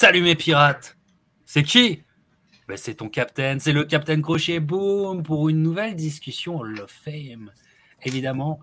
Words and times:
Salut 0.00 0.22
mes 0.22 0.34
pirates 0.34 0.96
C'est 1.44 1.62
qui? 1.62 2.04
Ben, 2.66 2.78
C'est 2.78 2.94
ton 2.94 3.10
capitaine, 3.10 3.60
c'est 3.60 3.74
le 3.74 3.84
capitaine 3.84 4.22
Crochet, 4.22 4.58
boum, 4.58 5.22
pour 5.22 5.50
une 5.50 5.62
nouvelle 5.62 5.94
discussion 5.94 6.56
Hall 6.56 6.80
of 6.80 6.90
Fame. 6.90 7.52
Évidemment, 8.04 8.60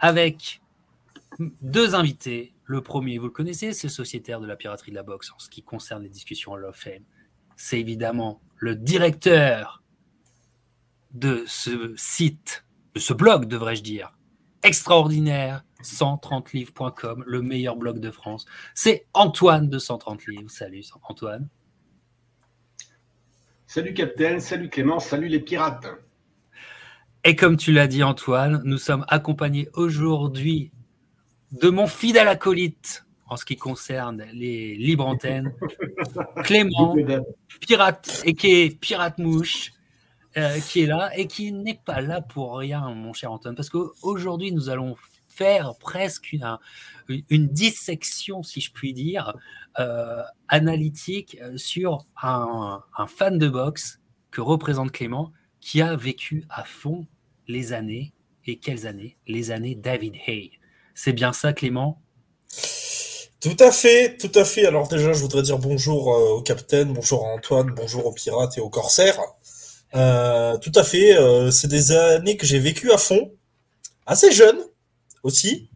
avec 0.00 0.60
deux 1.38 1.94
invités. 1.94 2.52
Le 2.64 2.80
premier, 2.80 3.18
vous 3.18 3.26
le 3.26 3.30
connaissez, 3.30 3.72
c'est 3.74 3.86
le 3.86 3.92
sociétaire 3.92 4.40
de 4.40 4.46
la 4.48 4.56
piraterie 4.56 4.90
de 4.90 4.96
la 4.96 5.04
boxe 5.04 5.30
en 5.30 5.38
ce 5.38 5.48
qui 5.48 5.62
concerne 5.62 6.02
les 6.02 6.08
discussions 6.08 6.50
Hall 6.50 6.64
of 6.64 6.74
Fame. 6.74 7.04
C'est 7.54 7.78
évidemment 7.78 8.40
le 8.56 8.74
directeur 8.74 9.84
de 11.12 11.44
ce 11.46 11.94
site, 11.96 12.64
de 12.96 12.98
ce 12.98 13.12
blog, 13.12 13.46
devrais-je 13.46 13.84
dire, 13.84 14.18
extraordinaire, 14.64 15.64
130livres.com, 15.82 17.24
le 17.26 17.42
meilleur 17.42 17.76
blog 17.76 18.00
de 18.00 18.10
France. 18.10 18.46
C'est 18.74 19.06
Antoine 19.12 19.68
de 19.68 19.78
130 19.78 20.26
livres. 20.26 20.50
Salut 20.50 20.84
Antoine. 21.02 21.48
Salut 23.66 23.94
Capitaine, 23.94 24.40
salut 24.40 24.68
Clément, 24.68 24.98
salut 24.98 25.28
les 25.28 25.40
pirates. 25.40 25.86
Et 27.24 27.36
comme 27.36 27.56
tu 27.56 27.72
l'as 27.72 27.86
dit 27.86 28.02
Antoine, 28.02 28.60
nous 28.64 28.78
sommes 28.78 29.04
accompagnés 29.08 29.68
aujourd'hui 29.74 30.72
de 31.52 31.70
mon 31.70 31.86
fidèle 31.86 32.28
acolyte 32.28 33.06
en 33.28 33.36
ce 33.36 33.46
qui 33.46 33.56
concerne 33.56 34.26
les 34.34 34.74
libres 34.76 35.06
antennes, 35.06 35.54
Clément, 36.44 36.94
pirate 37.60 38.22
et 38.26 38.34
qui 38.34 38.50
est 38.50 38.78
pirate 38.78 39.16
mouche, 39.18 39.72
euh, 40.36 40.58
qui 40.60 40.82
est 40.82 40.86
là 40.86 41.10
et 41.16 41.26
qui 41.26 41.52
n'est 41.52 41.80
pas 41.82 42.02
là 42.02 42.20
pour 42.20 42.58
rien, 42.58 42.90
mon 42.90 43.14
cher 43.14 43.32
Antoine, 43.32 43.54
parce 43.54 43.70
qu'aujourd'hui 43.70 44.52
nous 44.52 44.68
allons 44.68 44.96
faire 45.42 45.74
presque 45.80 46.36
une, 47.08 47.48
dissection, 47.48 48.44
si 48.44 48.60
je 48.60 48.70
puis 48.70 48.92
dire, 48.92 49.34
euh, 49.80 50.22
analytique 50.46 51.36
euh, 51.42 51.56
sur 51.56 52.06
un, 52.22 52.80
fan 53.08 53.38
de 53.38 53.48
boxe 53.48 53.98
que 54.30 54.40
représente 54.40 54.92
Clément, 54.92 55.32
qui 55.60 55.82
a 55.82 55.96
vécu 55.96 56.44
à 56.48 56.62
fond 56.62 57.06
les 57.48 57.72
années, 57.72 58.12
et 58.46 58.58
quelles 58.60 58.86
années? 58.86 59.16
Les 59.26 59.50
années 59.50 59.74
David 59.74 60.14
Hay. 60.26 60.52
C'est 60.94 61.12
bien 61.12 61.32
ça, 61.32 61.52
Clément? 61.52 62.00
Tout 63.40 63.56
à 63.58 63.72
fait, 63.72 64.16
tout 64.18 64.30
à 64.36 64.44
fait. 64.44 64.66
Alors 64.66 64.86
déjà, 64.86 65.12
je 65.12 65.20
voudrais 65.20 65.42
dire 65.42 65.58
bonjour 65.58 66.14
euh, 66.14 66.36
au 66.36 66.42
capitaine, 66.42 66.92
bonjour 66.92 67.26
à 67.26 67.30
Antoine, 67.30 67.72
bonjour 67.74 68.06
aux 68.06 68.12
pirates 68.12 68.56
et 68.58 68.60
aux 68.60 68.70
corsaires. 68.70 69.18
tout 69.92 70.72
à 70.76 70.84
fait, 70.84 71.16
c'est 71.50 71.68
des 71.68 71.90
années 71.90 72.36
que 72.36 72.46
j'ai 72.46 72.60
vécues 72.60 72.92
à 72.92 72.98
fond, 72.98 73.32
assez 74.06 74.30
jeune, 74.30 74.58
aussi. 75.22 75.68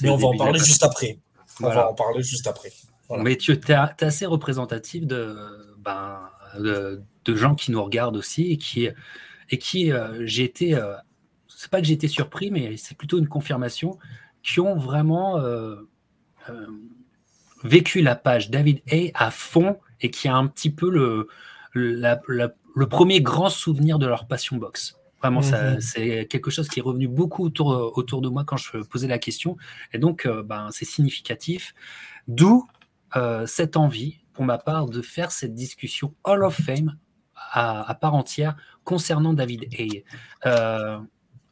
mais 0.00 0.10
on 0.10 0.16
va 0.16 0.28
en 0.28 0.36
parler 0.36 0.58
juste 0.58 0.82
après. 0.82 1.18
On 1.60 1.68
va 1.68 1.90
en 1.90 1.94
parler 1.94 2.22
juste 2.22 2.46
après. 2.46 2.72
Mais 3.18 3.36
tu 3.36 3.52
es, 3.52 3.72
assez 3.72 4.26
représentatif 4.26 5.06
de, 5.06 5.36
ben, 5.78 6.28
de, 6.58 7.00
gens 7.34 7.54
qui 7.54 7.70
nous 7.70 7.82
regardent 7.82 8.16
aussi 8.16 8.52
et 8.52 8.56
qui, 8.56 8.88
et 9.50 9.58
qui 9.58 9.92
euh, 9.92 10.26
j'ai 10.26 10.44
été, 10.44 10.74
euh, 10.74 10.94
c'est 11.48 11.70
pas 11.70 11.80
que 11.80 11.86
j'ai 11.86 11.94
été 11.94 12.08
surpris, 12.08 12.50
mais 12.50 12.76
c'est 12.76 12.96
plutôt 12.96 13.18
une 13.18 13.28
confirmation, 13.28 13.98
qui 14.42 14.60
ont 14.60 14.76
vraiment 14.76 15.38
euh, 15.38 15.76
vécu 17.64 18.00
la 18.00 18.14
page 18.14 18.50
David 18.50 18.80
A 18.90 19.26
à 19.26 19.30
fond 19.30 19.78
et 20.00 20.10
qui 20.10 20.28
a 20.28 20.36
un 20.36 20.46
petit 20.46 20.70
peu 20.70 20.90
le, 20.90 21.28
le 21.72 22.86
premier 22.86 23.20
grand 23.20 23.50
souvenir 23.50 23.98
de 23.98 24.06
leur 24.06 24.26
passion 24.26 24.56
boxe. 24.56 24.96
Vraiment, 25.26 25.40
mmh 25.40 25.80
c'est 25.80 26.26
quelque 26.26 26.50
chose 26.50 26.68
qui 26.68 26.80
est 26.80 26.82
revenu 26.82 27.08
beaucoup 27.08 27.44
autour, 27.44 27.68
autour 27.96 28.20
de 28.20 28.28
moi 28.28 28.44
quand 28.44 28.56
je 28.56 28.78
posais 28.78 29.08
la 29.08 29.18
question. 29.18 29.56
Et 29.92 29.98
donc, 29.98 30.24
euh, 30.24 30.42
ben, 30.42 30.68
c'est 30.70 30.84
significatif. 30.84 31.74
D'où 32.28 32.68
euh, 33.16 33.46
cette 33.46 33.76
envie, 33.76 34.20
pour 34.32 34.44
ma 34.44 34.58
part, 34.58 34.86
de 34.86 35.02
faire 35.02 35.32
cette 35.32 35.54
discussion 35.54 36.14
Hall 36.24 36.44
of 36.44 36.54
Fame 36.54 36.96
à, 37.52 37.94
part 38.00 38.14
entière 38.14 38.56
concernant 38.84 39.32
David 39.32 39.66
Hay. 39.72 40.04
Euh, 40.46 40.98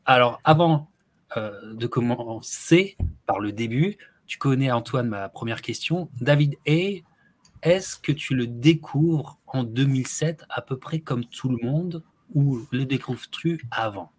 alors, 0.04 0.40
avant 0.44 0.88
de 1.36 1.88
commencer 1.88 2.96
par 3.26 3.40
le 3.40 3.50
début, 3.50 3.96
tu 4.26 4.38
connais, 4.38 4.70
Antoine, 4.70 5.08
ma 5.08 5.28
première 5.28 5.62
question. 5.62 6.08
David 6.20 6.54
Hay, 6.64 7.02
est-ce 7.62 7.96
que 7.96 8.12
tu 8.12 8.36
le 8.36 8.46
découvres 8.46 9.40
en 9.48 9.64
2007 9.64 10.44
à 10.48 10.62
peu 10.62 10.78
près 10.78 11.00
comme 11.00 11.24
tout 11.24 11.48
le 11.48 11.56
monde 11.66 12.04
ou 12.32 12.60
le 12.72 12.84
découvres-tu 12.84 13.64
avant? 13.70 14.10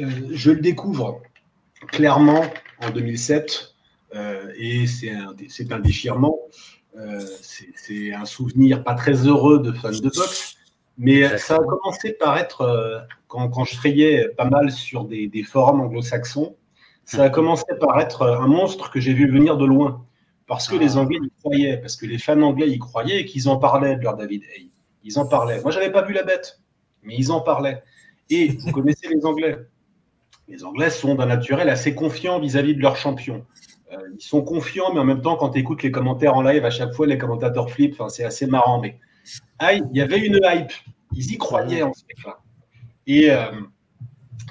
Euh, 0.00 0.08
Je 0.30 0.50
le 0.50 0.60
découvre 0.60 1.20
clairement 1.88 2.42
en 2.80 2.90
2007 2.90 3.74
euh, 4.14 4.52
et 4.56 4.86
c'est 4.86 5.10
un, 5.10 5.34
un, 5.70 5.78
déchirement. 5.80 6.38
Euh, 6.96 7.20
c'est 7.74 8.12
un 8.12 8.24
souvenir 8.24 8.84
pas 8.84 8.94
très 8.94 9.26
heureux 9.26 9.60
de 9.60 9.72
fan 9.72 9.92
de 9.92 10.10
boxe, 10.10 10.56
mais 10.98 11.38
ça 11.38 11.56
a 11.56 11.58
commencé 11.58 12.12
par 12.12 12.38
être, 12.38 13.06
quand, 13.26 13.48
quand, 13.48 13.64
je 13.64 13.74
frayais 13.74 14.28
pas 14.36 14.44
mal 14.44 14.70
sur 14.70 15.04
des, 15.06 15.26
des 15.26 15.42
forums 15.42 15.80
anglo-saxons, 15.80 16.56
ça 17.04 17.24
a 17.24 17.30
commencé 17.30 17.64
par 17.80 17.98
être 18.00 18.26
un 18.26 18.46
monstre 18.46 18.90
que 18.90 19.00
j'ai 19.00 19.14
vu 19.14 19.30
venir 19.30 19.56
de 19.56 19.64
loin. 19.64 20.06
Parce 20.46 20.68
que 20.68 20.76
les 20.76 20.96
ah. 20.96 21.00
Anglais 21.00 21.18
y 21.22 21.30
croyaient, 21.40 21.76
parce 21.78 21.96
que 21.96 22.06
les 22.06 22.18
fans 22.18 22.40
anglais 22.42 22.68
y 22.68 22.78
croyaient 22.78 23.20
et 23.20 23.24
qu'ils 23.24 23.48
en 23.48 23.56
parlaient 23.56 23.96
de 23.96 24.02
leur 24.02 24.16
David 24.16 24.42
Hay. 24.54 24.71
Ils 25.04 25.18
en 25.18 25.26
parlaient. 25.26 25.60
Moi, 25.60 25.70
j'avais 25.70 25.90
pas 25.90 26.02
vu 26.02 26.14
la 26.14 26.22
bête, 26.22 26.60
mais 27.02 27.14
ils 27.16 27.32
en 27.32 27.40
parlaient. 27.40 27.82
Et 28.30 28.48
vous 28.48 28.72
connaissez 28.72 29.08
les 29.08 29.24
Anglais. 29.24 29.58
Les 30.48 30.64
Anglais 30.64 30.90
sont 30.90 31.14
d'un 31.14 31.26
naturel 31.26 31.68
assez 31.68 31.94
confiants 31.94 32.40
vis-à-vis 32.40 32.74
de 32.74 32.80
leur 32.80 32.96
champion. 32.96 33.44
Euh, 33.92 33.96
ils 34.14 34.22
sont 34.22 34.42
confiants, 34.42 34.92
mais 34.92 35.00
en 35.00 35.04
même 35.04 35.22
temps, 35.22 35.36
quand 35.36 35.50
tu 35.50 35.58
écoutes 35.58 35.82
les 35.82 35.90
commentaires 35.90 36.34
en 36.34 36.42
live, 36.42 36.64
à 36.64 36.70
chaque 36.70 36.92
fois, 36.94 37.06
les 37.06 37.18
commentateurs 37.18 37.70
flippent. 37.70 37.94
Enfin, 37.94 38.08
c'est 38.08 38.24
assez 38.24 38.46
marrant. 38.46 38.80
Mais 38.80 38.98
il 39.60 39.96
y 39.96 40.00
avait 40.00 40.18
une 40.18 40.40
hype. 40.42 40.72
Ils 41.14 41.32
y 41.32 41.38
croyaient 41.38 41.82
en 41.82 41.92
ce. 41.92 42.02
Euh, 43.08 43.50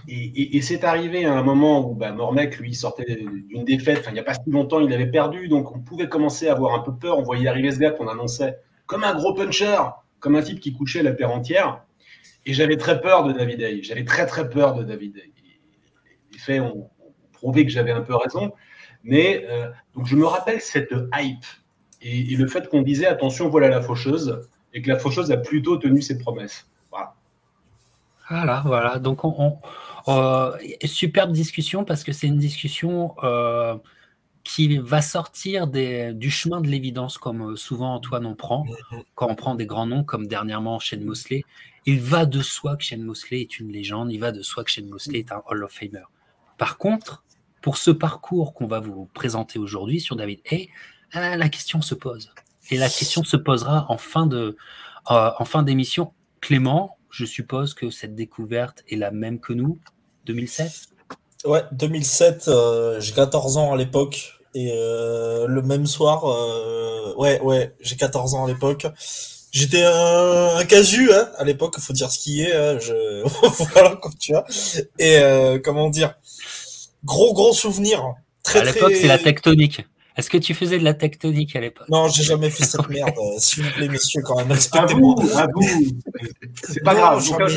et, 0.08 0.58
et, 0.58 0.62
c'est 0.62 0.84
arrivé 0.84 1.26
à 1.26 1.34
un 1.38 1.44
moment 1.44 1.90
où 1.90 1.96
bah, 1.96 2.12
Mormec, 2.12 2.58
lui, 2.60 2.76
sortait 2.76 3.06
d'une 3.06 3.64
défaite. 3.64 4.00
Enfin, 4.02 4.12
il 4.12 4.16
n'y 4.16 4.20
a 4.20 4.24
pas 4.24 4.34
si 4.34 4.50
longtemps, 4.50 4.80
il 4.80 4.92
avait 4.94 5.10
perdu. 5.10 5.48
Donc, 5.48 5.74
on 5.76 5.80
pouvait 5.80 6.10
commencer 6.10 6.48
à 6.48 6.54
avoir 6.54 6.76
un 6.76 6.80
peu 6.80 6.94
peur. 6.94 7.18
On 7.18 7.24
voyait 7.24 7.48
arriver 7.48 7.72
ce 7.72 7.80
gars 7.80 7.92
qu'on 7.92 8.08
annonçait 8.08 8.58
comme 8.86 9.04
un 9.04 9.16
gros 9.16 9.34
puncher 9.34 9.78
comme 10.22 10.36
un 10.36 10.42
type 10.42 10.62
qui 10.62 10.72
couchait 10.72 11.04
la 11.04 11.12
terre 11.12 11.32
entière. 11.32 11.84
Et 12.46 12.54
j'avais 12.54 12.78
très 12.78 13.02
peur 13.02 13.26
de 13.26 13.34
David 13.34 13.62
Hay. 13.62 13.84
J'avais 13.84 14.06
très 14.06 14.26
très 14.26 14.50
peur 14.50 14.76
de 14.76 14.84
David 14.84 15.18
Hay. 15.18 15.32
Les 16.32 16.40
faits 16.40 16.62
ont, 16.62 16.90
prouvé 17.34 17.66
que 17.66 17.72
j'avais 17.72 17.92
un 17.92 18.02
peu 18.02 18.16
raison. 18.16 18.54
Mais 19.04 19.46
euh, 19.50 19.70
donc 19.96 20.06
je 20.06 20.16
me 20.16 20.26
rappelle 20.26 20.62
cette 20.62 20.94
hype 21.14 21.46
et, 22.02 22.36
le 22.36 22.48
fait 22.48 22.70
qu'on 22.70 22.84
disait 22.84 23.08
attention, 23.08 23.50
voilà 23.50 23.68
la 23.68 23.82
faucheuse 23.82 24.42
et 24.74 24.82
que 24.82 24.90
la 24.90 24.98
faucheuse 24.98 25.32
a 25.32 25.38
plutôt 25.38 25.78
tenu 25.78 26.02
ses 26.02 26.18
promesses. 26.18 26.68
Voilà. 26.92 27.16
Voilà, 28.30 28.64
voilà. 28.66 29.00
Donc 29.00 29.26
on, 29.26 29.58
euh, 30.08 30.52
superbe 30.86 31.32
discussion 31.32 31.84
parce 31.84 32.04
que 32.04 32.12
c'est 32.12 32.28
une 32.28 32.38
discussion. 32.38 33.16
Euh, 33.24 33.76
qui 34.44 34.78
va 34.78 35.02
sortir 35.02 35.68
du 35.68 36.32
chemin 36.32 36.62
de 36.62 36.68
l'évidence, 36.68 37.18
comme 37.18 37.52
euh, 37.52 37.56
souvent 37.56 37.96
Antoine 37.96 38.26
en 38.26 38.36
prend, 38.36 38.66
mm-hmm. 38.66 39.04
quand 39.16 39.30
on 39.30 39.36
prend 39.36 39.56
des 39.56 39.66
grands 39.66 39.86
noms, 39.86 40.04
comme 40.04 40.28
dernièrement 40.28 40.80
Shane 40.80 41.04
Mosley. 41.04 41.44
Il 41.86 42.00
va 42.00 42.26
de 42.26 42.42
soi 42.42 42.76
que 42.76 42.84
Shane 42.84 43.04
Mosley 43.04 43.42
est 43.42 43.60
une 43.60 43.72
légende, 43.72 44.12
il 44.12 44.20
va 44.20 44.32
de 44.32 44.42
soi 44.42 44.64
que 44.64 44.72
Shane 44.72 44.88
Mosley 44.88 45.20
est 45.20 45.32
un 45.32 45.42
Hall 45.48 45.64
of 45.64 45.72
Famer. 45.72 46.06
Par 46.58 46.78
contre, 46.78 47.24
pour 47.62 47.78
ce 47.78 47.92
parcours 47.92 48.54
qu'on 48.54 48.68
va 48.68 48.80
vous 48.80 49.06
présenter 49.14 49.60
aujourd'hui 49.60 50.00
sur 50.00 50.16
David 50.16 50.42
Hay, 50.52 50.70
euh, 51.16 51.36
la 51.36 51.50
question 51.50 51.82
se 51.82 51.96
pose. 51.96 52.32
Et 52.70 52.78
la 52.78 52.90
question 52.90 53.24
se 53.24 53.38
posera 53.38 53.86
en 53.90 53.98
fin 53.98 54.26
de, 54.26 54.58
euh, 55.10 55.32
en 55.38 55.46
fin 55.46 55.64
d'émission. 55.64 56.14
Clément, 56.40 56.98
je 57.10 57.26
suppose 57.26 57.74
que 57.74 57.90
cette 57.90 58.16
découverte 58.16 58.84
est 58.88 58.96
la 58.96 59.12
même 59.12 59.40
que 59.40 59.54
nous, 59.54 59.80
2007 60.26 60.91
Ouais, 61.46 61.64
2007, 61.72 62.48
euh, 62.48 63.00
j'ai 63.00 63.14
14 63.14 63.58
ans 63.58 63.74
à 63.74 63.78
l'époque. 63.78 64.34
Et 64.54 64.72
euh, 64.74 65.48
le 65.48 65.62
même 65.62 65.88
soir, 65.88 66.26
euh, 66.26 67.16
ouais, 67.16 67.40
ouais, 67.40 67.74
j'ai 67.80 67.96
14 67.96 68.36
ans 68.36 68.46
à 68.46 68.48
l'époque. 68.48 68.86
J'étais 69.52 69.84
un, 69.84 70.58
un 70.58 70.66
casu 70.66 71.12
hein, 71.12 71.30
à 71.38 71.44
l'époque, 71.44 71.76
il 71.78 71.82
faut 71.82 71.94
dire 71.94 72.12
ce 72.12 72.20
qui 72.20 72.42
est. 72.42 72.54
Hein, 72.54 72.78
je... 72.80 73.24
voilà, 73.74 73.96
comme 73.96 74.14
tu 74.20 74.34
vois. 74.34 74.46
Et 75.00 75.20
comment 75.64 75.90
dire 75.90 76.16
Gros, 77.04 77.34
gros 77.34 77.54
souvenir. 77.54 78.04
Très, 78.44 78.60
à 78.60 78.64
l'époque, 78.64 78.94
c'est 78.94 79.08
la 79.08 79.18
tectonique. 79.18 79.86
Est-ce 80.18 80.30
que 80.30 80.38
tu 80.38 80.54
faisais 80.54 80.78
de 80.78 80.84
la 80.84 80.94
tectonique 80.94 81.56
à 81.56 81.62
l'époque? 81.62 81.88
Non, 81.90 82.10
j'ai 82.10 82.24
jamais 82.24 82.50
fait 82.50 82.64
cette 82.64 82.90
merde. 82.90 83.16
S'il 83.40 83.64
vous 83.64 83.72
plaît, 83.72 83.88
messieurs, 83.88 84.22
quand 84.24 84.36
même, 84.36 84.52
respectez-moi. 84.52 85.16
À 85.36 85.48
vous, 85.54 85.64
C'est 86.68 86.84
pas 86.84 86.94
grave, 86.94 87.24
aucun 87.30 87.48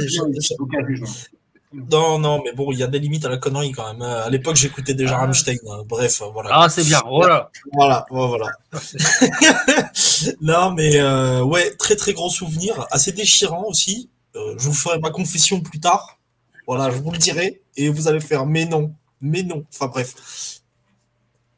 non, 1.75 2.19
non, 2.21 2.41
mais 2.45 2.53
bon, 2.53 2.71
il 2.71 2.79
y 2.79 2.83
a 2.83 2.87
des 2.87 3.01
limites 3.01 3.25
à 3.25 3.29
la 3.29 3.37
connerie 3.37 3.73
quand 3.73 3.93
même. 3.93 4.03
À 4.03 4.31
l'époque, 4.31 4.55
j'écoutais 4.55 4.95
déjà 4.95 5.17
ah. 5.17 5.21
Rammstein. 5.21 5.57
Hein. 5.69 5.83
Bref, 5.87 6.23
voilà. 6.33 6.51
Ah, 6.53 6.69
c'est 6.69 6.85
bien. 6.85 7.01
Voilà. 7.07 7.51
Voilà, 7.73 8.07
voilà. 8.11 8.47
non, 10.41 10.71
mais 10.71 11.01
euh, 11.01 11.43
ouais, 11.43 11.75
très 11.77 11.97
très 11.97 12.13
gros 12.13 12.31
souvenir, 12.31 12.87
assez 12.91 13.13
déchirant 13.13 13.65
aussi. 13.67 14.09
Euh, 14.37 14.55
je 14.59 14.69
vous 14.69 14.75
ferai 14.75 14.99
ma 14.99 15.11
confession 15.11 15.61
plus 15.61 15.81
tard. 15.81 16.19
Voilà, 16.67 16.91
je 16.91 16.97
vous 16.99 17.11
le 17.11 17.19
dirai 17.19 17.63
et 17.77 17.89
vous 17.89 18.09
allez 18.09 18.21
faire 18.21 18.47
mais 18.47 18.65
non, 18.67 18.95
mais 19.21 19.43
non. 19.43 19.65
Enfin 19.73 19.89
bref. 19.89 20.61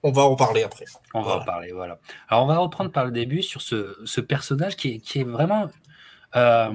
on 0.02 0.12
va 0.12 0.22
en 0.22 0.34
parler 0.34 0.62
après. 0.62 0.86
On 1.14 1.22
va 1.22 1.36
en 1.36 1.44
parler, 1.44 1.72
voilà. 1.72 1.98
Alors, 2.28 2.44
on 2.44 2.46
va 2.46 2.58
reprendre 2.58 2.90
par 2.90 3.04
le 3.04 3.12
début 3.12 3.42
sur 3.42 3.60
ce, 3.60 4.20
personnage 4.20 4.76
qui 4.76 5.02
est, 5.14 5.24
vraiment. 5.24 5.68
Euh, 6.34 6.70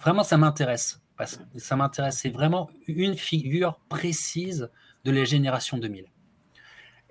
vraiment, 0.00 0.22
ça 0.22 0.36
m'intéresse. 0.36 1.00
Ça 1.56 1.76
m'intéresse. 1.76 2.18
C'est 2.18 2.30
vraiment 2.30 2.68
une 2.86 3.14
figure 3.14 3.78
précise 3.88 4.70
de 5.04 5.10
la 5.10 5.24
génération 5.24 5.78
2000. 5.78 6.06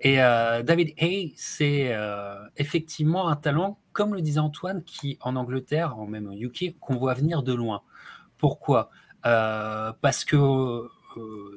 Et 0.00 0.22
euh, 0.22 0.62
David 0.62 0.92
Hay, 0.98 1.32
c'est 1.36 1.94
euh, 1.94 2.36
effectivement 2.56 3.28
un 3.28 3.36
talent, 3.36 3.78
comme 3.92 4.14
le 4.14 4.20
disait 4.20 4.40
Antoine, 4.40 4.84
qui 4.84 5.18
en 5.22 5.36
Angleterre, 5.36 5.98
en 5.98 6.06
même 6.06 6.26
au 6.26 6.32
UK, 6.32 6.78
qu'on 6.78 6.96
voit 6.96 7.14
venir 7.14 7.42
de 7.42 7.54
loin. 7.54 7.82
Pourquoi? 8.38 8.90
Parce 9.22 10.24
que 10.24 10.88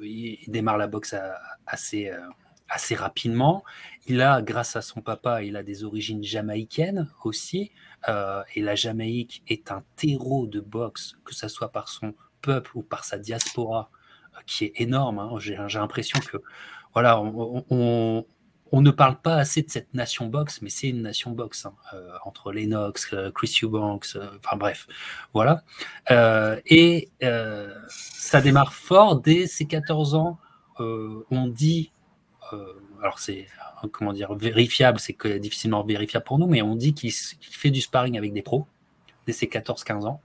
il 0.02 0.38
démarre 0.48 0.78
la 0.78 0.88
boxe 0.88 1.14
assez 1.66 2.10
assez 2.70 2.94
rapidement. 2.94 3.64
Il 4.06 4.22
a, 4.22 4.40
grâce 4.40 4.76
à 4.76 4.82
son 4.82 5.02
papa, 5.02 5.42
il 5.42 5.56
a 5.56 5.62
des 5.62 5.84
origines 5.84 6.22
jamaïcaines 6.22 7.10
aussi. 7.24 7.72
Euh, 8.08 8.42
et 8.54 8.62
la 8.62 8.76
Jamaïque 8.76 9.42
est 9.48 9.70
un 9.70 9.82
terreau 9.96 10.46
de 10.46 10.60
boxe, 10.60 11.16
que 11.24 11.34
ce 11.34 11.48
soit 11.48 11.70
par 11.70 11.88
son 11.88 12.14
peuple 12.40 12.70
ou 12.74 12.82
par 12.82 13.04
sa 13.04 13.18
diaspora, 13.18 13.90
euh, 14.34 14.40
qui 14.46 14.64
est 14.64 14.72
énorme. 14.76 15.18
Hein. 15.18 15.30
J'ai 15.38 15.56
l'impression 15.56 16.18
que 16.20 16.38
voilà, 16.94 17.20
on, 17.20 18.24
ne 18.72 18.90
parle 18.90 19.20
pas 19.20 19.36
assez 19.36 19.62
de 19.62 19.70
cette 19.70 19.94
nation 19.94 20.26
boxe, 20.26 20.60
mais 20.62 20.70
c'est 20.70 20.88
une 20.88 21.02
nation 21.02 21.30
boxe 21.30 21.66
hein. 21.66 21.74
euh, 21.94 22.16
entre 22.24 22.52
Lennox, 22.52 23.14
Chris 23.34 23.60
Eubanks, 23.62 24.16
enfin 24.38 24.56
bref, 24.56 24.86
voilà. 25.32 25.62
et 26.66 27.10
ça 27.88 28.40
démarre 28.40 28.72
fort 28.72 29.20
dès 29.20 29.46
ses 29.46 29.66
14 29.66 30.14
ans. 30.14 30.38
on 30.78 31.46
dit 31.46 31.92
euh, 32.52 32.72
alors 33.02 33.18
c'est 33.18 33.46
euh, 33.84 33.88
comment 33.92 34.12
dire 34.12 34.34
vérifiable, 34.34 34.98
c'est 34.98 35.16
difficilement 35.38 35.82
vérifiable 35.84 36.24
pour 36.24 36.38
nous, 36.38 36.46
mais 36.46 36.62
on 36.62 36.74
dit 36.74 36.94
qu'il 36.94 37.12
fait 37.12 37.70
du 37.70 37.80
sparring 37.80 38.18
avec 38.18 38.32
des 38.32 38.42
pros 38.42 38.66
dès 39.26 39.32
ses 39.32 39.46
14-15 39.46 40.06
ans. 40.06 40.20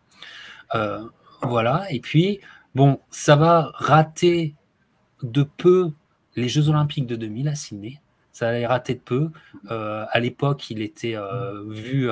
Euh, 1.45 1.49
voilà, 1.49 1.85
et 1.91 1.99
puis 1.99 2.39
bon, 2.73 2.99
ça 3.09 3.35
va 3.35 3.71
rater 3.75 4.55
de 5.23 5.43
peu 5.43 5.91
les 6.35 6.49
Jeux 6.49 6.69
Olympiques 6.69 7.07
de 7.07 7.15
2000 7.15 7.47
à 7.47 7.55
Sydney. 7.55 8.01
Ça 8.31 8.51
va 8.51 8.67
rater 8.67 8.95
de 8.95 8.99
peu. 8.99 9.29
à 9.69 10.19
l'époque, 10.19 10.69
il 10.69 10.81
était 10.81 11.15
vu, 11.69 12.09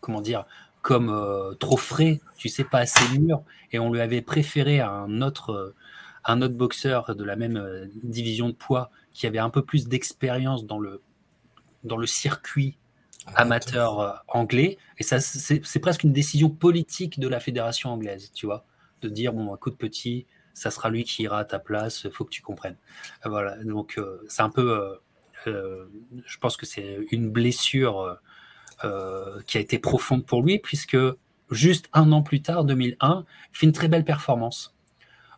comment 0.00 0.20
dire, 0.20 0.44
comme 0.82 1.56
trop 1.58 1.76
frais, 1.76 2.20
tu 2.36 2.48
sais, 2.48 2.62
pas 2.62 2.78
assez 2.78 3.18
mûr, 3.18 3.42
et 3.72 3.80
on 3.80 3.92
lui 3.92 4.00
avait 4.00 4.22
préféré 4.22 4.80
un 4.80 5.20
autre, 5.22 5.74
un 6.24 6.42
autre 6.42 6.54
boxeur 6.54 7.16
de 7.16 7.24
la 7.24 7.34
même 7.34 7.90
division 8.04 8.48
de 8.48 8.54
poids 8.54 8.92
qui 9.12 9.26
avait 9.26 9.40
un 9.40 9.50
peu 9.50 9.62
plus 9.62 9.88
d'expérience 9.88 10.64
dans 10.64 10.78
le, 10.78 11.02
dans 11.82 11.96
le 11.96 12.06
circuit 12.06 12.76
amateur 13.34 14.00
euh, 14.00 14.12
anglais. 14.28 14.78
Et 14.98 15.02
ça, 15.02 15.20
c'est 15.20 15.78
presque 15.80 16.04
une 16.04 16.12
décision 16.12 16.48
politique 16.48 17.18
de 17.18 17.28
la 17.28 17.40
fédération 17.40 17.90
anglaise, 17.90 18.30
tu 18.32 18.46
vois, 18.46 18.64
de 19.02 19.08
dire 19.08 19.32
bon, 19.32 19.52
un 19.52 19.56
coup 19.56 19.70
de 19.70 19.76
petit, 19.76 20.26
ça 20.54 20.70
sera 20.70 20.88
lui 20.90 21.04
qui 21.04 21.24
ira 21.24 21.40
à 21.40 21.44
ta 21.44 21.58
place, 21.58 22.08
faut 22.10 22.24
que 22.24 22.30
tu 22.30 22.42
comprennes. 22.42 22.76
Euh, 23.24 23.28
voilà, 23.28 23.56
donc 23.64 23.98
euh, 23.98 24.22
c'est 24.28 24.42
un 24.42 24.50
peu, 24.50 24.98
je 25.44 26.38
pense 26.40 26.56
que 26.56 26.66
c'est 26.66 26.98
une 27.10 27.30
blessure 27.30 28.18
qui 29.46 29.58
a 29.58 29.60
été 29.60 29.78
profonde 29.78 30.24
pour 30.24 30.42
lui, 30.42 30.58
puisque 30.58 30.96
juste 31.50 31.88
un 31.92 32.10
an 32.12 32.22
plus 32.22 32.42
tard, 32.42 32.64
2001, 32.64 33.24
il 33.52 33.56
fait 33.56 33.66
une 33.66 33.72
très 33.72 33.88
belle 33.88 34.04
performance 34.04 34.74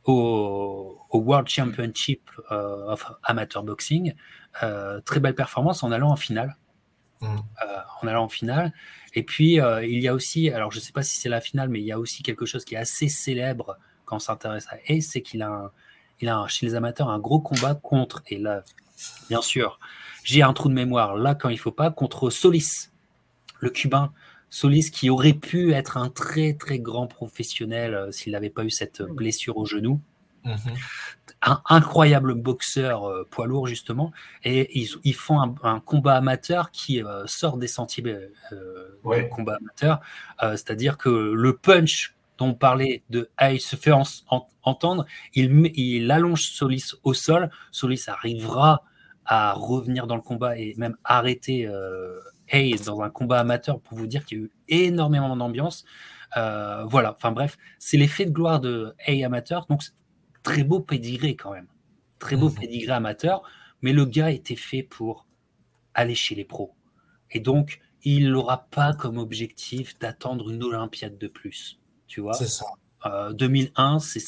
au, 0.05 0.99
World 1.13 1.49
Championship 1.49 2.31
of 2.49 3.13
Amateur 3.23 3.63
Boxing. 3.65 4.15
Très 5.05 5.21
belle 5.21 5.35
performance 5.35 5.83
en 5.83 5.93
allant 5.93 6.11
en 6.11 6.17
finale. 6.17 6.57
Mm. 7.21 7.27
Euh, 7.27 7.79
en 8.03 8.07
allant 8.07 8.25
en 8.25 8.29
finale. 8.29 8.73
Et 9.15 9.23
puis, 9.23 9.55
il 9.55 10.01
y 10.01 10.09
a 10.09 10.15
aussi, 10.15 10.51
alors 10.51 10.71
je 10.71 10.79
ne 10.79 10.83
sais 10.83 10.93
pas 10.93 11.03
si 11.03 11.17
c'est 11.17 11.29
la 11.29 11.41
finale, 11.41 11.69
mais 11.69 11.81
il 11.81 11.87
y 11.87 11.93
a 11.93 11.99
aussi 11.99 12.23
quelque 12.23 12.47
chose 12.47 12.65
qui 12.65 12.75
est 12.75 12.79
assez 12.79 13.09
célèbre 13.09 13.77
quand 14.09 14.17
on 14.17 14.21
s'intéresse 14.21 14.67
à 14.71 14.79
Ace, 14.87 15.09
c'est 15.13 15.21
qu'il 15.21 15.43
a, 15.43 15.49
un, 15.49 15.71
il 16.21 16.29
a 16.29 16.47
chez 16.49 16.65
les 16.65 16.75
amateurs 16.75 17.11
un 17.11 17.19
gros 17.19 17.41
combat 17.41 17.75
contre, 17.75 18.23
et 18.29 18.39
là, 18.39 18.65
bien 19.29 19.43
sûr, 19.43 19.79
j'ai 20.25 20.43
un 20.43 20.53
trou 20.55 20.69
de 20.69 20.75
mémoire, 20.75 21.17
là, 21.17 21.35
quand 21.35 21.51
il 21.51 21.59
faut 21.59 21.73
pas, 21.73 21.91
contre 21.91 22.31
Solis, 22.31 22.91
le 23.61 23.69
Cubain, 23.69 24.13
Solis 24.49 24.91
qui 24.91 25.11
aurait 25.11 25.35
pu 25.35 25.73
être 25.73 25.99
un 25.99 26.09
très 26.09 26.55
très 26.55 26.79
grand 26.79 27.07
professionnel 27.07 27.95
euh, 27.95 28.11
s'il 28.11 28.33
n'avait 28.33 28.49
pas 28.49 28.65
eu 28.65 28.71
cette 28.71 29.03
blessure 29.03 29.59
au 29.59 29.67
genou. 29.67 30.01
Mhm. 30.45 30.57
Un 31.41 31.61
incroyable 31.69 32.35
boxeur 32.35 33.05
euh, 33.05 33.27
poids 33.31 33.47
lourd 33.47 33.67
justement, 33.67 34.13
et 34.45 34.77
ils, 34.79 35.15
font 35.15 35.41
un, 35.63 35.81
combat 35.81 36.17
amateur 36.17 36.73
qui 36.73 37.03
euh, 37.03 37.27
sort 37.27 37.59
des 37.59 37.69
sentiers 37.69 38.03
du 38.03 39.29
combat 39.31 39.57
amateur, 39.57 40.01
c'est-à-dire 40.41 40.99
que 40.99 41.09
le 41.09 41.57
punch 41.57 42.17
dont 42.39 42.49
on 42.49 42.55
parlait 42.55 43.03
de 43.11 43.31
il 43.51 43.61
se 43.61 43.77
fait 43.77 43.93
entendre, 44.65 45.07
il, 45.35 45.71
il 45.75 46.11
allonge 46.11 46.43
Solis 46.43 46.93
au 47.03 47.15
sol, 47.15 47.51
Solis 47.71 48.05
arrivera 48.09 48.83
à 49.25 49.53
revenir 49.53 50.07
dans 50.07 50.17
le 50.17 50.23
combat 50.23 50.59
et 50.59 50.75
même 50.77 50.97
arrêter 51.05 51.69
Hey 52.49 52.75
dans 52.77 53.03
un 53.03 53.11
combat 53.11 53.41
amateur 53.41 53.79
pour 53.81 53.99
vous 53.99 54.07
dire 54.07 54.25
qu'il 54.25 54.39
y 54.39 54.41
a 54.41 54.45
eu 54.45 54.51
énormément 54.69 55.37
d'ambiance. 55.37 55.85
Euh, 56.37 56.85
voilà, 56.85 57.15
enfin 57.15 57.33
bref, 57.33 57.59
c'est 57.79 57.97
l'effet 57.97 58.25
de 58.25 58.31
gloire 58.31 58.61
de 58.61 58.95
Hey 58.99 59.23
amateur. 59.25 59.67
Donc, 59.67 59.83
très 60.43 60.65
beau 60.65 60.81
pédigré 60.81 61.37
quand 61.37 61.53
même. 61.53 61.67
Très 62.19 62.37
beau 62.37 62.49
mhm. 62.51 62.57
pédigré 62.57 62.93
amateur. 62.93 63.43
Mais 63.83 63.93
le 63.93 64.05
gars 64.05 64.31
était 64.31 64.57
fait 64.57 64.83
pour 64.83 65.27
aller 65.95 66.15
chez 66.15 66.35
les 66.35 66.45
pros. 66.45 66.75
Et 67.31 67.41
donc, 67.41 67.81
il 68.03 68.31
n'aura 68.31 68.67
pas 68.71 68.93
comme 68.93 69.19
objectif 69.19 69.99
d'attendre 69.99 70.51
une 70.51 70.63
Olympiade 70.63 71.19
de 71.19 71.29
plus. 71.29 71.79
Tu 72.07 72.21
vois 72.21 72.35
C'est 72.35 72.49
ça. 72.49 72.67
2001, 73.33 73.97
euh, 73.97 73.99
c'est 73.99 74.23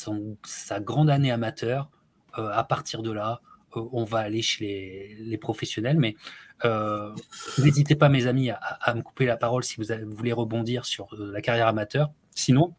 sa 0.45 0.81
grande 0.81 1.11
année 1.11 1.31
amateur. 1.31 1.91
Euh, 2.39 2.51
à 2.53 2.63
partir 2.63 3.03
de 3.03 3.11
là, 3.11 3.41
on 3.75 4.05
va 4.05 4.19
aller 4.19 4.43
chez 4.43 5.17
les, 5.19 5.39
professionnels. 5.39 5.99
Mais 5.99 6.17
euh, 6.65 7.15
n'hésitez 7.59 7.95
pas, 7.97 8.09
mes 8.09 8.27
amis, 8.27 8.51
à, 8.51 8.95
me 8.95 9.03
couper 9.03 9.27
la 9.27 9.37
parole 9.37 9.65
si 9.65 9.77
vous, 9.81 9.85
voulez 10.11 10.33
rebondir 10.33 10.85
sur 10.87 11.15
euh, 11.15 11.31
la 11.33 11.41
carrière 11.41 11.69
amateur. 11.69 12.11
Sinon, 12.35 12.75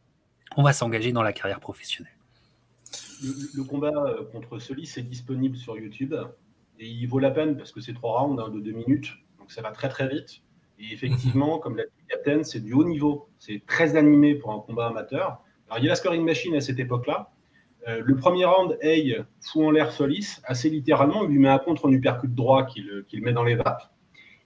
on 0.55 0.63
va 0.63 0.73
s'engager 0.73 1.11
dans 1.11 1.23
la 1.23 1.33
carrière 1.33 1.59
professionnelle. 1.59 2.13
Le, 3.21 3.63
combat 3.63 3.91
euh, 3.95 4.25
contre 4.31 4.59
Solis 4.59 4.93
est 4.97 5.03
disponible 5.03 5.55
sur 5.55 5.77
YouTube 5.77 6.15
et 6.79 6.87
il 6.87 7.05
vaut 7.07 7.19
la 7.19 7.31
peine 7.31 7.55
parce 7.55 7.71
que 7.71 7.81
c'est 7.81 7.93
trois 7.93 8.19
rounds 8.19 8.41
hein, 8.41 8.49
de 8.49 8.59
deux 8.59 8.71
minutes, 8.71 9.11
donc 9.39 9.51
ça 9.51 9.61
va 9.61 9.71
très 9.71 9.89
très 9.89 10.07
vite. 10.07 10.41
Et 10.79 10.91
effectivement, 10.91 11.59
comme 11.59 11.77
l'a 11.77 11.83
dit 11.83 12.05
Captain, 12.09 12.43
c'est 12.43 12.59
du 12.59 12.73
haut 12.73 12.83
niveau, 12.83 13.29
c'est 13.37 13.61
très 13.67 13.95
animé 13.95 14.35
pour 14.35 14.51
un 14.51 14.59
combat 14.59 14.87
amateur. 14.87 15.43
Alors 15.69 15.79
il 15.79 15.83
y 15.83 15.87
a 15.87 15.89
la 15.89 15.95
scoring 15.95 16.25
machine 16.25 16.55
à 16.55 16.61
cette 16.61 16.79
époque-là, 16.79 17.31
euh, 17.87 18.01
le 18.03 18.15
premier 18.15 18.45
round, 18.45 18.77
Hay 18.81 19.17
fout 19.41 19.65
en 19.65 19.71
l'air 19.71 19.91
Solis, 19.91 20.39
assez 20.43 20.69
littéralement, 20.69 21.23
il 21.23 21.29
lui 21.31 21.39
met 21.39 21.49
un 21.49 21.57
contre 21.57 21.85
en 21.85 21.91
uppercut 21.91 22.27
droit 22.27 22.65
qu'il 22.65 23.23
met 23.23 23.33
dans 23.33 23.43
les 23.43 23.55
vapes. 23.55 23.91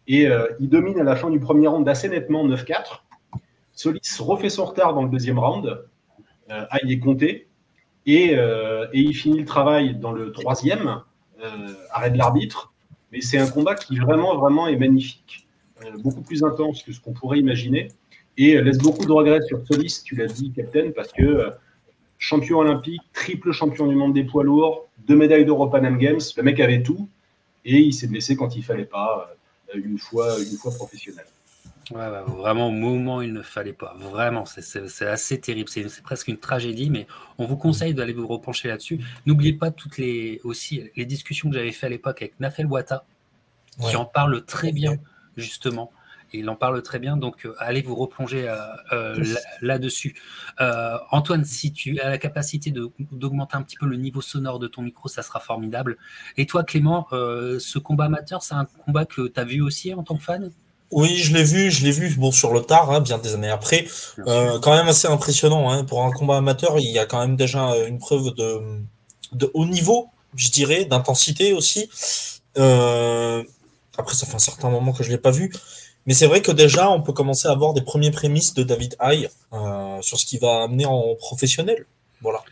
Et 0.07 0.27
euh, 0.27 0.47
il 0.59 0.69
domine 0.69 0.99
à 0.99 1.03
la 1.03 1.15
fin 1.15 1.29
du 1.29 1.39
premier 1.39 1.67
round 1.67 1.87
assez 1.87 2.07
nettement 2.07 2.47
9-4. 2.47 3.01
Solis 3.73 4.17
refait 4.19 4.49
son 4.49 4.65
retard 4.65 4.93
dans 4.93 5.03
le 5.03 5.09
deuxième 5.09 5.39
round. 5.39 5.65
Euh, 6.51 6.65
Hay 6.69 6.91
est 6.91 6.99
compté. 6.99 7.49
Et, 8.05 8.35
il 8.93 9.13
finit 9.15 9.39
le 9.39 9.45
travail 9.45 9.95
dans 9.95 10.11
le 10.11 10.31
troisième, 10.31 11.01
arrêt 11.91 12.11
de 12.11 12.17
l'arbitre. 12.17 12.73
Mais 13.11 13.21
c'est 13.21 13.37
un 13.37 13.47
combat 13.47 13.75
qui 13.75 13.97
vraiment, 13.97 14.37
vraiment 14.37 14.67
est 14.67 14.75
magnifique. 14.75 15.47
beaucoup 16.03 16.21
plus 16.21 16.43
intense 16.43 16.83
que 16.83 16.91
ce 16.91 16.99
qu'on 16.99 17.13
pourrait 17.13 17.39
imaginer. 17.39 17.87
Et 18.37 18.61
laisse 18.61 18.77
beaucoup 18.77 19.05
de 19.05 19.11
regrets 19.11 19.41
sur 19.41 19.65
Solis, 19.65 20.01
tu 20.03 20.15
l'as 20.15 20.27
dit, 20.27 20.51
Captain, 20.51 20.91
parce 20.95 21.11
que 21.11 21.51
champion 22.17 22.59
olympique, 22.59 23.01
triple 23.13 23.51
champion 23.51 23.87
du 23.87 23.95
monde 23.95 24.13
des 24.13 24.23
poids 24.23 24.43
lourds, 24.43 24.87
deux 25.07 25.15
médailles 25.15 25.45
d'European 25.45 25.95
Games. 25.95 26.19
Le 26.37 26.43
mec 26.43 26.59
avait 26.59 26.81
tout 26.81 27.07
et 27.65 27.79
il 27.79 27.93
s'est 27.93 28.07
blessé 28.07 28.35
quand 28.35 28.55
il 28.55 28.63
fallait 28.63 28.85
pas, 28.85 29.35
euh, 29.73 29.79
une 29.83 29.97
fois, 29.97 30.39
une 30.39 30.57
fois 30.57 30.71
professionnel. 30.71 31.25
Ouais, 31.91 32.09
vraiment, 32.27 32.69
au 32.69 32.71
moment 32.71 33.17
où 33.17 33.21
il 33.21 33.31
ne 33.31 33.41
fallait 33.41 33.73
pas. 33.73 33.95
Vraiment, 33.99 34.45
c'est 34.45 35.07
assez 35.07 35.39
terrible. 35.39 35.69
C'est 35.69 36.01
presque 36.01 36.27
une 36.27 36.39
tragédie, 36.39 36.89
mais 36.89 37.05
on 37.37 37.45
vous 37.45 37.57
conseille 37.57 37.93
d'aller 37.93 38.13
vous 38.13 38.27
repencher 38.27 38.69
là-dessus. 38.69 38.99
N'oubliez 39.25 39.53
pas 39.53 39.71
toutes 39.71 39.97
les, 39.97 40.41
aussi 40.43 40.89
les 40.95 41.05
discussions 41.05 41.49
que 41.49 41.55
j'avais 41.55 41.71
fait 41.71 41.85
à 41.85 41.89
l'époque 41.89 42.21
avec 42.21 42.39
Nafel 42.39 42.65
Wata, 42.65 43.05
qui 43.79 43.95
en 43.95 44.05
parle 44.05 44.43
très 44.45 44.71
bien, 44.71 44.97
justement 45.37 45.91
il 46.37 46.49
en 46.49 46.55
parle 46.55 46.81
très 46.81 46.99
bien, 46.99 47.17
donc 47.17 47.45
euh, 47.45 47.55
allez 47.59 47.81
vous 47.81 47.95
replonger 47.95 48.47
euh, 48.47 48.55
euh, 48.91 49.23
là-dessus. 49.61 50.15
Antoine, 51.11 51.45
si 51.45 51.71
tu 51.73 51.99
as 51.99 52.09
la 52.09 52.17
capacité 52.17 52.73
d'augmenter 53.11 53.55
un 53.55 53.61
petit 53.61 53.77
peu 53.77 53.85
le 53.85 53.97
niveau 53.97 54.21
sonore 54.21 54.59
de 54.59 54.67
ton 54.67 54.81
micro, 54.81 55.07
ça 55.07 55.21
sera 55.23 55.39
formidable. 55.39 55.97
Et 56.37 56.45
toi, 56.45 56.63
Clément, 56.63 57.07
ce 57.11 57.79
combat 57.79 58.05
amateur, 58.05 58.43
c'est 58.43 58.55
un 58.55 58.65
combat 58.65 59.05
que 59.05 59.27
tu 59.27 59.39
as 59.39 59.43
vu 59.43 59.61
aussi 59.61 59.93
en 59.93 60.03
tant 60.03 60.15
que 60.15 60.23
fan? 60.23 60.51
Oui, 60.91 61.17
je 61.17 61.33
l'ai 61.33 61.43
vu, 61.43 61.71
je 61.71 61.83
l'ai 61.83 61.91
vu 61.91 62.13
bon 62.15 62.31
sur 62.31 62.53
le 62.53 62.61
tard, 62.61 62.91
hein, 62.91 63.01
bien 63.01 63.17
des 63.17 63.33
années 63.33 63.49
après. 63.49 63.87
quand 64.25 64.75
même 64.75 64.87
assez 64.87 65.07
impressionnant 65.07 65.69
hein. 65.71 65.83
pour 65.83 66.03
un 66.03 66.11
combat 66.11 66.37
amateur. 66.37 66.79
Il 66.79 66.89
y 66.89 66.99
a 66.99 67.05
quand 67.05 67.19
même 67.19 67.35
déjà 67.35 67.75
une 67.87 67.99
preuve 67.99 68.33
de, 68.35 68.61
de 69.33 69.51
haut 69.53 69.65
niveau, 69.65 70.09
je 70.35 70.49
dirais, 70.49 70.85
d'intensité 70.85 71.53
aussi. 71.53 71.89
après, 72.55 74.15
ça 74.15 74.25
fait 74.25 74.35
un 74.35 74.39
certain 74.39 74.69
moment 74.69 74.93
que 74.93 75.03
je 75.03 75.09
ne 75.09 75.15
l'ai 75.15 75.21
pas 75.21 75.31
vu. 75.31 75.51
Mais 76.05 76.13
c'est 76.13 76.27
vrai 76.27 76.41
que 76.41 76.51
déjà, 76.51 76.91
on 76.91 77.01
peut 77.01 77.13
commencer 77.13 77.47
à 77.47 77.51
avoir 77.51 77.73
des 77.73 77.81
premiers 77.81 78.11
prémices 78.11 78.53
de 78.53 78.63
David 78.63 78.95
Haye 78.99 79.27
sur 80.01 80.19
ce 80.19 80.25
qu'il 80.25 80.39
va 80.39 80.63
amener 80.63 80.85
en 80.85 81.15
professionnel. 81.15 81.85
Voilà. 82.21 82.43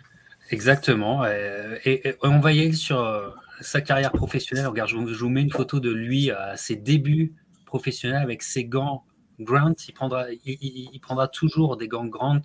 Exactement. 0.50 1.25
Et, 1.25 2.16
on 2.24 2.40
va 2.40 2.52
y 2.52 2.62
aller 2.62 2.74
sur 2.74 3.34
sa 3.62 3.82
carrière 3.82 4.12
professionnelle. 4.12 4.68
Regarde, 4.68 4.90
je 4.90 4.96
vous, 4.96 5.30
mets 5.30 5.42
une 5.42 5.52
photo 5.52 5.80
de 5.80 5.92
lui 5.92 6.32
à 6.32 6.58
ses 6.58 6.75
débuts 6.75 7.34
professionnels 7.74 8.22
avec 8.22 8.44
ses 8.44 8.65
gants 8.65 9.03
Grant. 9.39 9.74
Il 9.88 9.94
prendra, 9.94 10.27
il, 10.46 11.00
prendra 11.01 11.27
toujours 11.27 11.75
des 11.75 11.88
gants 11.88 12.06
Grant 12.06 12.42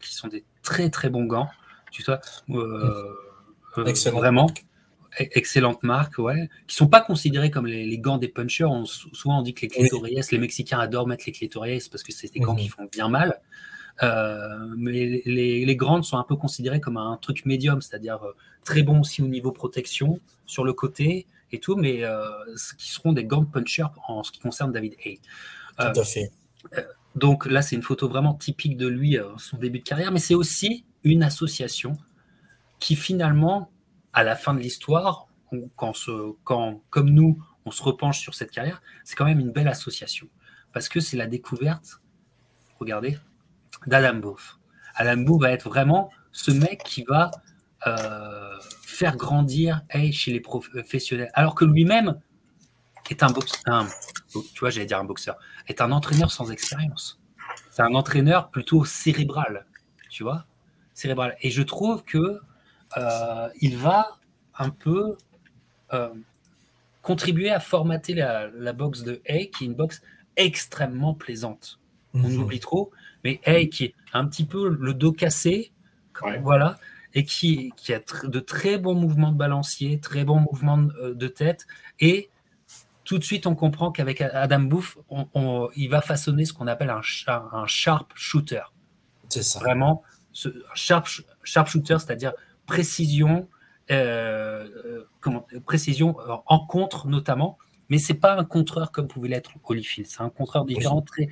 qui 0.00 0.14
sont 0.14 0.28
des 0.28 0.44
très 0.62 0.88
très 0.88 1.10
bons 1.10 1.26
gants. 1.26 1.50
Tu 1.92 2.02
vois, 2.02 2.20
euh, 2.48 3.04
euh, 3.76 4.10
vraiment 4.10 4.46
e-, 5.20 5.28
excellente 5.32 5.82
marque, 5.82 6.16
ouais, 6.18 6.48
qui 6.66 6.74
sont 6.74 6.86
pas 6.86 7.02
considérés 7.02 7.50
comme 7.50 7.66
les, 7.66 7.98
gants 7.98 8.16
des 8.16 8.28
punchers. 8.28 8.72
souvent 8.86 9.40
on 9.40 9.42
dit 9.42 9.52
que 9.52 9.62
les 9.62 9.68
clitoriès, 9.68 10.32
les 10.32 10.38
Mexicains 10.38 10.78
adorent 10.78 11.06
mettre 11.06 11.24
les 11.26 11.32
clitoriès 11.32 11.86
parce 11.90 12.02
que 12.02 12.12
c'est 12.12 12.32
des 12.32 12.40
gants 12.40 12.56
qui 12.56 12.68
mhm. 12.68 12.70
font 12.70 12.88
bien 12.90 13.08
mal. 13.08 13.40
Euh, 14.02 14.74
mais 14.78 15.20
les, 15.26 15.66
les, 15.66 15.76
grandes 15.76 16.04
sont 16.04 16.16
un 16.16 16.24
peu 16.24 16.36
considérées 16.36 16.80
comme 16.80 16.96
un 16.96 17.18
truc 17.20 17.44
médium, 17.44 17.82
c'est-à-dire 17.82 18.20
très 18.64 18.82
bon 18.82 19.00
aussi 19.00 19.20
au 19.20 19.26
niveau 19.26 19.52
protection 19.52 20.18
sur 20.46 20.64
le 20.64 20.72
côté 20.72 21.26
et 21.52 21.58
tout, 21.58 21.76
mais 21.76 22.02
qui 22.78 22.90
seront 22.90 23.12
des 23.12 23.24
gants 23.24 23.44
punchers 23.44 23.92
en 24.08 24.22
ce 24.22 24.30
qui 24.30 24.40
concerne 24.40 24.72
David 24.72 24.94
Hay. 25.04 25.20
Tout 25.78 26.00
à 26.00 26.04
fait. 26.04 26.30
Donc 27.16 27.46
là, 27.46 27.62
c'est 27.62 27.76
une 27.76 27.82
photo 27.82 28.08
vraiment 28.08 28.34
typique 28.34 28.76
de 28.76 28.86
lui, 28.86 29.18
euh, 29.18 29.36
son 29.36 29.56
début 29.56 29.80
de 29.80 29.84
carrière, 29.84 30.12
mais 30.12 30.20
c'est 30.20 30.34
aussi 30.34 30.84
une 31.02 31.22
association 31.22 31.96
qui 32.78 32.96
finalement, 32.96 33.70
à 34.12 34.22
la 34.22 34.36
fin 34.36 34.54
de 34.54 34.60
l'histoire, 34.60 35.26
quand, 35.76 35.92
quand, 36.44 36.82
comme 36.90 37.10
nous, 37.10 37.42
on 37.64 37.70
se 37.70 37.82
repenche 37.82 38.20
sur 38.20 38.34
cette 38.34 38.50
carrière, 38.50 38.80
c'est 39.04 39.16
quand 39.16 39.24
même 39.24 39.40
une 39.40 39.50
belle 39.50 39.68
association. 39.68 40.28
Parce 40.72 40.88
que 40.88 41.00
c'est 41.00 41.16
la 41.16 41.26
découverte, 41.26 42.00
regardez, 42.78 43.18
d'Adam 43.86 44.18
Boff. 44.18 44.58
Adam 44.94 45.22
Boff 45.22 45.40
va 45.40 45.50
être 45.50 45.68
vraiment 45.68 46.10
ce 46.30 46.52
mec 46.52 46.82
qui 46.84 47.02
va 47.02 47.32
euh, 47.86 48.56
faire 49.00 49.16
grandir 49.16 49.80
chez 50.12 50.30
les 50.30 50.40
professionnels. 50.40 51.30
Alors 51.32 51.54
que 51.54 51.64
lui-même 51.64 52.20
est 53.08 53.22
un 53.22 53.30
boxeur, 53.30 53.86
tu 54.28 54.60
vois, 54.60 54.68
j'allais 54.68 54.84
dire 54.84 54.98
un 54.98 55.04
boxeur, 55.04 55.38
est 55.68 55.80
un 55.80 55.90
entraîneur 55.90 56.30
sans 56.30 56.50
expérience. 56.50 57.18
C'est 57.70 57.80
un 57.80 57.94
entraîneur 57.94 58.50
plutôt 58.50 58.84
cérébral, 58.84 59.64
tu 60.10 60.22
vois, 60.22 60.44
cérébral. 60.92 61.34
Et 61.40 61.50
je 61.50 61.62
trouve 61.62 62.04
que 62.04 62.40
euh, 62.98 63.48
il 63.62 63.78
va 63.78 64.18
un 64.58 64.68
peu 64.68 65.16
euh, 65.94 66.10
contribuer 67.00 67.48
à 67.48 67.58
formater 67.58 68.12
la, 68.12 68.72
boxe 68.74 69.02
de 69.02 69.22
Hay, 69.24 69.48
qui 69.48 69.64
est 69.64 69.66
une 69.66 69.74
boxe 69.74 70.02
extrêmement 70.36 71.14
plaisante. 71.14 71.80
On 72.12 72.18
mhm. 72.18 72.42
oublie 72.42 72.60
trop, 72.60 72.90
mais 73.24 73.40
Hay 73.46 73.70
qui 73.70 73.84
est 73.86 73.94
un 74.12 74.26
petit 74.26 74.44
peu 74.44 74.68
le 74.68 74.92
dos 74.92 75.12
cassé, 75.12 75.72
voilà, 76.42 76.76
et 77.14 77.24
qui, 77.24 77.72
qui 77.76 77.92
a 77.92 78.00
de 78.24 78.40
très 78.40 78.78
bons 78.78 78.94
mouvements 78.94 79.32
de 79.32 79.36
balancier, 79.36 80.00
très 80.00 80.24
bons 80.24 80.40
mouvements 80.40 80.78
de, 80.78 80.92
euh, 81.02 81.14
de 81.14 81.28
tête, 81.28 81.66
et 81.98 82.30
tout 83.04 83.18
de 83.18 83.24
suite, 83.24 83.46
on 83.48 83.56
comprend 83.56 83.90
qu'avec 83.90 84.20
Adam 84.20 84.60
Booth, 84.60 84.96
il 85.74 85.88
va 85.88 86.00
façonner 86.00 86.44
ce 86.44 86.52
qu'on 86.52 86.68
appelle 86.68 86.90
un, 86.90 87.00
un 87.52 87.66
sharp 87.66 88.12
shooter. 88.14 88.62
C'est 89.28 89.42
ça. 89.42 89.58
Vraiment, 89.58 90.04
ce 90.32 90.48
sharp, 90.74 91.08
sharp 91.42 91.68
shooter, 91.68 91.98
c'est-à-dire 91.98 92.34
précision, 92.66 93.48
euh, 93.90 94.68
euh, 94.86 95.08
comment, 95.20 95.44
précision 95.66 96.16
en 96.46 96.64
contre 96.66 97.08
notamment, 97.08 97.58
mais 97.88 97.98
c'est 97.98 98.14
pas 98.14 98.36
un 98.36 98.44
contreur 98.44 98.92
comme 98.92 99.08
pouvait 99.08 99.28
l'être 99.28 99.50
Holyfield. 99.64 100.08
C'est 100.08 100.22
un 100.22 100.30
contreur 100.30 100.64
différent, 100.64 101.02
très, 101.02 101.28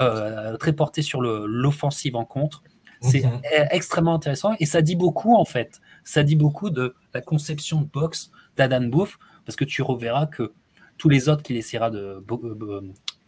euh, 0.00 0.56
très 0.56 0.72
porté 0.72 1.02
sur 1.02 1.20
l'offensive 1.22 2.16
en 2.16 2.24
contre. 2.24 2.64
C'est 3.00 3.24
mhm. 3.24 3.40
extrêmement 3.70 4.14
intéressant 4.14 4.54
et 4.60 4.66
ça 4.66 4.82
dit 4.82 4.96
beaucoup 4.96 5.34
en 5.34 5.44
fait. 5.44 5.80
Ça 6.04 6.22
dit 6.22 6.36
beaucoup 6.36 6.70
de 6.70 6.94
la 7.14 7.20
conception 7.20 7.80
de 7.80 7.86
boxe 7.86 8.30
d'Adam 8.56 8.82
Booth 8.82 9.12
parce 9.44 9.56
que 9.56 9.64
tu 9.64 9.82
reverras 9.82 10.26
que 10.26 10.52
tous 11.00 11.08
les 11.08 11.28
autres 11.30 11.42
qu'il 11.42 11.56
essaiera 11.56 11.90
euh, 11.90 12.20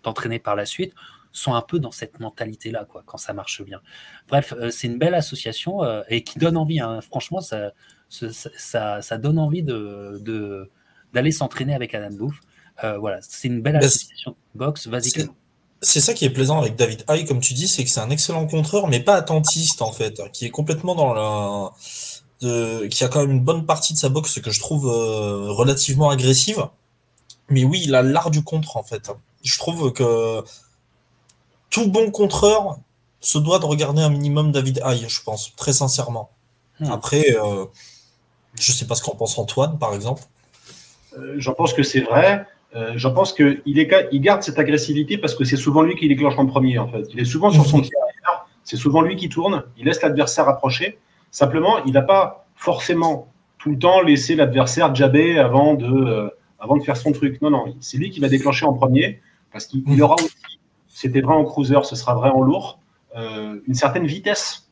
d'entraîner 0.02 0.38
par 0.38 0.56
la 0.56 0.66
suite 0.66 0.92
sont 1.32 1.54
un 1.54 1.62
peu 1.62 1.78
dans 1.78 1.90
cette 1.90 2.20
mentalité-là, 2.20 2.84
quoi, 2.84 3.02
quand 3.06 3.16
ça 3.16 3.32
marche 3.32 3.62
bien. 3.62 3.80
Bref, 4.28 4.52
euh, 4.52 4.70
c'est 4.70 4.88
une 4.88 4.98
belle 4.98 5.14
association 5.14 5.82
euh, 5.82 6.02
et 6.08 6.22
qui 6.22 6.38
donne 6.38 6.58
envie. 6.58 6.80
Hein. 6.80 7.00
franchement, 7.00 7.40
ça, 7.40 7.72
ça, 8.10 9.18
donne 9.18 9.38
envie 9.38 9.62
de, 9.62 10.70
d'aller 11.14 11.32
s'entraîner 11.32 11.74
avec 11.74 11.94
Adam 11.94 12.14
Booth. 12.14 12.34
voilà, 13.00 13.18
c'est 13.22 13.48
une 13.48 13.62
belle 13.62 13.76
association 13.76 14.36
boxe. 14.54 14.86
Vas-y. 14.86 15.30
C'est 15.82 16.00
ça 16.00 16.14
qui 16.14 16.24
est 16.24 16.30
plaisant 16.30 16.60
avec 16.60 16.76
David 16.76 17.04
High, 17.10 17.26
comme 17.26 17.40
tu 17.40 17.54
dis, 17.54 17.66
c'est 17.66 17.82
que 17.84 17.90
c'est 17.90 18.00
un 18.00 18.10
excellent 18.10 18.46
contreur, 18.46 18.86
mais 18.86 19.00
pas 19.00 19.16
attentiste 19.16 19.82
en 19.82 19.92
fait, 19.92 20.22
qui 20.32 20.46
est 20.46 20.50
complètement 20.50 20.94
dans 20.94 21.12
la, 21.12 21.72
de, 22.40 22.86
qui 22.86 23.02
a 23.02 23.08
quand 23.08 23.20
même 23.20 23.32
une 23.32 23.44
bonne 23.44 23.66
partie 23.66 23.92
de 23.92 23.98
sa 23.98 24.08
boxe 24.08 24.40
que 24.40 24.50
je 24.50 24.60
trouve 24.60 24.86
relativement 24.86 26.08
agressive. 26.10 26.68
Mais 27.48 27.64
oui, 27.64 27.82
il 27.84 27.94
a 27.94 28.02
l'art 28.02 28.30
du 28.30 28.42
contre, 28.42 28.76
en 28.76 28.82
fait. 28.82 29.10
Je 29.42 29.58
trouve 29.58 29.92
que 29.92 30.42
tout 31.70 31.90
bon 31.90 32.10
contreur 32.10 32.78
se 33.20 33.38
doit 33.38 33.58
de 33.58 33.64
regarder 33.64 34.02
un 34.02 34.10
minimum 34.10 34.52
David 34.52 34.82
Haye, 34.84 35.06
je 35.08 35.22
pense, 35.22 35.54
très 35.56 35.72
sincèrement. 35.72 36.30
Hmm. 36.80 36.90
Après, 36.90 37.36
euh, 37.36 37.66
je 38.58 38.72
ne 38.72 38.76
sais 38.76 38.86
pas 38.86 38.94
ce 38.94 39.02
qu'en 39.02 39.14
pense 39.14 39.38
Antoine, 39.38 39.78
par 39.78 39.94
exemple. 39.94 40.22
Euh, 41.16 41.34
J'en 41.38 41.54
pense 41.54 41.72
que 41.72 41.82
c'est 41.82 42.00
vrai. 42.00 42.46
Euh, 42.74 42.92
J'en 42.96 43.12
pense 43.12 43.32
qu'il 43.32 43.62
il 43.66 44.20
garde 44.20 44.42
cette 44.42 44.58
agressivité 44.58 45.18
parce 45.18 45.34
que 45.34 45.44
c'est 45.44 45.56
souvent 45.56 45.82
lui 45.82 45.94
qui 45.94 46.08
déclenche 46.08 46.38
en 46.38 46.46
premier, 46.46 46.78
en 46.78 46.88
fait. 46.88 47.04
Il 47.12 47.20
est 47.20 47.24
souvent 47.24 47.50
sur 47.50 47.66
son 47.66 47.78
mhm. 47.78 47.82
pied 47.82 47.92
arrière, 48.00 48.46
c'est 48.64 48.76
souvent 48.76 49.02
lui 49.02 49.16
qui 49.16 49.28
tourne, 49.28 49.64
il 49.76 49.84
laisse 49.84 50.02
l'adversaire 50.02 50.48
approcher. 50.48 50.98
Simplement, 51.30 51.84
il 51.84 51.92
n'a 51.92 52.02
pas 52.02 52.46
forcément 52.54 53.28
tout 53.58 53.70
le 53.70 53.78
temps 53.78 54.00
laissé 54.00 54.34
l'adversaire 54.34 54.94
jabber 54.94 55.38
avant 55.38 55.74
de 55.74 55.86
euh, 55.86 56.30
avant 56.58 56.76
de 56.76 56.82
faire 56.82 56.96
son 56.96 57.12
truc. 57.12 57.42
Non, 57.42 57.50
non, 57.50 57.74
c'est 57.80 57.98
lui 57.98 58.10
qui 58.10 58.20
va 58.20 58.28
déclencher 58.28 58.64
en 58.64 58.72
premier 58.72 59.20
parce 59.52 59.66
qu'il 59.66 59.82
mhm. 59.86 60.00
aura 60.00 60.14
aussi, 60.14 60.30
c'était 60.88 61.20
vrai 61.20 61.34
en 61.34 61.44
cruiser, 61.44 61.76
ce 61.82 61.96
sera 61.96 62.14
vrai 62.14 62.30
en 62.30 62.40
lourd, 62.40 62.78
euh, 63.16 63.60
une 63.66 63.74
certaine 63.74 64.06
vitesse 64.06 64.68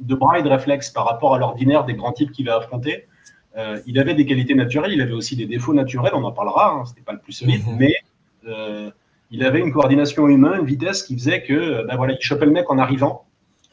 de 0.00 0.14
bras 0.14 0.38
et 0.38 0.42
de 0.42 0.48
réflexe 0.48 0.90
par 0.90 1.06
rapport 1.06 1.34
à 1.34 1.38
l'ordinaire 1.38 1.84
des 1.84 1.94
grands 1.94 2.12
types 2.12 2.32
qu'il 2.32 2.44
va 2.44 2.56
affronter. 2.56 3.06
Euh, 3.56 3.80
il 3.86 3.98
avait 3.98 4.14
des 4.14 4.26
qualités 4.26 4.54
naturelles, 4.54 4.92
il 4.92 5.00
avait 5.00 5.12
aussi 5.12 5.36
des 5.36 5.46
défauts 5.46 5.74
naturels, 5.74 6.12
on 6.14 6.24
en 6.24 6.32
parlera, 6.32 6.72
hein, 6.72 6.84
c'était 6.86 7.00
pas 7.00 7.12
le 7.12 7.18
plus 7.18 7.32
solide, 7.32 7.66
mhm. 7.66 7.76
mais 7.76 7.94
il 9.30 9.44
avait 9.44 9.60
une 9.60 9.72
coordination 9.72 10.26
humaine, 10.28 10.60
une 10.60 10.66
vitesse 10.66 11.02
qui 11.02 11.14
faisait 11.14 11.42
que, 11.42 11.86
ben 11.86 11.96
voilà, 11.96 12.14
il 12.14 12.20
chopait 12.20 12.46
le 12.46 12.52
mec 12.52 12.70
en 12.70 12.78
arrivant, 12.78 13.26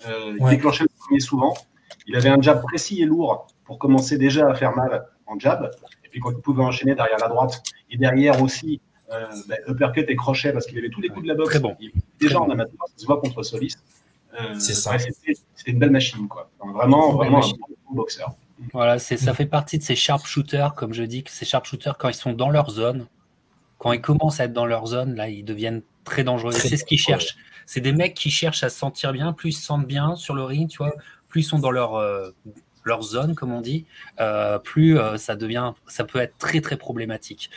il 0.08 0.46
déclenchait 0.50 0.84
le 0.84 0.90
premier 1.00 1.20
souvent. 1.20 1.54
Il 2.08 2.16
avait 2.16 2.30
un 2.30 2.42
jab 2.42 2.62
précis 2.62 3.02
et 3.02 3.06
lourd 3.06 3.48
pour 3.64 3.80
commencer 3.80 4.18
déjà 4.18 4.50
à 4.50 4.54
faire 4.54 4.76
mal 4.76 5.06
en 5.28 5.40
jab 5.40 5.72
puis 6.16 6.22
quand 6.22 6.32
il 6.32 6.38
pouvait 6.38 6.64
enchaîner 6.64 6.96
derrière 6.96 7.18
la 7.20 7.28
droite 7.28 7.62
et 7.92 7.98
derrière 7.98 8.42
aussi 8.42 8.80
euh, 9.12 9.26
ben, 9.50 9.58
uppercut 9.68 10.06
et 10.08 10.16
crochet 10.16 10.54
parce 10.54 10.66
qu'il 10.66 10.78
avait 10.78 10.90
tous 10.90 11.02
les 11.02 11.10
coups 11.10 11.24
de 11.24 11.28
la 11.28 11.36
boxe. 11.36 11.50
Très 11.50 11.60
bon. 11.60 11.76
déjà 12.22 12.40
en 12.40 12.50
amateur, 12.50 12.88
ça 12.88 12.94
se 12.96 13.06
voit 13.06 13.20
contre 13.20 13.44
Solis. 13.44 13.76
Euh, 14.40 14.58
c'est 14.58 14.76
ça. 14.76 14.98
C'était 14.98 15.72
une 15.72 15.80
belle 15.80 15.92
machine, 15.92 16.30
quoi. 16.30 16.50
vraiment, 16.74 17.12
vraiment 17.16 17.44
un 17.44 17.50
bon 17.90 17.96
boxeur. 17.96 18.34
Voilà, 18.72 19.00
ça 19.00 19.34
fait 19.34 19.46
partie 19.46 19.78
de 19.78 19.84
ces 19.84 19.96
sharp 19.96 20.26
shooters, 20.26 20.76
comme 20.76 20.94
je 20.94 21.04
dis, 21.04 21.24
ces 21.28 21.46
sharp 21.46 21.66
shooters 21.66 21.98
quand 21.98 22.10
ils 22.10 22.16
sont 22.16 22.34
dans 22.34 22.50
leur 22.50 22.70
zone, 22.70 23.08
quand 23.78 23.92
ils 23.92 24.02
commencent 24.02 24.40
à 24.40 24.46
être 24.46 24.54
dans 24.54 24.66
leur 24.66 24.88
zone, 24.88 25.16
là, 25.16 25.28
ils 25.30 25.44
deviennent 25.44 25.82
très 26.04 26.24
dangereux. 26.24 26.54
C'est 26.54 26.78
ce 26.78 26.86
qu'ils 26.86 27.00
cherchent. 27.00 27.36
C'est 27.66 27.82
des 27.82 27.92
mecs 27.92 28.14
qui 28.14 28.30
cherchent 28.30 28.64
à 28.64 28.70
se 28.70 28.78
sentir 28.78 29.12
bien. 29.12 29.34
Plus 29.34 29.50
ils 29.50 29.54
se 29.54 29.66
sentent 29.66 29.88
bien 29.88 30.16
sur 30.16 30.36
le 30.36 30.44
ring, 30.44 30.70
tu 30.70 30.78
vois, 30.78 30.94
plus 31.28 31.42
ils 31.42 31.44
sont 31.44 31.60
dans 31.60 31.72
leur 31.72 31.96
euh, 31.96 32.32
leur 32.84 33.02
zone, 33.02 33.34
comme 33.34 33.52
on 33.52 33.62
dit, 33.62 33.86
euh, 34.20 34.60
plus 34.60 34.98
euh, 34.98 35.18
ça 35.18 35.36
devient, 35.36 35.74
ça 35.88 36.04
peut 36.04 36.20
être 36.20 36.38
très 36.38 36.62
très 36.62 36.78
problématique. 36.78 37.50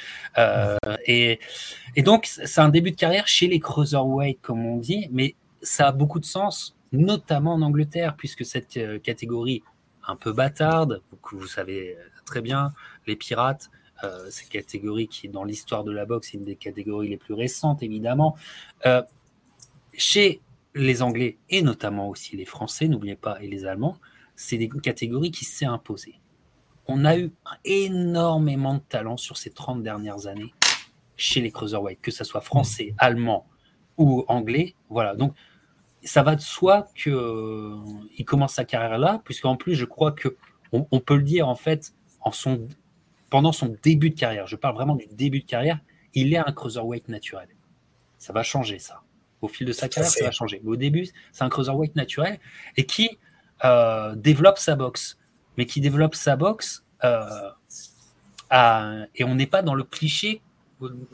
Et, 1.07 1.39
et, 1.95 2.03
donc 2.03 2.27
c'est 2.27 2.61
un 2.61 2.71
début 2.71 2.91
de 2.91 2.97
carrière 2.97 3.29
chez 3.29 3.47
les 3.47 3.61
cruiserweight, 3.61 4.41
comme 4.41 4.65
on 4.65 4.79
dit, 4.79 5.09
mais 5.13 5.35
ça 5.61 5.89
a 5.89 5.93
beaucoup 5.93 6.19
de 6.19 6.25
sens, 6.25 6.77
notamment 6.93 7.55
en 7.55 7.63
Angleterre, 7.63 8.17
puisque 8.17 8.45
cette 8.45 8.79
catégorie 9.03 9.63
un 10.09 10.17
peu 10.17 10.33
bâtarde, 10.33 11.03
vous, 11.31 11.47
savez 11.47 11.97
très 12.25 12.41
bien, 12.41 12.73
les 13.07 13.15
pirates, 13.15 13.71
euh, 14.05 14.31
cette 14.31 14.49
catégorie 14.49 15.09
qui, 15.09 15.29
dans 15.29 15.45
l'histoire 15.45 15.85
de 15.85 15.93
la 15.93 16.07
boxe, 16.07 16.35
est 16.35 16.39
une 16.39 16.45
des 16.45 16.57
catégories 16.57 17.09
les 17.09 17.17
plus 17.17 17.35
récentes, 17.35 17.83
évidemment. 17.83 18.37
Euh, 18.87 19.03
chez 19.93 20.41
les 20.75 21.03
Anglais 21.03 21.39
et 21.51 21.63
notamment 21.63 22.09
aussi 22.09 22.37
les 22.37 22.45
Français, 22.45 22.89
n'oubliez 22.89 23.17
pas, 23.17 23.43
et 23.43 23.49
les 23.49 23.65
Allemands, 23.65 23.99
c'est 24.37 24.57
des 24.57 24.69
catégories 24.69 25.31
qui 25.31 25.45
s'est 25.45 25.67
imposée. 25.67 26.21
On 26.87 27.05
a 27.05 27.19
eu 27.19 27.33
énormément 27.65 28.75
de 28.75 28.81
talent 28.81 29.17
sur 29.17 29.37
ces 29.37 29.51
30 29.51 29.83
dernières 29.83 30.27
années 30.27 30.55
chez 31.17 31.41
les 31.41 31.51
Cruiserweight, 31.51 32.01
que 32.01 32.13
ce 32.13 32.25
soit 32.25 32.41
français, 32.41 32.95
allemand 32.99 33.47
ou 33.99 34.25
anglais. 34.29 34.75
Voilà, 34.89 35.17
donc 35.17 35.35
ça 36.09 36.23
va 36.23 36.37
de 36.37 36.41
soi 36.41 36.89
qu'il 36.95 37.13
euh, 37.13 37.77
commence 38.27 38.55
sa 38.55 38.65
carrière 38.65 38.99
là, 38.99 39.21
puisqu'en 39.25 39.57
plus, 39.57 39.75
je 39.75 39.85
crois 39.85 40.13
que 40.13 40.37
on, 40.73 41.01
peut 41.01 41.17
le 41.17 41.23
dire 41.23 41.49
en 41.49 41.55
fait, 41.55 41.95
en 42.21 42.31
son 42.31 42.69
pendant 43.31 43.53
son 43.53 43.75
début 43.83 44.11
de 44.11 44.19
carrière, 44.19 44.47
je 44.47 44.57
parle 44.57 44.75
vraiment 44.75 44.97
du 44.97 45.07
début 45.13 45.41
de 45.41 45.47
carrière, 45.47 45.79
il 46.15 46.33
est 46.33 46.39
un 46.39 46.53
cruiserweight 46.53 47.09
naturel. 47.09 47.49
Ça 48.19 48.33
va 48.33 48.43
changer 48.43 48.79
ça. 48.79 49.03
Au 49.41 49.49
fil 49.49 49.67
de 49.67 49.73
sa 49.73 49.89
carrière, 49.89 50.11
ça 50.11 50.25
va 50.25 50.31
changer. 50.31 50.61
Mais 50.65 50.71
au 50.71 50.77
début, 50.77 51.09
c'est 51.33 51.45
un 51.45 51.49
cruiserweight 51.49 51.95
naturel 51.95 52.39
et 52.77 52.85
qui 52.85 53.19
euh, 53.65 54.15
développe 54.15 54.59
sa 54.59 54.77
boxe. 54.77 55.19
Mais 55.57 55.67
qui 55.67 55.81
développe 55.81 56.15
sa 56.15 56.37
boxe 56.37 56.85
euh, 57.05 57.51
et 59.15 59.25
on 59.25 59.35
n'est 59.35 59.47
pas 59.47 59.63
dans 59.63 59.75
le 59.75 59.85
cliché 59.85 60.41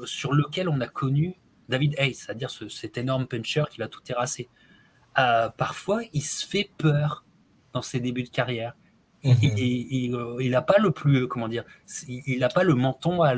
sur 0.05 0.33
lequel 0.33 0.69
on 0.69 0.81
a 0.81 0.87
connu 0.87 1.35
David 1.69 1.95
Hayes, 1.99 2.15
c'est-à-dire 2.15 2.51
cet 2.51 2.99
énorme 2.99 3.27
puncher 3.27 3.65
qui 3.71 3.79
va 3.79 3.89
tout 3.89 4.01
terrasser. 4.01 4.49
Euh, 5.19 5.49
parfois, 5.49 6.03
il 6.13 6.23
se 6.23 6.47
fait 6.47 6.71
peur 6.79 7.25
dans 7.73 7.83
ses 7.83 8.01
débuts 8.01 8.23
de 8.23 8.29
carrière. 8.29 8.75
Mhm. 9.25 9.57
Il 9.57 10.51
n'a 10.51 10.63
pas 10.63 10.79
le 10.79 10.91
plus, 10.91 11.29
comment 11.29 11.49
dire, 11.49 11.65
il 12.09 12.39
n'a 12.39 12.49
pas 12.49 12.63
le 12.63 12.75
menton 12.75 13.23
à 13.23 13.35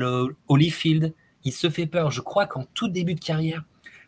Holyfield. 0.47 1.13
Il 1.43 1.53
se 1.53 1.69
fait 1.69 1.85
peur. 1.85 2.11
Je 2.11 2.21
crois 2.21 2.45
qu'en 2.45 2.65
tout 2.73 2.89
début 2.89 3.15
de 3.15 3.23
carrière, 3.23 3.63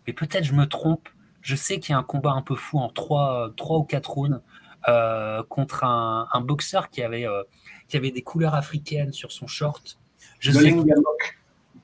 mais 0.05 0.13
peut-être 0.13 0.43
je 0.43 0.53
me 0.53 0.65
trompe. 0.65 1.07
Je 1.41 1.55
sais 1.55 1.79
qu'il 1.79 1.93
y 1.93 1.95
a 1.95 1.97
un 1.97 2.03
combat 2.03 2.31
un 2.31 2.41
peu 2.41 2.55
fou 2.55 2.79
en 2.79 2.89
3, 2.89 3.53
ou 3.69 3.83
4 3.83 4.09
rounds 4.09 4.41
euh, 4.89 5.41
contre 5.47 5.85
un, 5.85 6.41
boxeur 6.41 6.89
qui 6.89 7.01
avait, 7.01 7.25
euh, 7.25 7.43
qui 7.88 7.95
avait 7.95 8.11
des 8.11 8.23
couleurs 8.23 8.55
africaines 8.55 9.13
sur 9.13 9.31
son 9.31 9.47
short. 9.47 9.97
Je 10.39 10.51
sais 10.51 10.75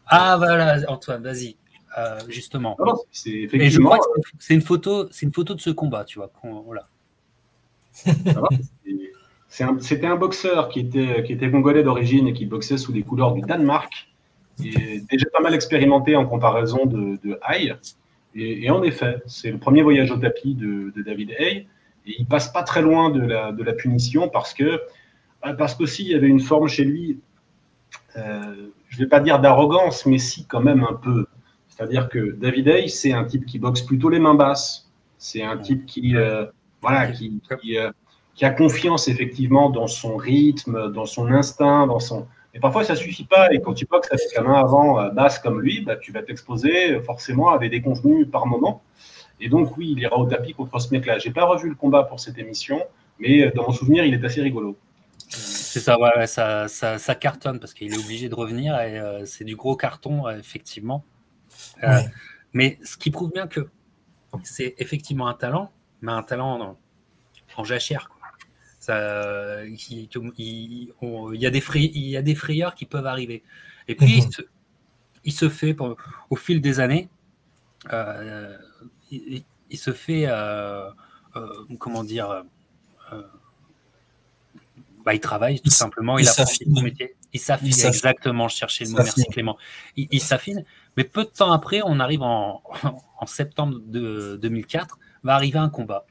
Ah 0.08 0.36
voilà, 0.38 0.80
Antoine, 0.90 1.24
vas-y. 1.24 1.56
Euh, 1.98 2.20
justement. 2.28 2.78
Et 3.26 3.70
je 3.70 3.80
crois 3.80 4.00
que 4.00 4.04
c'est 4.40 4.54
une 4.54 4.62
photo, 4.62 5.08
c'est 5.12 5.26
une 5.26 5.34
photo 5.34 5.54
de 5.54 5.62
ce 5.62 5.70
combat, 5.70 6.04
tu 6.04 6.20
vois. 6.20 6.32
Voilà. 6.66 6.88
C'était 9.48 10.06
un, 10.06 10.18
boxeur 10.18 10.68
qui 10.68 10.82
était, 10.82 11.24
qui 11.24 11.32
était 11.32 11.50
congolais 11.50 11.84
d'origine 11.84 12.28
et 12.28 12.34
qui 12.34 12.46
boxait 12.46 12.78
sous 12.78 12.92
les 12.92 13.04
couleurs 13.04 13.34
du 13.34 13.42
Danemark. 13.42 14.10
Et 14.64 15.02
déjà 15.10 15.26
pas 15.32 15.40
mal 15.42 15.54
expérimenté 15.54 16.18
en 16.18 16.26
comparaison 16.26 16.86
de, 16.86 17.18
de 17.24 17.40
Et, 18.36 18.70
en 18.70 18.84
effet, 18.84 19.22
c'est 19.26 19.52
le 19.52 19.58
premier 19.58 19.82
voyage 19.82 20.12
au 20.12 20.18
tapis 20.18 20.56
de, 20.56 20.92
David 21.02 21.32
Hay. 21.40 21.68
Et 22.08 22.16
il 22.20 22.26
passe 22.26 22.52
pas 22.52 22.64
très 22.64 22.82
loin 22.82 23.10
de 23.10 23.22
la, 23.22 23.54
de 23.54 23.64
la 23.64 23.74
punition 23.74 24.28
parce 24.28 24.54
que 24.54 24.82
bah, 25.42 25.54
parce 25.54 25.76
qu'aussi 25.76 26.04
il 26.04 26.12
y 26.12 26.16
avait 26.16 26.28
une 26.28 26.40
forme 26.40 26.68
chez 26.68 26.84
lui, 26.84 27.20
euh, 28.18 28.70
je 28.90 28.98
vais 28.98 29.08
pas 29.08 29.20
dire 29.20 29.40
d'arrogance, 29.40 30.06
mais 30.06 30.18
si 30.18 30.46
quand 30.46 30.62
même 30.62 30.84
un 30.84 30.94
peu. 30.94 31.25
C'est-à-dire 31.76 32.08
que 32.08 32.32
David 32.32 32.70
Hay, 32.70 32.88
c'est 32.88 33.12
un 33.12 33.26
type 33.26 33.46
qui 33.46 33.60
boxe 33.60 33.82
plutôt 33.82 34.08
les 34.08 34.20
mains 34.20 34.34
basses. 34.34 34.90
C'est 35.18 35.44
un 35.44 35.58
type 35.58 35.86
qui, 35.86 36.16
euh, 36.16 36.46
voilà, 36.82 37.12
qui, 37.12 37.42
euh, 37.76 37.92
qui, 38.34 38.46
a 38.46 38.50
confiance 38.52 39.10
effectivement 39.10 39.70
dans 39.70 39.88
son 39.88 40.16
rythme, 40.16 40.94
dans 40.94 41.06
son 41.06 41.28
instinct, 41.28 41.86
dans 41.88 42.00
son. 42.00 42.28
Mais 42.54 42.62
parfois, 42.62 42.86
ça 42.86 42.96
suffit 42.96 43.26
pas. 43.26 43.52
Et 43.52 43.60
quand 43.60 43.74
tu 43.74 43.86
boxes 43.86 44.10
avec 44.10 44.26
la 44.38 44.44
main 44.44 44.54
avant 44.54 45.02
euh, 45.02 45.10
basse 45.10 45.38
comme 45.40 45.60
lui, 45.60 45.82
bah, 45.82 45.98
tu 45.98 46.14
vas 46.14 46.24
t'exposer 46.24 47.02
forcément 47.02 47.50
à 47.50 47.58
des 47.58 47.68
déconvenus 47.68 48.26
par 48.32 48.46
moment. 48.46 48.82
Et 49.42 49.50
donc, 49.50 49.76
oui, 49.76 49.96
il 49.98 50.00
ira 50.00 50.18
au 50.18 50.26
tapis 50.26 50.54
contre 50.54 50.80
ce 50.80 50.94
mec-là. 50.94 51.18
J'ai 51.18 51.32
pas 51.32 51.44
revu 51.44 51.68
le 51.68 51.76
combat 51.76 52.04
pour 52.04 52.22
cette 52.22 52.38
émission, 52.38 52.82
mais 53.20 53.52
dans 53.52 53.64
mon 53.64 53.74
souvenir, 53.74 54.06
il 54.06 54.14
est 54.14 54.24
assez 54.24 54.42
rigolo. 54.42 54.78
C'est 55.28 55.82
ça, 55.82 56.00
ouais, 56.00 56.26
ça, 56.26 56.70
ça, 56.70 56.98
ça, 57.00 57.16
cartonne 57.16 57.60
parce 57.60 57.74
qu'il 57.74 57.94
est 57.94 57.98
obligé 57.98 58.30
de 58.30 58.36
revenir 58.36 58.80
et 58.80 59.26
c'est 59.26 59.44
du 59.44 59.58
gros 59.58 59.76
carton, 59.76 60.30
effectivement. 60.30 61.04
Euh, 61.84 62.00
mais 62.54 62.80
ce 62.84 62.98
qui 62.98 63.12
prouve 63.12 63.32
bien 63.32 63.48
que 63.48 63.70
c'est 64.44 64.76
effectivement 64.78 65.28
un 65.28 65.34
talent, 65.34 65.72
mais 66.02 66.12
un 66.12 66.24
talent 66.24 66.78
en, 67.58 67.64
jachère. 67.64 68.10
Ça, 68.80 69.64
il, 69.66 69.78
y 69.80 71.46
a 71.46 71.50
des 71.50 71.64
il 71.76 72.08
y 72.08 72.18
a 72.18 72.22
des 72.22 72.36
frayeurs 72.36 72.76
qui 72.76 72.86
peuvent 72.86 73.08
arriver. 73.08 73.44
Et 73.88 73.96
puis, 73.96 74.22
mhm. 74.22 74.30
il, 75.24 75.34
se, 75.34 75.50
fait, 75.50 75.76
au 76.30 76.36
fil 76.36 76.62
des 76.62 76.80
années, 76.80 77.10
euh, 77.94 78.58
il, 79.12 79.44
se 79.78 79.92
fait, 79.92 80.26
euh, 80.28 80.92
comment 81.80 82.04
dire, 82.04 82.44
bah, 85.06 85.14
il 85.14 85.20
travaille 85.20 85.62
tout 85.62 85.70
simplement, 85.70 86.18
il, 86.18 86.28
apprend 86.28 86.46
son 86.46 86.82
métier. 86.82 87.16
Il 87.32 87.40
s'affine, 87.40 87.86
exactement, 87.86 88.48
je 88.48 88.56
cherchais 88.56 88.86
le 88.86 88.92
mot, 88.92 88.98
merci 88.98 89.24
Clément. 89.26 89.58
Il, 89.96 90.22
s'affine, 90.22 90.66
mais 90.98 91.04
peu 91.04 91.24
de 91.24 91.30
temps 91.30 91.52
après, 91.52 91.82
on 91.84 92.00
arrive 92.00 92.22
en, 92.22 92.62
septembre 93.26 93.80
de 93.86 94.38
2004, 94.42 94.98
va 95.24 95.36
arriver 95.36 95.60
un 95.60 95.70
combat 95.70 96.06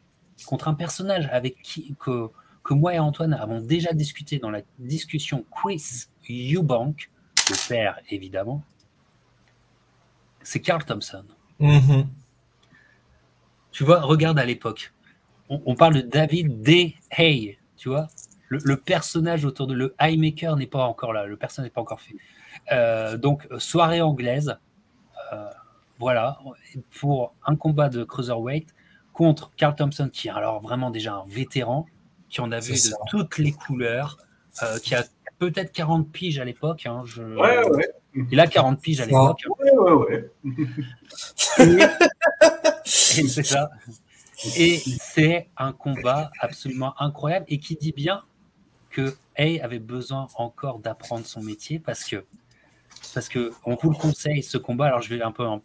contre 0.47 0.69
un 0.69 0.75
personnage 0.75 1.29
avec 1.33 1.63
qui 1.63 1.95
que, 1.99 2.29
que 2.65 2.75
moi 2.75 2.95
et 2.95 2.99
Antoine 2.99 3.35
avons 3.35 3.61
déjà 3.61 3.93
discuté 3.93 4.39
dans 4.39 4.51
la 4.51 4.63
discussion 4.79 5.45
Chris 5.51 6.07
Eubank, 6.29 7.09
le 7.51 7.69
père 7.69 8.01
évidemment. 8.11 8.63
C'est 10.43 10.61
Carl 10.61 10.85
Thompson. 10.85 11.25
Mm-hmm. 11.61 12.07
Tu 13.71 13.85
vois, 13.85 14.01
regarde 14.01 14.39
à 14.39 14.45
l'époque. 14.45 14.93
On, 15.49 15.63
on, 15.67 15.75
parle 15.75 15.95
de 15.95 16.01
David 16.01 16.63
D. 16.63 16.97
Hay, 17.11 17.59
tu 17.77 17.89
vois, 17.89 18.09
le, 18.49 18.77
personnage 18.77 19.45
autour 19.45 19.67
de 19.67 19.75
le 19.75 19.95
high 20.01 20.19
maker 20.19 20.57
n'est 20.57 20.67
pas 20.67 20.85
encore 20.85 21.13
là, 21.13 21.27
le 21.27 21.37
personnage 21.37 21.69
n'est 21.69 21.73
pas 21.73 21.81
encore 21.81 22.01
fait. 22.01 22.17
Euh, 22.73 23.17
donc 23.17 23.47
soirée 23.59 24.01
anglaise, 24.01 24.57
voilà, 25.99 26.39
pour 26.99 27.35
un 27.47 27.57
combat 27.57 27.89
de 27.89 28.05
cruiserweight 28.05 28.75
contre 29.13 29.53
Carl 29.57 29.75
Thompson, 29.75 30.11
qui 30.13 30.29
est 30.29 30.33
alors 30.33 30.61
vraiment 30.61 30.91
déjà 30.91 31.15
un 31.15 31.25
vétéran, 31.27 31.87
qui 32.29 32.41
en 32.41 32.51
a 32.53 32.61
vu 32.61 32.73
de 32.73 32.95
toutes 33.09 33.39
les 33.39 33.53
couleurs, 33.53 34.19
euh, 34.63 34.79
qui 34.79 34.95
a 34.95 35.05
peut-être 35.39 35.73
40 35.73 36.11
piges 36.11 36.39
à 36.39 36.45
l'époque. 36.45 36.87
Hein, 36.87 37.03
je... 37.07 37.23
ouais, 37.23 37.69
ouais. 37.69 37.91
Il 38.31 38.39
a 38.41 38.47
40 38.47 38.81
piges 38.81 39.01
à 39.01 39.07
l'époque. 39.07 39.41
Ouais, 39.59 39.71
ouais, 39.73 39.93
ouais. 39.93 41.89
c'est 42.85 43.43
ça. 43.43 43.71
Et 44.57 44.79
c'est 45.01 45.49
un 45.57 45.73
combat 45.73 46.31
absolument 46.41 46.95
incroyable 47.01 47.47
et 47.49 47.59
qui 47.59 47.77
dit 47.77 47.93
bien 47.93 48.23
que 48.91 49.17
Hay 49.37 49.61
avait 49.61 49.79
besoin 49.79 50.29
encore 50.37 50.79
d'apprendre 50.79 51.25
son 51.27 51.43
métier 51.43 51.79
parce 51.79 52.05
que, 52.05 52.25
parce 53.13 53.29
que 53.29 53.53
on 53.65 53.77
vous 53.77 53.91
le 53.91 53.97
conseille, 53.97 54.43
ce 54.43 54.59
combat. 54.59 54.87
Alors, 54.87 55.03
je 55.03 55.15
vais 55.15 55.23
un 55.23 55.33
peu 55.33 55.45
en, 55.47 55.63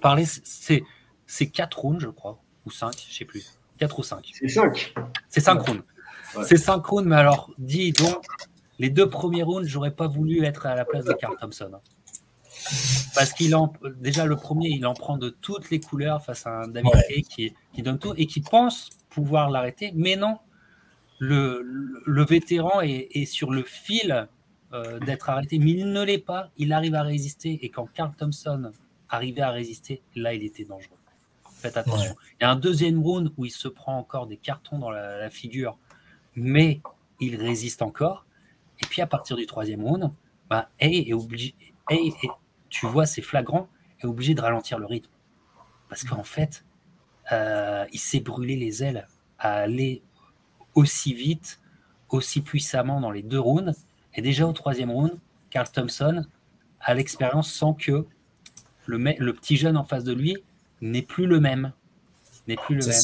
parler. 0.00 0.24
C'est, 0.26 0.82
c'est 1.26 1.48
4 1.48 1.78
rounds, 1.78 2.00
je 2.00 2.08
crois, 2.08 2.40
ou 2.66 2.70
5, 2.70 2.92
je 3.08 3.14
sais 3.14 3.24
plus. 3.24 3.46
4 3.78 3.98
ou 3.98 4.02
5. 4.02 4.30
C'est 4.32 4.48
5. 4.48 4.94
C'est 5.28 5.40
5 5.40 5.60
rounds. 5.60 5.84
C'est 6.44 6.56
5 6.56 6.84
rounds, 6.84 7.08
mais 7.08 7.16
alors, 7.16 7.50
dis 7.58 7.92
donc, 7.92 8.24
les 8.78 8.90
deux 8.90 9.08
premiers 9.08 9.42
rounds, 9.42 9.66
j'aurais 9.68 9.94
pas 9.94 10.06
voulu 10.06 10.44
être 10.44 10.66
à 10.66 10.74
la 10.74 10.84
place 10.84 11.04
de 11.04 11.12
Carl 11.12 11.36
Thompson. 11.40 11.70
Hein. 11.74 11.80
Parce 13.14 13.32
qu'il 13.32 13.54
en, 13.54 13.72
déjà 13.96 14.26
le 14.26 14.36
premier, 14.36 14.68
il 14.68 14.86
en 14.86 14.94
prend 14.94 15.16
de 15.16 15.30
toutes 15.30 15.70
les 15.70 15.80
couleurs 15.80 16.24
face 16.24 16.46
à 16.46 16.62
un 16.62 16.68
David 16.68 16.94
Hay 17.08 17.22
qui, 17.22 17.54
qui 17.72 17.82
donne 17.82 17.98
tout 17.98 18.14
et 18.16 18.26
qui 18.26 18.40
pense 18.40 18.90
pouvoir 19.08 19.50
l'arrêter, 19.50 19.92
mais 19.94 20.16
non, 20.16 20.38
le, 21.18 22.24
vétéran 22.24 22.80
est, 22.80 23.24
sur 23.24 23.50
le 23.50 23.62
fil 23.62 24.28
euh, 24.72 24.98
d'être 25.00 25.30
arrêté, 25.30 25.58
mais 25.58 25.70
il 25.70 25.92
ne 25.92 26.02
l'est 26.02 26.18
pas. 26.18 26.50
Il 26.56 26.72
arrive 26.72 26.94
à 26.94 27.02
résister. 27.02 27.58
Et 27.62 27.70
quand 27.70 27.86
Carl 27.86 28.12
Thompson 28.16 28.72
arrivait 29.08 29.40
à 29.40 29.50
résister, 29.50 30.02
là, 30.14 30.34
il 30.34 30.42
était 30.42 30.64
dangereux. 30.64 30.96
Faites 31.58 31.76
attention. 31.76 32.14
Il 32.40 32.44
y 32.44 32.46
a 32.46 32.50
un 32.50 32.56
deuxième 32.56 33.02
round 33.02 33.32
où 33.36 33.44
il 33.44 33.50
se 33.50 33.66
prend 33.66 33.98
encore 33.98 34.26
des 34.26 34.36
cartons 34.36 34.78
dans 34.78 34.90
la, 34.90 35.30
figure, 35.30 35.76
mais 36.36 36.80
il 37.18 37.36
résiste 37.36 37.82
encore. 37.82 38.26
Et 38.80 38.86
puis 38.86 39.02
à 39.02 39.06
partir 39.06 39.36
du 39.36 39.46
troisième 39.46 39.82
round, 39.82 40.12
bah, 40.48 40.68
est 40.78 41.12
obligé. 41.12 41.54
tu 42.68 42.86
vois, 42.86 43.06
c'est 43.06 43.22
flagrant, 43.22 43.68
est 44.00 44.06
obligé 44.06 44.34
de 44.34 44.40
ralentir 44.40 44.78
le 44.78 44.86
rythme. 44.86 45.10
Parce 45.88 46.04
qu'en 46.04 46.22
fait, 46.22 46.64
euh, 47.32 47.86
il 47.92 47.98
s'est 47.98 48.20
brûlé 48.20 48.56
les 48.56 48.84
ailes 48.84 49.08
à 49.38 49.54
aller 49.54 50.02
aussi 50.74 51.12
vite, 51.12 51.60
aussi 52.08 52.40
puissamment 52.40 53.00
dans 53.00 53.10
les 53.10 53.22
deux 53.22 53.40
rounds. 53.40 53.74
Et 54.18 54.20
déjà 54.20 54.48
au 54.48 54.52
troisième 54.52 54.90
round, 54.90 55.16
Carl 55.48 55.70
Thompson 55.70 56.24
a 56.80 56.92
l'expérience 56.92 57.52
sans 57.52 57.72
que 57.72 58.04
le, 58.84 58.98
le, 58.98 59.32
petit 59.32 59.56
jeune 59.56 59.76
en 59.76 59.84
face 59.84 60.02
de 60.02 60.12
lui 60.12 60.36
n'est 60.80 61.02
plus 61.02 61.26
le 61.26 61.38
même. 61.38 61.72
N'est 62.48 62.56
plus 62.56 62.74
le 62.74 62.84
même. 62.84 63.00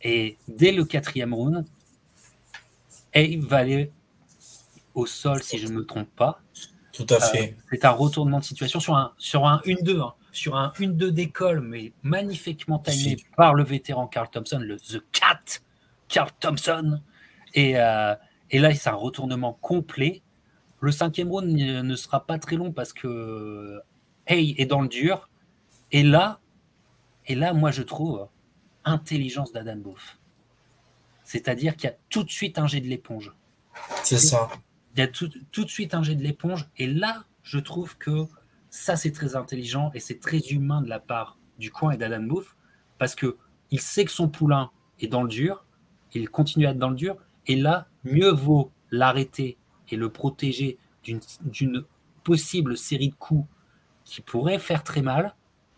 Et 0.00 0.38
dès 0.48 0.72
le 0.72 0.86
quatrième 0.86 1.34
round, 1.34 1.66
il 3.14 3.42
va 3.42 3.58
aller 3.58 3.92
au 4.94 5.04
sol, 5.04 5.42
si 5.42 5.58
je 5.58 5.66
ne 5.66 5.72
me 5.74 5.84
trompe 5.84 6.08
pas. 6.16 6.40
Tout 6.92 7.06
à 7.10 7.20
fait. 7.20 7.50
Euh, 7.50 7.62
c'est 7.70 7.84
un 7.84 7.90
retournement 7.90 8.38
de 8.38 8.44
situation 8.44 8.80
sur 8.80 8.96
un, 8.96 9.12
sur 9.18 9.46
un 9.46 9.58
1-2, 9.66 10.00
hein. 10.00 10.14
sur 10.32 10.56
un 10.56 10.72
1-2 10.78 11.10
d'école, 11.10 11.60
mais 11.60 11.92
magnifiquement 12.02 12.78
timé 12.78 13.18
par 13.36 13.52
le 13.52 13.64
vétéran 13.64 14.06
Carl 14.06 14.30
Thompson, 14.30 14.60
le 14.60 14.78
The 14.78 15.04
Cat, 15.12 15.60
Carl 16.08 16.30
Thompson. 16.40 17.02
Et, 17.52 17.78
euh, 17.78 18.14
et 18.50 18.60
là, 18.60 18.74
c'est 18.74 18.88
un 18.88 18.94
retournement 18.94 19.52
complet. 19.60 20.22
Le 20.80 20.92
cinquième 20.92 21.30
round 21.30 21.48
ne 21.48 21.96
sera 21.96 22.24
pas 22.24 22.38
très 22.38 22.56
long 22.56 22.72
parce 22.72 22.92
que 22.92 23.80
Hey 24.26 24.54
est 24.58 24.66
dans 24.66 24.82
le 24.82 24.88
dur. 24.88 25.28
Et 25.90 26.02
là, 26.02 26.40
et 27.26 27.34
là, 27.34 27.52
moi, 27.52 27.70
je 27.70 27.82
trouve 27.82 28.28
intelligence 28.84 29.52
d'Adam 29.52 29.76
Boff. 29.76 30.18
C'est-à-dire 31.24 31.76
qu'il 31.76 31.90
y 31.90 31.92
a 31.92 31.96
tout 32.08 32.24
de 32.24 32.30
suite 32.30 32.58
un 32.58 32.66
jet 32.66 32.80
de 32.80 32.86
l'éponge. 32.86 33.34
C'est 34.02 34.18
ça. 34.18 34.48
Il 34.94 35.00
y 35.00 35.02
a 35.02 35.08
tout, 35.08 35.30
tout 35.52 35.64
de 35.64 35.70
suite 35.70 35.94
un 35.94 36.02
jet 36.02 36.14
de 36.14 36.22
l'éponge. 36.22 36.68
Et 36.76 36.86
là, 36.86 37.24
je 37.42 37.58
trouve 37.58 37.96
que 37.98 38.26
ça, 38.70 38.96
c'est 38.96 39.12
très 39.12 39.36
intelligent 39.36 39.90
et 39.94 40.00
c'est 40.00 40.20
très 40.20 40.38
humain 40.38 40.82
de 40.82 40.88
la 40.88 41.00
part 41.00 41.38
du 41.58 41.70
coin 41.70 41.92
et 41.92 41.96
d'Adam 41.96 42.22
Bouffe 42.22 42.56
parce 42.98 43.14
que 43.14 43.36
il 43.70 43.80
sait 43.80 44.04
que 44.04 44.10
son 44.10 44.28
poulain 44.28 44.70
est 45.00 45.08
dans 45.08 45.22
le 45.22 45.28
dur, 45.28 45.64
il 46.14 46.28
continue 46.28 46.66
à 46.66 46.70
être 46.70 46.78
dans 46.78 46.90
le 46.90 46.96
dur, 46.96 47.16
et 47.46 47.56
là, 47.56 47.86
mieux 48.04 48.30
vaut 48.30 48.72
l'arrêter 48.90 49.56
et 49.90 49.96
le 49.96 50.10
protéger 50.10 50.78
d'une 51.04 51.84
possible 52.24 52.76
série 52.76 53.08
de 53.08 53.14
coups 53.14 53.46
qui 54.04 54.20
pourraient 54.20 54.58
faire 54.58 54.84
très 54.84 55.02
mal. 55.02 55.34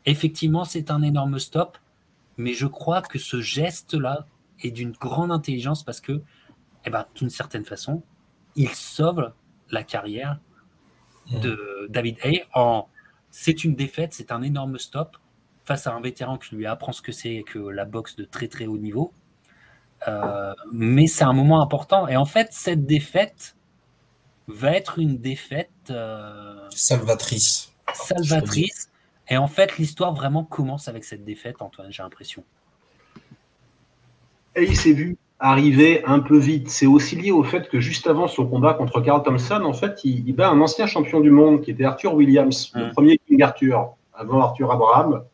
Effectivement, 0.07 0.65
c'est 0.65 0.91
un 0.91 1.03
énorme 1.03 1.39
stop, 1.39 1.79
mais 2.37 2.55
je 2.55 2.67
crois 2.67 3.03
que 3.03 3.19
ce 3.19 3.41
geste-là 3.41 4.27
est 4.63 4.71
d'une 4.71 4.93
grande 4.93 5.31
intelligence 5.31 5.83
parce 5.85 6.01
que, 6.01 6.23
eh 6.85 6.91
ben, 6.91 7.07
d'une 7.15 7.31
certaine 7.31 7.65
façon, 7.65 8.03
il 8.57 8.71
sauve 8.71 9.33
la 9.71 9.85
carrière 9.85 10.41
de 11.31 11.87
David 11.91 12.17
Hay 12.25 12.45
en 12.55 12.89
c'est 13.31 13.63
une 13.63 13.75
défaite, 13.77 14.13
c'est 14.13 14.33
un 14.33 14.43
énorme 14.43 14.79
stop 14.79 15.17
face 15.65 15.87
à 15.87 15.95
un 15.95 16.01
vétéran 16.01 16.37
qui 16.37 16.57
lui 16.57 16.67
apprend 16.67 16.93
ce 16.93 17.01
que 17.01 17.13
c'est 17.13 17.45
que 17.47 17.59
la 17.59 17.85
boxe 17.85 18.17
de 18.17 18.25
très 18.25 18.49
très 18.49 18.67
haut 18.67 18.79
niveau. 18.79 19.13
Euh, 20.09 20.53
mais 20.73 21.07
c'est 21.07 21.25
un 21.25 21.33
moment 21.33 21.63
important. 21.63 22.09
Et 22.09 22.17
en 22.17 22.25
fait, 22.25 22.49
cette 22.51 22.87
défaite 22.87 23.57
va 24.51 24.73
être 24.73 24.99
une 24.99 25.19
défaite 25.19 25.71
euh, 25.91 26.69
salvatrice. 26.71 27.73
Salvatrice. 27.95 28.91
Et 29.29 29.37
en 29.37 29.47
fait, 29.47 29.79
l'histoire 29.79 30.13
vraiment 30.13 30.45
commence 30.45 30.89
avec 30.89 31.05
cette 31.05 31.25
défaite, 31.25 31.57
Antoine, 31.61 31.93
j'ai 31.93 32.03
l'impression. 32.03 32.45
Et 34.57 34.65
il 34.65 34.77
s'est 34.77 34.93
vu 34.93 35.17
arriver 35.39 36.05
un 36.05 36.19
peu 36.21 36.39
vite. 36.39 36.69
C'est 36.69 36.87
aussi 36.87 37.17
lié 37.17 37.31
au 37.31 37.43
fait 37.43 37.69
que 37.69 37.81
juste 37.81 38.07
avant 38.07 38.29
son 38.29 38.47
combat 38.47 38.75
contre 38.75 39.01
Carl 39.01 39.23
Thompson, 39.23 39.63
en 39.65 39.73
fait, 39.73 40.05
il, 40.05 40.35
bat 40.35 40.51
un 40.51 40.61
ancien 40.61 40.87
champion 40.87 41.21
du 41.21 41.31
monde 41.31 41.63
qui 41.63 41.71
était 41.71 41.85
Arthur 41.85 42.15
Williams, 42.15 42.73
le 42.75 42.91
premier 42.93 43.19
King 43.19 43.43
Arthur, 43.43 43.95
avant 44.13 44.41
Arthur 44.41 44.71
Abraham. 44.71 45.25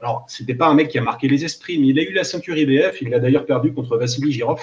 Alors, 0.00 0.24
c'était 0.28 0.54
pas 0.54 0.66
un 0.66 0.74
mec 0.74 0.88
qui 0.88 0.98
a 0.98 1.02
marqué 1.02 1.28
les 1.28 1.44
esprits, 1.44 1.78
mais 1.78 1.88
il 1.88 1.98
a 1.98 2.02
eu 2.02 2.12
la 2.12 2.24
ceinture 2.24 2.56
IBF. 2.56 3.00
Il 3.02 3.10
l'a 3.10 3.20
d'ailleurs 3.20 3.46
perdu 3.46 3.72
contre 3.72 3.96
Vassili 3.96 4.32
Girov. 4.32 4.60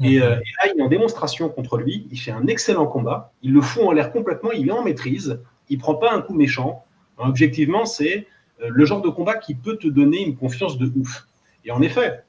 Et, 0.00 0.20
euh, 0.20 0.34
et, 0.34 0.66
là, 0.66 0.72
il 0.74 0.80
est 0.80 0.82
en 0.82 0.88
démonstration 0.88 1.48
contre 1.48 1.76
lui. 1.78 2.08
Il 2.10 2.18
fait 2.18 2.32
un 2.32 2.46
excellent 2.46 2.86
combat. 2.86 3.32
Il 3.42 3.52
le 3.52 3.60
fout 3.60 3.84
en 3.84 3.92
l'air 3.92 4.12
complètement. 4.12 4.52
Il 4.52 4.68
est 4.68 4.72
en 4.72 4.82
maîtrise. 4.82 5.40
Il 5.68 5.78
prend 5.78 5.94
pas 5.94 6.12
un 6.12 6.20
coup 6.20 6.34
méchant. 6.34 6.84
objectivement, 7.18 7.86
c'est 7.86 8.26
euh, 8.62 8.68
le 8.70 8.84
genre 8.84 9.02
de 9.02 9.08
combat 9.08 9.36
qui 9.36 9.54
peut 9.54 9.76
te 9.76 9.88
donner 9.88 10.22
une 10.22 10.36
confiance 10.36 10.78
de 10.78 10.90
ouf. 10.98 11.26
Et 11.64 11.70
en 11.70 11.80
effet, 11.80 12.22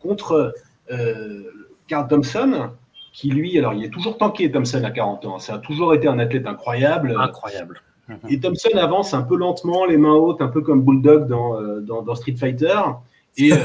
contre 0.00 0.54
euh, 0.90 1.42
Carl 1.88 2.08
Thompson, 2.08 2.70
qui 3.12 3.30
lui, 3.30 3.58
alors 3.58 3.74
il 3.74 3.84
est 3.84 3.90
toujours 3.90 4.18
tanké 4.18 4.50
Thompson 4.50 4.82
à 4.84 4.90
40 4.90 5.24
ans. 5.26 5.38
Ça 5.38 5.54
a 5.54 5.58
toujours 5.58 5.94
été 5.94 6.08
un 6.08 6.18
athlète 6.18 6.46
incroyable. 6.46 7.16
Incroyable. 7.18 7.80
Mhm. 8.08 8.18
Et 8.28 8.40
Thompson 8.40 8.76
avance 8.76 9.14
un 9.14 9.22
peu 9.22 9.36
lentement, 9.36 9.86
les 9.86 9.96
mains 9.96 10.14
hautes, 10.14 10.42
un 10.42 10.48
peu 10.48 10.60
comme 10.60 10.82
Bulldog 10.82 11.26
dans, 11.26 11.60
euh, 11.60 11.80
dans, 11.80 12.14
Street 12.14 12.36
Fighter. 12.36 12.80
Et 13.36 13.52
euh, 13.52 13.56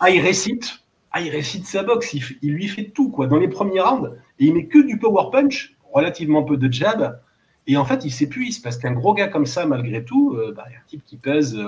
ah, 0.00 0.10
il 0.10 0.20
récite, 0.20 0.81
ah, 1.12 1.20
il 1.20 1.30
récite 1.30 1.66
sa 1.66 1.82
boxe, 1.82 2.14
il, 2.14 2.52
lui 2.52 2.68
fait 2.68 2.84
tout 2.84 3.10
quoi. 3.10 3.26
Dans 3.26 3.38
les 3.38 3.48
premiers 3.48 3.80
rounds, 3.80 4.10
et 4.38 4.46
il 4.46 4.54
met 4.54 4.66
que 4.66 4.78
du 4.78 4.98
power 4.98 5.30
punch, 5.30 5.76
relativement 5.92 6.42
peu 6.42 6.56
de 6.56 6.72
jab. 6.72 7.20
Et 7.66 7.76
en 7.76 7.84
fait, 7.84 8.04
il 8.04 8.10
s'épuise 8.10 8.58
parce 8.58 8.76
qu'un 8.78 8.92
gros 8.92 9.14
gars 9.14 9.28
comme 9.28 9.46
ça, 9.46 9.66
malgré 9.66 10.04
tout, 10.04 10.34
euh, 10.34 10.52
bah, 10.56 10.64
un 10.66 10.86
type 10.88 11.04
qui 11.04 11.16
pèse 11.16 11.58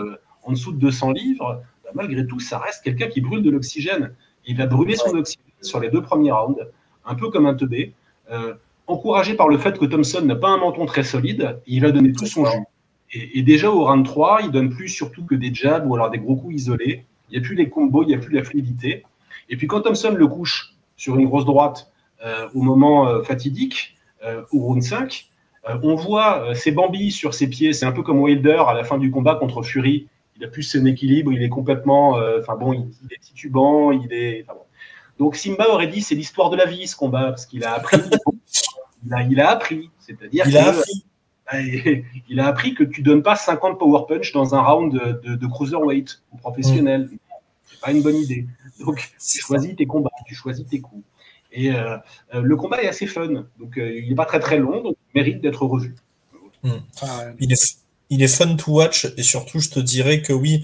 en 0.42 0.52
dessous 0.52 0.72
de 0.72 0.78
200 0.78 1.12
livres, 1.12 1.62
bah, 1.84 1.90
malgré 1.94 2.26
tout, 2.26 2.40
ça 2.40 2.58
reste 2.58 2.82
quelqu'un 2.82 3.06
qui 3.08 3.20
brûle 3.20 3.42
de 3.42 3.50
l'oxygène. 3.50 4.14
Il 4.46 4.56
va 4.56 4.66
brûler 4.66 4.96
son 4.96 5.14
oxygène 5.16 5.44
sur 5.60 5.78
les 5.78 5.90
deux 5.90 6.02
premiers 6.02 6.32
rounds, 6.32 6.60
un 7.04 7.14
peu 7.14 7.30
comme 7.30 7.46
un 7.46 7.54
teubé 7.54 7.92
encouragé 8.86 9.34
par 9.34 9.48
le 9.48 9.58
fait 9.58 9.78
que 9.78 9.84
Thompson 9.84 10.22
n'a 10.22 10.36
pas 10.36 10.48
un 10.48 10.58
menton 10.58 10.86
très 10.86 11.02
solide, 11.02 11.60
il 11.66 11.80
va 11.80 11.90
donner 11.90 12.12
tout 12.12 12.26
son 12.26 12.44
jus. 12.44 12.58
Et, 13.12 13.42
déjà 13.42 13.70
au 13.70 13.84
round 13.84 14.04
3, 14.04 14.40
il 14.42 14.50
donne 14.50 14.70
plus 14.70 14.88
surtout 14.88 15.24
que 15.24 15.34
des 15.34 15.54
jabs 15.54 15.88
ou 15.88 15.94
alors 15.94 16.10
des 16.10 16.18
gros 16.18 16.36
coups 16.36 16.54
isolés. 16.54 17.04
Il 17.30 17.38
n'y 17.38 17.44
a 17.44 17.46
plus 17.46 17.54
les 17.54 17.68
combos, 17.68 18.02
il 18.02 18.08
n'y 18.08 18.14
a 18.14 18.18
plus 18.18 18.34
la 18.34 18.42
fluidité. 18.42 19.04
Et 19.48 19.56
puis 19.56 19.66
quand 19.66 19.82
Thompson 19.82 20.14
le 20.16 20.26
couche 20.26 20.74
sur 20.96 21.16
une 21.16 21.26
grosse 21.26 21.44
droite 21.44 21.90
euh, 22.24 22.48
au 22.54 22.62
moment 22.62 23.08
euh, 23.08 23.22
fatidique, 23.22 23.96
euh, 24.24 24.42
au 24.52 24.60
round 24.60 24.82
5, 24.82 25.30
on 25.82 25.94
voit 25.94 26.54
ses 26.54 26.72
bambis 26.72 27.10
sur 27.10 27.32
ses 27.32 27.48
pieds. 27.48 27.72
C'est 27.72 27.86
un 27.86 27.92
peu 27.92 28.02
comme 28.02 28.20
Wilder 28.20 28.64
à 28.66 28.74
la 28.74 28.84
fin 28.84 28.98
du 28.98 29.10
combat 29.10 29.34
contre 29.34 29.62
Fury. 29.62 30.08
Il 30.36 30.44
a 30.44 30.48
plus 30.48 30.62
son 30.62 30.84
équilibre, 30.84 31.32
il 31.32 31.42
est 31.42 31.48
complètement. 31.48 32.18
Enfin 32.38 32.54
bon, 32.54 32.74
il, 32.74 32.90
est 33.10 33.18
titubant, 33.18 33.90
il 33.90 34.12
est. 34.12 34.44
Donc 35.18 35.36
Simba 35.36 35.70
aurait 35.70 35.86
dit 35.86 36.02
c'est 36.02 36.16
l'histoire 36.16 36.50
de 36.50 36.56
la 36.56 36.66
vie 36.66 36.86
ce 36.86 36.94
combat, 36.94 37.28
parce 37.28 37.46
qu'il 37.46 37.64
a 37.64 37.72
appris 37.72 37.96
il 39.04 39.40
a, 39.40 39.50
appris. 39.50 39.90
C'est-à-dire 39.98 40.46
il, 40.46 40.56
a 40.56 40.68
appris. 40.68 41.04
il 42.28 42.40
a 42.40 42.46
appris 42.46 42.74
que 42.74 42.84
tu 42.84 43.02
donnes 43.02 43.22
pas 43.22 43.36
50 43.36 43.78
power 43.78 44.04
punch 44.08 44.32
dans 44.32 44.54
un 44.54 44.62
round 44.62 44.92
de, 44.92 45.34
de, 45.36 45.46
cruiserweight 45.46 46.22
ou 46.32 46.36
professionnel. 46.36 47.08
Mm. 47.12 47.18
Pas 47.84 47.92
une 47.92 48.02
bonne 48.02 48.16
idée. 48.16 48.46
Donc, 48.80 49.12
tu 49.32 49.40
choisis 49.40 49.76
tes 49.76 49.86
combats, 49.86 50.10
tu 50.26 50.34
choisis 50.34 50.66
tes 50.66 50.80
coups. 50.80 51.04
Et 51.52 51.70
euh, 51.70 51.96
euh, 52.34 52.40
le 52.42 52.56
combat 52.56 52.82
est 52.82 52.88
assez 52.88 53.06
fun. 53.06 53.44
Donc, 53.58 53.78
euh, 53.78 54.00
il 54.00 54.08
n'est 54.08 54.14
pas 54.14 54.24
très 54.24 54.40
très 54.40 54.58
long, 54.58 54.82
donc 54.82 54.96
il 55.14 55.20
mérite 55.20 55.40
d'être 55.40 55.64
revu. 55.64 55.94
Mm. 56.62 56.70
Ah, 57.02 57.24
il, 57.38 57.52
est, 57.52 57.76
il 58.10 58.22
est 58.22 58.28
fun 58.28 58.56
to 58.56 58.72
watch 58.72 59.06
et 59.16 59.22
surtout, 59.22 59.60
je 59.60 59.70
te 59.70 59.80
dirais 59.80 60.22
que 60.22 60.32
oui. 60.32 60.62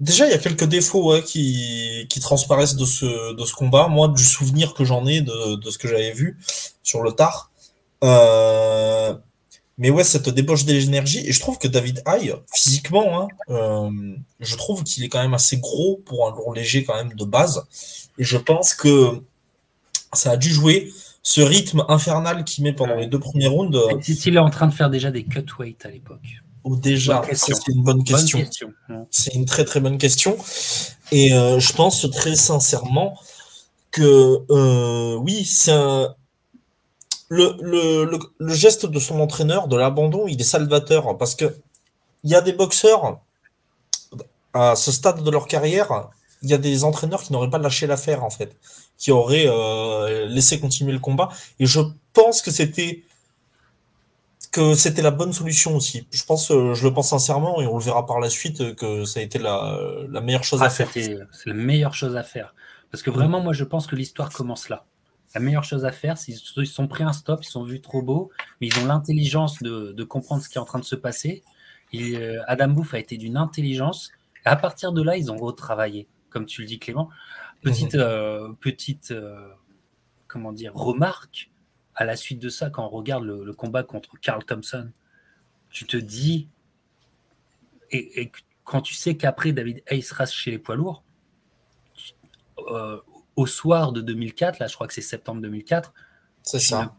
déjà, 0.00 0.26
il 0.26 0.30
y 0.30 0.34
a 0.34 0.38
quelques 0.38 0.66
défauts 0.66 1.14
qui, 1.22 2.06
qui, 2.10 2.20
transparaissent 2.20 2.76
de 2.76 2.84
ce, 2.84 3.34
de 3.34 3.44
ce 3.44 3.54
combat. 3.54 3.88
Moi, 3.88 4.08
du 4.08 4.24
souvenir 4.24 4.74
que 4.74 4.84
j'en 4.84 5.06
ai 5.06 5.20
de, 5.20 5.56
de, 5.56 5.70
ce 5.70 5.78
que 5.78 5.88
j'avais 5.88 6.12
vu, 6.12 6.38
sur 6.82 7.02
le 7.02 7.12
tard. 7.12 7.50
Euh, 9.78 9.82
mais 9.82 9.90
ouais, 9.90 10.04
cette 10.04 10.28
débauche 10.28 10.64
d'énergie. 10.64 11.20
Et 11.26 11.32
je 11.32 11.40
trouve 11.40 11.58
que 11.58 11.68
David 11.68 12.02
Haye, 12.06 12.34
physiquement, 12.52 13.22
hein, 13.22 13.28
euh, 13.50 13.90
je 14.40 14.56
trouve 14.56 14.84
qu'il 14.84 15.04
est 15.04 15.08
quand 15.08 15.22
même 15.22 15.34
assez 15.34 15.58
gros 15.58 16.00
pour 16.04 16.28
un 16.28 16.34
lourd 16.34 16.54
léger 16.54 16.84
quand 16.84 16.94
même 16.94 17.14
de 17.14 17.24
base. 17.24 17.64
Et 18.18 18.24
je 18.24 18.36
pense 18.36 18.74
que 18.74 19.20
ça 20.12 20.32
a 20.32 20.36
dû 20.36 20.50
jouer 20.50 20.92
ce 21.22 21.40
rythme 21.40 21.84
infernal 21.88 22.44
qu'il 22.44 22.64
met 22.64 22.72
pendant 22.72 22.94
les 22.94 23.06
deux 23.06 23.20
premiers 23.20 23.48
rounds. 23.48 23.78
Il 24.06 24.36
est 24.36 24.38
en 24.38 24.50
train 24.50 24.66
de 24.66 24.74
faire 24.74 24.90
déjà 24.90 25.10
des 25.10 25.24
cut 25.24 25.44
weight 25.58 25.84
à 25.84 25.90
l'époque 25.90 26.42
Ou 26.64 26.76
déjà, 26.76 27.22
c'est 27.34 27.68
une 27.68 27.82
bonne 27.82 28.04
question. 28.04 28.40
C'est 29.10 29.34
une 29.34 29.44
très 29.44 29.64
très 29.64 29.80
bonne 29.80 29.98
question. 29.98 30.36
Et 31.12 31.32
euh, 31.32 31.58
je 31.58 31.72
pense 31.72 32.10
très 32.10 32.36
sincèrement 32.36 33.18
que 33.90 35.16
oui, 35.18 35.44
c'est 35.44 35.72
un, 35.72 36.14
le, 37.28 38.18
le, 38.38 38.54
geste 38.54 38.86
de 38.86 38.98
son 38.98 39.20
entraîneur, 39.20 39.68
de 39.68 39.76
l'abandon, 39.76 40.26
il 40.26 40.40
est 40.40 40.44
salvateur 40.44 41.16
parce 41.18 41.34
que 41.34 41.56
il 42.24 42.30
y 42.30 42.34
a 42.34 42.40
des 42.40 42.52
boxeurs 42.52 43.20
à 44.54 44.74
ce 44.76 44.90
stade 44.90 45.22
de 45.22 45.30
leur 45.30 45.46
carrière, 45.46 46.08
il 46.42 46.50
y 46.50 46.54
a 46.54 46.58
des 46.58 46.84
entraîneurs 46.84 47.22
qui 47.22 47.32
n'auraient 47.32 47.50
pas 47.50 47.58
lâché 47.58 47.86
l'affaire 47.86 48.24
en 48.24 48.30
fait, 48.30 48.56
qui 48.96 49.10
auraient 49.10 49.46
euh, 49.46 50.26
laissé 50.26 50.58
continuer 50.58 50.92
le 50.92 50.98
combat. 50.98 51.28
Et 51.60 51.66
je 51.66 51.80
pense 52.12 52.42
que 52.42 52.50
c'était 52.50 53.04
que 54.50 54.74
c'était 54.74 55.02
la 55.02 55.10
bonne 55.10 55.34
solution 55.34 55.76
aussi. 55.76 56.06
Je 56.10 56.24
pense, 56.24 56.50
euh, 56.50 56.72
je 56.72 56.88
le 56.88 56.94
pense 56.94 57.10
sincèrement, 57.10 57.60
et 57.60 57.66
on 57.66 57.76
le 57.76 57.84
verra 57.84 58.06
par 58.06 58.18
la 58.18 58.30
suite 58.30 58.74
que 58.76 59.04
ça 59.04 59.20
a 59.20 59.22
été 59.22 59.38
la, 59.38 59.78
la 60.08 60.22
meilleure 60.22 60.44
chose 60.44 60.62
à 60.62 60.66
ah, 60.66 60.70
faire. 60.70 60.90
C'est 60.90 61.18
la 61.44 61.54
meilleure 61.54 61.94
chose 61.94 62.16
à 62.16 62.22
faire. 62.22 62.54
Parce 62.90 63.02
que 63.02 63.10
vraiment, 63.10 63.40
moi, 63.40 63.52
je 63.52 63.64
pense 63.64 63.86
que 63.86 63.94
l'histoire 63.94 64.30
commence 64.30 64.70
là 64.70 64.86
la 65.34 65.40
meilleure 65.40 65.64
chose 65.64 65.84
à 65.84 65.92
faire, 65.92 66.16
c'est 66.16 66.32
qu'ils 66.32 66.66
sont 66.66 66.88
pris 66.88 67.04
un 67.04 67.12
stop, 67.12 67.40
ils 67.42 67.48
sont 67.48 67.64
vus 67.64 67.80
trop 67.80 68.02
beaux, 68.02 68.30
mais 68.60 68.68
ils 68.68 68.78
ont 68.78 68.86
l'intelligence 68.86 69.62
de, 69.62 70.04
comprendre 70.04 70.42
ce 70.42 70.48
qui 70.48 70.56
est 70.56 70.60
en 70.60 70.64
train 70.64 70.78
de 70.78 70.84
se 70.84 70.96
passer. 70.96 71.42
Et, 71.92 72.16
euh, 72.16 72.42
Adam 72.46 72.68
Bouffe 72.68 72.94
a 72.94 72.98
été 72.98 73.16
d'une 73.16 73.36
intelligence. 73.36 74.10
à 74.44 74.56
partir 74.56 74.92
de 74.92 75.02
là, 75.02 75.16
ils 75.16 75.30
ont 75.30 75.36
retravaillé, 75.36 76.06
comme 76.30 76.46
tu 76.46 76.62
le 76.62 76.66
dis, 76.66 76.78
Clément. 76.78 77.10
Petite, 77.60 77.94
mhm. 77.94 78.00
euh, 78.00 78.52
petite 78.60 79.10
euh, 79.10 79.48
comment 80.28 80.52
dire, 80.52 80.72
remarque 80.74 81.50
à 81.94 82.04
la 82.04 82.16
suite 82.16 82.38
de 82.38 82.48
ça, 82.48 82.70
quand 82.70 82.84
on 82.84 82.88
regarde 82.88 83.24
le, 83.24 83.52
combat 83.52 83.82
contre 83.82 84.18
Carl 84.20 84.44
Thompson, 84.44 84.90
tu 85.70 85.84
te 85.84 85.96
dis, 85.96 86.48
et, 87.90 88.30
quand 88.64 88.82
tu 88.82 88.94
sais 88.94 89.16
qu'après 89.16 89.52
David 89.52 89.82
Hayes 89.86 90.04
chez 90.30 90.50
les 90.50 90.58
poids 90.58 90.76
lourds, 90.76 91.02
au 93.38 93.46
soir 93.46 93.92
de 93.92 94.00
2004, 94.00 94.58
là 94.58 94.66
je 94.66 94.74
crois 94.74 94.88
que 94.88 94.92
c'est 94.92 95.00
septembre 95.00 95.40
2004, 95.42 95.94
c'est 96.42 96.58
ça. 96.58 96.96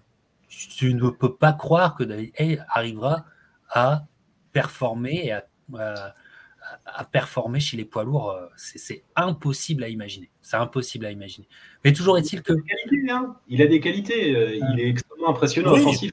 tu 0.47 0.93
ne 0.93 1.09
peux 1.09 1.35
pas 1.35 1.51
croire 1.51 1.95
que 1.95 2.05
David 2.05 2.31
Hay 2.37 2.61
arrivera 2.69 3.25
à 3.69 4.05
performer 4.53 5.25
et 5.25 5.33
à, 5.33 5.45
performer 7.11 7.59
chez 7.59 7.75
les 7.75 7.83
poids 7.83 8.05
lourds. 8.05 8.39
C'est 8.55 9.03
impossible 9.17 9.83
à 9.83 9.89
imaginer. 9.89 10.29
C'est 10.41 10.55
impossible 10.55 11.05
à 11.07 11.11
imaginer. 11.11 11.47
Mais 11.83 11.91
toujours 11.91 12.17
est-il 12.17 12.41
que. 12.41 12.53
Hein. 13.09 13.35
Il 13.49 13.61
a 13.61 13.67
des 13.67 13.81
qualités. 13.81 14.33
Euh, 14.33 14.59
il 14.73 14.79
est 14.79 14.87
extrêmement 14.87 15.31
impressionnant 15.31 15.73
offensif. 15.73 16.11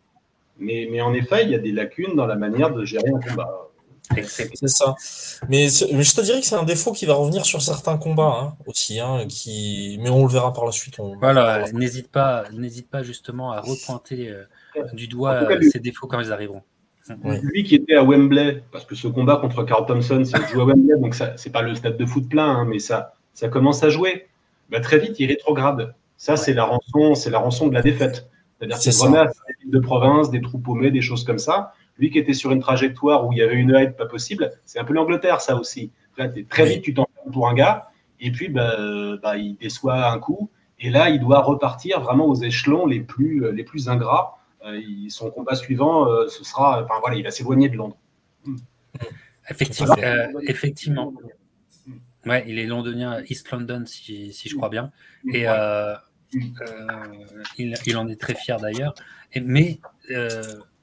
Mais, 0.59 0.89
mais, 0.91 1.03
en 1.03 1.13
effet, 1.15 1.45
il 1.45 1.51
y 1.51 1.55
a 1.55 1.59
des 1.59 1.73
lacunes 1.73 2.17
dans 2.17 2.27
la 2.27 2.37
manière 2.37 2.73
de 2.73 2.85
gérer 2.85 3.11
un 3.15 3.21
combat. 3.21 3.69
C'est 4.29 4.69
ça. 4.69 4.95
Mais, 5.49 5.67
mais, 5.93 6.03
je 6.03 6.15
te 6.15 6.21
dirais 6.21 6.41
que 6.41 6.47
c'est 6.47 6.55
un 6.55 6.63
défaut 6.63 6.93
qui 6.93 7.07
va 7.07 7.15
revenir 7.15 7.45
sur 7.45 7.61
certains 7.63 7.99
combats 7.99 8.39
hein, 8.41 8.57
aussi, 8.67 9.01
hein, 9.01 9.27
qui... 9.29 9.99
mais 10.01 10.11
on 10.11 10.25
le 10.25 10.33
verra 10.33 10.53
par 10.53 10.65
la 10.65 10.73
suite. 10.73 10.99
Voilà, 11.21 11.71
n'hésite 11.73 12.09
pas, 12.09 12.45
n'hésite 12.53 12.89
pas 12.89 13.03
justement 13.03 13.53
à 13.53 13.61
repointer 13.61 14.31
euh, 14.31 14.45
du 14.93 15.09
doigt 15.09 15.49
ces 15.71 15.81
défauts 15.81 16.07
quand 16.07 16.21
ils 16.21 16.33
arriveront. 16.33 16.63
Lui 17.43 17.63
qui 17.63 17.77
était 17.77 17.95
à 17.95 18.03
Wembley, 18.03 18.63
parce 18.73 18.85
que 18.85 18.95
ce 18.95 19.07
combat 19.07 19.37
contre 19.37 19.63
Carl 19.63 19.87
Thompson, 19.87 20.23
c'est 20.25 20.49
joué 20.49 20.63
à 20.63 20.65
Wembley, 20.65 20.99
donc 20.99 21.15
ça, 21.15 21.35
c'est 21.37 21.51
pas 21.51 21.63
le 21.63 21.75
stade 21.75 21.97
de 21.97 22.07
foot 22.07 22.29
plein, 22.29 22.49
hein, 22.49 22.65
mais 22.65 22.79
ça, 22.79 23.15
ça 23.33 23.49
commence 23.49 23.83
à 23.85 23.91
jouer. 23.91 24.27
Bah, 24.71 24.81
très 24.81 24.99
vite, 24.99 25.19
il 25.21 25.27
rétrograde. 25.27 25.95
Ça, 26.17 26.37
c'est 26.37 26.55
la 26.55 26.65
rançon, 26.65 27.15
c'est 27.15 27.31
la 27.31 27.39
rançon 27.39 27.69
de 27.69 27.75
la 27.75 27.83
défaite. 27.83 28.29
C'est-à-dire 28.59 28.79
qu'il 28.79 28.93
remet 28.93 29.19
à 29.19 29.27
des 29.27 29.71
de 29.71 29.79
province, 29.79 30.31
des 30.31 30.41
troupes 30.41 30.65
paumées, 30.65 30.91
des 30.91 31.03
choses 31.03 31.25
comme 31.25 31.39
ça. 31.39 31.73
Lui 31.99 32.11
qui 32.11 32.19
était 32.19 32.35
sur 32.35 32.53
une 32.53 32.61
trajectoire 32.61 33.27
où 33.27 33.33
il 33.33 33.39
y 33.39 33.43
avait 33.43 33.57
une 33.57 33.75
hype 33.75 33.97
pas 33.97 34.07
possible, 34.07 34.51
c'est 34.65 34.79
un 34.79 34.85
peu 34.85 34.93
l'Angleterre, 34.93 35.41
ça 35.41 35.57
aussi. 35.57 35.91
Là, 36.19 36.29
très 36.49 36.67
vite, 36.67 36.83
tu 36.83 36.95
t'en 36.95 37.07
pour 37.33 37.49
un 37.49 37.55
gars, 37.55 37.89
et 38.21 38.31
puis 38.31 38.49
bah, 38.49 38.77
bah, 39.23 39.37
il 39.37 39.57
déçoit 39.57 40.11
un 40.11 40.19
coup, 40.19 40.51
et 40.79 40.91
là, 40.91 41.09
il 41.09 41.21
doit 41.21 41.41
repartir 41.41 42.01
vraiment 42.01 42.27
aux 42.27 42.35
échelons 42.35 42.87
les 42.87 43.01
plus, 43.01 43.51
les 43.53 43.65
plus 43.65 43.89
ingrats. 43.89 44.39
Euh, 44.67 44.81
son 45.09 45.31
combat 45.31 45.55
suivant, 45.55 46.11
euh, 46.11 46.29
ce 46.29 46.45
sera, 46.45 46.83
enfin 46.83 46.95
voilà, 47.01 47.17
il 47.17 47.23
va 47.23 47.31
s'éloigner 47.31 47.69
de 47.69 47.77
Londres. 47.77 47.97
Effectivement. 49.49 49.95
Euh, 49.99 50.27
effectivement. 50.43 51.15
Ouais, 52.27 52.45
il 52.49 52.59
est 52.59 52.67
londonien, 52.67 53.23
East 53.29 53.51
London, 53.53 53.85
si, 53.87 54.33
si 54.33 54.49
je 54.49 54.57
crois 54.57 54.69
bien. 54.69 54.91
Et 55.33 55.47
il, 56.33 57.75
il, 57.87 57.97
en 57.97 58.09
est 58.09 58.21
très 58.21 58.35
fier 58.35 58.59
d'ailleurs. 58.59 58.95
Mais 59.41 59.79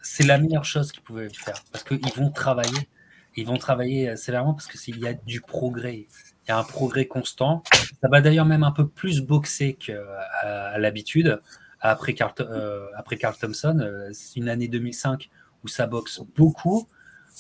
c'est 0.04 0.26
la 0.26 0.38
meilleure 0.38 0.66
chose 0.66 0.92
qu'ils 0.92 1.02
pouvaient 1.02 1.30
faire 1.30 1.64
parce 1.72 1.84
qu'ils 1.84 2.14
vont 2.16 2.30
travailler. 2.30 2.88
Ils 3.36 3.48
vont 3.48 3.58
travailler 3.58 4.16
sévèrement 4.16 4.54
parce 4.54 4.68
qu'il 4.68 5.00
y 5.00 5.08
a 5.08 5.16
du 5.16 5.42
progrès. 5.42 6.06
Il 6.46 6.50
y 6.50 6.52
a 6.52 6.60
un 6.60 6.64
progrès 6.64 7.06
constant. 7.06 7.64
Ça 7.74 8.10
va 8.10 8.22
d'ailleurs 8.22 8.46
même 8.46 8.64
un 8.64 8.72
peu 8.72 8.88
plus 8.88 9.22
boxer 9.22 9.74
qu'à 9.74 10.78
l'habitude. 10.78 11.42
Après 11.80 12.14
Carl, 12.14 12.34
euh, 12.40 12.88
après 12.96 13.18
Carl 13.18 13.36
Thompson, 13.36 13.80
euh, 13.82 14.10
c'est 14.14 14.40
une 14.40 14.50
année 14.50 14.70
2005 14.70 15.30
où 15.64 15.68
ça 15.68 15.86
boxe 15.86 16.22
beaucoup, 16.36 16.88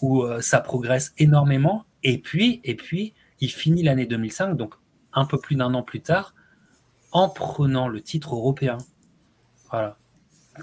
où 0.02 0.23
euh, 0.23 0.41
ça 0.41 0.60
progresse 0.60 1.13
énormément. 1.17 1.86
Et 2.04 2.17
puis, 2.17 2.60
et 2.65 2.76
puis 2.76 3.13
il 3.39 3.49
finit 3.49 3.84
l'année 3.84 4.06
2005, 4.06 4.56
donc 4.56 4.73
un 5.13 5.26
peu 5.26 5.38
plus 5.38 5.56
d'un 5.56 5.73
an 5.73 5.84
plus 5.84 6.02
tard, 6.02 6.34
en 7.13 7.30
prenant 7.30 7.88
le 7.88 8.02
titre 8.02 8.36
européen. 8.36 8.78
Voilà. 9.69 9.97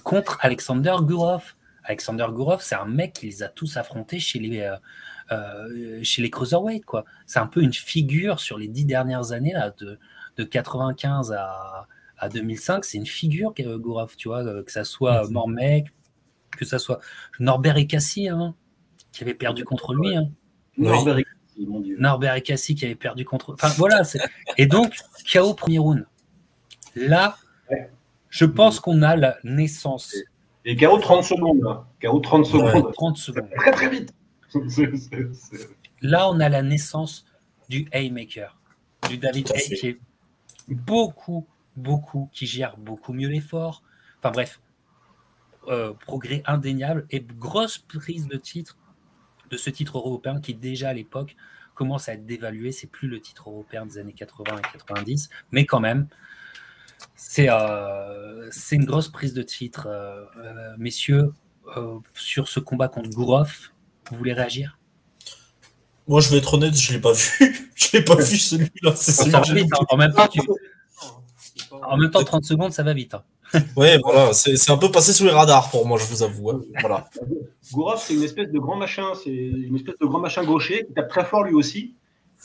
Contre 0.05 0.39
Alexander 0.43 0.97
Gurov. 1.03 1.55
Alexander 1.91 2.27
Gourov, 2.31 2.63
c'est 2.63 2.77
un 2.77 2.85
mec 2.85 3.15
qui 3.15 3.27
les 3.27 3.43
a 3.43 3.49
tous 3.49 3.77
affrontés 3.77 4.21
chez 4.21 4.39
les, 4.39 4.61
euh, 4.61 4.77
euh, 5.33 6.01
chez 6.05 6.23
les 6.23 6.31
Cruiserweight. 6.31 6.85
Quoi. 6.85 7.05
C'est 7.27 7.41
un 7.41 7.49
peu 7.49 7.63
une 7.63 7.73
figure 7.73 8.39
sur 8.39 8.59
les 8.59 8.69
dix 8.69 8.85
dernières 8.85 9.33
années, 9.33 9.53
là, 9.53 9.75
de, 9.77 9.99
de 10.37 10.45
95 10.45 11.33
à, 11.33 11.89
à 12.17 12.29
2005. 12.29 12.85
C'est 12.85 12.99
une 12.99 13.07
figure, 13.07 13.53
Gourov, 13.59 14.15
tu 14.17 14.29
vois, 14.29 14.45
euh, 14.45 14.63
que 14.63 14.71
ça 14.71 14.85
soit 14.85 15.29
Mormec, 15.31 15.89
que 16.57 16.65
ça 16.65 16.79
soit 16.79 17.01
Norbert 17.41 17.77
et 17.77 17.89
Cassie, 17.89 18.29
hein, 18.29 18.55
qui 19.11 19.25
avait 19.25 19.35
perdu 19.35 19.65
contre 19.65 19.93
lui. 19.93 20.17
Hein. 20.17 20.31
Norbert 20.79 21.19
et 21.19 21.25
Cassie, 21.25 21.67
mon 21.67 21.81
Dieu. 21.81 21.97
Norbert 21.99 22.37
et 22.37 22.43
Cassie 22.43 22.77
qui 22.77 22.85
avait 22.85 22.95
perdu 22.95 23.25
contre. 23.25 23.55
Enfin, 23.55 23.75
voilà. 23.77 24.03
Et 24.59 24.67
donc, 24.67 24.95
KO 25.33 25.55
premier 25.55 25.81
round. 25.81 26.07
Là, 26.95 27.37
je 28.29 28.45
pense 28.45 28.79
qu'on 28.79 29.03
a 29.03 29.17
la 29.17 29.39
naissance 29.43 30.15
et 30.65 30.77
KO 30.77 30.99
30 30.99 31.25
secondes. 31.25 31.63
Là. 31.63 31.87
KO 32.03 32.21
30 32.21 32.47
secondes. 32.47 32.93
30 32.93 33.17
secondes. 33.17 33.49
Très 33.57 33.73
très 33.73 33.89
vite. 33.89 34.15
Là, 36.03 36.31
on 36.31 36.41
a 36.41 36.49
la 36.49 36.63
naissance 36.63 37.27
du 37.69 37.87
Haymaker, 37.93 38.59
du 39.09 39.19
David 39.19 39.51
Hay 39.53 39.77
qui 39.77 39.87
est 39.87 39.99
beaucoup, 40.69 41.47
beaucoup, 41.77 42.29
qui 42.33 42.47
gère 42.47 42.77
beaucoup 42.77 43.13
mieux 43.13 43.29
l'effort. 43.29 43.83
Enfin 44.19 44.31
bref, 44.33 44.61
euh, 45.69 45.93
progrès 45.93 46.43
indéniable 46.47 47.07
et 47.11 47.21
grosse 47.21 47.79
prise 47.79 48.27
de 48.27 48.37
titre 48.37 48.77
de 49.51 49.57
ce 49.57 49.69
titre 49.69 49.99
européen 49.99 50.41
qui 50.41 50.55
déjà 50.55 50.91
à 50.91 50.93
l'époque 50.95 51.37
commence 51.75 52.09
à 52.09 52.15
être 52.15 52.25
dévalué. 52.27 52.73
C'est 52.73 52.87
plus 52.87 53.09
le 53.09 53.21
titre 53.21 53.51
européen 53.51 53.85
des 53.85 53.99
années 53.99 54.13
80 54.13 54.57
et 54.57 54.73
90, 54.73 55.29
mais 55.51 55.67
quand 55.67 55.81
même, 55.81 56.09
c'est 57.17 58.77
une 58.77 58.85
grosse 58.85 59.09
prise 59.09 59.35
de 59.35 59.43
titre. 59.43 59.87
Euh, 59.89 60.25
euh, 60.39 60.75
messieurs, 60.79 61.33
sur 62.15 62.49
ce 62.49 62.61
combat 62.61 62.89
contre 62.89 63.11
Gourov, 63.11 63.71
vous 64.11 64.17
voulez 64.17 64.33
réagir? 64.33 64.79
Moi, 66.09 66.21
je 66.21 66.31
vais 66.31 66.39
être 66.39 66.55
honnête, 66.55 66.75
je 66.75 66.91
ne 66.91 66.97
l'ai 66.97 67.01
pas 67.01 67.13
vu. 67.13 67.71
je 67.77 67.89
l'ai 67.93 68.03
pas 68.03 68.17
vu 68.17 68.37
celui-là. 68.37 68.95
Hein. 68.95 69.85
En 69.91 69.97
même 69.97 70.13
temps, 70.13 70.29
en 71.83 71.97
même 71.97 72.11
temps, 72.11 72.25
30 72.25 72.45
secondes, 72.45 72.73
ça 72.73 72.83
va 72.83 72.93
vite. 72.95 73.15
Hein. 73.15 73.23
ouais, 73.77 73.99
voilà, 74.03 74.33
c'est 74.33 74.71
un 74.71 74.77
peu 74.77 74.91
passé 74.91 75.13
sous 75.13 75.25
les 75.25 75.31
radars 75.31 75.71
pour 75.71 75.87
moi, 75.87 75.99
je 75.99 76.05
vous 76.05 76.23
avoue. 76.23 76.51
Hein. 76.51 76.61
Voilà. 76.81 77.09
Gourov, 77.73 78.01
c'est 78.05 78.15
une 78.15 78.23
espèce 78.23 78.51
de 78.51 78.59
grand 78.59 78.77
machin, 78.77 79.13
c'est 79.23 79.31
une 79.31 79.77
espèce 79.77 79.97
de 80.01 80.07
grand 80.07 80.21
machin 80.21 80.45
gaucher 80.45 80.85
qui 80.87 80.95
tape 80.95 81.09
très 81.09 81.25
fort 81.25 81.45
lui 81.45 81.55
aussi 81.55 81.95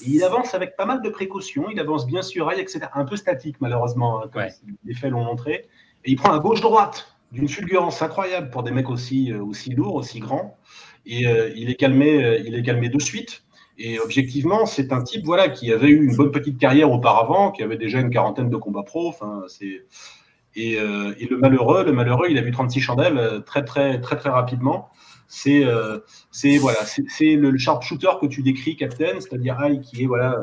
il 0.02 0.24
avance 0.24 0.54
avec 0.54 0.76
pas 0.76 0.86
mal 0.86 1.02
de 1.02 1.10
précautions, 1.10 1.68
il 1.72 1.80
avance 1.80 2.06
bien 2.06 2.22
sur 2.22 2.52
elle, 2.52 2.60
etc. 2.60 2.82
Un 2.94 3.06
peu 3.06 3.16
statique, 3.16 3.58
malheureusement, 3.62 4.22
hein, 4.22 4.30
comme 4.32 4.44
les 4.86 4.94
faits 4.94 5.12
l'ont 5.12 5.24
montré. 5.24 5.68
Et 6.04 6.12
il 6.12 6.16
prend 6.18 6.32
un 6.32 6.40
gauche-droite 6.40 7.16
d'une 7.32 7.48
fulgurance 7.48 8.02
incroyable 8.02 8.50
pour 8.50 8.64
des 8.64 8.72
mecs 8.72 8.90
aussi, 8.90 9.32
euh, 9.32 9.44
aussi 9.44 9.72
lourds, 9.72 9.96
aussi 9.96 10.20
grands. 10.20 10.58
Et 11.06 11.28
euh, 11.28 11.52
il, 11.56 11.70
est 11.70 11.76
calmé, 11.76 12.24
euh, 12.24 12.40
il 12.46 12.56
est 12.56 12.64
calmé 12.64 12.90
de 12.90 13.00
suite. 13.00 13.44
Et 13.78 14.00
objectivement, 14.00 14.66
c'est 14.66 14.94
un 14.94 15.04
type 15.04 15.26
voilà, 15.26 15.50
qui 15.50 15.72
avait 15.72 15.90
eu 15.90 16.06
une 16.06 16.16
bonne 16.16 16.32
petite 16.32 16.58
carrière 16.58 16.92
auparavant, 16.92 17.52
qui 17.52 17.64
avait 17.64 17.78
déjà 17.78 18.00
une 18.00 18.10
quarantaine 18.10 18.50
de 18.50 18.58
combats 18.58 18.84
pro. 18.84 19.14
c'est... 19.48 19.86
Et, 20.58 20.76
et, 20.76 21.28
le 21.30 21.36
malheureux, 21.36 21.84
le 21.84 21.92
malheureux, 21.92 22.28
il 22.30 22.38
a 22.38 22.42
vu 22.42 22.52
36 22.52 22.80
chandelles 22.80 23.44
très, 23.46 23.66
très, 23.66 24.00
très, 24.00 24.16
très 24.16 24.30
rapidement 24.30 24.90
c'est 25.28 25.66
euh, 25.66 26.00
c'est 26.32 26.58
voilà, 26.58 26.80
c'est 26.86 27.36
le 27.36 27.58
sharpshooter 27.58 28.12
que 28.22 28.28
tu 28.28 28.44
décris, 28.44 28.76
Captain, 28.76 29.20
c'est-à-dire 29.20 29.60
Aïe 29.60 29.82
qui 29.82 30.04
est 30.04 30.06
voilà 30.06 30.38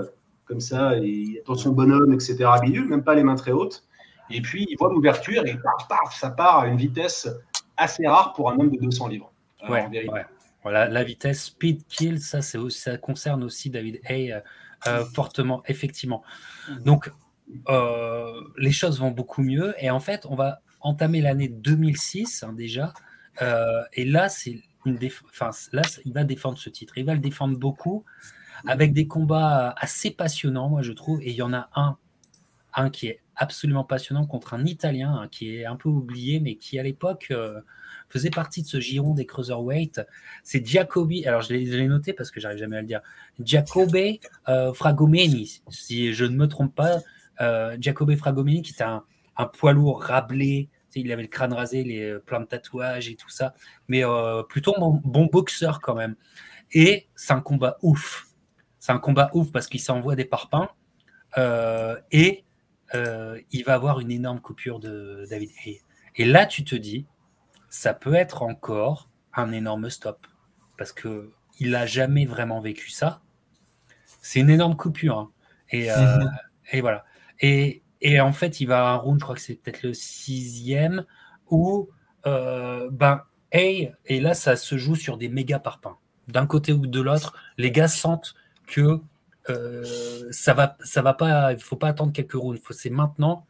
comme 0.47 0.61
ça 0.61 0.97
et 0.99 1.43
dans 1.47 1.55
son 1.55 1.73
bonhomme, 1.73 2.13
etc. 2.13 2.45
même 2.89 3.05
pas 3.05 3.15
les 3.15 3.23
mains 3.23 3.37
très 3.37 3.53
hautes. 3.53 3.85
Et 4.31 4.41
puis 4.41 4.67
il 4.69 4.77
voit 4.79 4.91
l'ouverture 4.91 5.47
et 5.47 5.55
paf, 5.55 5.89
paf, 5.89 6.19
ça 6.19 6.31
part 6.31 6.61
à 6.61 6.67
une 6.67 6.77
vitesse 6.77 7.29
assez 7.77 8.07
rare 8.07 8.33
pour 8.35 8.51
un 8.51 8.59
homme 8.59 8.71
de 8.71 8.79
200 8.79 9.09
livres. 9.09 9.33
Ouais, 9.69 9.89
Voilà, 10.63 10.89
la 10.89 11.05
vitesse 11.05 11.45
speed 11.45 11.87
kill, 11.87 12.21
ça, 12.21 12.41
ça 12.43 12.99
concerne 12.99 13.45
aussi 13.45 13.71
David 13.71 14.01
Hay 14.05 14.33
euh, 14.33 14.41
euh, 14.89 15.05
fortement, 15.15 15.63
effectivement. 15.67 16.23
Donc, 16.85 17.11
les 18.59 18.73
choses 18.73 18.99
vont 18.99 19.11
beaucoup 19.11 19.43
mieux. 19.43 19.75
Et 19.79 19.91
en 19.91 20.01
fait, 20.01 20.27
on 20.27 20.35
va 20.35 20.61
entamer 20.81 21.21
l'année 21.21 21.49
2006 21.49 22.43
hein, 22.43 22.53
déjà. 22.53 22.93
et 23.93 24.05
là, 24.05 24.29
c'est 24.29 24.63
il 24.85 26.13
va 26.13 26.25
défendre 26.25 26.59
ce 26.59 26.71
titre. 26.71 26.99
Il 26.99 27.05
va 27.05 27.15
le 27.15 27.21
défendre 27.21 27.59
beaucoup, 27.59 28.05
avec 28.67 28.93
des 28.93 29.07
combats 29.07 29.75
assez 29.77 30.11
passionnants, 30.11 30.69
moi, 30.69 30.83
je 30.83 30.93
trouve. 30.93 31.21
Et 31.23 31.31
il 31.31 31.37
y 31.37 31.43
en 31.43 31.53
a 31.53 31.69
un, 31.75 31.97
un 32.75 32.91
qui 32.91 33.09
est 33.09 33.21
absolument 33.37 33.85
passionnant 33.85 34.27
contre 34.27 34.55
un 34.55 34.65
Italien 34.65 35.15
hein, 35.15 35.29
qui 35.31 35.57
est 35.57 35.65
un 35.65 35.77
peu 35.77 35.89
oublié, 35.89 36.41
mais 36.41 36.57
qui, 36.57 36.79
à 36.79 36.83
l'époque, 36.83 37.29
euh, 37.31 37.61
faisait 38.09 38.31
partie 38.31 38.63
de 38.63 38.67
ce 38.67 38.81
giron 38.81 39.15
des 39.15 39.27
cruiserweight. 39.27 40.03
C'est 40.45 40.65
Giacobi, 40.65 41.27
alors 41.27 41.43
je 41.43 41.55
l'ai 41.55 41.89
noté 41.89 42.13
parce 42.13 42.31
que 42.31 42.41
j'arrive 42.41 42.59
jamais 42.59 42.77
à 42.77 42.81
le 42.81 42.87
dire, 42.87 43.01
Giacobbe 43.41 44.19
euh, 44.49 44.73
Fragomeni, 44.75 45.63
si 45.69 46.13
je 46.13 46.25
ne 46.25 46.37
me 46.37 46.47
trompe 46.47 46.75
pas. 46.75 46.99
Euh, 47.41 47.77
Giacobbe 47.81 48.15
Fragomeni, 48.17 48.63
qui 48.63 48.75
est 48.75 48.83
un, 48.83 49.05
un 49.37 49.47
poids 49.47 49.73
lourd 49.73 50.03
rablé, 50.03 50.69
il 51.01 51.13
avait 51.13 51.23
le 51.23 51.29
crâne 51.29 51.53
rasé, 51.53 51.85
les, 51.85 52.03
euh, 52.03 52.19
plein 52.19 52.41
de 52.41 52.47
tatouages 52.47 53.09
et 53.09 53.17
tout 53.17 53.29
ça, 53.29 53.55
mais 53.89 54.05
euh, 54.05 54.43
plutôt 54.43 54.75
bon, 54.79 55.01
bon, 55.05 55.27
boxeur 55.27 55.81
quand 55.81 55.95
même. 55.95 56.17
Et 56.73 57.09
c'est 57.15 57.33
un 57.33 57.41
combat 57.41 57.79
ouf. 57.83 58.27
C'est 58.79 58.93
un 58.93 58.99
combat 58.99 59.31
ouf 59.35 59.53
parce 59.53 59.69
qu'il 59.69 59.81
s'envoie 59.81 60.17
des 60.17 60.25
parpaings 60.25 60.69
euh, 61.39 61.99
et 62.11 62.45
il 63.51 63.65
va 63.65 63.73
avoir 63.73 64.01
une 64.01 64.11
énorme 64.11 64.41
coupure 64.41 64.79
de 64.79 65.25
David 65.31 65.49
Hay. 65.65 65.81
Et 66.17 66.27
là, 66.27 66.45
tu 66.45 66.63
te 66.63 66.75
dis, 66.75 67.07
ça 67.71 67.95
peut 67.95 68.13
être 68.13 68.43
encore 68.43 69.09
un 69.33 69.51
énorme 69.51 69.89
stop 69.89 70.27
parce 70.77 70.93
que 70.93 71.33
il 71.59 71.71
n'a 71.71 71.87
jamais 71.87 72.27
vraiment 72.27 72.61
vécu 72.61 72.91
ça. 72.91 73.23
C'est 74.21 74.41
une 74.41 74.51
énorme 74.51 74.77
coupure. 74.77 75.19
Hein. 75.19 75.31
Et, 75.71 75.89
mhm. 75.89 76.31
et, 76.73 76.81
voilà. 76.83 77.07
Et, 77.41 77.83
et 78.03 78.21
en 78.21 78.33
fait, 78.33 78.61
il 78.61 78.67
va 78.67 78.89
à 78.89 78.93
un 78.93 78.97
round, 78.97 79.21
je 79.21 79.25
crois 79.25 79.37
que 79.37 79.41
c'est 79.41 79.55
peut-être 79.55 79.85
le 79.85 79.95
sixième, 79.95 81.07
où, 81.51 81.89
euh, 82.27 82.91
ben, 82.91 83.23
hey, 83.53 83.93
et 84.07 84.21
là, 84.21 84.35
ça 84.35 84.57
se 84.57 84.77
joue 84.77 84.97
sur 84.97 85.17
des 85.17 85.29
méga 85.29 85.61
parpaings. 85.61 85.97
D'un 86.27 86.47
côté 86.47 86.73
ou 86.73 86.87
de 86.87 87.01
l'autre, 87.01 87.35
les 87.59 87.71
gars 87.71 87.87
sentent 87.87 88.35
que 88.67 89.01
euh, 89.51 90.29
ça 90.33 90.53
va, 90.53 90.77
ça 90.83 91.01
va 91.01 91.15
pas, 91.15 91.53
il 91.53 91.61
faut 91.61 91.77
pas 91.77 91.89
attendre 91.89 92.13
quelques 92.13 92.33
rounds, 92.33 92.61
c'est 92.71 92.91
maintenant. 92.91 93.47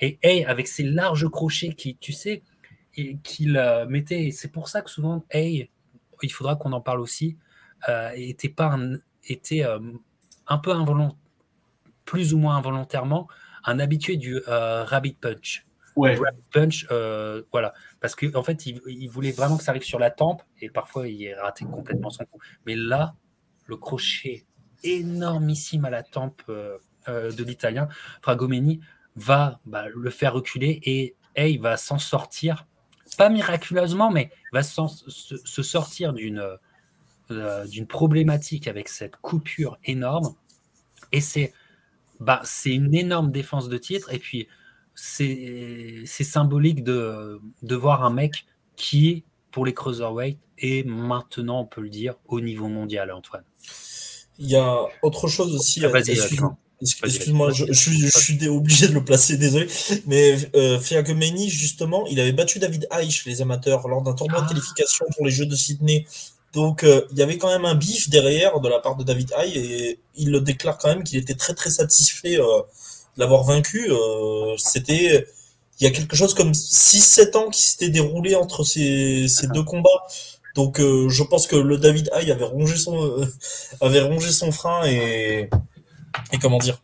Et 0.00 0.18
hey, 0.22 0.44
avec 0.46 0.66
ses 0.66 0.82
larges 0.82 1.28
crochets 1.28 1.74
qui, 1.74 1.96
tu 1.96 2.12
sais, 2.12 2.42
qu'il 3.22 3.56
euh, 3.56 3.86
mettait, 3.86 4.30
c'est 4.32 4.50
pour 4.50 4.68
ça 4.68 4.82
que 4.82 4.90
souvent, 4.90 5.24
hey, 5.30 5.70
il 6.22 6.32
faudra 6.32 6.56
qu'on 6.56 6.72
en 6.72 6.80
parle 6.80 7.00
aussi. 7.00 7.36
était 8.14 8.48
pas 8.48 8.66
un, 8.66 8.96
était 9.24 9.64
un 10.46 10.58
peu 10.58 10.72
involontaire, 10.72 11.18
plus 12.04 12.34
ou 12.34 12.38
moins 12.38 12.56
involontairement, 12.56 13.28
un 13.64 13.78
habitué 13.78 14.16
du 14.16 14.40
rabbit 14.46 15.16
punch. 15.20 15.66
Ouais. 15.96 16.14
Rabbit 16.14 16.42
punch, 16.52 16.86
voilà, 17.52 17.74
parce 18.00 18.14
qu'en 18.14 18.34
en 18.34 18.42
fait, 18.42 18.66
il, 18.66 19.08
voulait 19.08 19.32
vraiment 19.32 19.56
que 19.56 19.64
ça 19.64 19.72
arrive 19.72 19.82
sur 19.82 19.98
la 19.98 20.10
tempe 20.10 20.42
et 20.60 20.70
parfois 20.70 21.08
il 21.08 21.22
est 21.24 21.34
raté 21.34 21.64
complètement 21.64 22.10
son 22.10 22.24
coup. 22.24 22.40
Mais 22.66 22.74
là, 22.74 23.14
le 23.66 23.76
crochet 23.76 24.44
énormissime 24.84 25.84
à 25.84 25.90
la 25.90 26.02
tempe 26.02 26.42
de 26.48 27.44
l'italien, 27.44 27.88
Fragomeni 28.22 28.80
va 29.16 29.60
bah, 29.66 29.86
le 29.94 30.10
faire 30.10 30.32
reculer 30.32 30.80
et 30.84 31.16
Hey 31.34 31.56
va 31.56 31.78
s'en 31.78 31.98
sortir, 31.98 32.66
pas 33.16 33.30
miraculeusement, 33.30 34.10
mais 34.10 34.30
va 34.52 34.62
se, 34.62 35.62
sortir 35.62 36.12
d'une 36.12 36.58
euh, 37.30 37.66
d'une 37.66 37.86
problématique 37.86 38.68
avec 38.68 38.88
cette 38.88 39.16
coupure 39.16 39.78
énorme. 39.84 40.34
Et 41.12 41.20
c'est 41.20 41.54
bah, 42.22 42.40
c'est 42.44 42.70
une 42.70 42.94
énorme 42.94 43.30
défense 43.30 43.68
de 43.68 43.78
titre. 43.78 44.12
Et 44.12 44.18
puis, 44.18 44.48
c'est 44.94 46.04
symbolique 46.06 46.84
de, 46.84 47.40
de 47.62 47.76
voir 47.76 48.04
un 48.04 48.10
mec 48.10 48.46
qui, 48.76 49.24
pour 49.50 49.66
les 49.66 49.74
cruiserweight, 49.74 50.38
est 50.58 50.86
maintenant, 50.86 51.60
on 51.60 51.66
peut 51.66 51.80
le 51.80 51.88
dire, 51.88 52.14
au 52.26 52.40
niveau 52.40 52.68
mondial, 52.68 53.10
Antoine. 53.10 53.44
Il 54.38 54.48
y 54.48 54.56
a 54.56 54.84
autre 55.02 55.28
chose 55.28 55.54
aussi. 55.54 55.84
Ah, 55.84 55.90
Excuse-moi, 57.04 57.52
je, 57.52 57.64
je, 57.70 58.18
suis 58.18 58.48
obligé 58.48 58.88
de 58.88 58.94
le 58.94 59.04
placer, 59.04 59.36
désolé. 59.36 59.68
Mais 60.06 60.36
euh, 60.56 60.80
justement, 61.48 62.06
il 62.08 62.18
avait 62.18 62.32
battu 62.32 62.58
David 62.58 62.88
Aich, 62.90 63.24
les 63.24 63.40
amateurs, 63.40 63.86
lors 63.86 64.02
d'un 64.02 64.14
tournoi 64.14 64.40
de 64.40 64.46
ah. 64.46 64.48
qualification 64.48 65.04
pour 65.16 65.26
les 65.26 65.32
Jeux 65.32 65.46
de 65.46 65.54
Sydney. 65.54 66.06
Donc, 66.52 66.84
euh, 66.84 67.06
il 67.12 67.18
y 67.18 67.22
avait 67.22 67.38
quand 67.38 67.48
même 67.48 67.64
un 67.64 67.74
bif 67.74 68.10
derrière 68.10 68.60
de 68.60 68.68
la 68.68 68.78
part 68.78 68.96
de 68.96 69.04
David 69.04 69.32
Aich 69.38 69.56
et 69.56 69.98
il 70.16 70.30
le 70.30 70.40
déclare 70.40 70.76
quand 70.76 70.88
même 70.88 71.02
qu'il 71.02 71.18
était 71.18 71.34
très 71.34 71.54
très 71.54 71.70
satisfait 71.70 72.38
euh, 72.38 72.60
de 73.16 73.20
l'avoir 73.20 73.44
vaincu. 73.44 73.90
Euh, 73.90 74.54
c'était 74.58 75.26
il 75.80 75.84
y 75.84 75.86
a 75.86 75.90
quelque 75.90 76.14
chose 76.14 76.34
comme 76.34 76.52
6-7 76.52 77.36
ans 77.36 77.48
qui 77.48 77.62
s'était 77.62 77.88
déroulé 77.88 78.34
entre 78.34 78.64
ces, 78.64 79.26
ces 79.28 79.46
deux 79.48 79.62
combats. 79.62 79.88
Donc, 80.54 80.78
je 80.80 81.22
pense 81.22 81.46
que 81.46 81.56
le 81.56 81.78
David 81.78 82.10
Aich 82.14 82.28
avait 82.28 82.44
rongé 82.44 82.76
son 82.76 83.26
avait 83.80 84.02
rongé 84.02 84.30
son 84.30 84.52
frein 84.52 84.84
et 84.84 85.48
et 86.32 86.38
comment 86.38 86.58
dire 86.58 86.82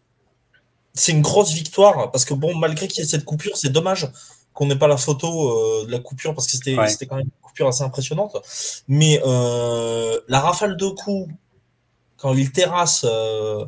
C'est 0.95 1.13
une 1.13 1.21
grosse 1.21 1.53
victoire 1.53 2.11
parce 2.11 2.25
que 2.25 2.33
bon, 2.35 2.57
malgré 2.57 2.89
qu'il 2.89 3.01
y 3.01 3.07
ait 3.07 3.09
cette 3.09 3.27
coupure, 3.27 3.59
c'est 3.59 3.69
dommage 3.69 4.09
qu'on 4.59 4.67
n'ait 4.67 4.77
pas 4.77 4.89
la 4.89 4.97
photo 4.97 5.83
euh, 5.83 5.87
de 5.87 5.93
la 5.93 6.01
coupure 6.01 6.35
parce 6.35 6.47
que 6.47 6.53
c'était 6.53 7.07
quand 7.07 7.17
même 7.17 7.31
coupure 7.59 7.69
assez 7.69 7.83
impressionnante. 7.83 8.37
Mais 8.89 9.21
euh, 9.25 10.21
la 10.29 10.41
rafale 10.41 10.77
de 10.77 10.89
coups, 10.89 11.33
quand 12.17 12.35
il 12.35 12.53
terrasse, 12.53 13.05
euh, 13.09 13.65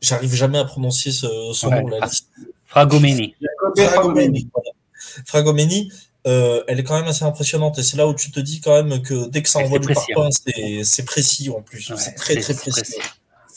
j'arrive 0.00 0.34
jamais 0.34 0.58
à 0.58 0.64
prononcer 0.64 1.12
ce, 1.12 1.26
son 1.52 1.70
nom. 1.70 1.86
La 1.88 2.06
liste. 2.06 2.28
Fragomeni. 2.66 3.34
Fragomeni. 3.76 4.48
Fragomeni. 5.26 5.92
elle 6.24 6.80
est 6.80 6.84
quand 6.84 6.98
même 6.98 7.08
assez 7.08 7.24
impressionnante 7.24 7.78
et 7.78 7.82
c'est 7.82 7.96
là 7.96 8.06
où 8.06 8.14
tu 8.14 8.30
te 8.30 8.40
dis 8.40 8.60
quand 8.60 8.82
même 8.82 9.00
que 9.00 9.28
dès 9.28 9.42
que 9.42 9.48
ça 9.48 9.60
envoie 9.60 9.78
du 9.78 9.88
parpaing, 9.88 10.28
hein. 10.28 10.82
c'est 10.84 11.04
précis 11.04 11.50
en 11.50 11.62
plus. 11.62 11.92
c'est 11.96 12.14
très 12.14 12.36
très 12.36 12.54
précis. 12.54 13.00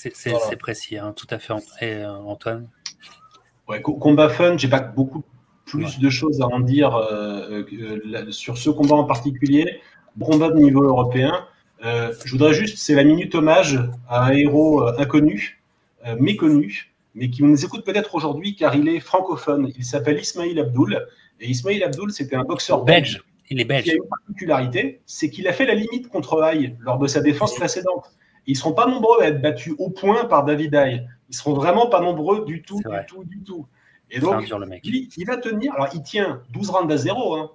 C'est 0.10 0.58
précis, 0.58 0.98
hein, 0.98 1.14
tout 1.16 1.28
à 1.30 1.40
fait, 1.40 1.54
Et, 1.82 1.94
euh, 1.94 2.12
Antoine. 2.12 2.68
Ouais, 3.68 3.82
combat 3.82 4.30
fun, 4.30 4.58
j'ai 4.58 4.68
pas 4.68 4.80
beaucoup 4.80 5.24
plus 5.72 6.00
de 6.00 6.10
choses 6.10 6.42
à 6.42 6.46
en 6.46 6.60
dire 6.60 6.96
euh, 6.96 7.64
euh, 7.74 8.32
sur 8.32 8.58
ce 8.58 8.70
combat 8.70 8.96
en 8.96 9.06
particulier. 9.06 9.80
Combat 10.20 10.50
de 10.50 10.58
niveau 10.58 10.84
européen. 10.84 11.48
je 11.82 12.32
voudrais 12.32 12.54
juste, 12.54 12.78
c'est 12.78 12.96
la 12.96 13.06
minute 13.06 13.34
hommage 13.34 13.80
à 14.10 14.26
un 14.26 14.32
héros 14.32 14.86
inconnu, 15.00 15.62
méconnu, 16.20 16.92
mais 17.16 17.30
qui 17.30 17.44
nous 17.44 17.64
écoute 17.64 17.86
peut-être 17.86 18.14
aujourd'hui 18.16 18.56
car 18.56 18.76
il 18.76 18.90
est 18.90 19.00
francophone. 19.00 19.72
Il 19.78 19.86
s'appelle 19.86 20.20
Ismail 20.20 20.60
Abdoul. 20.60 21.08
Et 21.40 21.48
Ismail 21.50 21.82
Abdoul, 21.84 22.12
c'était 22.12 22.36
un 22.36 22.44
boxeur 22.44 22.84
belge. 22.84 23.24
Il 23.50 23.62
est 23.62 23.66
belge. 23.66 23.86
Qui 23.86 23.92
a 23.92 23.96
une 23.96 24.10
particularité, 24.10 25.02
c'est 25.06 25.30
qu'il 25.30 25.48
a 25.48 25.54
fait 25.54 25.66
la 25.66 25.76
limite 25.76 26.10
contre 26.10 26.42
Haï 26.42 26.76
lors 26.82 27.00
de 27.00 27.08
sa 27.08 27.22
défense 27.22 27.56
précédente. 27.56 28.12
Ils 28.48 28.54
ne 28.54 28.58
seront 28.58 28.74
pas 28.74 28.88
nombreux 28.88 29.22
à 29.22 29.28
être 29.28 29.42
battus 29.42 29.74
au 29.78 29.90
point 29.90 30.26
par 30.26 30.46
David 30.46 30.74
Haye. 30.74 31.08
Ils 31.30 31.36
seront 31.36 31.54
vraiment 31.54 31.88
pas 31.88 32.02
nombreux 32.02 32.44
du 32.46 32.62
tout, 32.62 32.80
du 32.80 33.06
tout, 33.08 33.24
du 33.24 33.42
tout. 33.44 33.66
Et 34.12 34.20
donc, 34.20 34.44
Il, 34.84 35.26
va 35.26 35.38
tenir. 35.38 35.74
Alors, 35.74 35.88
il 35.94 36.02
tient 36.04 36.44
12 36.52 36.70
rounds 36.70 36.94
à 36.94 36.98
0. 36.98 37.36
Hein. 37.36 37.52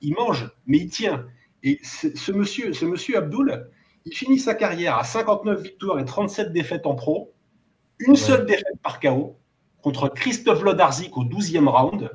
Il 0.00 0.14
mange, 0.14 0.48
mais 0.66 0.78
il 0.78 0.88
tient. 0.88 1.26
Et 1.64 1.80
ce 1.82 2.30
monsieur, 2.30 2.72
ce 2.72 2.84
monsieur 2.84 3.18
Abdul, 3.18 3.68
il 4.04 4.14
finit 4.14 4.38
sa 4.38 4.54
carrière 4.54 4.96
à 4.96 5.04
59 5.04 5.60
victoires 5.60 5.98
et 5.98 6.04
37 6.04 6.52
défaites 6.52 6.86
en 6.86 6.94
pro. 6.94 7.34
Une 7.98 8.14
seule 8.14 8.46
défaite 8.46 8.78
par 8.82 9.00
KO 9.00 9.36
contre 9.82 10.08
Christophe 10.08 10.62
Lodarzik 10.62 11.16
au 11.16 11.24
12e 11.24 11.66
round. 11.66 12.10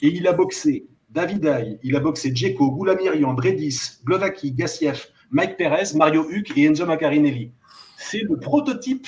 Et 0.00 0.08
il 0.08 0.26
a 0.28 0.32
boxé 0.32 0.86
David 1.10 1.44
Haye, 1.44 1.78
il 1.82 1.96
a 1.96 2.00
boxé 2.00 2.34
Djeko, 2.34 2.70
Goulamirian, 2.70 3.34
Bredis, 3.34 3.98
Glovaki, 4.04 4.52
Gassiev, 4.52 5.06
Mike 5.30 5.56
Perez, 5.56 5.94
Mario 5.94 6.24
Huck 6.28 6.56
et 6.56 6.64
Enzo 6.64 6.86
Macarinelli. 6.86 7.52
C'est 7.96 8.22
le 8.22 8.38
prototype 8.38 9.06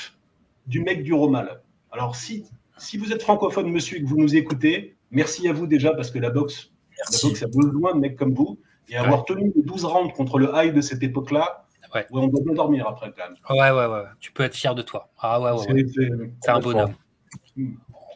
du 0.66 0.80
mec 0.80 1.02
du 1.02 1.12
Romal. 1.12 1.62
Alors, 1.90 2.16
si, 2.16 2.44
si 2.76 2.98
vous 2.98 3.12
êtes 3.12 3.22
francophone, 3.22 3.70
monsieur, 3.70 3.98
et 3.98 4.02
que 4.02 4.06
vous 4.06 4.18
nous 4.18 4.36
écoutez, 4.36 4.96
merci 5.10 5.48
à 5.48 5.52
vous 5.52 5.66
déjà 5.66 5.94
parce 5.94 6.10
que 6.10 6.18
la 6.18 6.30
boxe, 6.30 6.72
la 7.10 7.18
boxe 7.22 7.42
a 7.42 7.46
besoin 7.46 7.94
de 7.94 8.00
mecs 8.00 8.16
comme 8.16 8.34
vous. 8.34 8.58
Et 8.88 8.96
avoir 8.96 9.24
tenu 9.24 9.52
les 9.56 9.62
12 9.62 9.84
rounds 9.84 10.12
contre 10.14 10.38
le 10.38 10.50
high 10.54 10.72
de 10.72 10.80
cette 10.80 11.02
époque-là, 11.02 11.66
on 12.10 12.28
doit 12.28 12.40
bien 12.44 12.54
dormir 12.54 12.86
après 12.86 13.12
quand 13.16 13.24
même. 13.28 13.36
Ouais, 13.50 13.70
ouais, 13.70 13.92
ouais. 13.92 14.04
Tu 14.20 14.32
peux 14.32 14.44
être 14.44 14.54
fier 14.54 14.74
de 14.74 14.82
toi. 14.82 15.10
Ah 15.18 15.40
ouais, 15.40 15.50
ouais. 15.50 15.86
C'est 16.40 16.50
un 16.50 16.60
bonhomme. 16.60 16.94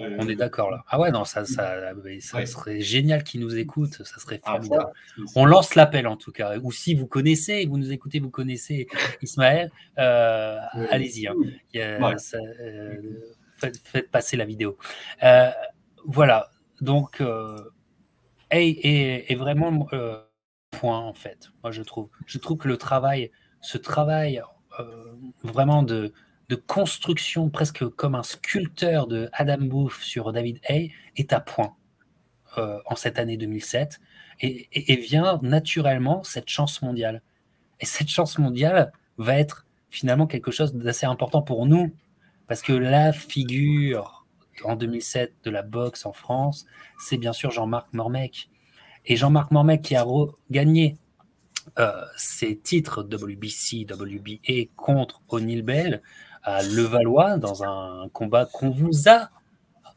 On 0.01 0.29
est 0.29 0.37
d'accord 0.37 0.71
là. 0.71 0.83
Ah 0.89 0.99
ouais, 0.99 1.11
non, 1.11 1.25
ça, 1.25 1.45
ça, 1.45 1.93
ça 2.21 2.47
serait 2.47 2.81
génial 2.81 3.23
qu'ils 3.23 3.41
nous 3.41 3.57
écoutent, 3.57 4.03
ça 4.03 4.19
serait 4.19 4.41
ah, 4.45 4.53
formidable. 4.53 4.93
On 5.37 5.45
lance 5.45 5.75
l'appel 5.75 6.07
en 6.07 6.17
tout 6.17 6.33
cas. 6.33 6.59
Ou 6.59 6.73
si 6.73 6.95
vous 6.95 7.07
connaissez, 7.07 7.67
vous 7.67 7.77
nous 7.77 7.93
écoutez, 7.93 8.19
vous 8.19 8.31
connaissez 8.31 8.89
Ismaël, 9.23 9.71
euh, 9.99 10.59
allez-y. 10.91 11.27
Hein. 11.27 11.35
Euh, 11.77 12.17
faites, 13.61 14.11
passer 14.11 14.37
la 14.37 14.45
vidéo. 14.45 14.77
Euh, 15.23 15.51
voilà, 16.05 16.51
donc, 16.81 17.23
et, 18.51 19.33
et, 19.33 19.35
vraiment 19.35 19.87
point 20.71 20.99
en 20.99 21.15
fait, 21.15 21.51
moi 21.63 21.71
je 21.71 21.83
trouve. 21.83 22.09
Je 22.27 22.39
trouve 22.39 22.59
que 22.59 22.69
le 22.69 22.79
travail, 22.79 23.31
ce 23.61 23.77
travail 23.79 24.43
vraiment 25.43 25.83
de 25.83 26.13
de 26.51 26.57
construction 26.57 27.49
presque 27.49 27.89
comme 27.91 28.17
un 28.17 28.25
sculpteur 28.25 29.07
de 29.07 29.31
Adam 29.33 29.59
Booth 29.61 29.93
sur 29.93 30.33
David 30.33 30.59
Hay 30.69 30.93
est 31.17 31.33
à 31.33 31.39
point 31.39 31.77
euh, 32.59 32.81
en 32.87 32.97
cette 32.97 33.21
année 33.21 33.37
2007 33.37 34.01
et, 34.41 34.97
vient 34.97 35.39
naturellement 35.43 36.25
cette 36.25 36.49
chance 36.49 36.83
mondiale. 36.83 37.23
Et 37.79 37.87
cette 37.87 38.09
chance 38.09 38.37
mondiale 38.39 38.91
va 39.17 39.39
être 39.39 39.65
finalement 39.91 40.27
quelque 40.27 40.51
chose 40.51 40.75
d'assez 40.75 41.07
important 41.07 41.41
pour 41.41 41.67
nous 41.67 41.95
parce 42.51 42.63
que 42.63 42.73
la 42.73 43.13
figure 43.13 44.27
en 44.65 44.75
2007 44.75 45.35
de 45.45 45.51
la 45.51 45.63
boxe 45.63 46.05
en 46.05 46.13
France, 46.13 46.67
c'est 46.99 47.17
bien 47.17 47.33
sûr 47.33 47.53
Jean-Marc 47.53 47.93
Mormec. 47.93 48.51
Et 49.07 49.15
Jean-Marc 49.15 49.53
Mormec 49.53 49.83
qui 49.83 49.95
a 49.95 50.05
gagné 50.51 50.97
euh, 51.79 51.93
ses 52.17 52.59
titres 52.59 53.05
WBC, 53.05 53.87
WBA 53.89 54.69
contre 54.75 55.23
O'Neill 55.29 55.63
Bell, 55.63 56.03
à 56.43 56.65
Levallois 56.65 57.37
dans 57.37 57.63
un 57.63 58.09
combat 58.09 58.47
qu'on 58.47 58.71
vous 58.71 59.09
a 59.09 59.31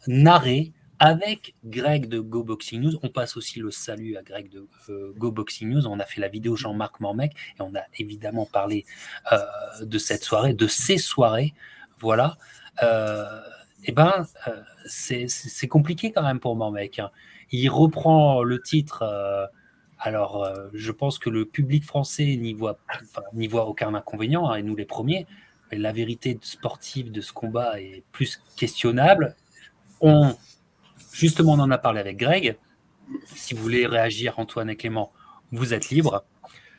narré 0.06 0.74
avec 1.00 1.56
Greg 1.66 2.08
de 2.08 2.20
Go 2.20 2.44
Boxing 2.44 2.82
News. 2.82 3.00
On 3.02 3.10
passe 3.10 3.36
aussi 3.36 3.62
le 3.62 3.72
salut 3.72 4.16
à 4.16 4.22
Greg 4.22 4.52
de 4.52 4.68
euh, 4.89 5.12
Go 5.18 5.32
Boxing 5.32 5.70
News. 5.70 5.88
On 5.88 6.00
a 6.00 6.06
fait 6.06 6.22
la 6.22 6.28
vidéo 6.28 6.56
Jean-Marc 6.56 7.00
Mormec 7.00 7.34
et 7.58 7.62
on 7.63 7.74
a 7.74 7.82
évidemment 7.98 8.46
parlé 8.46 8.86
euh, 9.32 9.39
de 9.82 9.98
cette 9.98 10.24
soirée, 10.24 10.54
de 10.54 10.68
ces 10.68 11.00
soirées. 11.00 11.56
Voilà. 11.99 12.38
Euh, 12.82 13.39
eh 13.86 13.91
ben, 13.91 14.25
c'est 14.86 15.67
compliqué 15.67 16.12
quand 16.12 16.23
même 16.23 16.39
pour 16.39 16.56
Mormec. 16.56 16.99
Hein. 16.99 17.12
Il 17.51 17.69
reprend 17.69 18.44
le 18.44 18.62
titre. 18.62 19.04
alors, 20.00 20.48
je 20.73 20.91
pense 20.91 21.19
que 21.19 21.29
le 21.29 21.46
public 21.46 21.83
français 21.83 22.37
n'y 22.37 22.54
voit, 22.54 22.79
voit 23.33 23.67
aucun 23.67 23.94
inconvénient, 23.94 24.50
hein, 24.50 24.56
et 24.56 24.63
nous 24.63 24.75
les 24.75 24.85
premiers 24.85 25.27
la 25.77 25.91
vérité 25.91 26.37
sportive 26.41 27.12
de 27.12 27.21
ce 27.21 27.33
combat 27.33 27.79
est 27.79 28.04
plus 28.12 28.41
questionnable. 28.56 29.35
On, 30.02 30.35
justement, 31.12 31.54
on 31.54 31.60
en 31.60 31.71
a 31.71 31.77
parlé 31.77 32.00
avec 32.00 32.17
Greg. 32.17 32.58
Si 33.35 33.54
vous 33.54 33.62
voulez 33.62 33.85
réagir, 33.85 34.39
Antoine 34.39 34.69
et 34.69 34.75
Clément, 34.75 35.12
vous 35.52 35.73
êtes 35.73 35.89
libre. 35.89 36.25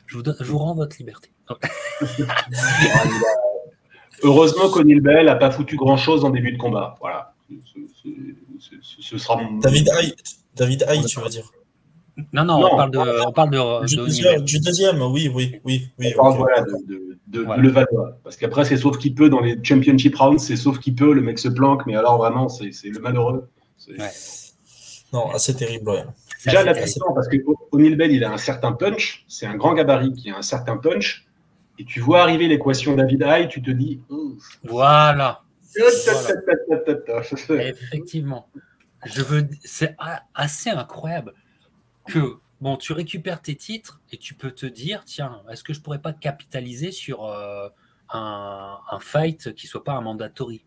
Je 0.07 0.17
vous, 0.17 0.57
rends 0.57 0.75
votre 0.75 0.97
liberté. 0.97 1.31
Heureusement 4.23 4.69
qu'O'Neill 4.69 5.01
Bell 5.01 5.25
n'a 5.25 5.35
pas 5.35 5.51
foutu 5.51 5.75
grand-chose 5.75 6.23
en 6.25 6.29
début 6.29 6.51
de 6.51 6.57
combat. 6.57 6.95
Voilà. 6.99 7.33
Ce, 8.99 9.17
sera... 9.17 9.39
David 9.61 9.89
Hay, 9.89 10.13
David 10.55 10.85
tu 11.07 11.19
vas 11.19 11.29
dire? 11.29 11.51
Non, 12.31 12.45
non, 12.45 12.65
on 12.71 12.77
parle 12.77 12.91
de, 12.91 13.27
on 13.27 13.31
parle 13.33 13.49
de, 13.49 13.85
du, 14.45 14.59
deuxième, 14.59 15.01
oui, 15.01 15.29
oui, 15.33 15.59
oui. 15.65 15.89
oui 15.99 16.13
on 16.17 16.33
parle 16.33 16.65
de, 16.87 17.17
de, 17.27 17.61
Levallois. 17.61 18.17
Parce 18.23 18.37
qu'après, 18.37 18.63
c'est 18.63 18.77
sauf 18.77 18.97
qui 18.97 19.13
peut 19.13 19.29
dans 19.29 19.41
les 19.41 19.57
championship 19.61 20.15
rounds, 20.15 20.41
c'est 20.41 20.55
sauf 20.55 20.79
qui 20.79 20.93
peut, 20.93 21.13
le 21.13 21.21
mec 21.21 21.37
se 21.39 21.49
planque, 21.49 21.85
mais 21.85 21.95
alors 21.95 22.17
vraiment, 22.17 22.47
c'est 22.47 22.71
le 22.85 22.99
malheureux. 22.99 23.49
Non, 25.11 25.29
assez 25.31 25.55
terrible. 25.55 25.89
Ouais. 25.89 26.03
Déjà, 26.45 26.63
là, 26.63 26.73
parce 26.73 27.27
que 27.27 27.37
O'Neill 27.71 27.95
Bell, 27.95 28.11
il 28.11 28.23
a 28.23 28.31
un 28.31 28.37
certain 28.37 28.71
punch, 28.71 29.25
c'est 29.27 29.45
un 29.45 29.55
grand 29.55 29.73
gabarit 29.73 30.13
qui 30.13 30.29
a 30.29 30.37
un 30.37 30.41
certain 30.41 30.77
punch, 30.77 31.24
et 31.77 31.85
tu 31.85 31.99
vois 31.99 32.21
arriver 32.21 32.47
l'équation 32.47 32.95
David 32.95 33.23
High, 33.25 33.47
tu 33.47 33.61
te 33.61 33.71
dis. 33.71 34.01
Voilà. 34.63 35.43
Effectivement. 37.67 38.47
Je 39.05 39.21
veux. 39.21 39.47
C'est 39.63 39.95
assez 40.33 40.69
incroyable 40.69 41.33
que 42.07 42.37
bon, 42.61 42.77
tu 42.77 42.93
récupères 42.93 43.41
tes 43.41 43.55
titres 43.55 44.01
et 44.11 44.17
tu 44.17 44.33
peux 44.33 44.51
te 44.51 44.65
dire, 44.65 45.03
tiens, 45.05 45.41
est-ce 45.51 45.63
que 45.63 45.73
je 45.73 45.81
pourrais 45.81 46.01
pas 46.01 46.13
capitaliser 46.13 46.91
sur 46.91 47.25
euh, 47.25 47.67
un, 48.09 48.79
fight 48.99 49.53
qui 49.53 49.67
soit 49.67 49.83
pas 49.83 49.93
un 49.93 50.01
mandatory? 50.01 50.63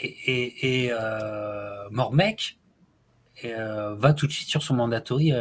Et, 0.00 0.84
et, 0.84 0.92
euh, 0.92 1.88
Mormec 1.90 2.58
euh, 3.44 3.94
va 3.96 4.12
tout 4.12 4.26
de 4.26 4.32
suite 4.32 4.48
sur 4.48 4.62
son 4.62 4.74
mandatory 4.74 5.32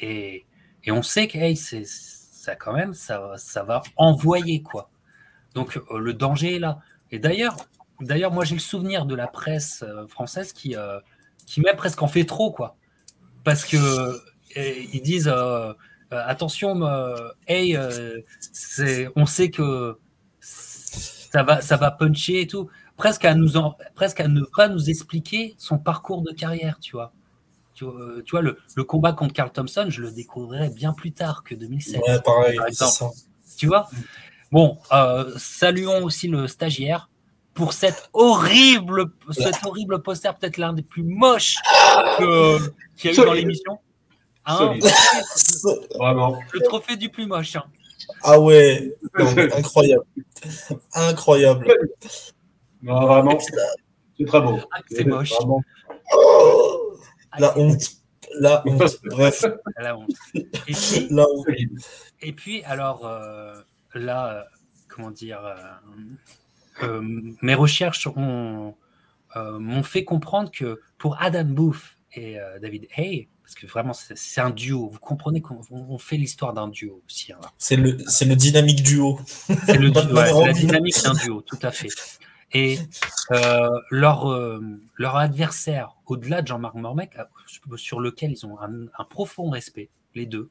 et, 0.00 0.44
on 0.88 1.02
sait 1.02 1.28
que 1.28 1.54
c'est 1.54 1.84
ça 2.42 2.56
quand 2.56 2.72
même, 2.72 2.94
ça, 2.94 3.36
va 3.66 3.82
envoyer 3.96 4.62
quoi. 4.62 4.90
Donc 5.54 5.80
le 5.90 6.14
danger 6.14 6.56
est 6.56 6.58
là. 6.58 6.80
Et 7.10 7.18
d'ailleurs, 7.18 7.56
d'ailleurs, 8.00 8.32
moi 8.32 8.44
j'ai 8.44 8.54
le 8.54 8.60
souvenir 8.60 9.06
de 9.06 9.14
la 9.14 9.26
presse 9.26 9.84
française 10.08 10.52
qui, 10.52 10.74
qui 11.46 11.60
met 11.60 11.74
presque 11.74 12.02
en 12.02 12.08
fait 12.08 12.24
trop 12.24 12.50
quoi 12.50 12.76
parce 13.44 13.64
que 13.64 13.76
ils 14.56 15.02
disent 15.02 15.28
euh, 15.28 15.72
euh, 16.12 16.22
attention, 16.26 16.82
euh, 16.84 17.16
hey, 17.48 17.78
on 19.16 19.26
sait 19.26 19.50
que 19.50 19.98
ça 20.40 21.42
va, 21.42 21.60
ça 21.60 21.76
va 21.76 21.90
puncher 21.90 22.42
et 22.42 22.46
tout, 22.46 22.68
presque 22.96 23.24
à 23.24 23.34
presque 23.94 24.20
à 24.20 24.28
ne 24.28 24.42
pas 24.56 24.68
nous 24.68 24.90
expliquer 24.90 25.54
son 25.58 25.78
parcours 25.78 26.22
de 26.22 26.32
carrière, 26.32 26.78
tu 26.80 26.92
vois. 26.92 27.12
Tu, 28.24 28.30
vois, 28.30 28.42
le, 28.42 28.84
combat 28.84 29.12
contre 29.12 29.34
Carl 29.34 29.50
Thompson, 29.50 29.86
je 29.88 30.00
le 30.02 30.10
découvrirai 30.10 30.70
bien 30.70 30.92
plus 30.92 31.12
tard 31.12 31.42
que 31.44 31.54
2007. 31.54 32.00
Ouais, 32.06 32.20
pareil, 32.20 32.58
ça. 32.72 33.10
Tu 33.56 33.66
vois? 33.66 33.88
Bon, 34.50 34.78
saluons 35.36 36.04
aussi 36.04 36.28
le 36.28 36.46
stagiaire 36.46 37.08
pour 37.54 37.72
cette 37.72 38.08
horrible, 38.12 39.12
cet 39.30 39.64
horrible 39.66 40.02
poster, 40.02 40.30
peut-être 40.38 40.56
l'un 40.56 40.72
des 40.72 40.82
plus 40.82 41.02
moches 41.02 41.56
qu'il 42.16 42.26
y 42.26 43.08
a 43.08 43.12
eu 43.12 43.26
dans 43.26 43.32
l'émission. 43.32 43.78
Hein? 44.46 44.74
Vraiment. 45.98 46.38
Le 46.52 46.60
trophée 46.60 46.96
du 46.96 47.08
plus 47.08 47.26
moche. 47.26 47.56
Hein. 47.56 47.64
Ah 48.22 48.40
ouais, 48.40 48.94
incroyable. 49.54 50.04
incroyable. 50.94 51.66
Non, 52.84 53.06
vraiment, 53.06 53.38
c'est 53.38 54.24
très 54.24 54.40
beau. 54.40 54.58
Ah, 54.72 54.80
c'est 54.90 55.04
moche. 55.04 55.32
Oh, 56.12 56.71
la 57.38 57.58
honte. 57.58 57.82
La 58.38 58.62
honte. 58.66 58.98
Bref. 59.04 59.44
La 59.76 59.98
honte. 59.98 60.14
Et 60.34 60.44
puis, 60.62 61.06
la 61.10 61.24
honte. 61.24 61.46
Et 62.22 62.32
puis 62.32 62.62
alors, 62.64 63.04
euh, 63.04 63.52
là, 63.94 64.32
euh, 64.32 64.42
comment 64.88 65.10
dire, 65.10 65.40
euh, 66.82 67.00
mes 67.42 67.54
recherches 67.54 68.08
m'ont 68.16 68.74
fait 69.82 70.04
comprendre 70.04 70.50
que 70.50 70.80
pour 70.98 71.20
Adam 71.20 71.44
Booth 71.44 71.98
et 72.14 72.38
David 72.60 72.86
Hay, 72.96 73.28
parce 73.42 73.54
que 73.54 73.66
vraiment, 73.66 73.92
c'est 73.92 74.40
un 74.40 74.50
duo. 74.50 74.88
Vous 74.90 74.98
comprenez 74.98 75.42
qu'on 75.42 75.98
fait 75.98 76.16
l'histoire 76.16 76.54
d'un 76.54 76.68
duo 76.68 77.02
aussi. 77.06 77.32
Hein, 77.32 77.40
c'est 77.58 77.76
le, 77.76 77.98
le, 77.98 78.36
dynamique 78.36 78.82
duo. 78.82 79.18
C'est 79.66 79.76
le 79.76 79.88
la 80.14 80.52
dynamique 80.52 81.02
d'un 81.02 81.14
duo, 81.14 81.42
tout 81.42 81.58
à 81.62 81.70
fait. 81.70 81.88
Et 82.54 82.78
euh, 83.30 83.80
leur, 83.90 84.30
euh, 84.30 84.60
leur 84.96 85.16
adversaire, 85.16 85.96
au-delà 86.06 86.42
de 86.42 86.48
Jean-Marc 86.48 86.74
Mormec, 86.74 87.16
euh, 87.18 87.76
sur 87.76 88.00
lequel 88.00 88.32
ils 88.32 88.46
ont 88.46 88.58
un, 88.60 89.04
profond 89.04 89.50
respect, 89.50 89.88
les 90.14 90.26
deux. 90.26 90.50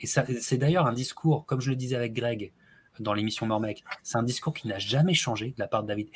Et 0.00 0.06
c'est 0.06 0.58
d'ailleurs 0.58 0.86
un 0.86 0.92
discours, 0.92 1.46
comme 1.46 1.60
je 1.60 1.70
le 1.70 1.76
disais 1.76 1.96
avec 1.96 2.12
Greg 2.12 2.52
dans 2.98 3.12
l'émission 3.12 3.46
Mormec, 3.46 3.84
c'est 4.02 4.16
un 4.16 4.22
discours 4.22 4.54
qui 4.54 4.68
n'a 4.68 4.78
jamais 4.78 5.14
changé 5.14 5.48
de 5.48 5.58
la 5.58 5.68
part 5.68 5.82
de 5.82 5.88
David 5.88 6.08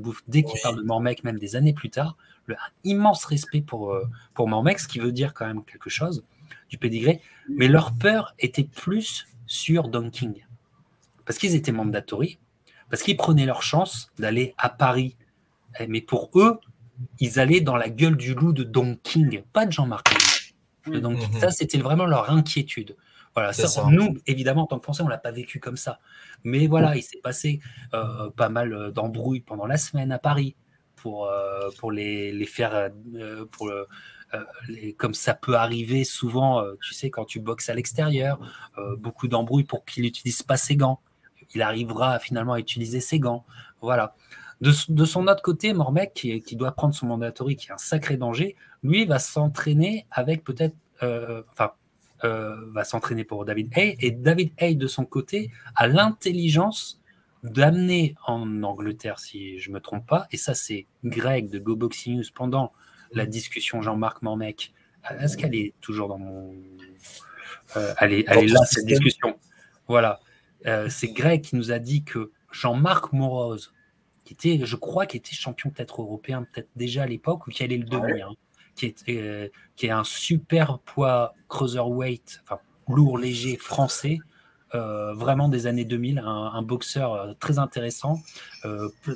Booth 0.00 0.18
dès 0.26 0.42
qu'il 0.42 0.60
parle 0.60 0.76
de 0.76 0.82
Mormec, 0.82 1.24
même 1.24 1.38
des 1.38 1.54
années 1.56 1.72
plus 1.72 1.90
tard 1.90 2.16
un 2.54 2.72
immense 2.84 3.24
respect 3.24 3.60
pour, 3.60 3.96
pour 4.34 4.48
Mormex, 4.48 4.84
ce 4.84 4.88
qui 4.88 4.98
veut 4.98 5.12
dire 5.12 5.34
quand 5.34 5.46
même 5.46 5.64
quelque 5.64 5.90
chose 5.90 6.24
du 6.68 6.78
pédigré, 6.78 7.20
mais 7.48 7.68
leur 7.68 7.94
peur 7.94 8.34
était 8.38 8.64
plus 8.64 9.26
sur 9.46 9.88
Don 9.88 10.10
King. 10.10 10.44
Parce 11.24 11.38
qu'ils 11.38 11.54
étaient 11.54 11.72
mandatory, 11.72 12.38
parce 12.90 13.02
qu'ils 13.02 13.16
prenaient 13.16 13.46
leur 13.46 13.62
chance 13.62 14.10
d'aller 14.18 14.54
à 14.58 14.68
Paris. 14.68 15.16
Eh, 15.78 15.86
mais 15.86 16.00
pour 16.00 16.30
eux, 16.34 16.60
ils 17.20 17.38
allaient 17.38 17.60
dans 17.60 17.76
la 17.76 17.88
gueule 17.88 18.16
du 18.16 18.34
loup 18.34 18.52
de 18.52 18.64
Don 18.64 18.96
King, 19.02 19.42
pas 19.52 19.66
de 19.66 19.72
Jean-Marc. 19.72 20.08
Donc 20.86 21.18
mhm. 21.18 21.40
ça, 21.40 21.50
c'était 21.50 21.78
vraiment 21.78 22.06
leur 22.06 22.30
inquiétude. 22.30 22.96
Voilà, 23.34 23.52
ça, 23.52 23.84
nous, 23.90 24.16
évidemment, 24.26 24.62
en 24.62 24.66
tant 24.66 24.78
que 24.78 24.84
Français, 24.84 25.02
on 25.02 25.08
l'a 25.08 25.18
pas 25.18 25.30
vécu 25.30 25.60
comme 25.60 25.76
ça. 25.76 25.98
Mais 26.42 26.68
voilà, 26.68 26.96
il 26.96 27.02
s'est 27.02 27.20
passé 27.22 27.60
euh, 27.92 28.30
pas 28.30 28.48
mal 28.48 28.92
d'embrouilles 28.92 29.40
pendant 29.40 29.66
la 29.66 29.76
semaine 29.76 30.10
à 30.10 30.18
Paris 30.18 30.56
pour, 31.06 31.26
euh, 31.26 31.70
pour 31.78 31.92
les, 31.92 32.32
les 32.32 32.46
faire, 32.46 32.90
euh, 33.14 33.44
pour 33.52 33.68
euh, 33.68 33.84
les, 34.68 34.92
comme 34.94 35.14
ça 35.14 35.34
peut 35.34 35.54
arriver 35.54 36.02
souvent, 36.02 36.64
tu 36.82 36.94
sais, 36.94 37.10
quand 37.10 37.24
tu 37.24 37.38
boxes 37.38 37.68
à 37.68 37.74
l'extérieur, 37.74 38.40
beaucoup 38.98 39.28
d'embrouilles 39.28 39.64
pour 39.64 39.84
qu'il 39.84 40.02
n'utilise 40.02 40.42
pas 40.42 40.56
ses 40.56 40.76
gants. 40.76 41.00
Il 41.54 41.62
arrivera 41.62 42.18
finalement 42.18 42.54
à 42.54 42.58
utiliser 42.58 43.00
ses 43.00 43.18
gants. 43.18 43.44
Voilà. 43.80 44.14
De, 44.60 44.72
de 44.88 45.04
son 45.04 45.28
autre 45.28 45.42
côté, 45.42 45.72
Mormec, 45.72 46.14
qui, 46.14 46.40
qui, 46.40 46.56
doit 46.56 46.72
prendre 46.72 46.94
son 46.94 47.06
mandatory, 47.06 47.56
qui 47.56 47.68
est 47.68 47.72
un 47.72 47.78
sacré 47.78 48.16
danger, 48.16 48.56
lui 48.82 49.04
va 49.04 49.18
s'entraîner 49.18 50.06
avec 50.10 50.44
peut-être, 50.44 50.74
enfin, 51.02 51.72
va 52.22 52.84
s'entraîner 52.84 53.24
pour 53.24 53.44
David 53.44 53.70
Hay, 53.76 53.96
et 54.00 54.10
David 54.10 54.52
Hay 54.58 54.74
de 54.74 54.86
son 54.86 55.04
côté 55.04 55.50
a 55.74 55.86
l'intelligence 55.86 57.02
d'amener 57.42 58.14
en 58.26 58.62
Angleterre, 58.62 59.18
si 59.18 59.58
je 59.58 59.70
me 59.70 59.80
trompe 59.80 60.06
pas, 60.06 60.26
et 60.30 60.36
ça 60.36 60.54
c'est 60.54 60.86
Greg 61.04 61.50
de 61.50 61.58
Go 61.58 61.76
Boxing 61.76 62.16
News 62.16 62.24
pendant 62.34 62.72
la 63.12 63.26
discussion 63.26 63.82
Jean-Marc 63.82 64.22
Mormec. 64.22 64.72
Est-ce 65.20 65.36
qu'elle 65.36 65.54
est 65.54 65.74
toujours 65.80 66.08
dans 66.08 66.18
mon... 66.18 66.54
Euh, 67.76 67.94
elle 68.00 68.12
est, 68.12 68.24
là, 68.24 68.64
cette 68.64 68.86
discussion? 68.86 69.38
Voilà. 69.86 70.20
Euh, 70.66 70.88
c'est 70.88 71.08
Greg 71.08 71.42
qui 71.42 71.56
nous 71.56 71.72
a 71.72 71.78
dit 71.78 72.02
que 72.02 72.30
Jean-Marc 72.50 73.12
Morose, 73.12 73.72
qui 74.24 74.32
était, 74.32 74.64
je 74.64 74.76
crois, 74.76 75.06
qui 75.06 75.16
était 75.16 75.34
champion 75.34 75.70
peut-être 75.70 76.00
européen, 76.00 76.46
peut-être 76.52 76.68
déjà 76.76 77.04
à 77.04 77.06
l'époque, 77.06 77.46
ou 77.46 77.50
qui 77.50 77.62
allait 77.62 77.76
le 77.76 77.84
devenir, 77.84 78.30
hein, 78.30 78.34
qui, 78.74 78.86
est, 78.86 79.08
euh, 79.10 79.48
qui 79.76 79.86
est 79.86 79.90
un 79.90 80.04
super 80.04 80.78
poids 80.80 81.34
cruiserweight, 81.48 82.40
enfin 82.42 82.60
lourd, 82.88 83.18
léger, 83.18 83.56
français, 83.56 84.18
euh, 84.74 85.12
vraiment 85.14 85.48
des 85.48 85.66
années 85.66 85.84
2000, 85.84 86.22
un, 86.24 86.62
boxeur 86.62 87.36
très 87.38 87.58
intéressant, 87.58 88.20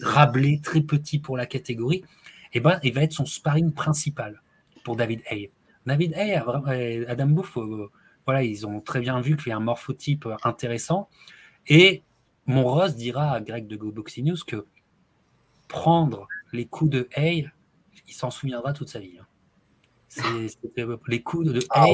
rablé, 0.03 0.61
très 0.62 0.80
petit 0.80 1.18
pour 1.18 1.36
la 1.36 1.47
catégorie, 1.47 2.05
et 2.53 2.59
eh 2.59 2.61
ben, 2.61 2.80
il 2.82 2.93
va 2.93 3.03
être 3.03 3.12
son 3.12 3.26
sparring 3.26 3.72
principal 3.72 4.43
pour 4.82 4.97
David 4.97 5.22
Hay. 5.30 5.53
David 5.86 6.14
Hay, 6.14 6.34
Adam 7.07 7.26
Booth, 7.26 7.57
voilà, 8.30 8.44
ils 8.44 8.66
ont 8.66 8.80
très 8.80 9.00
bien 9.00 9.20
vu 9.20 9.36
qu'il 9.36 9.48
y 9.48 9.52
a 9.52 9.56
un 9.56 9.60
morphotype 9.60 10.28
intéressant. 10.44 11.08
Et 11.66 12.02
Monrose 12.46 12.96
dira 12.96 13.32
à 13.32 13.40
Greg 13.40 13.66
de 13.66 13.76
Go 13.76 13.90
Boxing 13.90 14.26
News 14.26 14.38
que 14.46 14.66
prendre 15.68 16.28
les 16.52 16.66
coups 16.66 16.90
de 16.90 17.08
Hay, 17.14 17.48
il 18.06 18.14
s'en 18.14 18.30
souviendra 18.30 18.72
toute 18.72 18.88
sa 18.88 18.98
vie. 18.98 19.18
Hein 19.20 19.26
les 21.08 21.22
coups 21.22 21.52
de 21.52 21.60
ah 21.70 21.86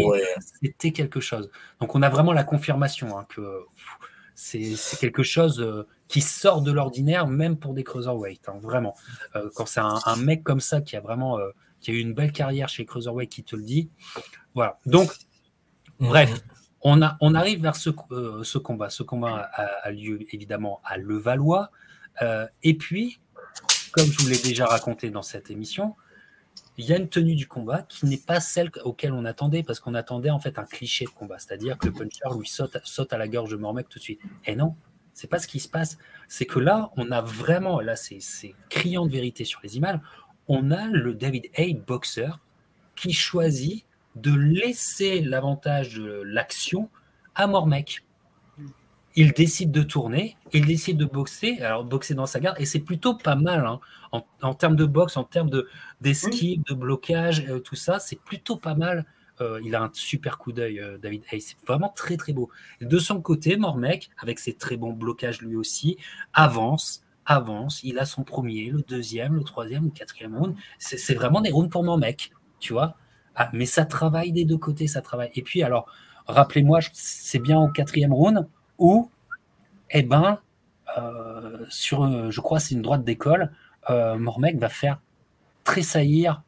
c'était 0.63 0.93
quelque 0.93 1.21
chose. 1.21 1.51
Donc 1.81 1.95
on 1.95 2.03
a 2.03 2.09
vraiment 2.09 2.33
la 2.33 2.45
confirmation 2.45 3.19
hein, 3.19 3.27
que 3.29 3.65
c'est 4.35 4.75
quelque 5.01 5.23
chose 5.23 5.61
euh, 5.61 5.87
qui 6.09 6.21
sort 6.21 6.63
de 6.63 6.71
l'ordinaire, 6.71 7.27
même 7.27 7.57
pour 7.57 7.73
des 7.75 7.85
cruiserweight, 7.85 8.49
hein, 8.49 8.59
vraiment. 8.61 8.95
Euh, 9.35 9.49
quand 9.55 9.67
c'est 9.67 9.81
un, 9.81 10.17
mec 10.17 10.43
comme 10.45 10.61
ça 10.61 10.81
qui 10.83 10.97
a 10.97 11.01
vraiment 11.01 11.39
euh, 11.39 11.51
qui 11.81 11.91
a 11.91 11.95
eu 11.95 11.99
une 11.99 12.15
belle 12.15 12.33
carrière 12.33 12.69
chez 12.69 12.85
cruiserweight 12.85 13.31
qui 13.31 13.43
te 13.45 13.57
le 13.57 13.63
dit, 13.63 13.91
voilà. 14.55 14.79
Donc. 14.87 15.11
Bref, 16.01 16.43
on, 16.83 17.01
arrive 17.03 17.63
vers 17.63 17.77
ce, 17.77 17.91
ce 18.43 18.59
combat. 18.59 18.91
Ce 18.91 19.03
combat 19.03 19.51
a, 19.83 19.91
lieu 19.91 20.21
évidemment 20.33 20.81
à 20.85 20.97
Levallois, 20.97 21.71
et 22.63 22.75
puis 22.75 23.21
comme 23.97 24.13
je 24.13 24.19
vous 24.23 24.29
l'ai 24.29 24.39
déjà 24.39 24.67
raconté 24.67 25.09
dans 25.09 25.23
cette 25.23 25.51
émission, 25.51 25.97
il 26.77 26.85
y 26.85 26.93
a 26.93 26.99
une 26.99 27.09
tenue 27.09 27.35
du 27.35 27.49
combat 27.49 27.83
qui 27.83 28.05
n'est 28.05 28.19
pas 28.19 28.41
celle 28.41 28.71
auquel 28.85 29.13
on 29.13 29.25
attendait, 29.25 29.63
parce 29.63 29.81
qu'on 29.81 29.95
attendait 29.95 30.29
en 30.29 30.39
fait 30.39 30.59
un 30.59 30.65
cliché 30.65 31.07
de 31.07 31.11
combat, 31.11 31.39
c'est-à-dire 31.39 31.79
que 31.79 31.87
le 31.87 31.93
puncher 31.93 32.21
lui 32.39 32.47
saute, 32.47 33.13
à 33.13 33.19
la 33.19 33.29
gorge 33.29 33.51
de 33.51 33.57
Mormec 33.57 33.89
tout 33.89 33.99
de 33.99 34.05
suite. 34.05 34.21
Et 34.45 34.55
non, 34.55 34.77
c'est 35.15 35.29
pas 35.29 35.39
ce 35.39 35.47
qui 35.47 35.61
se 35.61 35.69
passe. 35.69 35.97
C'est 36.29 36.45
que 36.45 36.59
là, 36.59 36.91
on 36.97 37.11
a 37.11 37.23
vraiment, 37.23 37.81
là 37.81 37.97
c'est 37.97 38.21
criant 38.69 39.07
de 39.07 39.13
vérité 39.13 39.45
sur 39.45 39.61
les 39.63 39.79
images, 39.79 39.99
on 40.49 40.71
a 40.71 40.87
le 40.89 41.15
David 41.15 41.47
Hay 41.55 41.75
boxeur 41.75 42.41
qui 42.95 43.13
choisit 43.13 43.87
de 44.17 44.35
laisser 44.35 45.21
l'avantage 45.21 45.95
de 45.95 46.23
l'action 46.25 46.91
à 47.35 47.47
Mormec. 47.47 48.03
il 49.15 49.33
décide 49.33 49.71
de 49.71 49.83
tourner, 49.83 50.37
il 50.53 50.67
décide 50.67 50.97
de 50.99 51.05
boxer, 51.05 51.61
alors 51.63 51.85
boxer 51.85 52.15
dans 52.15 52.27
sa 52.27 52.41
garde, 52.41 52.57
et 52.61 52.67
c'est 52.67 52.81
plutôt 52.81 53.15
pas 53.15 53.37
mal 53.37 53.65
hein. 53.67 53.81
en, 54.43 54.55
termes 54.55 54.77
de 54.77 54.85
boxe, 54.85 55.17
en 55.17 55.25
termes 55.25 55.51
d'esquive, 56.01 56.63
de, 56.65 56.75
de 56.75 56.79
blocage, 56.79 57.47
euh, 57.49 57.61
tout 57.61 57.77
ça, 57.77 57.99
c'est 57.99 58.21
plutôt 58.21 58.57
pas 58.57 58.75
mal. 58.75 59.07
Euh, 59.41 59.61
il 59.63 59.75
a 59.75 59.83
un 59.83 59.91
super 59.93 60.39
coup 60.39 60.53
d'œil, 60.53 60.81
euh, 60.81 60.99
David 60.99 61.23
Hayes. 61.31 61.43
C'est 61.43 61.67
vraiment 61.67 61.91
très 61.91 62.17
très 62.17 62.33
beau. 62.33 62.51
De 62.81 62.99
son 62.99 63.21
côté, 63.21 63.57
Mormec, 63.57 64.11
avec 64.19 64.39
ses 64.39 64.55
très 64.55 64.77
bons 64.77 64.93
blocages 64.93 65.43
lui 65.43 65.57
aussi, 65.57 65.99
avance, 66.33 67.05
avance. 67.27 67.83
Il 67.83 67.99
a 67.99 68.07
son 68.07 68.25
premier, 68.25 68.71
le 68.71 68.81
deuxième, 68.83 69.35
le 69.35 69.45
troisième, 69.45 69.85
le 69.85 69.91
quatrième 69.91 70.37
round. 70.37 70.57
C'est 70.79 71.15
vraiment 71.15 71.41
des 71.41 71.51
rounds 71.51 71.71
pour 71.71 71.85
Mormec, 71.85 72.33
tu 72.61 72.73
vois. 72.73 72.97
Ah, 73.37 73.51
mais 73.53 73.67
ça 73.67 73.85
travaille 73.85 74.33
des 74.33 74.47
deux 74.47 74.57
côtés, 74.57 74.87
ça 74.87 75.03
travaille. 75.03 75.31
Et 75.35 75.43
puis 75.43 75.63
alors, 75.63 75.87
rappelez-moi, 76.27 76.81
c'est 76.93 77.39
bien 77.39 77.59
au 77.59 77.69
quatrième 77.69 78.13
round 78.13 78.49
où, 78.79 79.11
eh 79.91 80.03
ben, 80.03 80.41
euh, 80.97 81.65
sur, 81.69 82.05
euh, 82.05 82.31
je 82.31 82.41
crois, 82.41 82.61
c'est 82.61 82.75
une 82.75 82.83
droite 82.83 83.05
d'école, 83.05 83.53
euh, 83.91 84.17
Mormec 84.17 84.59
va 84.59 84.69
faire 84.69 85.01
tressaillir 85.65 86.43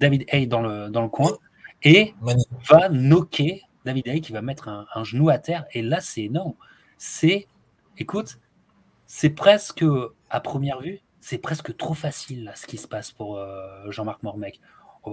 David 0.00 0.24
Hay 0.28 0.46
dans 0.48 0.60
le, 0.60 0.88
dans 0.88 1.02
le 1.02 1.08
coin 1.08 1.30
et 1.84 2.14
va 2.68 2.88
knocker 2.88 3.62
David 3.84 4.08
Hay 4.08 4.20
qui 4.20 4.32
va 4.32 4.42
mettre 4.42 4.68
un, 4.68 5.04
genou 5.04 5.30
à 5.30 5.38
terre. 5.38 5.64
Et 5.72 5.80
là, 5.80 6.00
c'est 6.00 6.22
énorme. 6.22 6.54
C'est, 6.96 7.46
écoute, 7.98 8.40
c'est 9.06 9.30
presque, 9.30 9.84
à 10.28 10.40
première 10.40 10.80
vue, 10.80 11.00
c'est 11.20 11.38
presque 11.38 11.76
trop 11.76 11.94
facile 11.94 12.44
là, 12.44 12.52
ce 12.56 12.66
qui 12.66 12.78
se 12.78 12.88
passe 12.88 13.12
pour 13.12 13.40
Jean-Marc 13.88 14.24
Mormec. 14.24 14.60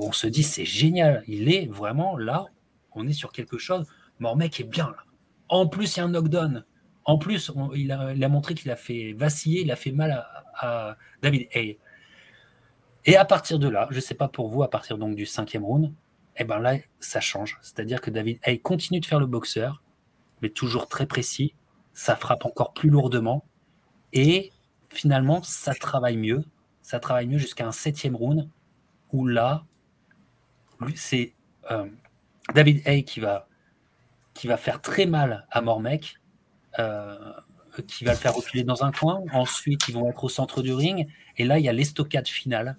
On 0.02 0.12
se 0.12 0.28
dit, 0.28 0.44
c'est 0.44 0.66
génial. 0.66 1.24
Il 1.28 1.54
est 1.54 1.68
vraiment 1.68 2.18
là. 2.18 2.46
On 2.94 3.08
est 3.08 3.14
sur 3.14 3.32
quelque 3.32 3.58
chose. 3.58 3.88
Mormec 4.20 4.60
est 4.60 4.66
bien 4.66 4.88
là. 4.88 5.04
En 5.50 5.68
plus, 5.68 5.96
il 5.96 6.00
y 6.00 6.02
a 6.02 6.06
un 6.06 6.10
knockdown. 6.10 6.66
En 7.06 7.18
plus, 7.20 7.52
il, 7.76 7.92
a, 7.92 8.30
montré 8.30 8.56
qu'il 8.56 8.72
a 8.72 8.76
fait 8.76 9.14
vaciller, 9.14 9.62
il 9.62 9.72
a 9.72 9.76
fait 9.76 9.92
mal 9.92 10.26
à, 10.56 10.98
David 11.22 11.48
Hay. 11.54 11.78
Et 13.06 13.16
à 13.16 13.26
partir 13.26 13.60
de 13.60 13.70
là, 13.70 13.88
je 13.92 13.98
ne 13.98 14.02
sais 14.02 14.16
pas 14.16 14.28
pour 14.28 14.50
vous, 14.50 14.64
à 14.64 14.70
partir 14.72 14.98
donc 14.98 15.16
du 15.16 15.28
cinquième 15.28 15.64
round, 15.64 15.94
eh 16.38 16.44
ben 16.44 16.58
là, 16.58 16.78
ça 17.00 17.20
change. 17.20 17.60
C'est-à-dire 17.62 18.02
que 18.02 18.10
David 18.10 18.40
Hay 18.44 18.60
continue 18.60 19.00
de 19.00 19.06
faire 19.06 19.20
le 19.20 19.28
boxeur, 19.28 19.84
mais 20.42 20.50
toujours 20.50 20.88
très 20.88 21.06
précis. 21.06 21.54
Ça 21.94 22.16
frappe 22.16 22.46
encore 22.46 22.74
plus 22.74 22.90
lourdement. 22.90 23.46
Et 24.12 24.52
finalement, 24.90 25.44
ça 25.44 25.76
travaille 25.76 26.18
mieux. 26.18 26.44
Ça 26.82 27.00
travaille 27.00 27.28
mieux 27.28 27.38
jusqu'à 27.38 27.68
un 27.68 27.72
septième 27.72 28.16
round, 28.16 28.50
où 29.14 29.28
là, 29.28 29.66
c'est 30.96 31.34
euh, 31.72 31.86
David 32.54 32.82
Hay 32.88 33.04
qui 33.04 33.20
va 33.20 33.48
faire 34.58 34.82
très 34.82 35.06
mal 35.06 35.46
à 35.52 35.62
Mormec, 35.62 36.20
euh, 36.80 37.34
qui 37.88 38.06
va 38.06 38.12
le 38.12 38.18
faire 38.18 38.34
reculer 38.34 38.64
dans 38.64 38.84
un 38.84 38.92
coin. 38.92 39.22
Ensuite, 39.34 39.88
ils 39.88 39.94
vont 39.94 40.10
être 40.10 40.24
au 40.24 40.30
centre 40.30 40.62
du 40.62 40.74
ring. 40.74 41.08
Et 41.38 41.46
là, 41.46 41.60
il 41.60 41.66
y 41.66 41.70
a 41.70 41.74
l'estocade 41.74 42.28
finale 42.28 42.78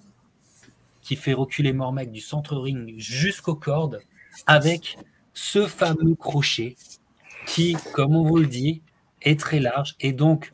qui 1.03 1.17
fait 1.17 1.35
reculer 1.35 1.73
Mormec 1.73 2.11
du 2.11 2.21
centre 2.21 2.57
ring 2.57 2.95
jusqu'aux 2.99 3.55
cordes 3.55 4.01
avec 4.47 4.99
ce 5.35 5.67
fameux 5.67 6.15
crochet 6.15 6.77
qui, 7.47 7.77
comme 7.93 8.17
on 8.17 8.25
vous 8.25 8.39
le 8.39 8.47
dit, 8.47 8.83
est 9.23 9.39
très 9.39 9.61
large 9.61 9.95
et 10.01 10.13
donc 10.13 10.53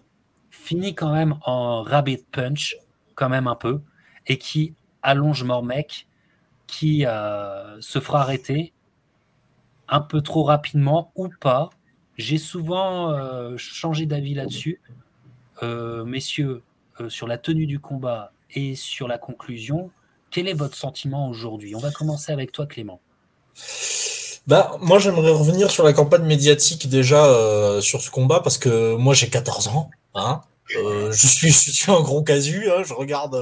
finit 0.51 0.95
quand 0.95 1.13
même 1.13 1.37
en 1.45 1.83
rabbit 1.83 2.25
punch, 2.31 2.77
quand 3.15 3.29
même 3.29 3.47
un 3.47 3.55
peu, 3.55 3.81
et 4.27 4.39
qui 4.39 4.75
allonge 5.03 5.43
Mormec, 5.43 6.07
qui 6.73 7.05
euh, 7.05 7.79
se 7.81 8.01
fera 8.01 8.23
arrêter 8.23 8.73
un 9.89 10.01
peu 10.01 10.23
trop 10.23 10.43
rapidement 10.43 11.13
ou 11.15 11.29
pas. 11.41 11.69
J'ai 12.17 12.39
souvent 12.39 13.11
euh, 13.11 13.57
changé 13.59 14.07
d'avis 14.07 14.33
là-dessus. 14.33 14.81
Euh, 15.63 16.05
messieurs, 16.05 16.63
sur 17.09 17.27
la 17.29 17.37
tenue 17.37 17.67
du 17.67 17.79
combat 17.79 18.33
et 18.55 18.75
sur 18.75 19.07
la 19.07 19.19
conclusion, 19.19 19.91
quel 20.31 20.49
est 20.49 20.55
votre 20.55 20.77
sentiment 20.77 21.29
aujourd'hui? 21.29 21.75
On 21.75 21.79
va 21.79 21.91
commencer 21.91 22.33
avec 22.33 22.53
toi, 22.53 22.67
Clément. 22.67 23.01
Bah, 24.47 24.79
moi, 24.81 24.99
j'aimerais 24.99 25.31
revenir 25.31 25.71
sur 25.71 25.85
la 25.85 25.93
campagne 25.93 26.25
médiatique 26.25 26.89
déjà 26.89 27.23
sur 27.83 28.01
ce 28.01 28.11
combat 28.11 28.41
parce 28.41 28.57
que 28.57 28.97
moi, 28.97 29.13
j'ai 29.13 29.29
14 29.29 29.69
ans. 29.69 29.91
Hein 30.15 30.41
je, 30.65 31.13
suis, 31.13 31.49
je 31.53 31.71
suis 31.71 31.93
un 31.93 32.01
gros 32.01 32.23
casu. 32.23 32.71
Hein, 32.71 32.83
je 32.83 32.95
regarde 32.95 33.37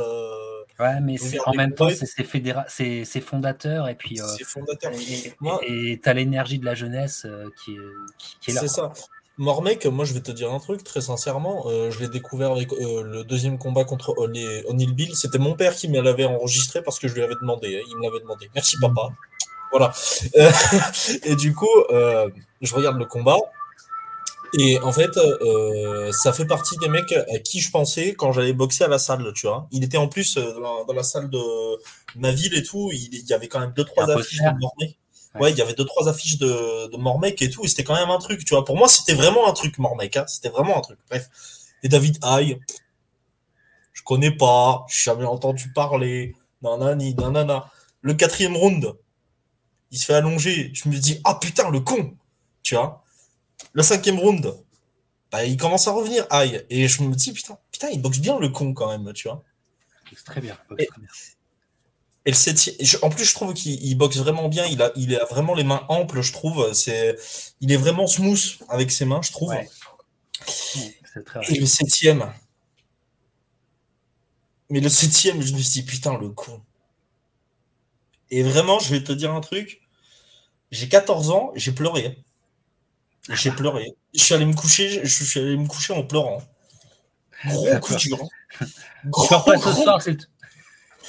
Ouais, 0.81 0.99
mais 1.01 1.17
en 1.45 1.53
même 1.53 1.75
temps, 1.75 1.91
c'est 1.91 2.07
ses, 2.07 3.21
fondateurs 3.21 3.89
et 3.89 3.95
puis. 3.95 4.21
Euh, 4.21 4.45
fondateurs. 4.47 4.93
Et 5.67 6.01
tu 6.03 6.09
as 6.09 6.15
l'énergie 6.15 6.59
de 6.59 6.65
la 6.65 6.75
jeunesse 6.75 7.27
euh, 7.27 7.51
qui, 7.63 7.77
qui, 8.41 8.51
est 8.51 8.55
là. 8.55 8.61
C'est 8.63 8.69
ça. 8.69 8.93
Mormec, 9.37 9.87
moi 9.87 10.05
je 10.05 10.13
vais 10.13 10.21
te 10.21 10.31
dire 10.31 10.53
un 10.53 10.59
truc, 10.59 10.85
très 10.85 11.01
sincèrement, 11.01 11.65
euh, 11.67 11.91
je 11.91 11.99
l'ai 12.01 12.09
découvert 12.09 12.51
avec 12.53 12.73
le 12.73 13.23
deuxième 13.25 13.57
combat 13.57 13.85
contre 13.85 14.15
O'Neill 14.19 14.95
Bill. 14.95 15.15
C'était 15.15 15.39
mon 15.39 15.55
père 15.55 15.75
qui 15.75 15.89
me 15.89 16.01
l'avait 16.01 16.27
enregistré 16.27 16.83
parce 16.83 16.99
que 16.99 17.09
je 17.09 17.15
lui 17.15 17.23
avais 17.23 17.37
demandé. 17.41 17.79
Hein, 17.79 17.87
il 17.89 17.97
me 17.97 18.03
l'avait 18.03 18.21
demandé. 18.21 18.51
Merci 18.55 18.77
papa. 18.81 19.09
Voilà. 19.71 19.93
et 21.25 21.37
du 21.37 21.55
coup, 21.55 21.69
je 21.91 22.75
regarde 22.75 22.99
le 22.99 23.07
combat. 23.07 23.39
Et 24.59 24.79
en 24.81 24.93
fait, 24.93 25.17
euh, 25.17 26.11
ça 26.13 26.33
fait 26.33 26.45
partie 26.45 26.77
des 26.79 26.89
mecs 26.89 27.13
à 27.13 27.39
qui 27.39 27.61
je 27.61 27.71
pensais 27.71 28.15
quand 28.15 28.33
j'allais 28.33 28.53
boxer 28.53 28.85
à 28.85 28.89
la 28.89 28.99
salle, 28.99 29.33
tu 29.35 29.47
vois. 29.47 29.69
Il 29.71 29.85
était 29.85 29.97
en 29.97 30.09
plus 30.09 30.37
euh, 30.37 30.55
dans 30.87 30.93
la, 30.93 31.03
salle 31.03 31.31
de 31.31 31.41
ma 32.17 32.33
ville 32.33 32.55
et 32.57 32.63
tout. 32.63 32.91
Il, 32.93 33.29
y 33.29 33.33
avait 33.33 33.49
quand 33.49 33.61
même 33.61 33.73
deux 33.77 33.85
trois 33.85 34.11
affiches 34.11 34.41
de 34.41 34.59
Mormec. 34.59 34.99
Ouais. 35.39 35.53
il 35.53 35.57
y 35.57 35.63
avait 35.63 35.75
deux 35.75 35.85
trois 35.85 36.09
affiches 36.09 36.39
de, 36.39 36.91
de 36.91 36.97
Mormec 36.97 37.41
et 37.43 37.51
tout. 37.51 37.65
Et 37.65 37.69
c'était 37.69 37.85
quand 37.85 37.95
même 37.95 38.11
un 38.11 38.19
truc, 38.19 38.45
tu 38.45 38.55
vois. 38.55 38.65
Pour 38.65 38.77
moi, 38.77 38.89
c'était 38.89 39.15
vraiment 39.15 39.49
un 39.49 39.53
truc 39.53 39.79
Mormec. 39.79 40.17
Hein. 40.17 40.25
C'était 40.27 40.49
vraiment 40.49 40.77
un 40.77 40.81
truc. 40.81 40.99
Bref. 41.09 41.29
Et 41.83 41.89
David 41.89 42.19
Haye, 42.25 42.59
je 43.93 44.03
connais 44.03 44.33
pas, 44.33 44.85
j'ai 44.89 45.05
jamais 45.05 45.25
entendu 45.25 45.73
parler. 45.73 46.35
Nanani, 46.63 47.15
nanana. 47.15 47.71
Le 48.03 48.15
quatrième 48.15 48.57
round, 48.57 48.95
il 49.91 49.99
se 49.99 50.07
fait 50.07 50.15
allonger. 50.15 50.71
Je 50.75 50.89
me 50.89 50.97
dis, 50.97 51.21
ah 51.25 51.37
putain, 51.41 51.71
le 51.71 51.81
con, 51.81 52.15
tu 52.63 52.75
vois. 52.75 53.05
Le 53.73 53.83
cinquième 53.83 54.19
round, 54.19 54.55
bah, 55.31 55.45
il 55.45 55.57
commence 55.57 55.87
à 55.87 55.93
revenir, 55.93 56.27
aïe. 56.31 56.65
Et 56.71 56.89
je 56.89 57.03
me 57.03 57.15
dis, 57.15 57.33
putain, 57.33 57.59
putain, 57.71 57.89
il 57.91 58.03
boxe 58.03 58.19
bien 58.19 58.39
le 58.39 58.49
con 58.49 58.75
quand 58.75 58.89
même, 58.89 59.13
tu 59.13 59.29
vois. 59.29 59.45
Très 60.25 60.41
bien. 60.41 60.59
Et, 62.27 62.27
le 62.27 62.35
septième, 62.35 62.75
en 63.03 63.11
plus, 63.11 63.25
je 63.25 63.35
trouve 63.35 63.55
qu'il 63.55 63.97
boxe 63.97 64.19
vraiment 64.19 64.49
bien. 64.49 64.67
Il 64.67 64.83
a, 64.83 64.93
il 64.97 65.15
a 65.17 65.25
vraiment 65.25 65.55
les 65.55 65.65
mains 65.65 65.85
amples, 65.89 66.21
je 66.21 66.33
trouve. 66.33 66.73
C'est, 66.73 67.17
il 67.61 67.73
est 67.73 67.77
vraiment 67.77 68.07
smooth 68.07 68.59
avec 68.69 68.91
ses 68.91 69.05
mains, 69.05 69.23
je 69.23 69.31
trouve. 69.31 69.55
Et 69.55 71.59
le 71.59 71.67
septième. 71.67 72.33
Mais 74.69 74.81
le 74.81 74.89
septième, 74.89 75.43
je 75.43 75.53
me 75.53 75.59
suis 75.59 75.81
dit, 75.81 75.83
putain, 75.83 76.19
le 76.19 76.29
con. 76.29 76.61
Et 78.31 78.43
vraiment, 78.43 78.79
je 78.79 78.91
vais 78.91 79.03
te 79.03 79.13
dire 79.13 79.33
un 79.33 79.41
truc. 79.41 79.81
J'ai 80.71 80.89
14 80.89 81.31
ans, 81.31 81.53
j'ai 81.57 81.73
pleuré. 81.73 82.23
J'ai 83.29 83.51
pleuré. 83.51 83.95
Je 84.15 84.23
suis 84.23 84.35
allé 84.35 84.47
me 84.47 84.55
coucher, 84.55 85.01
je 85.05 85.25
suis 85.25 85.41
allé 85.41 85.57
me 85.57 85.67
coucher 85.67 85.93
en 85.93 86.03
pleurant. 86.03 86.43
Gros 87.47 87.79
coup 87.81 87.95
dur. 87.97 88.19
Gros, 89.07 89.41
pas 89.41 89.59
ce 89.59 89.83
soir, 89.83 90.03
c'est 90.03 90.17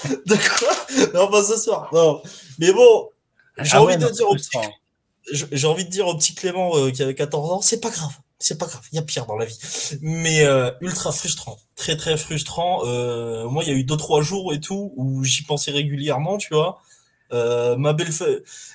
D'accord 0.25 0.87
Non, 1.13 1.29
pas 1.29 1.43
ce 1.43 1.57
soir. 1.57 1.89
Non. 1.93 2.21
Mais 2.59 2.71
bon, 2.71 3.09
j'ai 3.59 3.75
ah 3.75 3.81
envie 3.81 3.97
de 3.97 4.09
dire 4.09 4.29
au 4.29 4.35
petit... 4.35 4.49
J'ai 5.51 5.67
envie 5.67 5.85
de 5.85 5.89
dire 5.89 6.07
au 6.07 6.17
petit 6.17 6.33
Clément 6.33 6.75
euh, 6.75 6.91
qui 6.91 7.03
avait 7.03 7.15
14 7.15 7.51
ans, 7.51 7.61
c'est 7.61 7.79
pas 7.79 7.89
grave. 7.89 8.13
C'est 8.39 8.57
pas 8.57 8.65
grave, 8.65 8.81
il 8.91 8.95
y 8.95 8.99
a 8.99 9.03
pire 9.03 9.27
dans 9.27 9.37
la 9.37 9.45
vie. 9.45 9.57
Mais 10.01 10.43
euh, 10.43 10.71
ultra 10.81 11.11
frustrant, 11.11 11.59
très 11.75 11.95
très 11.95 12.17
frustrant. 12.17 12.81
Euh, 12.85 13.47
moi, 13.47 13.63
il 13.63 13.69
y 13.69 13.71
a 13.71 13.75
eu 13.75 13.83
deux 13.83 13.97
trois 13.97 14.23
jours 14.23 14.51
et 14.51 14.59
tout 14.59 14.93
où 14.95 15.23
j'y 15.23 15.43
pensais 15.43 15.69
régulièrement, 15.69 16.39
tu 16.39 16.51
vois. 16.51 16.81
Euh, 17.33 17.77
ma 17.77 17.93
belle 17.93 18.09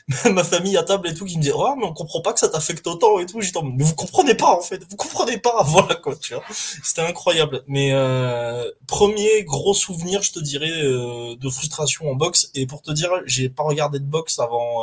ma 0.33 0.45
famille 0.45 0.77
à 0.79 0.83
table 0.83 1.09
et 1.09 1.15
tout 1.15 1.27
qui 1.27 1.37
me 1.37 1.43
dit 1.43 1.51
oh 1.55 1.75
mais 1.77 1.85
on 1.85 1.93
comprend 1.93 2.23
pas 2.23 2.33
que 2.33 2.41
ça 2.41 2.49
t'affecte 2.49 2.87
autant 2.87 3.19
et 3.19 3.27
tout. 3.27 3.41
J'ai 3.41 3.51
mais 3.63 3.85
vous 3.85 3.95
comprenez 3.95 4.35
pas 4.35 4.57
en 4.57 4.63
fait. 4.63 4.83
Vous 4.89 4.97
comprenez 4.97 5.39
pas 5.39 5.63
voilà 5.67 5.95
quoi 5.97 6.17
tu 6.17 6.35
vois. 6.35 6.43
C'était 6.51 7.03
incroyable. 7.03 7.65
Mais 7.67 7.93
euh, 7.93 8.71
premier 8.87 9.45
gros 9.45 9.75
souvenir 9.75 10.23
je 10.23 10.33
te 10.33 10.39
dirais 10.39 10.71
euh, 10.71 11.37
de 11.37 11.51
frustration 11.51 12.11
en 12.11 12.15
boxe. 12.15 12.51
Et 12.55 12.67
pour 12.67 12.83
te 12.83 12.93
dire 12.93 13.11
j'ai 13.27 13.51
pas 13.51 13.63
regardé 13.63 13.99
de 13.99 14.05
boxe 14.05 14.39
avant 14.39 14.83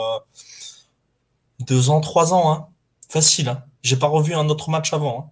deux 1.59 1.89
ans 1.89 2.01
trois 2.01 2.33
ans 2.33 2.51
hein. 2.51 2.67
Facile 3.09 3.49
hein. 3.49 3.63
J'ai 3.81 3.97
pas 3.97 4.07
revu 4.07 4.33
un 4.35 4.49
autre 4.49 4.69
match 4.69 4.93
avant 4.93 5.19
hein. 5.19 5.31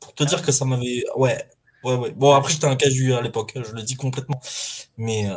pour 0.00 0.14
te 0.14 0.24
dire 0.24 0.42
que 0.42 0.52
ça 0.52 0.64
m'avait 0.64 1.04
ouais 1.16 1.48
ouais 1.84 1.94
ouais. 1.94 2.10
Bon 2.12 2.34
après 2.34 2.52
j'étais 2.52 2.66
un 2.66 2.76
casu 2.76 3.14
à 3.14 3.22
l'époque 3.22 3.54
je 3.54 3.72
le 3.72 3.82
dis 3.82 3.96
complètement. 3.96 4.40
Mais 4.98 5.28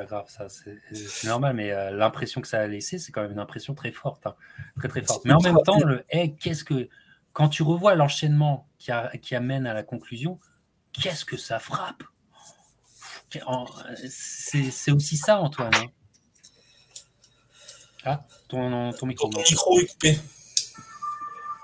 pas 0.00 0.06
grave, 0.06 0.24
ça 0.28 0.48
c'est 0.48 1.26
normal, 1.26 1.54
mais 1.54 1.72
euh, 1.72 1.90
l'impression 1.90 2.40
que 2.40 2.48
ça 2.48 2.60
a 2.60 2.66
laissé, 2.66 2.98
c'est 2.98 3.12
quand 3.12 3.20
même 3.20 3.32
une 3.32 3.38
impression 3.38 3.74
très 3.74 3.92
forte, 3.92 4.26
hein. 4.26 4.34
très 4.78 4.88
très 4.88 5.02
forte. 5.02 5.26
Mais 5.26 5.34
en 5.34 5.40
même 5.40 5.58
temps, 5.62 5.78
le 5.80 6.02
qu'est-ce 6.40 6.64
que 6.64 6.88
quand 7.34 7.50
tu 7.50 7.62
revois 7.62 7.94
l'enchaînement 7.94 8.66
qui, 8.78 8.92
qui, 9.20 9.34
amène 9.34 9.66
à 9.66 9.74
la 9.74 9.82
conclusion, 9.82 10.38
qu'est-ce 10.92 11.26
que 11.26 11.36
ça 11.36 11.58
frappe? 11.58 12.02
C'est 14.08 14.90
aussi 14.90 15.18
ça, 15.18 15.38
Antoine. 15.38 15.70
Hein. 15.74 15.86
ah, 18.04 18.24
ton, 18.48 18.92
ton 18.92 19.06
micro. 19.06 19.28
Ton 19.28 19.40
micro 19.40 19.80
est 19.80 19.86
coupé. 19.86 20.18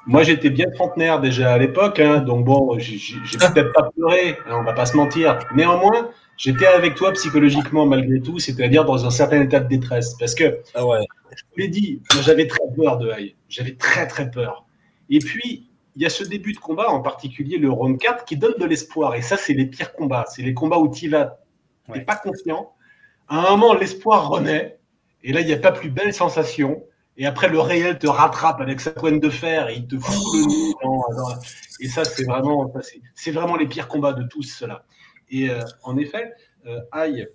Moi, 0.06 0.22
j'étais 0.24 0.50
bien 0.50 0.70
trentenaire 0.70 1.20
déjà 1.20 1.54
à 1.54 1.58
l'époque, 1.58 1.98
hein, 2.00 2.18
donc 2.18 2.44
bon, 2.44 2.78
j'ai 2.78 3.38
peut-être 3.38 3.72
pas 3.72 3.90
pleuré, 3.90 4.38
hein, 4.46 4.58
on 4.60 4.62
va 4.62 4.74
pas 4.74 4.86
se 4.86 4.96
mentir. 4.96 5.38
Néanmoins, 5.54 6.10
j'étais 6.36 6.66
avec 6.66 6.94
toi 6.94 7.12
psychologiquement 7.12 7.86
malgré 7.86 8.20
tout, 8.20 8.38
c'est-à-dire 8.38 8.84
dans 8.84 9.04
un 9.04 9.10
certain 9.10 9.42
état 9.42 9.60
de 9.60 9.68
détresse. 9.68 10.14
Parce 10.18 10.34
que, 10.34 10.60
ah 10.74 10.86
ouais. 10.86 11.00
je 11.36 11.42
vous 11.42 11.58
l'ai 11.58 11.68
dit, 11.68 12.02
j'avais 12.22 12.46
très 12.46 12.64
peur 12.76 12.98
de 12.98 13.10
Haï. 13.10 13.34
J'avais 13.48 13.74
très 13.74 14.06
très 14.06 14.30
peur. 14.30 14.66
Et 15.10 15.18
puis, 15.18 15.70
il 15.94 16.02
y 16.02 16.06
a 16.06 16.10
ce 16.10 16.24
début 16.24 16.52
de 16.52 16.58
combat, 16.58 16.90
en 16.90 17.00
particulier 17.00 17.58
le 17.58 17.70
round 17.70 17.98
4, 17.98 18.24
qui 18.24 18.36
donne 18.36 18.54
de 18.58 18.66
l'espoir. 18.66 19.14
Et 19.14 19.22
ça, 19.22 19.36
c'est 19.36 19.54
les 19.54 19.66
pires 19.66 19.94
combats. 19.94 20.26
C'est 20.28 20.42
les 20.42 20.54
combats 20.54 20.78
où 20.78 20.92
tu 20.92 21.08
vas, 21.08 21.38
tu 21.92 22.04
pas 22.04 22.16
confiant. 22.16 22.72
À 23.28 23.38
un 23.38 23.50
moment, 23.56 23.74
l'espoir 23.74 24.28
renaît. 24.28 24.78
Et 25.22 25.32
là, 25.32 25.40
il 25.40 25.46
n'y 25.46 25.52
a 25.52 25.58
pas 25.58 25.72
plus 25.72 25.90
belle 25.90 26.12
sensation 26.12 26.82
et 27.18 27.26
après, 27.26 27.48
le 27.48 27.60
réel 27.60 27.98
te 27.98 28.06
rattrape 28.06 28.60
avec 28.60 28.80
sa 28.80 28.90
pointe 28.90 29.20
de 29.20 29.30
fer 29.30 29.68
et 29.68 29.76
il 29.76 29.86
te 29.86 29.98
fout 29.98 30.14
le 30.34 30.46
nez. 30.46 30.74
Et 31.80 31.88
ça, 31.88 32.04
c'est 32.04 32.24
vraiment, 32.24 32.72
c'est 33.14 33.30
vraiment 33.30 33.56
les 33.56 33.66
pires 33.66 33.88
combats 33.88 34.12
de 34.12 34.22
tous 34.24 34.42
cela. 34.42 34.84
Et 35.28 35.50
euh, 35.50 35.60
en 35.82 35.96
effet, 35.96 36.32
euh, 36.66 36.80
Aïe 36.92 37.26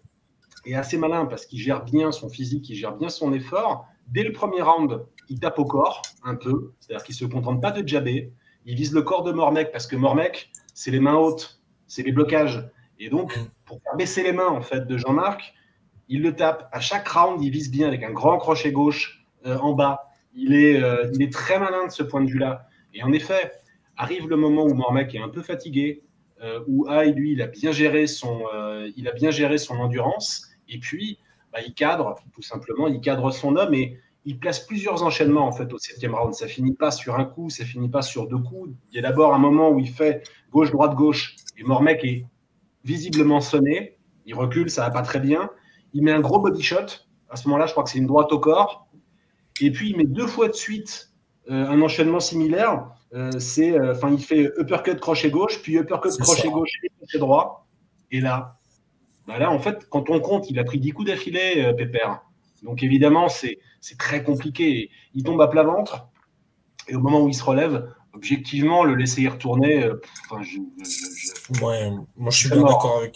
est 0.66 0.76
assez 0.76 0.98
malin 0.98 1.26
parce 1.26 1.46
qu'il 1.46 1.60
gère 1.60 1.84
bien 1.84 2.12
son 2.12 2.30
physique, 2.30 2.70
il 2.70 2.76
gère 2.76 2.96
bien 2.96 3.10
son 3.10 3.34
effort. 3.34 3.86
Dès 4.08 4.24
le 4.24 4.32
premier 4.32 4.62
round, 4.62 5.06
il 5.30 5.40
tape 5.40 5.60
au 5.60 5.66
corps 5.66 6.02
un 6.24 6.36
peu, 6.36 6.74
c'est-à-dire 6.80 7.04
qu'il 7.04 7.16
se 7.16 7.26
contente 7.26 7.62
pas 7.62 7.72
de 7.72 7.88
jabber. 7.88 8.32
Il 8.66 8.76
vise 8.76 8.94
le 8.94 9.02
corps 9.02 9.24
de 9.24 9.32
Mormec 9.32 9.72
parce 9.72 9.88
que 9.88 9.96
Mormec, 9.96 10.52
c'est 10.74 10.92
les 10.92 11.00
mains 11.00 11.16
hautes, 11.16 11.62
c'est 11.88 12.04
les 12.04 12.12
blocages. 12.12 12.70
Et 13.00 13.10
donc, 13.10 13.38
pour 13.66 13.82
faire 13.82 13.96
baisser 13.96 14.24
les 14.24 14.34
mains 14.34 14.50
en 14.50 14.62
fait 14.62 14.86
de 14.86 14.98
Jean-Marc, 14.98 15.54
il 16.08 16.22
le 16.22 16.36
tape. 16.36 16.70
À 16.72 16.80
chaque 16.80 17.08
round, 17.08 17.42
il 17.42 17.52
vise 17.52 17.72
bien 17.72 17.88
avec 17.88 18.04
un 18.04 18.12
grand 18.12 18.38
crochet 18.38 18.72
gauche 18.72 19.26
euh, 19.46 19.58
en 19.58 19.74
bas. 19.74 20.12
Il 20.34 20.54
est, 20.54 20.82
euh, 20.82 21.10
il 21.14 21.22
est 21.24 21.32
très 21.32 21.58
malin 21.58 21.88
de 21.88 21.92
ce 21.92 22.04
point 22.04 22.22
de 22.22 22.30
vue-là. 22.30 22.68
Et 22.94 23.02
en 23.02 23.12
effet, 23.12 23.52
arrive 23.98 24.28
le 24.28 24.36
moment 24.36 24.64
où 24.64 24.74
Mormec 24.74 25.16
est 25.16 25.20
un 25.20 25.30
peu 25.30 25.42
fatigué, 25.42 26.04
où 26.68 26.88
Aïe, 26.88 27.14
lui, 27.14 27.34
il 27.34 27.42
a 27.42 27.48
bien 27.48 27.72
géré 27.72 28.08
son, 28.08 28.42
il 28.96 29.08
a 29.08 29.12
bien 29.12 29.32
géré 29.32 29.58
son 29.58 29.76
endurance. 29.76 30.48
Et 30.68 30.80
puis, 30.80 31.20
bah, 31.52 31.60
il 31.66 31.74
cadre, 31.74 32.16
tout 32.34 32.42
simplement, 32.42 32.88
il 32.88 33.02
cadre 33.02 33.32
son 33.32 33.56
homme 33.56 33.74
et 33.74 34.00
il 34.26 34.40
place 34.40 34.60
plusieurs 34.60 35.04
enchaînements 35.04 35.48
en 35.48 35.52
fait 35.52 35.72
au 35.74 35.78
septième 35.78 36.16
round. 36.16 36.34
Ça 36.34 36.48
finit 36.48 36.74
pas 36.74 36.92
sur 36.92 37.16
un 37.16 37.26
coup, 37.26 37.50
ça 37.50 37.66
finit 37.66 37.90
pas 37.90 38.02
sur 38.02 38.28
deux 38.28 38.38
coups. 38.38 38.72
Il 38.92 38.96
y 38.96 39.00
a 39.00 39.02
d'abord 39.02 39.34
un 39.34 39.40
moment 39.40 39.70
où 39.70 39.80
il 39.80 39.90
fait 39.90 40.24
gauche, 40.52 40.72
droite, 40.72 40.96
gauche, 40.96 41.36
et 41.58 41.64
Mormec 41.64 42.04
est 42.04 42.26
visiblement 42.84 43.42
sonné. 43.42 43.98
Il 44.26 44.36
recule, 44.36 44.70
ça 44.70 44.84
va 44.84 44.92
pas 44.92 45.02
très 45.02 45.20
bien. 45.20 45.50
Il 45.94 46.04
met 46.04 46.12
un 46.12 46.22
gros 46.22 46.40
body 46.40 46.62
shot. 46.62 46.86
À 47.30 47.36
ce 47.36 47.48
moment-là, 47.48 47.66
je 47.66 47.72
crois 47.72 47.84
que 47.84 47.90
c'est 47.90 47.98
une 47.98 48.08
droite 48.08 48.32
au 48.32 48.40
corps. 48.40 48.88
Et 49.60 49.72
puis, 49.72 49.90
il 49.90 49.98
met 49.98 50.06
deux 50.06 50.28
fois 50.28 50.48
de 50.48 50.54
suite 50.54 51.11
euh, 51.11 51.11
un 51.54 51.82
enchaînement 51.82 52.20
similaire. 52.20 52.88
Euh, 53.14 53.32
c'est, 53.40 53.78
euh, 53.78 53.94
enfin, 53.94 54.12
il 54.12 54.24
fait 54.24 54.52
uppercut 54.58 55.00
crochet 55.00 55.30
gauche, 55.30 55.62
puis 55.62 55.78
uppercut 55.78 56.18
crochet 56.20 56.50
gauche 56.50 56.72
et 56.84 56.90
crochet 56.98 57.20
droit. 57.20 57.68
Et 58.12 58.22
là, 58.22 58.58
bah 59.28 59.38
là, 59.38 59.52
en 59.52 59.60
fait, 59.60 59.88
quand 59.90 60.10
on 60.10 60.20
compte, 60.20 60.50
il 60.50 60.60
a 60.60 60.64
pris 60.64 60.80
10 60.80 60.92
coups 60.92 61.08
d'affilée, 61.10 61.74
Pépère. 61.78 62.22
Donc 62.64 62.84
évidemment, 62.84 63.30
c'est, 63.30 63.60
c'est 63.80 63.98
très 63.98 64.24
compliqué. 64.24 64.90
Il 65.14 65.24
tombe 65.24 65.42
à 65.42 65.48
plat 65.48 65.64
ventre. 65.64 66.08
Et 66.88 66.96
au 66.96 67.00
moment 67.00 67.22
où 67.22 67.28
il 67.30 67.34
se 67.34 67.44
relève, 67.44 67.94
objectivement, 68.14 68.84
le 68.84 68.96
laisser 68.96 69.22
y 69.22 69.28
retourner. 69.28 69.90
je, 70.42 70.60
ouais, 71.64 71.92
moi, 72.18 72.32
je 72.32 72.38
suis 72.38 72.50
bien 72.50 72.64
d'accord 72.64 72.98
avec 73.00 73.16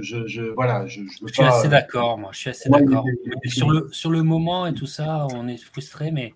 je, 0.00 0.52
voilà, 0.54 0.86
je, 0.86 1.02
suis 1.06 1.42
assez 1.42 1.68
d'accord, 1.68 2.18
moi, 2.18 2.30
je 2.32 2.38
suis 2.38 2.50
assez 2.50 2.68
d'accord. 2.68 3.04
Sur 3.46 3.70
le, 3.70 3.88
sur 3.92 4.10
le 4.10 4.22
moment 4.22 4.66
et 4.66 4.74
tout 4.74 4.86
ça, 4.86 5.26
on 5.32 5.46
est 5.48 5.56
frustré, 5.56 6.10
mais 6.10 6.34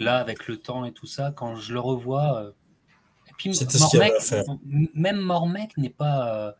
là, 0.00 0.18
avec 0.18 0.48
le 0.48 0.56
temps 0.56 0.84
et 0.84 0.92
tout 0.92 1.06
ça, 1.06 1.32
quand 1.34 1.56
je 1.56 1.72
le 1.72 1.80
revois, 1.80 2.42
euh, 2.42 2.50
et 3.28 3.32
puis 3.38 3.52
Mormec, 3.78 4.12
même 4.94 5.18
Mormec 5.18 5.76
n'est 5.76 5.90
pas, 5.90 6.34
euh, 6.34 6.52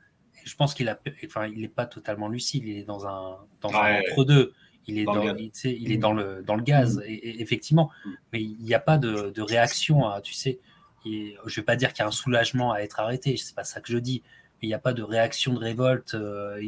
je 0.45 0.55
pense 0.55 0.74
qu'il 0.74 0.88
a, 0.88 0.99
enfin, 1.26 1.47
il 1.47 1.61
n'est 1.61 1.68
pas 1.68 1.86
totalement 1.86 2.28
lucide, 2.28 2.64
il 2.66 2.78
est 2.78 2.84
dans 2.84 3.07
un, 3.07 3.38
dans 3.61 3.74
un 3.74 4.01
entre 4.01 4.24
deux. 4.24 4.53
Il 4.86 4.99
est, 4.99 5.05
dans, 5.05 5.36
il, 5.36 5.51
il, 5.64 5.93
est 5.93 5.99
dans 5.99 6.12
le, 6.12 6.43
dans 6.43 6.57
le 6.57 6.62
gaz, 6.62 6.97
mm. 6.99 7.03
et, 7.07 7.43
effectivement, 7.43 7.91
mm. 8.05 8.11
mais 8.32 8.43
il 8.43 8.62
n'y 8.62 8.74
a 8.74 8.80
pas 8.80 8.99
de, 8.99 9.30
de 9.30 9.43
réaction 9.43 10.09
à, 10.09 10.20
tu 10.20 10.32
sais, 10.32 10.59
je 11.05 11.11
ne 11.11 11.55
vais 11.55 11.62
pas 11.62 11.76
dire 11.76 11.93
qu'il 11.93 12.03
y 12.03 12.05
a 12.05 12.09
un 12.09 12.12
soulagement 12.12 12.72
à 12.72 12.80
être 12.80 13.01
arrêté, 13.01 13.36
c'est 13.36 13.55
pas 13.55 13.64
ça 13.64 13.80
que 13.80 13.93
je 13.93 13.99
dis, 13.99 14.22
il 14.62 14.68
n'y 14.68 14.74
a 14.74 14.78
pas 14.78 14.93
de 14.93 15.03
réaction 15.03 15.55
de 15.55 15.59
révolte. 15.59 16.14
Euh, 16.14 16.61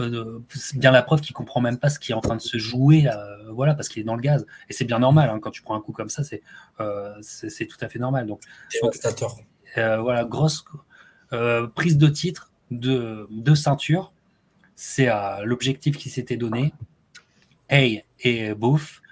euh, 0.00 0.40
c'est 0.50 0.78
bien 0.78 0.90
la 0.90 1.02
preuve 1.02 1.20
qu'il 1.20 1.34
comprend 1.34 1.60
même 1.60 1.78
pas 1.78 1.88
ce 1.88 1.98
qui 1.98 2.12
est 2.12 2.14
en 2.14 2.20
train 2.20 2.36
de 2.36 2.40
se 2.40 2.58
jouer, 2.58 3.08
euh, 3.08 3.50
voilà, 3.52 3.74
parce 3.74 3.88
qu'il 3.88 4.00
est 4.00 4.04
dans 4.04 4.14
le 4.14 4.20
gaz. 4.20 4.46
Et 4.68 4.72
c'est 4.72 4.84
bien 4.84 4.98
normal, 4.98 5.30
hein, 5.30 5.38
quand 5.40 5.50
tu 5.50 5.62
prends 5.62 5.74
un 5.76 5.80
coup 5.80 5.92
comme 5.92 6.08
ça, 6.08 6.24
c'est 6.24 6.42
c'est 7.22 7.66
tout 7.66 7.78
à 7.80 7.88
fait 7.88 7.98
normal. 7.98 8.26
Donc, 8.26 8.40
voilà, 9.74 10.24
grosse 10.24 10.64
prise 11.74 11.98
de 11.98 12.08
titre 12.08 12.52
de, 12.70 13.26
de 13.30 13.54
ceinture, 13.54 14.12
c'est 14.74 15.08
l'objectif 15.44 15.96
qui 15.96 16.10
s'était 16.10 16.36
donné. 16.36 16.72
Hey 17.68 18.04
et 18.20 18.54
Bouffe, 18.54 19.02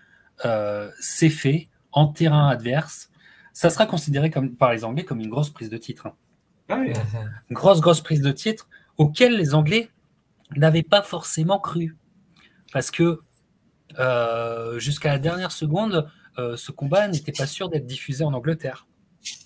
c'est 1.01 1.31
fait 1.31 1.69
en 1.93 2.09
terrain 2.09 2.49
adverse. 2.49 3.11
Ça 3.53 3.71
sera 3.71 3.87
considéré 3.87 4.31
comme, 4.31 4.51
par 4.55 4.73
les 4.73 4.85
Anglais 4.85 5.05
comme 5.05 5.21
une 5.21 5.31
grosse 5.31 5.51
prise 5.51 5.71
de 5.71 5.77
titre. 5.79 6.09
Hein. 6.09 6.15
Ah. 6.69 6.83
Grosse, 7.51 7.81
grosse 7.81 8.01
prise 8.01 8.21
de 8.21 8.33
titre 8.33 8.69
auquel 8.97 9.37
les 9.37 9.55
Anglais 9.55 9.91
n'avaient 10.57 10.83
pas 10.83 11.03
forcément 11.03 11.59
cru. 11.59 11.97
Parce 12.73 12.91
que 12.91 13.21
euh, 13.99 14.79
jusqu'à 14.79 15.13
la 15.13 15.19
dernière 15.19 15.53
seconde, 15.53 16.09
euh, 16.39 16.57
ce 16.57 16.73
combat 16.73 17.09
n'était 17.09 17.33
pas 17.33 17.47
sûr 17.47 17.69
d'être 17.69 17.87
diffusé 17.87 18.25
en 18.25 18.33
Angleterre. 18.33 18.87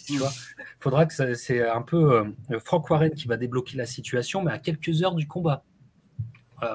Tu 0.06 0.16
vois 0.16 0.32
faudra 0.80 1.06
que 1.06 1.34
c'est 1.34 1.68
un 1.68 1.82
peu 1.82 2.24
euh, 2.50 2.59
Frank 2.61 2.88
Warren 2.88 3.12
qui 3.12 3.28
va 3.28 3.36
débloquer 3.36 3.76
la 3.76 3.86
situation, 3.86 4.42
mais 4.42 4.52
à 4.52 4.59
quelques 4.59 5.02
heures 5.02 5.14
du 5.14 5.26
combat, 5.26 5.64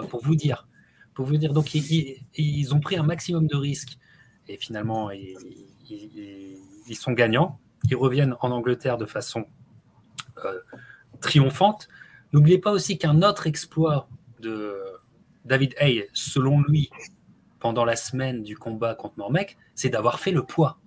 pour 0.09 0.23
vous 0.23 0.35
dire. 0.35 0.67
Pour 1.13 1.25
vous 1.25 1.37
dire, 1.37 1.53
donc 1.53 1.73
ils, 1.75 2.73
ont 2.73 2.79
pris 2.79 2.97
un 2.97 3.03
maximum 3.03 3.47
de 3.47 3.55
risques 3.55 3.97
et 4.47 4.57
finalement 4.57 5.11
ils, 5.11 6.95
sont 6.95 7.11
gagnants. 7.11 7.59
Ils 7.89 7.95
reviennent 7.95 8.35
en 8.41 8.51
Angleterre 8.51 8.97
de 8.97 9.05
façon 9.05 9.45
euh, 10.45 10.59
triomphante. 11.21 11.87
N'oubliez 12.31 12.57
pas 12.57 12.71
aussi 12.71 12.97
qu'un 12.97 13.21
autre 13.21 13.47
exploit 13.47 14.09
de 14.43 14.77
David 15.45 15.73
Hay, 15.79 16.07
selon 16.13 16.61
lui, 16.61 16.89
pendant 17.59 17.85
la 17.85 17.95
semaine 17.95 18.43
du 18.43 18.57
combat 18.57 18.93
contre 18.93 19.17
Mormec, 19.17 19.57
c'est 19.73 19.89
d'avoir 19.89 20.19
fait 20.19 20.31
le 20.31 20.43
poids. 20.43 20.77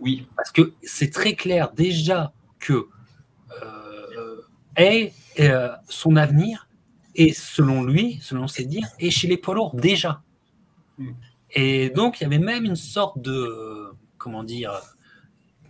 Oui. 0.00 0.26
Parce 0.36 0.52
que 0.52 0.72
c'est 0.82 1.10
très 1.10 1.34
clair 1.34 1.72
déjà 1.72 2.32
que 2.58 2.86
euh, 3.62 4.40
Hay, 4.76 5.12
euh, 5.40 5.70
son 5.88 6.16
avenir, 6.16 6.68
et 7.14 7.32
selon 7.32 7.82
lui, 7.82 8.18
selon 8.22 8.48
ses 8.48 8.64
dires, 8.64 8.88
est 8.98 9.10
chez 9.10 9.28
les 9.28 9.36
poids 9.36 9.54
lourds 9.54 9.74
déjà. 9.74 10.22
Hmm. 10.98 11.12
Et 11.50 11.90
donc, 11.90 12.20
il 12.20 12.24
y 12.24 12.26
avait 12.26 12.38
même 12.38 12.64
une 12.64 12.76
sorte 12.76 13.20
de, 13.20 13.92
comment 14.18 14.42
dire, 14.42 14.72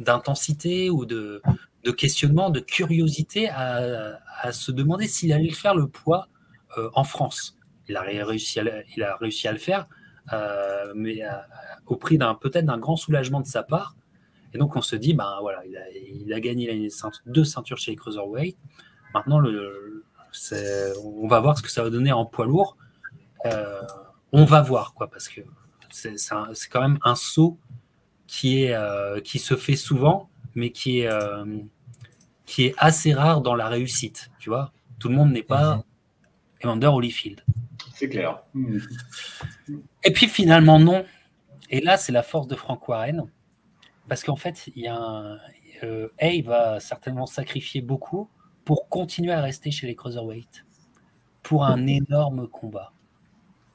d'intensité 0.01 0.91
ou 0.91 1.05
de, 1.05 1.43
de 1.85 1.91
questionnement, 1.91 2.51
de 2.51 2.61
curiosité 2.61 3.49
à, 3.51 4.19
se 4.53 4.73
demander 4.73 5.07
s'il 5.07 5.33
allait 5.33 5.51
faire 5.51 5.75
le 5.75 5.87
poids 5.87 6.29
en 6.95 7.05
France. 7.05 7.57
Il 7.89 7.97
a 7.97 8.03
réussi 8.03 8.61
à, 8.61 9.53
le 9.53 9.59
faire, 9.59 9.87
euh, 10.33 10.93
mais 10.95 11.23
euh, 11.23 11.31
au 11.87 11.97
prix 11.97 12.19
d'un 12.19 12.35
peut-être 12.35 12.67
d'un 12.67 12.79
grand 12.79 12.97
soulagement 12.97 13.41
de 13.41 13.47
sa 13.47 13.63
part. 13.63 13.97
Et 14.53 14.59
donc 14.59 14.77
on 14.77 14.83
se 14.83 14.97
dit, 14.97 15.15
ben 15.15 15.39
voilà, 15.41 15.63
il 15.67 16.33
a, 16.33 16.41
gagné 16.41 16.89
deux 17.27 17.45
ceintures 17.45 17.79
chez 17.79 17.91
les 17.91 17.97
cruiserweight. 17.97 18.57
Maintenant, 19.13 19.43
on 21.03 21.29
va 21.29 21.41
voir 21.41 21.59
ce 21.59 21.63
que 21.63 21.71
ça 21.71 21.83
va 21.83 21.91
donner 21.91 22.13
en 22.13 22.25
poids 22.25 22.47
lourd. 22.47 22.77
on 24.33 24.45
va 24.45 24.63
voir 24.63 24.95
quoi, 24.95 25.11
parce 25.11 25.29
que 25.29 25.43
c'est 25.91 26.69
quand 26.71 26.81
même 26.81 26.99
un 27.03 27.17
saut 27.17 27.59
qui 28.27 28.69
se 29.39 29.57
fait 29.57 29.77
souvent, 29.77 30.31
mais 30.55 30.71
qui 30.71 31.01
est 31.01 31.11
qui 32.47 32.67
est 32.67 32.75
assez 32.77 33.13
rare 33.15 33.41
dans 33.41 33.55
la 33.55 33.69
réussite. 33.69 34.31
Tu 34.39 34.51
vois, 34.51 34.73
tout 34.99 35.09
le 35.09 35.15
monde 35.15 35.33
n'est 35.33 35.43
pas 35.43 35.77
mhm. 35.77 35.83
Evander 36.65 36.87
Holyfield. 36.87 37.45
C'est 37.95 38.09
clair. 38.09 38.43
Et 40.03 40.13
puis 40.13 40.29
finalement, 40.29 40.79
non. 40.79 41.05
Et 41.71 41.81
là, 41.81 41.97
c'est 41.97 42.13
la 42.13 42.23
force 42.23 42.47
de 42.47 42.57
Frank 42.57 42.89
Warren. 42.89 43.31
Parce 44.09 44.23
qu'en 44.23 44.37
fait, 44.37 44.69
il 44.75 44.83
y 44.83 44.89
a 44.89 44.97
un, 44.97 45.39
euh, 45.83 46.09
Hay 46.19 46.43
va 46.43 46.81
certainement 46.81 47.27
sacrifier 47.27 47.81
beaucoup 47.81 48.29
pour 48.65 48.89
continuer 48.89 49.33
à 49.33 49.41
rester 49.41 49.71
chez 49.71 49.87
les 49.87 49.95
Cruiserweight. 49.95 50.65
Pour 51.43 51.65
un 51.65 51.87
énorme 51.87 52.49
combat. 52.49 52.93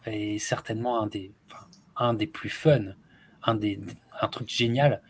Et 0.05 0.39
certainement 0.39 1.01
un 1.01 1.07
des, 1.07 1.31
un 1.95 2.13
des 2.13 2.27
plus 2.27 2.49
fun. 2.49 2.93
Un, 3.43 3.55
des, 3.55 3.79
un 4.19 4.27
truc 4.27 4.49
génial. 4.49 5.01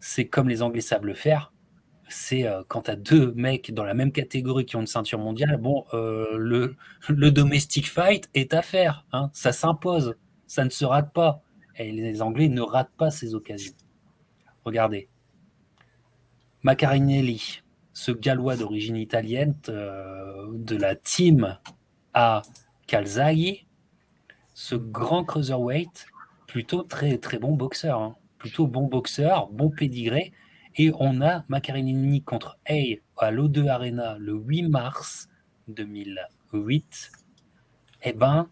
C'est 0.00 0.26
comme 0.26 0.48
les 0.48 0.62
Anglais 0.62 0.80
savent 0.80 1.04
le 1.04 1.14
faire 1.14 1.52
c'est 2.08 2.46
euh, 2.46 2.62
quand 2.68 2.82
tu 2.82 2.96
deux 2.96 3.32
mecs 3.34 3.72
dans 3.72 3.84
la 3.84 3.94
même 3.94 4.12
catégorie 4.12 4.64
qui 4.64 4.76
ont 4.76 4.80
une 4.80 4.86
ceinture 4.86 5.18
mondiale, 5.18 5.56
bon, 5.56 5.84
euh, 5.94 6.36
le, 6.36 6.76
le 7.08 7.30
domestic 7.30 7.88
fight 7.90 8.28
est 8.34 8.54
à 8.54 8.62
faire. 8.62 9.06
Hein, 9.12 9.30
ça 9.32 9.52
s'impose, 9.52 10.16
ça 10.46 10.64
ne 10.64 10.70
se 10.70 10.84
rate 10.84 11.12
pas. 11.12 11.42
Et 11.76 11.92
les 11.92 12.22
Anglais 12.22 12.48
ne 12.48 12.60
ratent 12.60 12.96
pas 12.96 13.10
ces 13.10 13.34
occasions. 13.34 13.74
Regardez. 14.64 15.08
Macarinelli, 16.62 17.62
ce 17.92 18.10
gallois 18.10 18.56
d'origine 18.56 18.96
italienne 18.96 19.54
euh, 19.68 20.46
de 20.52 20.76
la 20.76 20.96
team 20.96 21.56
à 22.14 22.42
Calzaghi, 22.86 23.66
ce 24.54 24.74
grand 24.74 25.24
cruiserweight, 25.24 26.06
plutôt 26.48 26.82
très 26.82 27.18
très 27.18 27.38
bon 27.38 27.52
boxeur, 27.52 28.00
hein. 28.00 28.16
plutôt 28.38 28.66
bon 28.66 28.86
boxeur, 28.86 29.48
bon 29.48 29.70
pédigré. 29.70 30.32
Et 30.80 30.92
on 31.00 31.20
a 31.22 31.44
Macarinelli 31.48 32.22
contre 32.22 32.56
Hay 32.64 33.02
à 33.16 33.32
l'O2 33.32 33.66
Arena 33.66 34.16
le 34.18 34.34
8 34.34 34.68
mars 34.68 35.28
2008. 35.66 37.10
Et 38.04 38.10
eh 38.10 38.12
ben, 38.12 38.48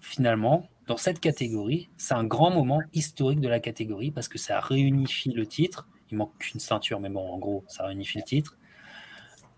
finalement, 0.00 0.68
dans 0.88 0.96
cette 0.96 1.20
catégorie, 1.20 1.88
c'est 1.96 2.14
un 2.14 2.24
grand 2.24 2.50
moment 2.50 2.80
historique 2.92 3.40
de 3.40 3.48
la 3.48 3.60
catégorie 3.60 4.10
parce 4.10 4.26
que 4.26 4.36
ça 4.36 4.58
réunifie 4.58 5.30
le 5.30 5.46
titre. 5.46 5.86
Il 6.10 6.18
manque 6.18 6.36
qu'une 6.40 6.58
ceinture, 6.58 6.98
mais 6.98 7.08
bon, 7.08 7.20
en 7.20 7.38
gros, 7.38 7.62
ça 7.68 7.86
réunifie 7.86 8.18
le 8.18 8.24
titre. 8.24 8.56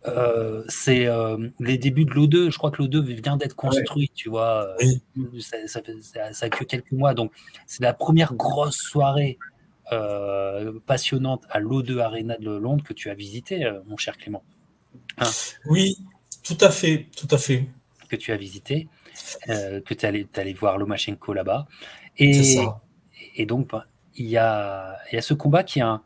Euh, 0.07 0.63
c'est 0.69 1.07
euh, 1.07 1.49
les 1.61 1.79
débuts 1.79 2.05
de 2.05 2.11
l'O2. 2.11 2.51
Je 2.51 2.59
crois 2.59 2.71
que 2.71 2.83
l'O2 2.83 3.01
vient 3.23 3.39
d'être 3.39 3.57
construit, 3.57 4.11
tu 4.15 4.29
vois. 4.29 4.75
Euh, 4.83 5.41
ça, 5.41 5.81
ça, 6.33 6.51
que 6.51 6.65
quelques 6.65 6.93
mois. 6.93 7.15
Donc, 7.15 7.33
c'est 7.67 7.83
la 7.83 7.95
première 7.95 8.35
grosse 8.35 8.77
soirée 8.77 9.39
passionnante 10.87 11.45
à 11.51 11.61
l'O2 11.61 11.99
Arena 11.99 12.37
de 12.39 12.51
Londres 12.51 12.85
que 12.85 12.93
tu 12.93 13.11
as 13.11 13.15
visité, 13.15 13.71
mon 13.87 13.97
cher 13.97 14.17
Clément. 14.17 14.43
Hein 15.19 15.31
oui, 15.67 15.99
tout 16.43 16.57
à 16.61 16.71
fait, 16.71 17.09
tout 17.17 17.29
à 17.31 17.39
fait. 17.39 17.69
Que 18.09 18.17
tu 18.17 18.33
as 18.33 18.37
visité, 18.37 18.89
que 19.47 19.95
tu 19.95 19.95
es 19.95 20.05
allé, 20.07 20.27
allé, 20.37 20.53
voir 20.55 20.79
Lomachenko 20.79 21.33
là-bas. 21.33 21.67
Et, 22.19 22.59
et 23.37 23.47
donc, 23.47 23.69
bah, 23.69 23.87
il 24.15 24.27
y, 24.27 24.37
a, 24.37 24.99
y 25.13 25.17
a 25.17 25.23
ce 25.23 25.35
combat 25.35 25.63
qui 25.63 25.79
est 25.79 25.83
un 25.83 26.03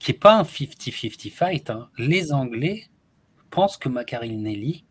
qui 0.00 0.12
n'est 0.12 0.18
pas 0.18 0.34
un 0.34 0.42
50-50 0.42 1.30
fight. 1.30 1.70
Hein. 1.70 1.88
Les 1.98 2.32
Anglais 2.32 2.88
pensent 3.50 3.76
que 3.76 3.88
Macarinelli 3.88 4.84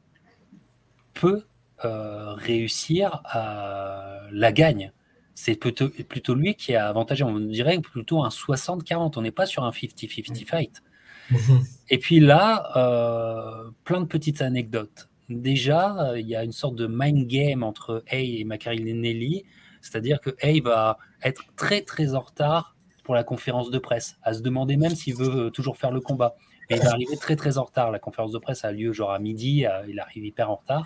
peut 1.14 1.46
euh, 1.84 2.34
réussir 2.36 3.22
à 3.26 4.22
la 4.32 4.52
gagne. 4.54 4.94
C'est 5.42 5.56
plutôt, 5.56 5.88
plutôt, 5.88 6.36
lui 6.36 6.54
qui 6.56 6.76
a 6.76 6.90
avantagé. 6.90 7.24
On 7.24 7.40
dirait 7.40 7.80
plutôt 7.80 8.26
un 8.26 8.28
60-40. 8.28 9.14
On 9.16 9.22
n'est 9.22 9.32
pas 9.32 9.46
sur 9.46 9.64
un 9.64 9.70
50-50 9.70 10.46
fight. 10.46 10.84
Mhm. 11.32 11.64
Et 11.90 11.98
puis 11.98 12.20
là, 12.20 12.70
euh, 12.76 13.72
plein 13.86 14.02
de 14.02 14.06
petites 14.06 14.42
anecdotes. 14.42 15.08
Déjà, 15.30 16.12
il 16.18 16.28
y 16.28 16.36
a 16.36 16.44
une 16.44 16.52
sorte 16.52 16.76
de 16.76 16.88
mind 16.92 17.26
game 17.26 17.64
entre 17.64 18.04
Hay 18.12 18.42
et 18.42 18.44
Macarinelli. 18.44 19.46
C'est-à-dire 19.80 20.20
que 20.20 20.32
Hay 20.42 20.60
va 20.60 20.98
être 21.24 21.44
très 21.56 21.84
très 21.84 22.16
en 22.16 22.20
retard 22.20 22.76
pour 23.06 23.16
la 23.16 23.24
conférence 23.24 23.72
de 23.72 23.80
presse, 23.80 24.18
à 24.24 24.34
se 24.34 24.42
demander 24.42 24.76
même 24.76 24.94
s'il 24.94 25.16
veut 25.16 25.46
euh, 25.46 25.50
toujours 25.52 25.78
faire 25.78 25.92
le 25.92 26.02
combat. 26.02 26.36
Mais 26.70 26.76
il 26.76 26.84
va 26.84 26.90
arriver 26.90 27.16
très 27.16 27.38
très 27.38 27.58
en 27.58 27.64
retard. 27.64 27.92
La 27.92 28.00
conférence 28.00 28.34
de 28.34 28.40
presse 28.40 28.66
a 28.66 28.74
lieu 28.74 28.92
genre 28.92 29.12
à 29.12 29.20
midi, 29.20 29.66
euh, 29.66 29.88
il 29.88 30.02
arrive 30.02 30.26
hyper 30.26 30.52
en 30.52 30.58
retard. 30.58 30.86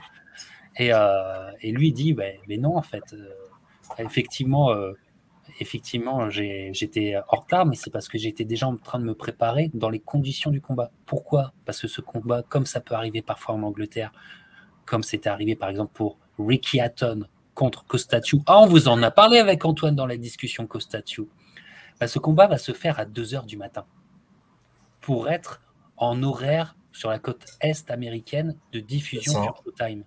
Et, 0.77 0.93
euh, 0.93 1.49
et 1.61 1.71
lui 1.71 1.91
dit, 1.91 2.13
bah, 2.13 2.25
mais 2.47 2.57
non 2.57 2.77
en 2.77 2.83
fait, 2.83 3.15
effectivement, 3.99 4.69
effectivement 5.59 6.29
j'étais 6.29 7.15
en 7.27 7.37
retard, 7.37 7.65
mais 7.65 7.75
c'est 7.75 7.91
parce 7.91 8.07
que 8.07 8.17
j'étais 8.17 8.45
déjà 8.45 8.67
en 8.67 8.77
train 8.77 8.99
de 8.99 9.05
me 9.05 9.15
préparer 9.15 9.69
dans 9.73 9.89
les 9.89 9.99
conditions 9.99 10.51
du 10.51 10.61
combat. 10.61 10.91
Pourquoi? 11.05 11.53
Parce 11.65 11.81
que 11.81 11.87
ce 11.87 12.01
combat, 12.01 12.43
comme 12.43 12.65
ça 12.65 12.81
peut 12.81 12.95
arriver 12.95 13.21
parfois 13.21 13.55
en 13.55 13.63
Angleterre, 13.63 14.11
comme 14.85 15.03
c'était 15.03 15.29
arrivé 15.29 15.55
par 15.55 15.69
exemple 15.69 15.91
pour 15.93 16.17
Ricky 16.39 16.79
Hatton 16.79 17.27
contre 17.53 17.85
Costatu. 17.85 18.37
Ah, 18.47 18.59
on 18.59 18.65
vous 18.65 18.87
en 18.87 19.03
a 19.03 19.11
parlé 19.11 19.37
avec 19.37 19.63
Antoine 19.63 19.95
dans 19.95 20.07
la 20.07 20.17
discussion 20.17 20.65
Costatu. 20.65 21.27
Bah, 21.99 22.07
ce 22.07 22.19
combat 22.19 22.47
va 22.47 22.57
se 22.57 22.71
faire 22.71 22.99
à 22.99 23.05
2 23.05 23.35
heures 23.35 23.45
du 23.45 23.57
matin 23.57 23.85
pour 25.01 25.29
être 25.29 25.61
en 25.97 26.23
horaire 26.23 26.75
sur 26.91 27.09
la 27.09 27.19
côte 27.19 27.45
est 27.61 27.91
américaine 27.91 28.55
de 28.71 28.79
diffusion 28.79 29.43
sur 29.43 29.63
Showtime. 29.63 30.03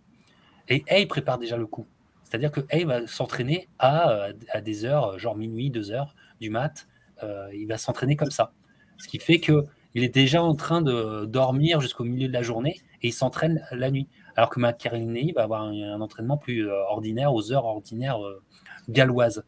Et 0.69 0.85
Hay 0.89 1.07
prépare 1.07 1.39
déjà 1.39 1.57
le 1.57 1.67
coup. 1.67 1.87
C'est-à-dire 2.29 2.51
que 2.51 2.61
Hay 2.71 2.85
va 2.85 3.07
s'entraîner 3.07 3.69
à, 3.79 4.29
à, 4.51 4.61
des 4.61 4.85
heures, 4.85 5.17
genre 5.19 5.37
minuit, 5.37 5.71
2 5.71 5.93
heures 5.93 6.15
du 6.41 6.51
mat. 6.51 6.89
Euh, 7.23 7.49
il 7.55 7.67
va 7.67 7.79
s'entraîner 7.79 8.17
comme 8.17 8.33
ça. 8.33 8.53
Ce 8.99 9.07
qui 9.07 9.19
fait 9.19 9.39
que 9.39 9.65
il 9.97 10.05
est 10.05 10.15
déjà 10.15 10.43
en 10.43 10.55
train 10.55 10.83
de 10.83 11.25
dormir 11.25 11.81
jusqu'au 11.81 12.05
milieu 12.05 12.29
de 12.29 12.33
la 12.33 12.43
journée 12.43 12.83
et 13.03 13.09
il 13.09 13.13
s'entraîne 13.13 13.67
la 13.71 13.91
nuit. 13.91 14.09
Alors 14.37 14.51
que 14.51 14.61
McCartney 14.61 15.33
va 15.33 15.45
avoir 15.45 15.63
un, 15.63 16.01
entraînement 16.03 16.37
plus 16.37 16.69
euh, 16.69 16.75
ordinaire, 16.91 17.33
aux 17.33 17.51
heures 17.51 17.65
ordinaires 17.65 18.23
euh, 18.23 18.43
galloises. 18.91 19.43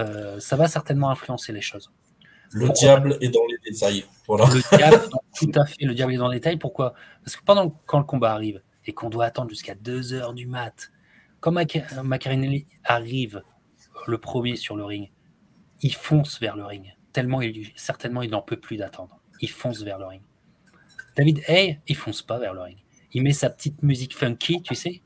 Euh, 0.00 0.40
ça 0.40 0.56
va 0.56 0.66
certainement 0.66 1.10
influencer 1.10 1.52
les 1.52 1.60
choses. 1.60 1.92
Le 2.50 2.70
diable 2.70 3.18
est 3.20 3.28
dans 3.28 3.46
les 3.48 3.70
détails. 3.70 4.04
Voilà. 4.26 4.46
Le 4.46 4.76
diable, 4.76 5.08
tout 5.38 5.52
à 5.54 5.64
fait, 5.64 5.84
le 5.84 5.94
diable 5.94 6.14
est 6.14 6.16
dans 6.16 6.28
les 6.28 6.38
détails. 6.38 6.56
Pourquoi? 6.56 6.94
Parce 7.24 7.36
que 7.36 7.44
pendant 7.44 7.70
quand 7.86 7.98
le 7.98 8.04
combat 8.04 8.32
arrive 8.32 8.62
et 8.86 8.92
qu'on 8.92 9.10
doit 9.10 9.26
attendre 9.26 9.50
jusqu'à 9.50 9.76
2 9.76 10.12
heures 10.12 10.34
du 10.34 10.48
mat, 10.48 10.90
quand 11.44 11.52
Macarinelli 12.04 12.66
arrive 12.84 13.42
le 14.06 14.16
premier 14.16 14.56
sur 14.56 14.76
le 14.76 14.84
ring, 14.86 15.10
il 15.82 15.94
fonce 15.94 16.40
vers 16.40 16.56
le 16.56 16.64
ring. 16.64 16.96
Tellement 17.12 17.42
il, 17.42 17.70
certainement 17.76 18.22
il 18.22 18.30
n'en 18.30 18.40
peut 18.40 18.56
plus 18.56 18.78
d'attendre. 18.78 19.20
Il 19.42 19.50
fonce 19.50 19.82
vers 19.82 19.98
le 19.98 20.06
ring. 20.06 20.22
David 21.16 21.42
Hay, 21.46 21.80
il 21.86 21.96
fonce 21.96 22.22
pas 22.22 22.38
vers 22.38 22.54
le 22.54 22.62
ring. 22.62 22.78
Il 23.12 23.22
met 23.22 23.32
sa 23.32 23.50
petite 23.50 23.82
musique 23.82 24.16
funky, 24.16 24.62
tu 24.62 24.74
sais, 24.74 25.02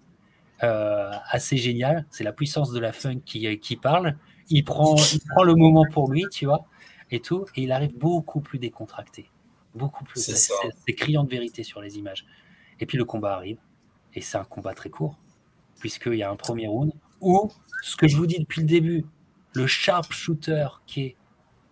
euh, 0.62 1.10
assez 1.28 1.56
géniale. 1.56 2.06
C'est 2.10 2.22
la 2.22 2.32
puissance 2.32 2.70
de 2.70 2.78
la 2.78 2.92
funk 2.92 3.20
qui, 3.26 3.58
qui 3.58 3.76
parle 3.76 4.16
il 4.48 4.64
prend, 4.64 4.94
il 4.94 5.20
prend 5.28 5.42
le 5.42 5.56
moment 5.56 5.84
pour 5.92 6.10
lui, 6.10 6.24
tu 6.30 6.46
vois, 6.46 6.64
et 7.10 7.20
tout, 7.20 7.46
et 7.56 7.62
il 7.62 7.72
arrive 7.72 7.98
beaucoup 7.98 8.40
plus 8.40 8.60
décontracté, 8.60 9.28
beaucoup 9.74 10.04
plus. 10.04 10.20
C'est 10.20 10.94
criant 10.94 11.24
de 11.24 11.30
vérité 11.30 11.64
sur 11.64 11.80
les 11.80 11.98
images. 11.98 12.24
Et 12.78 12.86
puis 12.86 12.96
le 12.96 13.04
combat 13.04 13.34
arrive, 13.34 13.58
et 14.14 14.20
c'est 14.20 14.38
un 14.38 14.44
combat 14.44 14.72
très 14.72 14.88
court, 14.88 15.18
puisqu'il 15.78 16.14
y 16.14 16.22
a 16.22 16.30
un 16.30 16.36
premier 16.36 16.66
round 16.66 16.92
où, 17.20 17.50
ce 17.82 17.96
que 17.96 18.08
je 18.08 18.16
vous 18.16 18.26
dis 18.26 18.38
depuis 18.38 18.60
le 18.60 18.66
début, 18.66 19.04
le 19.54 19.66
sharpshooter 19.66 20.68
qui 20.86 21.02
est 21.02 21.16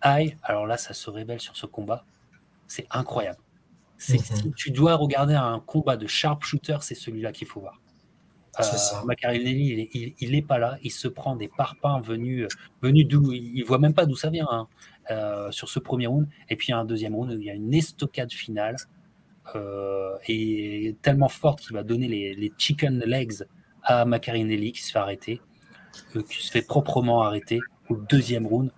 high, 0.03 0.37
alors 0.43 0.65
là, 0.65 0.77
ça 0.77 0.93
se 0.93 1.09
révèle 1.09 1.39
sur 1.39 1.55
ce 1.55 1.65
combat, 1.65 2.05
c'est 2.67 2.87
incroyable. 2.91 3.39
C'est 3.97 4.17
mhm. 4.43 4.53
tu 4.53 4.71
dois 4.71 4.95
regarder 4.95 5.33
un 5.33 5.59
combat 5.59 5.97
de 5.97 6.05
sharpshooter, 6.05 6.77
c'est 6.81 6.95
celui-là 6.95 7.31
qu'il 7.31 7.47
faut 7.47 7.61
voir. 7.61 7.79
Euh, 8.59 9.05
Macarinelli, 9.05 10.15
il, 10.19 10.31
n'est 10.31 10.41
pas 10.41 10.57
là. 10.57 10.77
Il 10.81 10.91
se 10.91 11.07
prend 11.07 11.35
des 11.35 11.47
parpaings 11.47 12.01
venus, 12.01 12.47
venus 12.81 13.07
d'où 13.07 13.31
Il 13.31 13.63
voit 13.63 13.77
même 13.77 13.93
pas 13.93 14.05
d'où 14.05 14.15
ça 14.15 14.29
vient 14.29 14.47
hein, 14.49 14.67
euh, 15.11 15.51
sur 15.51 15.69
ce 15.69 15.79
premier 15.79 16.07
round. 16.07 16.27
Et 16.49 16.55
puis 16.55 16.73
un 16.73 16.85
deuxième 16.85 17.15
round 17.15 17.31
où 17.31 17.39
il 17.39 17.45
y 17.45 17.51
a 17.51 17.53
une 17.53 17.73
estocade 17.73 18.31
finale 18.31 18.77
euh, 19.55 20.15
et 20.27 20.95
tellement 21.01 21.29
forte 21.29 21.61
qu'il 21.61 21.73
va 21.73 21.83
donner 21.83 22.07
les, 22.07 22.51
chicken 22.57 22.99
legs 23.05 23.45
à 23.87 24.05
Macarinelli 24.05 24.73
qui 24.73 24.83
se 24.83 24.91
fait 24.91 24.99
arrêter, 24.99 25.41
qui 26.29 26.43
se 26.43 26.51
fait 26.51 26.61
proprement 26.61 27.23
arrêter 27.23 27.59
au 27.89 27.95
deuxième 27.95 28.45
round. 28.45 28.71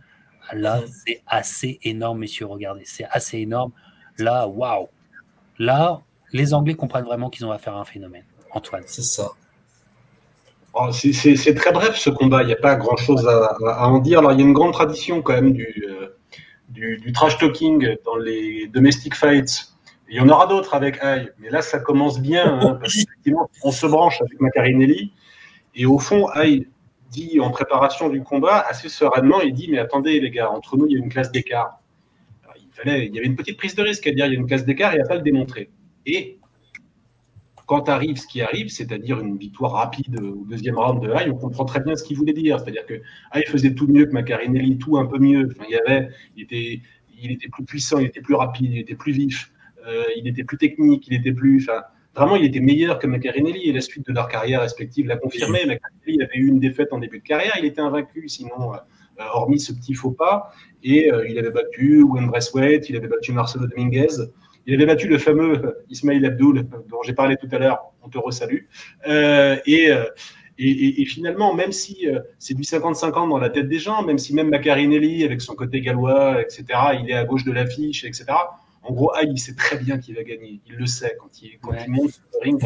Là, 0.54 0.82
c'est 1.06 1.22
assez 1.28 1.80
énorme, 1.84 2.20
messieurs. 2.20 2.46
Regardez, 2.46 2.84
c'est 2.86 3.06
assez 3.12 3.40
énorme. 3.40 3.72
Là, 4.20 4.48
waouh. 4.48 4.88
Là, 5.58 6.02
les 6.32 6.54
Anglais 6.54 6.76
comprennent 6.76 7.06
vraiment 7.06 7.30
qu'ils 7.30 7.46
ont 7.46 7.52
affaire 7.52 7.76
à 7.76 7.82
un 7.82 7.86
phénomène. 7.86 8.24
Antoine. 8.52 8.84
C'est 8.86 9.04
ça. 9.04 9.32
Oh, 10.74 10.92
c'est 10.92 11.54
très 11.56 11.72
bref 11.72 11.98
ce 11.98 12.10
combat, 12.12 12.44
il 12.44 12.48
n'y 12.48 12.54
a 12.54 12.58
pas 12.58 12.76
grand 12.76 12.96
chose 12.96 13.28
à, 13.28 13.88
en 13.88 13.98
dire. 14.00 14.20
Alors 14.20 14.34
il 14.34 14.40
y 14.40 14.44
a 14.44 14.46
une 14.46 14.54
grande 14.54 14.74
tradition 14.74 15.22
quand 15.22 15.34
même 15.34 15.52
du, 15.52 15.86
euh, 15.90 16.16
du, 16.70 17.12
trash 17.12 17.38
talking 17.38 17.96
dans 18.06 18.18
les 18.18 18.68
domestic 18.68 19.16
fights. 19.16 19.74
Il 20.10 20.16
y 20.16 20.20
en 20.20 20.30
aura 20.30 20.48
d'autres 20.48 20.74
avec 20.74 21.04
Aïe, 21.04 21.30
mais 21.40 21.50
là 21.50 21.62
ça 21.62 21.80
commence 21.80 22.20
bien, 22.20 22.60
hein, 22.60 22.78
parce 22.80 22.98
on 23.64 23.72
se 23.72 23.86
branche 23.86 24.22
avec 24.22 24.40
Macarinelli. 24.40 25.14
Et 25.76 25.86
au 25.86 26.00
fond, 26.00 26.28
Aïe 26.28 26.68
dit 27.12 27.40
en 27.40 27.52
préparation 27.52 28.10
du 28.10 28.22
combat, 28.22 28.60
assez 28.68 28.90
sereinement, 28.90 29.42
il 29.42 29.54
dit 29.54 29.70
Mais 29.70 29.78
attendez 29.78 30.20
les 30.20 30.32
gars, 30.32 30.50
entre 30.50 30.78
nous 30.78 30.88
il 30.88 30.94
y 30.94 30.96
a 30.96 31.00
une 31.00 31.10
classe 31.10 31.32
d'écart. 31.32 31.80
Il, 32.56 32.70
fallait, 32.74 33.06
il 33.06 33.16
y 33.16 33.20
avait 33.20 33.28
une 33.28 33.36
petite 33.36 33.58
prise 33.58 33.76
de 33.76 33.84
risque 33.84 34.08
à 34.08 34.12
dire 34.12 34.26
il 34.26 34.34
y 34.34 34.36
a 34.36 34.40
une 34.40 34.48
classe 34.48 34.66
d'écart 34.66 34.96
et 34.96 35.02
à 35.02 35.06
pas 35.06 35.16
le 35.16 35.22
démontrer. 35.22 35.70
Et 36.06 36.40
quand 37.68 37.88
arrive 37.88 38.18
ce 38.18 38.26
qui 38.26 38.42
arrive, 38.42 38.70
c'est-à-dire 38.70 39.20
une 39.20 39.38
victoire 39.38 39.74
rapide 39.74 40.20
au 40.20 40.44
deuxième 40.50 40.76
round 40.76 41.04
de 41.04 41.12
Haï, 41.12 41.30
on 41.30 41.36
comprend 41.36 41.66
très 41.66 41.82
bien 41.82 41.96
ce 41.96 42.04
qu'il 42.04 42.18
voulait 42.18 42.34
dire. 42.34 42.60
C'est-à-dire 42.60 42.88
que 42.88 42.96
Haï 43.30 43.44
faisait 43.46 43.76
tout 43.76 43.86
mieux 43.86 44.08
que 44.08 44.12
Macarinelli, 44.12 44.80
tout 44.80 44.98
un 44.98 45.06
peu 45.06 45.20
mieux. 45.20 45.54
il, 45.68 45.76
y 45.76 45.78
avait, 45.78 46.10
il, 46.36 46.44
était, 46.44 46.82
il 47.22 47.32
était 47.32 47.48
plus 47.48 47.64
puissant, 47.64 48.00
il 48.00 48.08
était 48.08 48.22
plus 48.22 48.34
rapide, 48.34 48.72
il 48.74 48.80
était 48.80 48.96
plus 48.96 49.12
vif, 49.12 49.52
il 50.16 50.28
était 50.28 50.44
plus 50.44 50.58
technique, 50.58 51.08
il 51.08 51.16
était 51.16 51.32
plus. 51.32 51.70
Vraiment, 52.16 52.36
il 52.36 52.46
était 52.46 52.60
meilleur 52.60 53.00
que 53.00 53.08
Macarinelli 53.08 53.70
et 53.70 53.74
la 53.74 53.82
suite 53.82 54.06
de 54.08 54.14
leur 54.14 54.28
carrière 54.28 54.62
respective 54.62 55.08
l'a 55.08 55.18
confirmé. 55.18 55.60
Macarinelli 55.66 56.22
avait 56.22 56.38
eu 56.38 56.48
une 56.48 56.60
défaite 56.60 56.92
en 56.92 57.00
début 57.00 57.20
de 57.20 57.24
carrière, 57.24 57.54
il 57.60 57.66
était 57.66 57.82
invaincu, 57.82 58.28
sinon, 58.28 58.74
euh, 58.74 59.24
hormis 59.34 59.60
ce 59.60 59.74
petit 59.74 59.94
faux 59.94 60.12
pas. 60.12 60.52
Et 60.84 61.12
euh, 61.12 61.28
il 61.30 61.38
avait 61.38 61.52
battu 61.52 62.02
Wayne 62.04 62.28
Bressweight, 62.28 62.90
il 62.90 62.96
avait 62.98 63.08
battu 63.08 63.32
Marcelo 63.32 63.68
Dominguez. 63.68 64.28
Il 64.70 64.76
avait 64.76 64.86
battu 64.86 65.08
le 65.08 65.18
fameux 65.18 65.84
Ismail 65.90 66.24
Abdoul, 66.26 66.68
dont 66.90 67.02
j'ai 67.04 67.14
parlé 67.14 67.38
tout 67.38 67.48
à 67.52 67.58
l'heure, 67.58 67.92
on 68.04 68.10
te 68.10 68.20
resalue. 68.20 68.68
Euh, 69.08 69.56
euh, 69.68 70.06
et, 70.60 71.02
et, 71.02 71.06
finalement, 71.06 71.56
même 71.56 71.72
si 71.72 72.08
euh, 72.08 72.20
c'est 72.38 72.54
du 72.54 72.62
50-50 72.62 73.30
dans 73.30 73.38
la 73.40 73.50
tête 73.50 73.68
des 73.68 73.80
gens, 73.80 74.04
même 74.04 74.18
si 74.18 74.36
même 74.36 74.50
Macarinelli, 74.50 75.24
avec 75.24 75.42
son 75.42 75.56
côté 75.56 75.82
gallois, 75.82 76.42
etc., 76.42 76.66
il 77.02 77.10
est 77.10 77.14
à 77.14 77.24
gauche 77.24 77.46
de 77.46 77.52
l'affiche, 77.52 78.04
etc., 78.04 78.26
En 78.90 78.94
gros, 78.94 79.14
Aïe, 79.14 79.30
il 79.32 79.40
sait 79.40 79.54
très 79.54 79.78
bien 79.78 80.00
qu'il 80.00 80.16
va 80.16 80.24
gagner. 80.24 80.62
Il 80.66 80.76
le 80.76 80.88
sait 80.88 81.16
quand 81.20 81.42
il, 81.42 81.60
quand 81.60 81.74
il 81.86 81.92
monte 81.92 82.12
sur 82.12 82.24
le 82.34 82.40
ring. 82.42 82.62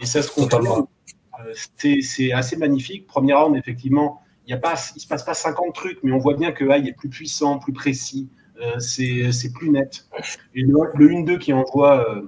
Et 0.00 0.06
ça 0.06 0.22
se 0.22 0.30
confirme. 0.30 0.86
Euh, 1.40 1.52
c'est 2.02 2.32
assez 2.32 2.56
magnifique. 2.56 3.06
Premier 3.06 3.34
round, 3.34 3.54
effectivement, 3.56 4.22
il 4.46 4.54
ne 4.54 5.00
se 5.00 5.06
passe 5.06 5.24
pas 5.24 5.34
50 5.34 5.74
trucs, 5.74 5.98
mais 6.02 6.12
on 6.12 6.18
voit 6.18 6.34
bien 6.34 6.52
que 6.52 6.68
Aïe 6.70 6.88
est 6.88 6.94
plus 6.94 7.10
puissant, 7.10 7.58
plus 7.58 7.74
précis. 7.74 8.30
Euh, 8.60 8.78
c'est 8.78 9.52
plus 9.52 9.70
net. 9.70 10.06
Et 10.54 10.62
le, 10.62 10.72
1-2 10.72 11.38
qui 11.38 11.52
envoie 11.52 12.08
euh, 12.08 12.22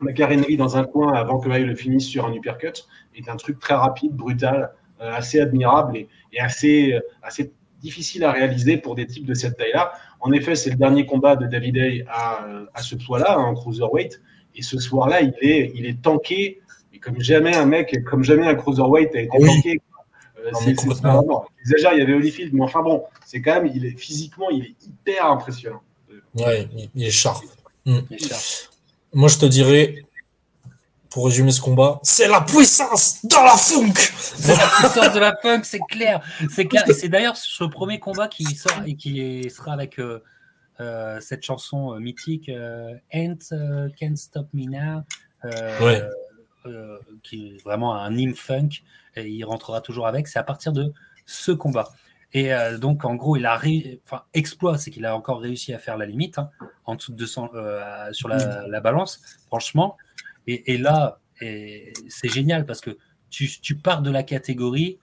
Macarenelli 0.00 0.56
dans 0.56 0.76
un 0.76 0.84
coin 0.84 1.12
avant 1.12 1.40
que 1.40 1.50
Aïe 1.50 1.64
le 1.64 1.74
finisse 1.74 2.06
sur 2.06 2.26
un 2.26 2.32
uppercut 2.32 2.86
est 3.14 3.28
un 3.28 3.36
truc 3.36 3.58
très 3.58 3.74
rapide, 3.74 4.12
brutal, 4.12 4.72
euh, 5.00 5.12
assez 5.12 5.40
admirable 5.40 5.96
et, 5.96 6.08
assez, 6.38 6.96
assez 7.22 7.52
difficile 7.80 8.24
à 8.24 8.32
réaliser 8.32 8.76
pour 8.76 8.94
des 8.94 9.06
types 9.06 9.26
de 9.26 9.34
cette 9.34 9.56
taille-là. 9.56 9.92
En 10.20 10.32
effet, 10.32 10.54
c'est 10.56 10.70
le 10.70 10.76
dernier 10.76 11.06
combat 11.06 11.36
de 11.36 11.46
David 11.46 11.76
Hay 11.78 12.04
à, 12.08 12.46
à 12.74 12.82
ce 12.82 12.96
poids-là, 12.96 13.38
en 13.38 13.54
cruiserweight. 13.54 14.20
Et 14.54 14.62
ce 14.62 14.78
soir-là, 14.78 15.20
il 15.20 15.34
est, 15.40 15.72
il 15.74 15.86
est 15.86 16.02
tanké. 16.02 16.60
Et 16.92 16.98
comme 16.98 17.20
jamais 17.20 17.54
un 17.54 17.66
mec, 17.66 18.04
comme 18.04 18.24
jamais 18.24 18.46
un 18.46 18.54
cruiserweight 18.54 19.14
a 19.14 19.20
été 19.20 19.38
tanké. 19.38 19.80
Euh, 20.38 20.50
c'est, 20.54 20.70
il 20.70 21.98
y 21.98 22.02
avait 22.02 22.14
Holyfield, 22.14 22.54
mais 22.54 22.62
enfin 22.62 22.82
bon, 22.82 23.04
c'est 23.26 23.40
quand 23.40 23.54
même, 23.54 23.70
il 23.74 23.84
est, 23.84 23.98
physiquement, 23.98 24.50
il 24.50 24.64
est 24.64 24.74
hyper 24.86 25.26
impressionnant. 25.26 25.82
Ouais, 26.34 26.68
il 26.94 27.04
est 27.04 27.10
sharp. 27.10 27.44
Moi, 29.14 29.28
je 29.28 29.38
te 29.38 29.46
dirais, 29.46 30.04
pour 31.10 31.26
résumer 31.26 31.50
ce 31.50 31.60
combat, 31.60 32.00
c'est 32.02 32.28
la 32.28 32.42
puissance 32.42 33.24
de 33.24 33.34
la 33.34 33.56
funk. 33.56 33.94
la 34.46 34.66
puissance 34.66 35.14
de 35.14 35.20
la 35.20 35.36
funk, 35.40 35.62
c'est 35.64 35.80
clair. 35.88 36.20
C'est 36.50 36.66
clair. 36.66 36.84
c'est 36.92 37.08
d'ailleurs 37.08 37.36
le 37.60 37.68
premier 37.68 37.98
combat 37.98 38.28
qui 38.28 38.44
sort 38.44 38.82
et 38.86 38.94
qui 38.94 39.48
sera 39.48 39.72
avec 39.72 39.98
euh, 39.98 40.22
euh, 40.80 41.18
cette 41.20 41.44
chanson 41.44 41.94
euh, 41.94 41.98
mythique 41.98 42.50
Ain't 43.10 43.54
Can't 43.98 44.16
Stop 44.16 44.48
Me 44.52 44.64
Now, 44.66 45.02
qui 47.22 47.48
est 47.48 47.62
vraiment 47.64 47.94
un 47.94 48.14
hymne 48.14 48.34
funk. 48.34 48.68
Et 49.16 49.28
il 49.28 49.44
rentrera 49.44 49.80
toujours 49.80 50.06
avec. 50.06 50.28
C'est 50.28 50.38
à 50.38 50.44
partir 50.44 50.72
de 50.72 50.92
ce 51.24 51.52
combat. 51.52 51.88
Et 52.34 52.52
donc, 52.78 53.06
en 53.06 53.14
gros, 53.14 53.36
il 53.36 53.46
a 53.46 53.58
enfin, 54.04 54.22
exploit, 54.34 54.76
c'est 54.76 54.90
qu'il 54.90 55.06
a 55.06 55.16
encore 55.16 55.40
réussi 55.40 55.72
à 55.72 55.78
faire 55.78 55.96
la 55.96 56.04
limite 56.04 56.36
hein, 56.36 56.50
en 56.84 56.94
dessous 56.94 57.12
de 57.12 57.16
200 57.16 57.50
sur 58.12 58.28
la, 58.28 58.68
la 58.68 58.80
balance. 58.80 59.22
Franchement, 59.46 59.96
et, 60.48 60.78
là, 60.78 61.20
c'est 61.40 62.28
génial 62.28 62.66
parce 62.66 62.80
que 62.80 62.96
tu, 63.30 63.76
pars 63.76 64.02
de 64.02 64.10
la 64.10 64.22
catégorie, 64.22 64.98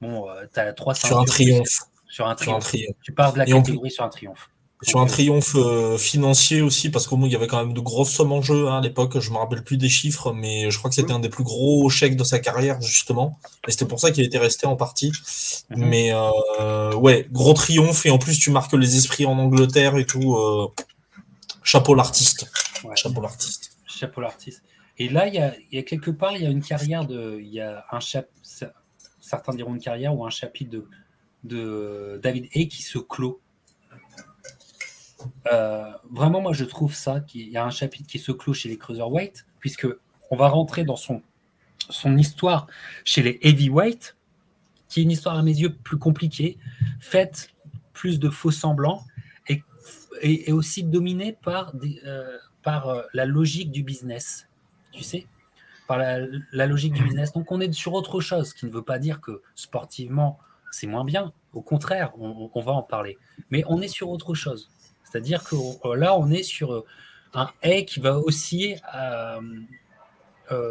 bon, 0.00 0.26
tu 0.52 0.60
as 0.60 0.72
300 0.72 1.06
sur 1.06 1.18
un 1.18 1.24
triomphe. 1.24 1.78
Sur 2.08 2.26
un 2.26 2.34
triomphe. 2.34 2.74
Tu 3.02 3.12
pars 3.12 3.32
de 3.32 3.38
la 3.38 3.46
catégorie 3.46 3.90
sur 3.90 4.04
un 4.04 4.08
triomphe. 4.08 4.50
Sur 4.82 5.00
un 5.00 5.06
euh, 5.06 5.08
triomphe 5.08 5.56
euh, 5.56 5.98
financier 5.98 6.62
aussi, 6.62 6.90
parce 6.90 7.08
qu'au 7.08 7.16
moins 7.16 7.28
il 7.28 7.32
y 7.32 7.36
avait 7.36 7.48
quand 7.48 7.58
même 7.58 7.74
de 7.74 7.80
grosses 7.80 8.12
sommes 8.12 8.30
en 8.30 8.42
jeu 8.42 8.68
hein, 8.68 8.78
à 8.78 8.80
l'époque. 8.80 9.18
Je 9.18 9.30
me 9.32 9.36
rappelle 9.36 9.64
plus 9.64 9.76
des 9.76 9.88
chiffres, 9.88 10.32
mais 10.32 10.70
je 10.70 10.78
crois 10.78 10.88
que 10.88 10.94
c'était 10.94 11.12
un 11.12 11.18
des 11.18 11.28
plus 11.28 11.42
gros 11.42 11.88
chèques 11.90 12.16
de 12.16 12.22
sa 12.22 12.38
carrière 12.38 12.80
justement. 12.80 13.40
Et 13.66 13.72
c'était 13.72 13.86
pour 13.86 13.98
ça 13.98 14.12
qu'il 14.12 14.22
était 14.22 14.38
resté 14.38 14.66
en 14.66 14.76
partie. 14.76 15.10
Mhm. 15.70 15.84
Mais 15.84 16.10
euh, 16.12 16.94
ouais, 16.94 17.26
gros 17.32 17.54
triomphe 17.54 18.06
et 18.06 18.10
en 18.10 18.18
plus 18.18 18.38
tu 18.38 18.52
marques 18.52 18.72
les 18.72 18.96
esprits 18.96 19.26
en 19.26 19.36
Angleterre 19.38 19.96
et 19.96 20.06
tout. 20.06 20.38
chapeau 21.64 21.94
l'artiste. 21.96 22.48
Chapeau 22.94 23.20
l'artiste. 23.20 23.72
Chapeau 23.84 24.20
l'artiste. 24.20 24.62
Et 24.98 25.08
là, 25.08 25.28
il 25.28 25.34
y, 25.34 25.78
a, 25.78 25.82
quelque 25.82 26.10
part, 26.10 26.36
il 26.36 26.42
y 26.42 26.46
a 26.46 26.50
une 26.50 26.62
carrière 26.62 27.06
de. 27.06 27.40
Certains 29.20 29.54
diront 29.54 29.74
une 29.74 29.80
carrière 29.80 30.16
ou 30.16 30.24
un 30.24 30.30
chapitre 30.30 30.82
de, 31.44 32.20
David 32.22 32.48
Hay 32.54 32.68
qui 32.68 32.82
se 32.82 32.98
clôt. 32.98 33.40
Euh, 35.52 35.90
vraiment, 36.10 36.40
moi, 36.40 36.52
je 36.52 36.64
trouve 36.64 36.94
ça 36.94 37.20
qu'il 37.20 37.48
y 37.48 37.56
a 37.56 37.64
un 37.64 37.70
chapitre 37.70 38.08
qui 38.08 38.18
se 38.18 38.32
clôt 38.32 38.54
chez 38.54 38.68
les 38.68 38.78
Cruiserweight, 38.78 39.46
puisque 39.60 39.86
on 40.30 40.36
va 40.36 40.48
rentrer 40.48 40.84
dans 40.84 40.96
son, 40.96 41.22
histoire 42.16 42.66
chez 43.04 43.22
les 43.22 43.38
Heavyweight, 43.42 44.16
qui 44.88 45.00
est 45.00 45.02
une 45.04 45.10
histoire 45.12 45.36
à 45.36 45.42
mes 45.42 45.56
yeux 45.56 45.74
plus 45.74 45.98
compliquée, 45.98 46.58
faite 47.00 47.50
plus 47.92 48.18
de 48.18 48.30
faux 48.30 48.50
semblants 48.50 49.04
et, 50.20 50.52
aussi 50.52 50.82
dominée 50.82 51.36
par, 51.40 51.72
euh, 51.76 52.38
euh, 52.66 53.02
la 53.14 53.24
logique 53.24 53.70
du 53.70 53.82
business 53.82 54.47
tu 54.98 55.04
sais, 55.04 55.26
par 55.86 55.98
la, 55.98 56.66
logique 56.66 56.92
du 56.92 57.04
business. 57.04 57.32
Donc 57.32 57.52
on 57.52 57.60
est 57.60 57.72
sur 57.72 57.94
autre 57.94 58.20
chose, 58.20 58.52
qui 58.52 58.66
ne 58.66 58.70
veut 58.70 58.82
pas 58.82 58.98
dire 58.98 59.20
que 59.20 59.42
sportivement 59.54 60.40
c'est 60.72 60.88
moins 60.88 61.04
bien. 61.04 61.32
Au 61.52 61.62
contraire, 61.62 62.12
on, 62.18 62.60
va 62.60 62.72
en 62.72 62.82
parler. 62.82 63.16
Mais 63.50 63.62
on 63.68 63.80
est 63.80 63.88
sur 63.88 64.10
autre 64.10 64.34
chose. 64.34 64.68
C'est-à-dire 65.04 65.44
que 65.44 65.54
euh, 65.86 65.96
là, 65.96 66.18
on 66.18 66.30
est 66.30 66.42
sur 66.42 66.74
euh, 66.74 66.84
un 67.32 67.48
A 67.62 67.82
qui 67.82 68.00
va 68.00 68.18
aussi 68.18 68.74
euh, 68.94 69.40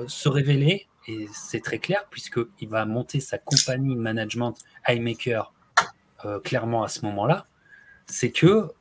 se 0.07 0.29
révéler, 0.29 0.87
et 1.07 1.25
c'est 1.33 1.61
très 1.63 1.79
clair, 1.79 2.05
puisqu'il 2.11 2.67
va 2.67 2.85
monter 2.85 3.21
sa 3.21 3.37
compagnie 3.37 3.95
management 3.95 4.55
iMaker 4.87 5.53
clairement 6.43 6.83
à 6.83 6.89
ce 6.89 7.05
moment-là. 7.05 7.45
C'est 8.07 8.31
que 8.31 8.71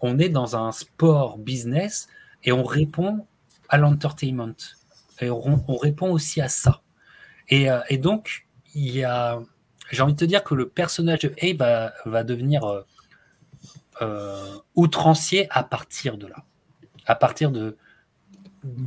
on 0.00 0.18
est 0.18 0.28
dans 0.28 0.56
un 0.56 0.70
sport 0.72 1.38
business 1.38 2.08
et 2.44 2.52
on 2.52 2.62
répond 2.64 3.26
à 3.68 3.78
l'entertainment. 3.78 4.75
On, 5.22 5.76
répond 5.76 6.10
aussi 6.10 6.40
à 6.40 6.48
ça. 6.48 6.82
Et, 7.48 7.70
euh, 7.70 7.80
et, 7.88 7.98
donc, 7.98 8.46
il 8.74 8.94
y 8.94 9.04
a, 9.04 9.40
j'ai 9.90 10.02
envie 10.02 10.12
de 10.12 10.18
te 10.18 10.24
dire 10.24 10.44
que 10.44 10.54
le 10.54 10.68
personnage 10.68 11.20
de 11.20 11.32
Abe 11.42 11.92
va, 12.04 12.24
devenir 12.24 12.64
euh, 12.64 12.82
euh, 14.02 14.58
outrancier 14.74 15.46
à 15.50 15.62
partir 15.62 16.18
de 16.18 16.26
là. 16.26 16.44
À 17.06 17.14
partir 17.14 17.50
de, 17.50 17.76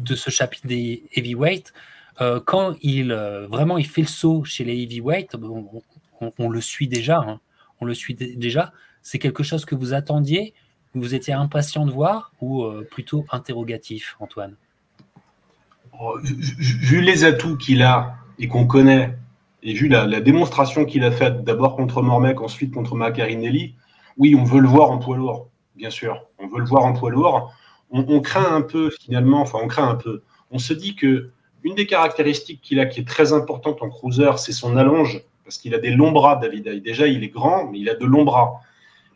ce 0.05 0.29
chapitre 0.29 0.67
des 0.67 1.03
heavyweight, 1.15 1.73
quand 2.45 2.75
il 2.81 3.13
vraiment 3.13 3.77
il 3.77 3.87
fait 3.87 4.01
le 4.01 4.07
saut 4.07 4.43
chez 4.43 4.65
les 4.65 4.77
heavyweight, 4.83 5.35
on, 5.35 5.81
on, 6.37 6.49
le 6.49 6.59
suit 6.59 6.89
déjà. 6.89 7.19
Hein. 7.19 7.39
on 7.79 7.85
le 7.85 7.93
suit 7.93 8.13
déjà. 8.13 8.73
C'est 9.01 9.19
quelque 9.19 9.41
chose 9.41 9.63
que 9.63 9.73
vous 9.73 9.93
attendiez, 9.93 10.53
vous 10.93 11.15
étiez 11.15 11.33
impatient 11.33 11.85
de 11.85 11.91
voir 11.91 12.33
ou 12.41 12.69
plutôt 12.91 13.25
interrogatif, 13.31 14.17
Antoine? 14.19 14.57
Vu 16.23 17.01
les 17.01 17.23
atouts 17.23 17.57
qu'il 17.57 17.83
a 17.83 18.15
et 18.37 18.47
qu'on 18.47 18.65
connaît, 18.65 19.17
et 19.63 19.73
vu 19.73 19.87
la, 19.87 20.21
démonstration 20.21 20.85
qu'il 20.85 21.03
a 21.03 21.11
faite 21.11 21.43
d'abord 21.43 21.75
contre 21.75 22.01
Mormec, 22.01 22.39
ensuite 22.41 22.73
contre 22.73 22.95
Macarinelli, 22.95 23.75
oui, 24.17 24.35
on 24.35 24.43
veut 24.43 24.61
le 24.61 24.67
voir 24.67 24.91
en 24.91 24.97
poids 24.97 25.17
lourd, 25.17 25.49
bien 25.75 25.89
sûr. 25.89 26.25
On 26.39 26.47
veut 26.47 26.59
le 26.59 26.65
voir 26.65 26.85
en 26.85 26.93
poids 26.93 27.11
lourd. 27.11 27.53
On, 27.91 28.19
craint 28.21 28.55
un 28.55 28.61
peu, 28.61 28.91
finalement, 29.01 29.41
enfin, 29.41 29.59
on 29.61 29.67
craint 29.67 29.89
un 29.89 29.95
peu. 29.95 30.21
On 30.51 30.59
se 30.59 30.73
dit 30.73 30.95
que 30.95 31.31
une 31.63 31.75
des 31.75 31.87
caractéristiques 31.87 32.61
qu'il 32.61 32.79
a 32.79 32.85
qui 32.85 33.01
est 33.01 33.07
très 33.07 33.33
importante 33.33 33.81
en 33.81 33.89
cruiser, 33.89 34.29
c'est 34.37 34.51
son 34.51 34.77
allonge, 34.77 35.21
parce 35.43 35.57
qu'il 35.57 35.73
a 35.73 35.79
des 35.79 35.91
longs 35.91 36.11
bras, 36.11 36.35
David. 36.35 36.83
Déjà, 36.83 37.07
il 37.07 37.23
est 37.23 37.29
grand, 37.29 37.69
mais 37.69 37.79
il 37.79 37.89
a 37.89 37.95
de 37.95 38.05
longs 38.05 38.23
bras. 38.23 38.61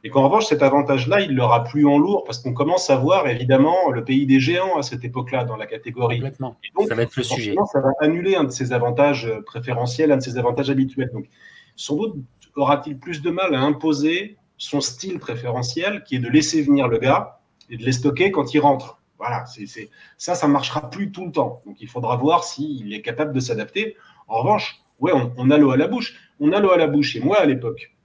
Et 0.05 0.09
qu'en 0.09 0.23
revanche, 0.23 0.47
cet 0.47 0.61
avantage-là, 0.61 1.21
il 1.21 1.33
l'aura 1.33 1.63
plus 1.63 1.85
en 1.85 1.97
lourd 1.97 2.25
parce 2.25 2.39
qu'on 2.39 2.53
commence 2.53 2.89
à 2.89 2.97
voir 2.97 3.27
évidemment 3.27 3.89
le 3.89 4.03
pays 4.03 4.25
des 4.25 4.41
géants 4.41 4.77
à 4.77 4.83
cette 4.83 5.05
époque-là 5.05 5.45
dans 5.45 5.55
la 5.55 5.65
catégorie. 5.65 6.17
Complètement. 6.17 6.57
donc, 6.75 6.89
ça 6.89 6.95
va 6.95 7.03
être 7.03 7.15
le 7.15 7.23
sujet. 7.23 7.55
Ça 7.71 7.79
va 7.79 7.91
annuler 8.01 8.35
un 8.35 8.43
de 8.43 8.51
ses 8.51 8.73
avantages 8.73 9.31
préférentiels, 9.45 10.11
un 10.11 10.17
de 10.17 10.21
ses 10.21 10.37
avantages 10.37 10.69
habituels. 10.69 11.09
Donc, 11.13 11.29
sans 11.77 11.95
doute 11.95 12.15
aura-t-il 12.55 12.99
plus 12.99 13.21
de 13.21 13.31
mal 13.31 13.55
à 13.55 13.61
imposer 13.61 14.37
son 14.57 14.81
style 14.81 15.19
préférentiel 15.19 16.03
qui 16.03 16.17
est 16.17 16.19
de 16.19 16.29
laisser 16.29 16.61
venir 16.61 16.87
le 16.87 16.97
gars 16.97 17.39
et 17.69 17.77
de 17.77 17.83
les 17.83 17.93
stocker 17.93 18.31
quand 18.31 18.53
il 18.53 18.59
rentre. 18.59 18.99
Voilà, 19.17 19.45
c'est, 19.45 19.89
ça, 20.17 20.35
ça 20.35 20.47
marchera 20.47 20.89
plus 20.89 21.11
tout 21.11 21.25
le 21.25 21.31
temps. 21.31 21.61
Donc, 21.65 21.77
il 21.79 21.87
faudra 21.87 22.17
voir 22.17 22.43
s'il 22.43 22.93
est 22.93 23.01
capable 23.01 23.31
de 23.31 23.39
s'adapter. 23.39 23.95
En 24.27 24.39
revanche, 24.39 24.81
ouais, 24.99 25.13
on, 25.13 25.31
on 25.37 25.49
a 25.49 25.57
l'eau 25.57 25.71
à 25.71 25.77
la 25.77 25.87
bouche. 25.87 26.15
On 26.41 26.51
a 26.51 26.59
l'eau 26.59 26.71
à 26.71 26.77
la 26.77 26.87
bouche. 26.87 27.15
Et 27.15 27.21
moi, 27.21 27.39
à 27.39 27.45
l'époque, 27.45 27.95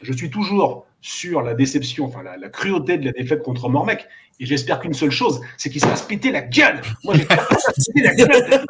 je 0.00 0.12
suis 0.12 0.30
toujours 0.30 0.87
sur 1.00 1.42
la 1.42 1.54
déception, 1.54 2.06
enfin 2.06 2.22
la, 2.22 2.48
cruauté 2.48 2.98
de 2.98 3.04
la 3.04 3.12
défaite 3.12 3.42
contre 3.42 3.68
Mormec. 3.68 4.06
Et 4.40 4.46
j'espère 4.46 4.80
qu'une 4.80 4.94
seule 4.94 5.10
chose, 5.10 5.40
c'est 5.56 5.70
qu'il 5.70 5.80
se 5.80 5.86
fasse 5.86 6.02
péter 6.02 6.30
la 6.30 6.42
gueule. 6.42 6.80
Moi, 7.04 7.14
j'espère 7.14 7.46
la 7.96 8.14
gueule. 8.14 8.64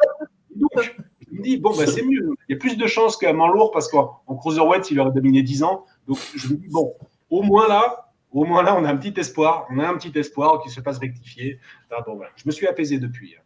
Donc, 0.55 0.71
je 0.75 1.37
me 1.37 1.43
dis, 1.43 1.57
bon, 1.57 1.75
bah, 1.75 1.85
c'est 1.85 2.01
mieux. 2.01 2.33
Il 2.47 2.53
y 2.53 2.55
a 2.55 2.57
plus 2.57 2.75
de 2.75 2.87
chances 2.87 3.17
qu'à 3.17 3.33
Manlour 3.33 3.71
parce 3.71 3.87
qu'en 3.87 4.21
Cruiserweight, 4.27 4.89
il 4.91 4.99
aurait 4.99 5.11
dominé 5.11 5.43
10 5.43 5.63
ans. 5.63 5.85
Donc, 6.07 6.17
je 6.35 6.49
me 6.49 6.55
dis, 6.55 6.67
bon, 6.69 6.95
au 7.29 7.43
moins 7.43 7.67
là, 7.67 8.11
au 8.31 8.45
moins 8.45 8.63
là, 8.63 8.75
on 8.75 8.83
a 8.83 8.89
un 8.89 8.97
petit 8.97 9.19
espoir. 9.19 9.67
On 9.71 9.79
a 9.79 9.87
un 9.87 9.95
petit 9.97 10.17
espoir 10.17 10.61
qu'il 10.61 10.71
se 10.71 10.81
fasse 10.81 10.97
rectifier. 10.97 11.59
bon, 12.05 12.15
voilà. 12.15 12.31
Je 12.35 12.43
me 12.45 12.51
suis 12.51 12.67
apaisé 12.67 12.99
depuis. 12.99 13.35
Hein. 13.35 13.43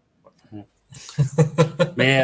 mais 1.98 2.24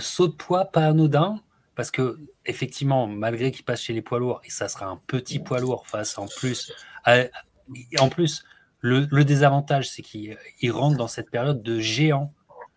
saut 0.00 0.28
de 0.28 0.32
poids 0.32 0.64
pas 0.66 0.86
anodin 0.86 1.40
parce 1.74 1.90
que 1.90 2.18
effectivement, 2.48 3.06
malgré 3.06 3.52
qu'il 3.52 3.64
passe 3.64 3.82
chez 3.82 3.92
les 3.92 4.02
poids 4.02 4.18
lourds, 4.18 4.40
et 4.44 4.50
ça 4.50 4.68
sera 4.68 4.86
un 4.86 5.00
petit 5.06 5.38
poids 5.38 5.60
lourd 5.60 5.86
face 5.86 6.18
en 6.18 6.26
plus. 6.26 6.72
en 7.06 8.08
plus, 8.08 8.44
le, 8.80 9.06
désavantage, 9.24 9.88
c'est 9.90 10.02
qu'il 10.02 10.36
rentre 10.70 10.96
dans 10.96 11.08
cette 11.08 11.30
période 11.30 11.62
de 11.62 11.78
géant, 11.78 12.32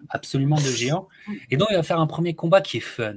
absolument 0.10 0.58
de 0.58 0.62
géant. 0.62 1.08
Et 1.50 1.58
donc, 1.58 1.70
il 1.72 1.76
va 1.76 1.84
faire 1.84 2.00
un 2.00 2.08
premier 2.08 2.36
combat 2.36 2.62
qui 2.62 2.78
est 2.78 2.82
fun, 2.82 3.16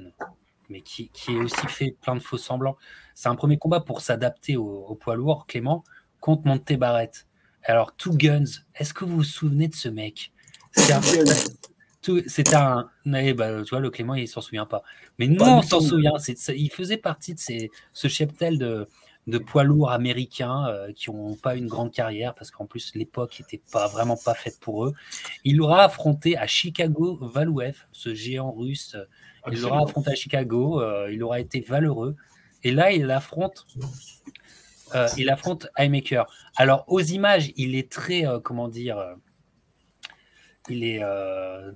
mais 0.70 0.80
qui, 0.80 1.10
est 1.28 1.36
aussi 1.36 1.66
fait 1.68 1.96
plein 2.00 2.14
de 2.14 2.20
faux 2.20 2.38
semblants. 2.38 2.76
C'est 3.14 3.28
un 3.28 3.34
premier 3.34 3.58
combat 3.58 3.80
pour 3.80 4.00
s'adapter 4.00 4.56
au, 4.56 4.96
poids 5.00 5.16
lourd, 5.16 5.46
Clément, 5.46 5.84
contre 6.20 6.46
Monte 6.46 6.72
Barrett. 6.74 7.26
Alors, 7.64 7.96
Two 7.96 8.12
Guns, 8.14 8.62
est-ce 8.74 8.94
que 8.94 9.04
vous 9.04 9.16
vous 9.16 9.24
souvenez 9.24 9.68
de 9.68 9.74
ce 9.74 9.88
mec? 9.88 10.32
C'était 12.26 12.56
un. 12.56 12.90
Bah, 13.06 13.62
tu 13.62 13.70
vois, 13.70 13.80
le 13.80 13.90
Clément, 13.90 14.14
il 14.14 14.28
s'en 14.28 14.40
souvient 14.40 14.66
pas. 14.66 14.82
Mais 15.18 15.26
nous, 15.26 15.42
on 15.42 15.62
s'en 15.62 15.80
souvient. 15.80 16.12
Il 16.48 16.70
faisait 16.70 16.96
partie 16.96 17.34
de 17.34 17.38
ces, 17.38 17.70
ce 17.92 18.08
cheptel 18.08 18.58
de, 18.58 18.88
de 19.26 19.38
poids 19.38 19.64
lourds 19.64 19.90
américains 19.90 20.66
euh, 20.68 20.92
qui 20.92 21.10
n'ont 21.10 21.34
pas 21.34 21.56
une 21.56 21.66
grande 21.66 21.92
carrière 21.92 22.34
parce 22.34 22.50
qu'en 22.50 22.66
plus 22.66 22.94
l'époque 22.94 23.40
n'était 23.40 23.62
pas 23.72 23.88
vraiment 23.88 24.16
pas 24.16 24.34
faite 24.34 24.58
pour 24.60 24.86
eux. 24.86 24.92
Il 25.44 25.60
aura 25.62 25.84
affronté 25.84 26.36
à 26.36 26.46
Chicago 26.46 27.18
Valouev, 27.20 27.76
ce 27.92 28.14
géant 28.14 28.52
russe. 28.52 28.96
Il 29.50 29.60
l'aura 29.60 29.82
affronté 29.82 30.10
à 30.10 30.14
Chicago. 30.14 30.80
Euh, 30.80 31.10
il 31.12 31.22
aura 31.22 31.40
été 31.40 31.60
valeureux. 31.60 32.16
Et 32.62 32.70
là, 32.70 32.92
il 32.92 33.10
affronte. 33.10 33.66
Euh, 34.94 35.08
il 35.18 35.28
affronte 35.28 35.68
Highmaker. 35.76 36.26
Alors, 36.56 36.84
aux 36.86 37.00
images, 37.00 37.52
il 37.56 37.74
est 37.74 37.90
très, 37.90 38.24
comment 38.42 38.68
dire, 38.68 39.16
il 40.68 40.84
est 40.84 41.02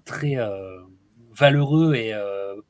très 0.05 0.37
valeureux 1.37 1.95
et 1.95 2.15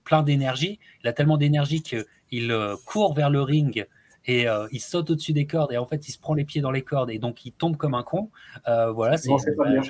plein 0.05 0.23
d'énergie. 0.23 0.79
Il 1.03 1.09
a 1.09 1.13
tellement 1.13 1.37
d'énergie 1.37 1.83
qu'il 1.83 2.55
court 2.85 3.15
vers 3.15 3.31
le 3.31 3.43
ring 3.43 3.87
et 4.29 4.47
euh, 4.47 4.69
il 4.71 4.81
saute 4.81 5.11
au-dessus 5.11 5.33
des 5.33 5.47
cordes 5.47 5.73
et 5.73 5.79
en 5.79 5.87
fait 5.87 6.07
il 6.07 6.13
se 6.13 6.19
prend 6.19 6.35
les 6.35 6.45
pieds 6.45 6.61
dans 6.61 6.71
les 6.71 6.83
cordes 6.83 7.11
et 7.11 7.19
donc 7.19 7.47
il 7.47 7.53
tombe 7.53 7.77
comme 7.77 7.95
un 7.95 8.03
con. 8.03 8.31
Euh, 8.69 8.93
voilà, 8.93 9.17
c'est 9.17 9.31
pas 9.57 9.71
bien. 9.71 9.83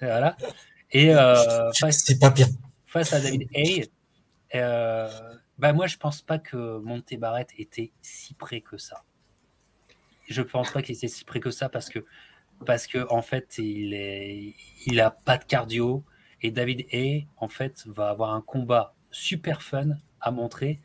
Voilà. 0.00 0.36
Et 0.92 1.14
euh, 1.14 1.70
c'est 1.72 2.18
pas 2.18 2.30
bien. 2.30 2.46
Face 2.86 3.12
à 3.14 3.20
David 3.20 3.48
Hay, 3.54 3.90
bah 4.52 5.72
moi 5.72 5.86
je 5.86 5.96
pense 5.96 6.20
pas 6.20 6.38
que 6.38 6.78
Monte 6.78 7.14
Barrett 7.18 7.48
était 7.58 7.90
si 8.02 8.34
près 8.34 8.60
que 8.60 8.76
ça. 8.76 9.02
Je 10.28 10.42
pense 10.42 10.70
pas 10.70 10.82
qu'il 10.82 10.94
était 10.94 11.08
si 11.08 11.24
près 11.24 11.40
que 11.40 11.50
ça 11.50 11.70
parce 11.70 11.88
que 11.88 12.04
parce 12.66 12.86
que 12.86 13.06
en 13.10 13.22
fait 13.22 13.58
il 13.58 13.94
est 13.94 14.54
il 14.86 15.00
a 15.00 15.10
pas 15.10 15.38
de 15.38 15.44
cardio 15.44 16.04
et 16.42 16.50
David 16.50 16.86
Hay 16.92 17.26
en 17.36 17.48
fait 17.48 17.84
va 17.86 18.10
avoir 18.10 18.34
un 18.34 18.40
combat 18.40 18.94
super 19.10 19.62
fun 19.62 19.90
à 20.20 20.30
montrer 20.30 20.80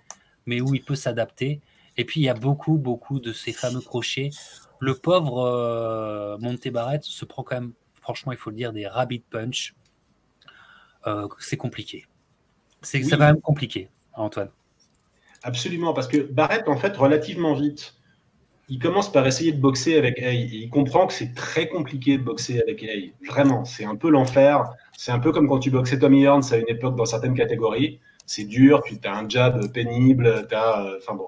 mais 0.46 0.62
où 0.62 0.74
il 0.76 0.84
peut 0.84 0.96
s'adapter 0.96 1.62
et 1.98 2.06
puis 2.06 2.22
il 2.22 2.24
y 2.24 2.30
a 2.30 2.34
beaucoup, 2.34 2.78
beaucoup 2.78 3.20
de 3.20 3.32
ces 3.32 3.54
fameux 3.54 3.82
crochets. 3.82 4.30
Le 4.80 4.96
pauvre 4.96 5.46
euh, 5.46 6.38
Monte 6.40 6.68
Barrett 6.68 7.04
se 7.04 7.26
prend 7.26 7.44
quand 7.44 7.56
même, 7.56 7.74
franchement, 7.94 8.32
il 8.32 8.38
faut 8.38 8.50
le 8.50 8.56
dire, 8.56 8.74
des 8.74 8.88
rabbit 8.88 9.24
punch. 9.30 9.76
Euh, 11.08 11.28
c'est 11.40 11.58
compliqué. 11.58 12.06
C'est 12.82 13.02
quand 13.02 13.18
même 13.18 13.42
compliqué, 13.42 13.90
Antoine. 14.14 14.50
Absolument, 15.44 15.94
parce 15.94 16.08
que 16.08 16.18
Barrett, 16.18 16.68
en 16.68 16.78
fait, 16.78 16.96
relativement 16.98 17.54
vite, 17.54 17.96
il 18.68 18.80
commence 18.80 19.12
par 19.12 19.28
essayer 19.28 19.52
de 19.52 19.62
boxer 19.62 19.98
avec 19.98 20.20
Hay. 20.20 20.50
il 20.52 20.70
comprend 20.70 21.06
que 21.06 21.14
c'est 21.14 21.34
très 21.34 21.68
compliqué 21.68 22.18
de 22.18 22.24
boxer 22.24 22.62
avec 22.62 22.82
Hay. 22.84 23.14
Vraiment, 23.28 23.64
c'est 23.64 23.86
un 23.86 23.96
peu 23.96 24.10
l'enfer. 24.10 24.64
C'est 24.98 25.12
un 25.12 25.20
peu 25.20 25.32
comme 25.32 25.48
quand 25.48 25.60
tu 25.60 25.70
boxais 25.70 26.00
Tommy 26.00 26.24
Hearns 26.24 26.52
à 26.52 26.58
une 26.58 26.70
époque 26.70 26.96
dans 26.96 27.06
certaines 27.06 27.36
catégories. 27.36 28.00
C'est 28.26 28.46
dur, 28.46 28.82
tu 28.84 28.98
as 29.08 29.16
un 29.16 29.30
jab 29.30 29.72
pénible, 29.72 30.48
as. 30.52 30.86
Euh, 30.86 30.98
enfin 30.98 31.16
bon. 31.16 31.28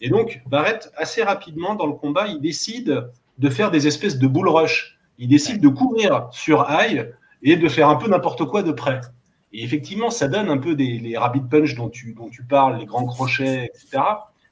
Et 0.00 0.08
donc, 0.08 0.40
Barrett, 0.46 0.90
assez 0.96 1.22
rapidement 1.22 1.74
dans 1.74 1.86
le 1.86 1.92
combat, 1.92 2.26
il 2.26 2.40
décide 2.40 3.10
de 3.36 3.50
faire 3.50 3.70
des 3.70 3.86
espèces 3.86 4.18
de 4.18 4.26
bull 4.26 4.48
rush. 4.48 4.98
Il 5.18 5.28
décide 5.28 5.60
de 5.60 5.68
courir 5.68 6.28
sur 6.32 6.66
High 6.70 7.12
et 7.42 7.56
de 7.56 7.68
faire 7.68 7.90
un 7.90 7.96
peu 7.96 8.08
n'importe 8.08 8.46
quoi 8.46 8.62
de 8.62 8.72
près. 8.72 9.00
Et 9.52 9.62
effectivement, 9.64 10.10
ça 10.10 10.28
donne 10.28 10.48
un 10.48 10.58
peu 10.58 10.74
des, 10.74 10.98
les 10.98 11.18
rabbit 11.18 11.42
punch 11.50 11.74
dont 11.74 11.90
tu, 11.90 12.14
dont 12.14 12.30
tu 12.30 12.44
parles, 12.44 12.78
les 12.78 12.86
grands 12.86 13.04
crochets, 13.04 13.70
etc. 13.74 14.02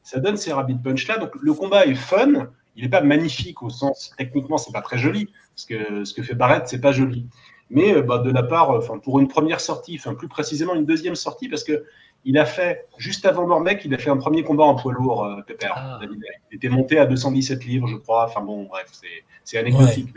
Ça 0.08 0.20
donne 0.20 0.36
ces 0.36 0.52
rabbit 0.52 0.76
punch 0.82 1.06
là. 1.06 1.18
Donc 1.18 1.32
le 1.40 1.52
combat 1.52 1.86
est 1.86 1.94
fun. 1.94 2.48
Il 2.76 2.84
n'est 2.84 2.88
pas 2.88 3.02
magnifique 3.02 3.62
au 3.62 3.70
sens 3.70 4.12
techniquement, 4.16 4.56
c'est 4.56 4.72
pas 4.72 4.80
très 4.80 4.98
joli. 4.98 5.28
Parce 5.54 5.66
que 5.66 6.04
ce 6.04 6.14
que 6.14 6.22
fait 6.22 6.34
Barrett, 6.34 6.66
c'est 6.66 6.80
pas 6.80 6.92
joli. 6.92 7.26
Mais 7.70 7.94
euh, 7.94 8.02
bah, 8.02 8.18
de 8.18 8.30
la 8.30 8.42
part, 8.42 8.70
enfin 8.70 8.98
pour 8.98 9.20
une 9.20 9.28
première 9.28 9.60
sortie, 9.60 9.96
enfin 9.98 10.14
plus 10.14 10.28
précisément 10.28 10.74
une 10.74 10.86
deuxième 10.86 11.14
sortie, 11.14 11.48
parce 11.48 11.62
que 11.62 11.84
il 12.24 12.38
a 12.38 12.46
fait, 12.46 12.86
juste 12.96 13.26
avant 13.26 13.46
Mormec, 13.46 13.84
il 13.84 13.94
a 13.94 13.98
fait 13.98 14.10
un 14.10 14.16
premier 14.16 14.42
combat 14.42 14.64
en 14.64 14.76
poids 14.76 14.92
lourd, 14.92 15.24
euh, 15.24 15.42
Pépère. 15.42 15.74
Ah. 15.76 16.00
Il 16.50 16.56
était 16.56 16.68
monté 16.68 16.98
à 16.98 17.06
217 17.06 17.64
livres, 17.64 17.86
je 17.86 17.96
crois. 17.96 18.24
Enfin 18.24 18.40
bon, 18.40 18.64
bref, 18.64 18.86
c'est 19.44 19.58
anecdotique. 19.58 20.08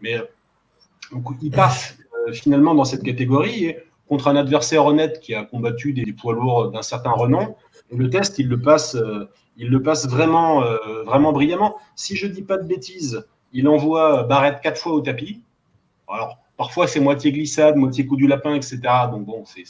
Mais, 0.00 0.16
euh, 0.16 0.24
il 1.42 1.50
passe 1.50 1.98
euh, 2.28 2.32
finalement 2.32 2.74
dans 2.74 2.84
cette 2.84 3.02
catégorie 3.02 3.76
contre 4.08 4.28
un 4.28 4.36
adversaire 4.36 4.84
honnête 4.86 5.20
qui 5.20 5.34
a 5.34 5.44
combattu 5.44 5.92
des, 5.92 6.12
poids 6.12 6.34
lourds 6.34 6.70
d'un 6.70 6.82
certain 6.82 7.12
renom. 7.12 7.56
Le 7.96 8.10
test, 8.10 8.38
il 8.38 8.48
le 8.48 8.60
passe, 8.60 8.96
il 9.56 9.68
le 9.68 9.82
passe 9.82 10.08
vraiment, 10.08 10.62
vraiment 11.04 11.32
brillamment. 11.32 11.76
Si 11.96 12.16
je 12.16 12.26
dis 12.26 12.42
pas 12.42 12.56
de 12.56 12.66
bêtises, 12.66 13.26
il 13.52 13.68
envoie 13.68 14.24
Barrett 14.24 14.60
quatre 14.60 14.80
fois 14.80 14.92
au 14.92 15.00
tapis. 15.00 15.42
Alors, 16.08 16.38
parfois, 16.56 16.86
c'est 16.86 17.00
moitié 17.00 17.32
glissade, 17.32 17.76
moitié 17.76 18.06
coup 18.06 18.16
du 18.16 18.26
lapin, 18.26 18.54
etc. 18.54 18.80
Donc 19.10 19.26
bon, 19.26 19.44
c'est 19.44 19.64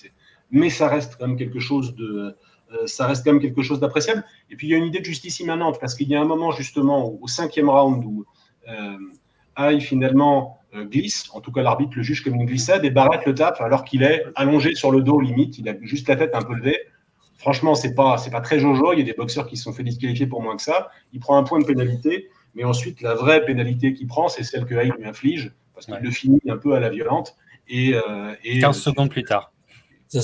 mais 0.50 0.70
ça 0.70 0.88
reste 0.88 1.16
quand 1.16 1.28
même 1.28 1.36
quelque 1.36 1.60
chose 1.60 1.94
de, 1.94 2.36
euh, 2.72 2.86
ça 2.86 3.06
reste 3.06 3.24
quand 3.24 3.32
même 3.32 3.40
quelque 3.40 3.62
chose 3.62 3.80
d'appréciable. 3.80 4.24
Et 4.50 4.56
puis 4.56 4.68
il 4.68 4.70
y 4.70 4.74
a 4.74 4.76
une 4.76 4.84
idée 4.84 5.00
de 5.00 5.04
justice 5.04 5.40
immanente 5.40 5.78
parce 5.80 5.94
qu'il 5.94 6.08
y 6.08 6.14
a 6.14 6.20
un 6.20 6.24
moment 6.24 6.50
justement 6.52 7.12
au 7.20 7.26
cinquième 7.26 7.68
round 7.68 8.04
où 8.04 8.24
euh, 8.68 9.80
finalement 9.80 10.58
euh, 10.74 10.84
glisse, 10.84 11.28
en 11.32 11.40
tout 11.40 11.52
cas 11.52 11.62
l'arbitre 11.62 11.92
le 11.96 12.02
juge 12.02 12.22
comme 12.22 12.34
une 12.34 12.46
glissade 12.46 12.84
et 12.84 12.90
Barrett 12.90 13.26
le 13.26 13.34
tape 13.34 13.60
alors 13.60 13.84
qu'il 13.84 14.02
est 14.02 14.24
allongé 14.34 14.74
sur 14.74 14.90
le 14.90 15.02
dos 15.02 15.20
limite, 15.20 15.58
il 15.58 15.68
a 15.68 15.74
juste 15.82 16.08
la 16.08 16.16
tête 16.16 16.34
un 16.34 16.42
peu 16.42 16.54
levée. 16.54 16.78
Franchement, 17.40 17.74
c'est 17.74 17.94
pas 17.94 18.18
c'est 18.18 18.30
pas 18.30 18.40
très 18.40 18.58
jojo. 18.60 18.92
Il 18.92 18.98
y 18.98 19.02
a 19.02 19.04
des 19.04 19.14
boxeurs 19.14 19.46
qui 19.46 19.56
se 19.56 19.64
sont 19.64 19.72
fait 19.72 19.82
disqualifier 19.82 20.26
pour 20.26 20.42
moins 20.42 20.56
que 20.56 20.62
ça. 20.62 20.90
Il 21.12 21.20
prend 21.20 21.36
un 21.36 21.42
point 21.42 21.58
de 21.58 21.64
pénalité, 21.64 22.28
mais 22.54 22.64
ensuite 22.64 23.00
la 23.00 23.14
vraie 23.14 23.44
pénalité 23.44 23.94
qu'il 23.94 24.06
prend, 24.06 24.28
c'est 24.28 24.44
celle 24.44 24.64
que 24.64 24.74
Hay 24.74 24.90
lui 24.96 25.04
inflige 25.04 25.52
parce 25.74 25.86
qu'il 25.86 25.96
le 25.96 26.10
finit 26.10 26.42
un 26.48 26.58
peu 26.58 26.74
à 26.74 26.80
la 26.80 26.90
violente. 26.90 27.36
Et, 27.68 27.94
et 28.44 28.58
15 28.58 28.78
secondes 28.78 29.10
plus 29.10 29.24
tard. 29.24 29.52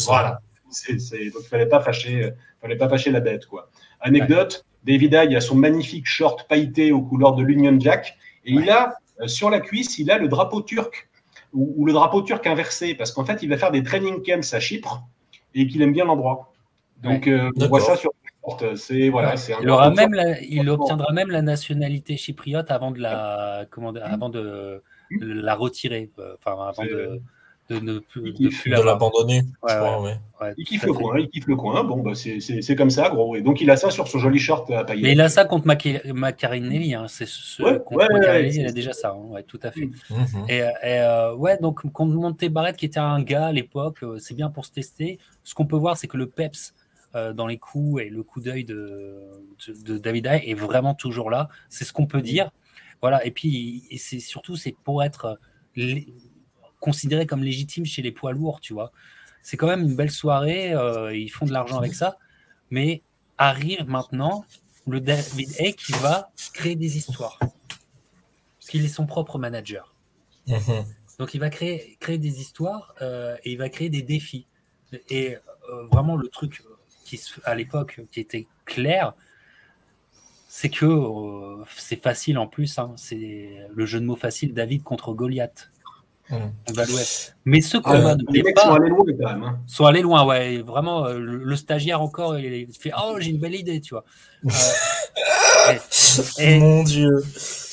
Voilà. 0.06 0.40
donc 0.88 1.00
il 1.12 1.30
fallait 1.48 1.66
pas 1.66 1.80
fâcher, 1.80 2.32
fallait 2.60 2.76
pas 2.76 2.88
fâcher 2.88 3.10
la 3.10 3.20
bête 3.20 3.46
quoi. 3.46 3.70
Anecdote, 4.00 4.66
David 4.84 5.14
Hay 5.14 5.36
a 5.36 5.40
son 5.40 5.54
magnifique 5.54 6.06
short 6.06 6.46
pailleté 6.48 6.92
aux 6.92 7.02
couleurs 7.02 7.34
de 7.34 7.42
l'Union 7.42 7.78
Jack 7.78 8.16
et 8.44 8.52
il 8.52 8.68
a 8.70 8.96
euh, 9.20 9.26
sur 9.26 9.50
la 9.50 9.60
cuisse, 9.60 9.98
il 9.98 10.10
a 10.10 10.18
le 10.18 10.28
drapeau 10.28 10.62
turc 10.62 11.08
ou, 11.52 11.86
le 11.86 11.92
drapeau 11.92 12.22
turc 12.22 12.46
inversé 12.46 12.94
parce 12.94 13.12
qu'en 13.12 13.24
fait, 13.24 13.42
il 13.42 13.48
va 13.48 13.56
faire 13.56 13.70
des 13.70 13.82
training 13.82 14.22
camps 14.22 14.52
à 14.52 14.60
Chypre 14.60 15.02
et 15.54 15.66
qu'il 15.66 15.80
aime 15.82 15.92
bien 15.92 16.04
l'endroit. 16.04 16.52
Donc 17.02 17.26
euh, 17.26 17.50
on 17.60 17.68
voit 17.68 17.80
ça 17.80 17.96
sur 17.96 18.10
c'est 18.76 19.08
voilà, 19.08 19.36
c'est 19.36 19.54
il 19.60 19.68
aura 19.68 19.90
même 19.90 20.14
il 20.48 20.68
obtiendra 20.70 21.12
même 21.12 21.30
la 21.30 21.42
nationalité 21.42 22.16
chypriote 22.16 22.70
avant 22.70 22.92
de 22.92 23.00
la 23.00 23.66
comment, 23.70 23.92
avant 23.96 24.28
de, 24.28 24.82
la 25.20 25.54
retirer, 25.56 26.10
euh, 26.20 26.36
enfin 26.38 26.52
avant 26.68 26.84
de 26.84 27.20
de 27.68 27.80
ne 27.80 27.98
plus, 27.98 28.32
de 28.32 28.84
l'abandonner. 28.84 29.42
il 30.56 30.64
kiffe 30.64 30.84
le 30.84 30.92
coin, 30.92 31.18
il 31.18 31.28
kiffe 31.28 31.48
le 31.48 31.56
coin. 31.56 31.82
Bon, 31.82 31.98
bah, 31.98 32.12
c'est 32.14 32.76
comme 32.76 32.90
ça, 32.90 33.08
gros. 33.08 33.34
Et 33.34 33.42
donc, 33.42 33.60
il 33.60 33.70
a 33.70 33.76
ça 33.76 33.90
sur 33.90 34.06
son 34.06 34.18
joli 34.18 34.38
short 34.38 34.70
à 34.70 34.84
paillettes. 34.84 35.04
Mais 35.04 35.12
il 35.12 35.20
a 35.20 35.28
ça 35.28 35.44
contre 35.44 35.66
Macarinelli. 35.66 36.94
Hein. 36.94 37.06
C'est 37.08 37.26
ce, 37.26 37.78
contre 37.78 38.12
Macarinelli, 38.12 38.60
il 38.60 38.66
a 38.66 38.72
déjà 38.72 38.92
ça. 38.92 39.16
Hein. 39.16 39.40
tout 39.46 39.58
à 39.62 39.72
fait. 39.72 39.88
Mm-hmm. 40.10 40.48
Et, 40.48 40.62
euh, 40.84 41.34
ouais, 41.34 41.58
donc 41.60 41.90
contre 41.90 42.14
Monte 42.14 42.44
Barrett, 42.44 42.76
qui 42.76 42.86
était 42.86 43.00
un 43.00 43.20
gars 43.22 43.46
à 43.46 43.52
l'époque, 43.52 44.02
euh, 44.04 44.18
c'est 44.18 44.34
bien 44.34 44.48
pour 44.48 44.64
se 44.64 44.70
tester. 44.70 45.18
Ce 45.42 45.54
qu'on 45.54 45.66
peut 45.66 45.76
voir, 45.76 45.96
c'est 45.96 46.06
que 46.06 46.16
le 46.16 46.26
peps 46.26 46.72
euh, 46.72 46.85
dans 47.14 47.46
les 47.46 47.56
coups 47.56 48.02
et 48.02 48.10
le 48.10 48.22
coup 48.22 48.40
d'œil 48.42 48.64
de, 48.64 49.22
de, 49.68 49.96
David 49.96 50.26
Hay 50.26 50.50
est 50.50 50.54
vraiment 50.54 50.94
toujours 50.94 51.30
là. 51.30 51.48
C'est 51.70 51.84
ce 51.84 51.92
qu'on 51.94 52.06
peut 52.06 52.20
dire. 52.20 52.50
Voilà. 53.00 53.24
Et 53.24 53.30
puis, 53.30 53.84
c'est 53.96 54.20
surtout, 54.20 54.56
c'est 54.56 54.76
pour 54.84 55.02
être 55.02 55.38
considéré 56.80 57.26
comme 57.26 57.42
légitime 57.42 57.84
chez 57.84 58.02
les 58.02 58.12
poids 58.12 58.32
lourds, 58.32 58.60
tu 58.60 58.72
vois. 58.72 58.92
C'est 59.42 59.56
quand 59.56 59.66
même 59.66 59.82
une 59.82 59.96
belle 59.96 60.10
soirée, 60.10 60.72
euh, 60.72 61.16
ils 61.16 61.28
font 61.28 61.46
de 61.46 61.52
l'argent 61.52 61.78
avec 61.78 61.94
ça, 61.94 62.18
mais 62.70 63.02
arrive 63.38 63.88
maintenant 63.88 64.44
le 64.86 65.00
David 65.00 65.50
Hay 65.58 65.74
qui 65.74 65.92
va 65.92 66.30
créer 66.52 66.76
des 66.76 66.96
histoires. 66.96 67.38
Parce 67.38 68.70
qu'il 68.70 68.84
est 68.84 68.88
son 68.88 69.06
propre 69.06 69.38
manager. 69.38 69.94
Donc 71.18 71.34
il 71.34 71.40
va 71.40 71.50
créer, 71.50 71.96
créer 72.00 72.18
des 72.18 72.40
histoires 72.40 72.94
euh, 73.02 73.36
et 73.44 73.52
il 73.52 73.58
va 73.58 73.68
créer 73.68 73.88
des 73.88 74.02
défis. 74.02 74.46
Et 75.08 75.36
euh, 75.36 75.86
vraiment 75.90 76.16
le 76.16 76.28
truc 76.28 76.62
qui 77.06 77.20
à 77.44 77.54
l'époque 77.54 78.00
qui 78.10 78.20
était 78.20 78.46
clair, 78.64 79.14
c'est 80.48 80.70
que 80.70 81.64
c'est 81.76 82.02
facile 82.02 82.38
en 82.38 82.46
plus. 82.46 82.78
Hein. 82.78 82.92
c'est 82.96 83.50
le 83.74 83.86
jeu 83.86 84.00
de 84.00 84.06
mots 84.06 84.16
facile 84.16 84.54
David 84.54 84.82
contre 84.82 85.14
Goliath. 85.14 85.70
Mmh. 86.28 86.36
Mais 87.44 87.60
ce 87.60 87.76
combat 87.76 88.16
ah, 88.18 88.32
les 88.32 88.42
mecs 88.42 88.58
sont 88.58 88.72
allés 88.72 88.88
loin 88.88 89.04
quand 89.06 89.32
même. 89.32 89.42
Hein. 89.44 89.60
Sont 89.68 89.84
allés 89.84 90.02
loin, 90.02 90.24
ouais. 90.24 90.58
Vraiment, 90.58 91.06
euh, 91.06 91.18
le, 91.18 91.56
stagiaire 91.56 92.02
encore, 92.02 92.36
il 92.36 92.66
fait 92.72 92.90
Oh, 92.98 93.16
j'ai 93.20 93.30
une 93.30 93.38
belle 93.38 93.54
idée, 93.54 93.80
tu 93.80 93.94
vois. 93.94 94.04
Euh, 94.44 95.74
et, 96.38 96.58
Mon 96.58 96.82
Dieu. 96.82 97.22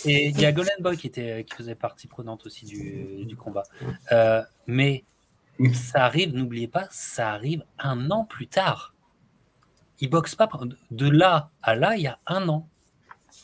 Et 0.06 0.28
il 0.28 0.40
y 0.40 0.46
a 0.46 0.52
Golden 0.52 0.76
Boy 0.82 0.98
qui, 0.98 1.08
était, 1.08 1.44
qui 1.46 1.56
faisait 1.56 1.74
partie 1.74 2.06
prenante 2.06 2.46
aussi 2.46 2.66
du, 2.66 3.26
du 3.26 3.36
combat. 3.36 3.64
Euh, 4.12 4.44
mais 4.68 5.04
ça 5.74 6.06
arrive, 6.06 6.36
n'oubliez 6.36 6.68
pas, 6.68 6.88
ça 6.92 7.32
arrive 7.32 7.64
un 7.80 8.12
an 8.12 8.26
plus 8.26 8.48
tard. 8.48 8.93
Il 10.04 10.10
boxe 10.10 10.36
pas 10.36 10.49
de 10.91 11.10
là 11.10 11.49
à 11.62 11.76
là, 11.76 11.95
il 11.95 12.01
y 12.01 12.08
a 12.08 12.20
un 12.28 12.49
an. 12.49 12.68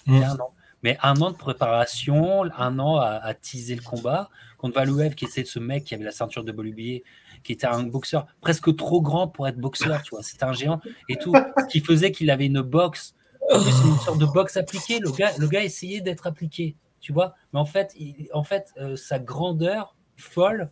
Il 0.05 0.19
y 0.19 0.23
a 0.23 0.31
un 0.31 0.39
an. 0.39 0.53
Mais 0.83 0.97
un 1.01 1.15
an 1.21 1.31
de 1.31 1.37
préparation, 1.37 2.43
un 2.53 2.79
an 2.79 2.97
à, 2.97 3.33
teaser 3.33 3.75
le 3.75 3.81
combat 3.81 4.29
contre 4.57 4.75
Valouev, 4.75 5.15
qui 5.15 5.23
était 5.23 5.45
ce 5.45 5.57
mec 5.57 5.85
qui 5.85 5.95
avait 5.95 6.03
la 6.03 6.11
ceinture 6.11 6.43
de 6.43 6.51
Bolubier, 6.51 7.05
qui 7.45 7.53
était 7.53 7.65
un 7.65 7.83
boxeur 7.83 8.27
presque 8.41 8.75
trop 8.75 9.01
grand 9.01 9.29
pour 9.29 9.47
être 9.47 9.57
boxeur, 9.57 10.01
tu 10.01 10.09
vois. 10.09 10.21
C'était 10.21 10.43
un 10.43 10.51
géant 10.51 10.81
et 11.07 11.15
tout. 11.15 11.33
Ce 11.33 11.65
qui 11.67 11.79
faisait 11.79 12.11
qu'il 12.11 12.29
avait 12.29 12.47
une 12.47 12.61
boxe, 12.61 13.15
une 13.49 13.97
sorte 13.99 14.19
de 14.19 14.25
boxe 14.25 14.57
appliquée. 14.57 14.99
Le 14.99 15.11
gars, 15.11 15.31
le 15.37 15.47
gars 15.47 15.63
essayait 15.63 16.01
d'être 16.01 16.27
appliqué, 16.27 16.75
tu 16.99 17.13
vois. 17.13 17.35
Mais 17.53 17.59
en 17.61 17.65
fait, 17.65 17.95
en 18.33 18.43
fait 18.43 18.73
euh, 18.81 18.97
sa 18.97 19.17
grandeur 19.17 19.95
folle 20.17 20.69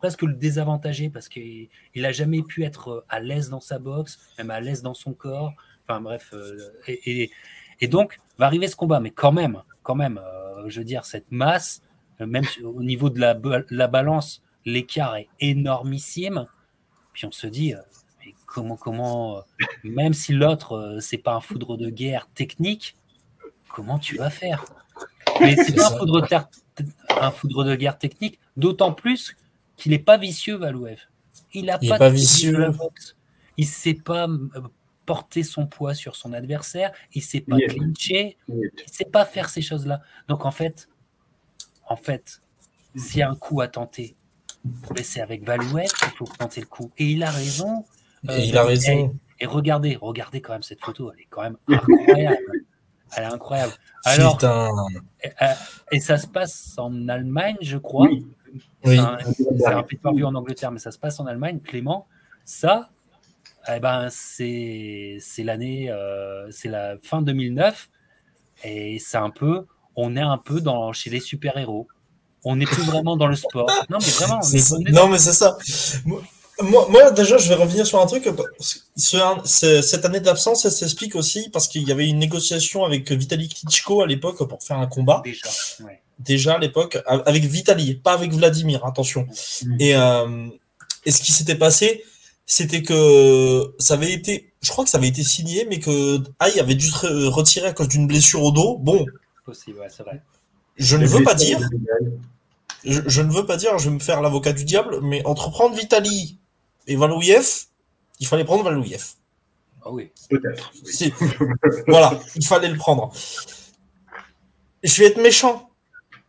presque 0.00 0.22
le 0.22 0.32
désavantager 0.32 1.10
parce 1.10 1.28
qu'il 1.28 1.68
n'a 1.94 2.10
jamais 2.10 2.42
pu 2.42 2.64
être 2.64 2.88
euh, 2.88 3.04
à 3.08 3.20
l'aise 3.20 3.50
dans 3.50 3.60
sa 3.60 3.78
boxe, 3.78 4.18
même 4.38 4.50
à 4.50 4.60
l'aise 4.60 4.82
dans 4.82 4.94
son 4.94 5.12
corps. 5.12 5.52
Enfin 5.86 6.00
bref, 6.00 6.30
euh, 6.32 6.56
et, 6.88 7.30
et, 7.80 7.88
donc 7.88 8.18
va 8.38 8.46
arriver 8.46 8.66
ce 8.66 8.76
combat, 8.76 8.98
mais 8.98 9.10
quand 9.10 9.32
même, 9.32 9.62
quand 9.82 9.94
même, 9.94 10.18
euh, 10.18 10.68
je 10.68 10.80
veux 10.80 10.84
dire, 10.84 11.04
cette 11.04 11.30
masse, 11.30 11.82
même 12.18 12.44
au 12.64 12.82
niveau 12.82 13.10
de 13.10 13.20
la, 13.20 13.38
la 13.70 13.86
balance, 13.88 14.42
l'écart 14.64 15.16
est 15.16 15.28
énormissime. 15.40 16.46
Puis 17.12 17.26
on 17.26 17.32
se 17.32 17.46
dit, 17.46 17.74
mais 18.24 18.34
comment, 18.46 18.76
comment, 18.76 19.42
même 19.84 20.12
si 20.12 20.32
l'autre, 20.32 20.98
c'est 21.00 21.18
pas 21.18 21.34
un 21.34 21.40
foudre 21.40 21.76
de 21.76 21.88
guerre 21.88 22.28
technique, 22.34 22.96
comment 23.68 23.98
tu 23.98 24.16
vas 24.16 24.30
faire? 24.30 24.64
Mais 25.40 25.56
c'est 25.56 25.74
pas 25.74 25.86
un 25.86 25.96
foudre, 25.96 26.26
un 27.18 27.30
foudre 27.30 27.64
de 27.64 27.74
guerre 27.74 27.96
technique, 27.96 28.38
d'autant 28.58 28.92
plus 28.92 29.34
qu'il 29.80 29.92
n'est 29.92 29.98
pas 29.98 30.18
vicieux, 30.18 30.56
Valouev. 30.56 30.98
Il 31.54 31.64
n'a 31.64 31.78
pas, 31.78 31.98
pas 31.98 32.10
vicieux. 32.10 32.70
Il 33.56 33.64
ne 33.64 33.70
sait 33.70 33.94
pas 33.94 34.28
euh, 34.28 34.60
porter 35.06 35.42
son 35.42 35.66
poids 35.66 35.94
sur 35.94 36.16
son 36.16 36.32
adversaire. 36.34 36.92
Il 37.14 37.20
ne 37.20 37.24
sait 37.24 37.40
pas 37.40 37.56
clincher. 37.56 38.36
Il 38.48 38.56
ne 38.56 38.92
sait 38.92 39.06
pas 39.06 39.24
faire 39.24 39.48
ces 39.48 39.62
choses-là. 39.62 40.02
Donc 40.28 40.44
en 40.44 40.50
fait, 40.50 40.88
en 41.88 41.96
fait, 41.96 42.42
s'il 42.94 43.20
y 43.20 43.22
a 43.22 43.30
un 43.30 43.34
coup 43.34 43.60
à 43.62 43.68
tenter, 43.68 44.16
c'est 45.02 45.22
avec 45.22 45.44
Valouev 45.44 45.88
qu'il 45.88 46.10
faut 46.10 46.26
tenter 46.26 46.60
le 46.60 46.66
coup. 46.66 46.92
Et 46.98 47.06
il 47.06 47.22
a 47.22 47.30
raison. 47.30 47.86
et 48.28 48.44
il 48.44 48.56
a 48.58 48.64
raison. 48.64 49.16
Et, 49.40 49.46
regardez, 49.46 49.96
regardez 49.96 50.42
quand 50.42 50.52
même 50.52 50.62
cette 50.62 50.80
photo. 50.82 51.10
Elle 51.12 51.22
est 51.22 51.28
quand 51.30 51.42
même 51.42 51.56
incroyable. 51.68 52.36
Elle 53.16 53.24
est 53.24 53.26
incroyable. 53.26 53.72
Alors, 54.04 54.38
et, 55.24 55.28
euh, 55.42 55.46
et, 55.90 55.98
ça 55.98 56.16
se 56.16 56.28
passe 56.28 56.74
en 56.76 57.08
Allemagne, 57.08 57.56
je 57.60 57.76
crois. 57.76 58.06
Oui. 58.06 58.24
C'est 58.84 58.98
un, 58.98 59.18
un 60.04 60.12
vu 60.12 60.24
en 60.24 60.34
Angleterre, 60.34 60.70
mais 60.70 60.78
ça 60.78 60.90
se 60.90 60.98
passe 60.98 61.20
en 61.20 61.26
Allemagne. 61.26 61.60
Clément, 61.60 62.06
ça, 62.44 62.90
eh 63.68 63.80
ben, 63.80 64.08
c'est 64.10 65.18
l'année, 65.38 65.90
euh, 65.90 66.50
c'est 66.50 66.68
la 66.68 66.96
fin 67.02 67.22
2009, 67.22 67.88
et 68.64 68.98
c'est 68.98 69.18
un 69.18 69.30
peu, 69.30 69.66
on 69.96 70.16
est 70.16 70.22
un 70.22 70.38
peu 70.38 70.60
dans, 70.60 70.92
chez 70.92 71.10
les 71.10 71.20
super-héros. 71.20 71.88
On 72.44 72.56
n'est 72.56 72.66
plus 72.66 72.82
vraiment 72.82 73.16
dans 73.16 73.26
le 73.26 73.36
sport. 73.36 73.68
Non, 73.90 73.98
mais 74.00 74.10
vraiment. 74.10 74.40
non, 74.92 75.08
mais 75.08 75.18
c'est 75.18 75.34
ça. 75.34 75.58
Moi, 76.62 76.86
moi, 76.90 77.10
déjà, 77.10 77.38
je 77.38 77.48
vais 77.48 77.54
revenir 77.54 77.86
sur 77.86 78.00
un 78.00 78.06
truc. 78.06 78.28
cette 78.96 80.04
année 80.04 80.20
d'absence, 80.20 80.64
elle 80.64 80.72
s'explique 80.72 81.16
aussi 81.16 81.50
parce 81.50 81.68
qu'il 81.68 81.86
y 81.86 81.92
avait 81.92 82.08
une 82.08 82.18
négociation 82.18 82.84
avec 82.84 83.10
Vitaly 83.12 83.48
Klitschko 83.48 84.02
à 84.02 84.06
l'époque 84.06 84.46
pour 84.46 84.62
faire 84.62 84.78
un 84.78 84.86
combat. 84.86 85.20
Déjà, 85.24 85.48
ouais 85.84 86.00
déjà 86.20 86.54
à 86.54 86.58
l'époque, 86.58 86.98
avec 87.06 87.44
Vitali, 87.44 87.94
pas 87.94 88.12
avec 88.12 88.32
Vladimir, 88.32 88.84
attention. 88.84 89.26
Mm. 89.64 89.76
Et, 89.80 89.96
euh, 89.96 90.48
et 91.04 91.10
ce 91.10 91.22
qui 91.22 91.32
s'était 91.32 91.56
passé, 91.56 92.04
c'était 92.46 92.82
que 92.82 93.74
ça 93.78 93.94
avait 93.94 94.12
été, 94.12 94.52
je 94.62 94.70
crois 94.70 94.84
que 94.84 94.90
ça 94.90 94.98
avait 94.98 95.08
été 95.08 95.22
signé, 95.22 95.66
mais 95.68 95.78
que 95.78 96.18
Aïe 96.38 96.58
avait 96.60 96.74
dû 96.74 96.86
se 96.86 97.26
retirer 97.26 97.68
à 97.68 97.72
cause 97.72 97.88
d'une 97.88 98.06
blessure 98.06 98.42
au 98.42 98.50
dos. 98.50 98.76
Bon. 98.78 99.06
Possible, 99.44 99.78
ouais, 99.78 99.88
c'est 99.88 100.02
vrai. 100.02 100.22
Je 100.76 100.96
ne 100.96 101.06
veux 101.06 101.22
pas 101.22 101.34
dire. 101.34 101.60
Je, 102.82 103.20
ne 103.20 103.30
veux 103.30 103.44
pas 103.44 103.56
dire, 103.56 103.76
je 103.78 103.88
vais 103.88 103.94
me 103.94 104.00
faire 104.00 104.22
l'avocat 104.22 104.52
du 104.52 104.64
diable, 104.64 105.00
mais 105.02 105.24
entre 105.26 105.50
prendre 105.50 105.76
Vitali 105.76 106.38
et 106.86 106.96
Valouiev, 106.96 107.66
il 108.18 108.26
fallait 108.26 108.44
prendre 108.44 108.64
Valouiev. 108.64 109.04
Ah 109.84 109.90
oui. 109.90 110.10
Peut-être. 110.28 110.72
voilà, 111.86 112.18
il 112.36 112.44
fallait 112.44 112.68
le 112.68 112.78
prendre. 112.78 113.12
Je 114.82 115.00
vais 115.00 115.08
être 115.08 115.22
méchant 115.22 115.69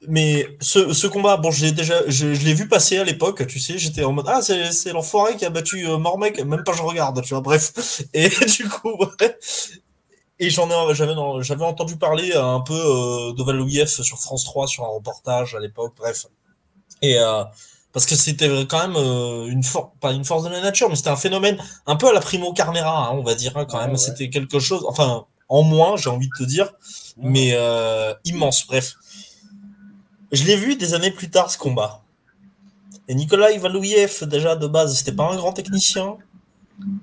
mais 0.08 0.47
ce, 0.60 0.93
ce, 0.93 1.08
combat, 1.08 1.38
bon, 1.38 1.52
je 1.52 1.66
l'ai 1.66 1.72
déjà, 1.72 2.02
je, 2.08 2.28
l'ai 2.28 2.54
vu 2.54 2.68
passer 2.68 2.97
à 2.97 3.04
l'époque, 3.04 3.45
tu 3.47 3.60
sais, 3.60 3.78
j'étais 3.78 4.04
en 4.04 4.12
mode, 4.12 4.26
ah, 4.28 4.41
c'est, 4.41 4.72
c'est 4.72 4.91
l'enfoiré 4.91 5.36
qui 5.38 5.45
a 5.45 5.49
battu 5.49 5.88
euh, 5.88 5.97
Mormec, 5.97 6.43
même 6.43 6.64
pas 6.64 6.74
je 6.74 6.82
regarde, 6.82 7.22
tu 7.22 7.34
vois, 7.34 7.41
bref. 7.41 7.72
Et 8.14 8.30
du 8.58 8.68
coup, 8.68 8.95
ouais. 8.97 9.38
Et 10.39 10.49
j'en 10.49 10.70
ai, 10.70 10.95
j'avais, 10.95 11.14
j'avais 11.41 11.66
entendu 11.66 11.97
parler 11.97 12.34
un 12.34 12.62
peu 12.62 12.74
euh, 12.74 13.34
de 13.34 13.86
sur 13.86 14.18
France 14.18 14.43
3, 14.45 14.68
sur 14.68 14.84
un 14.84 14.88
reportage 14.88 15.54
à 15.56 15.60
l'époque, 15.60 15.93
bref. 15.97 16.26
Et, 17.04 17.20
euh, 17.20 17.43
parce 17.93 18.06
que 18.06 18.16
c'était 18.16 18.47
quand 18.68 18.88
même 18.88 18.95
euh, 18.95 19.47
une 19.47 19.64
force, 19.64 19.89
pas 19.99 20.12
une 20.14 20.24
force 20.24 20.43
de 20.43 20.49
la 20.49 20.62
nature, 20.62 20.89
mais 20.89 20.95
c'était 20.95 21.10
un 21.10 21.18
phénomène 21.18 21.58
un 21.86 21.95
peu 21.95 22.08
à 22.08 22.14
la 22.14 22.22
Primo 22.22 22.54
Carnera, 22.54 23.08
hein, 23.08 23.12
on 23.14 23.24
va 23.24 23.36
dire, 23.36 23.58
hein, 23.58 23.66
quand 23.66 23.80
même. 23.80 23.97
C'était 23.97 24.30
quelque 24.30 24.60
chose, 24.60 24.86
enfin, 24.88 25.26
en 25.49 25.64
moins, 25.64 25.97
j'ai 25.97 26.10
envie 26.10 26.28
de 26.28 26.43
te 26.43 26.47
dire, 26.47 26.72
mais 27.18 27.52
euh, 27.54 28.14
immense, 28.24 28.66
bref. 28.66 28.93
Je 30.32 30.45
l'ai 30.45 30.55
vu 30.55 30.75
des 30.75 30.93
années 30.93 31.11
plus 31.11 31.29
tard, 31.29 31.51
ce 31.51 31.57
combat. 31.57 32.01
Et 33.07 33.15
Nicolas 33.15 33.51
Ivalouiev, 33.51 34.23
déjà 34.27 34.55
de 34.55 34.67
base, 34.67 34.95
c'était 34.97 35.11
pas 35.11 35.29
un 35.29 35.36
grand 35.36 35.51
technicien. 35.51 36.17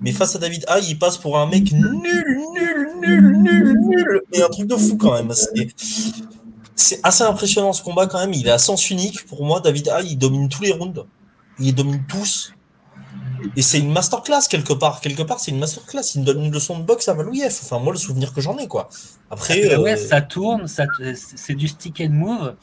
Mais 0.01 0.11
face 0.11 0.35
à 0.35 0.39
David 0.39 0.65
Haye, 0.67 0.85
il 0.89 0.99
passe 0.99 1.17
pour 1.17 1.37
un 1.37 1.45
mec 1.45 1.71
nul, 1.71 1.91
nul, 1.93 2.89
nul, 2.99 3.37
nul, 3.37 3.77
nul. 3.79 4.21
Et 4.33 4.41
un 4.41 4.49
truc 4.49 4.67
de 4.67 4.75
fou 4.75 4.97
quand 4.97 5.13
même. 5.13 5.31
C'est 6.75 6.99
assez 7.03 7.23
impressionnant 7.23 7.73
ce 7.73 7.83
combat 7.83 8.07
quand 8.07 8.19
même. 8.19 8.33
Il 8.33 8.47
est 8.47 8.51
à 8.51 8.57
sens 8.57 8.89
unique. 8.89 9.25
Pour 9.27 9.45
moi, 9.45 9.59
David 9.59 9.89
Haye, 9.89 10.11
il 10.11 10.17
domine 10.17 10.49
tous 10.49 10.63
les 10.63 10.71
rounds. 10.71 11.05
Il 11.59 11.65
les 11.67 11.71
domine 11.71 12.03
tous. 12.07 12.53
Et 13.55 13.61
c'est 13.61 13.79
une 13.79 13.91
masterclass 13.91 14.47
quelque 14.49 14.73
part. 14.73 15.01
Quelque 15.01 15.23
part, 15.23 15.39
c'est 15.39 15.51
une 15.51 15.59
masterclass. 15.59 16.01
Il 16.15 16.21
me 16.21 16.25
donne 16.25 16.43
une 16.43 16.51
leçon 16.51 16.79
de 16.79 16.83
boxe 16.83 17.07
à 17.07 17.13
Valouiev. 17.13 17.57
Enfin, 17.63 17.79
moi, 17.79 17.93
le 17.93 17.99
souvenir 17.99 18.33
que 18.33 18.41
j'en 18.41 18.57
ai, 18.57 18.67
quoi. 18.67 18.89
Après. 19.29 19.77
Ouais, 19.77 19.93
euh, 19.93 20.07
ça 20.07 20.21
tourne, 20.21 20.67
ça, 20.67 20.85
c'est 21.13 21.55
du 21.55 21.67
stick 21.67 22.01
and 22.01 22.09
move. 22.09 22.55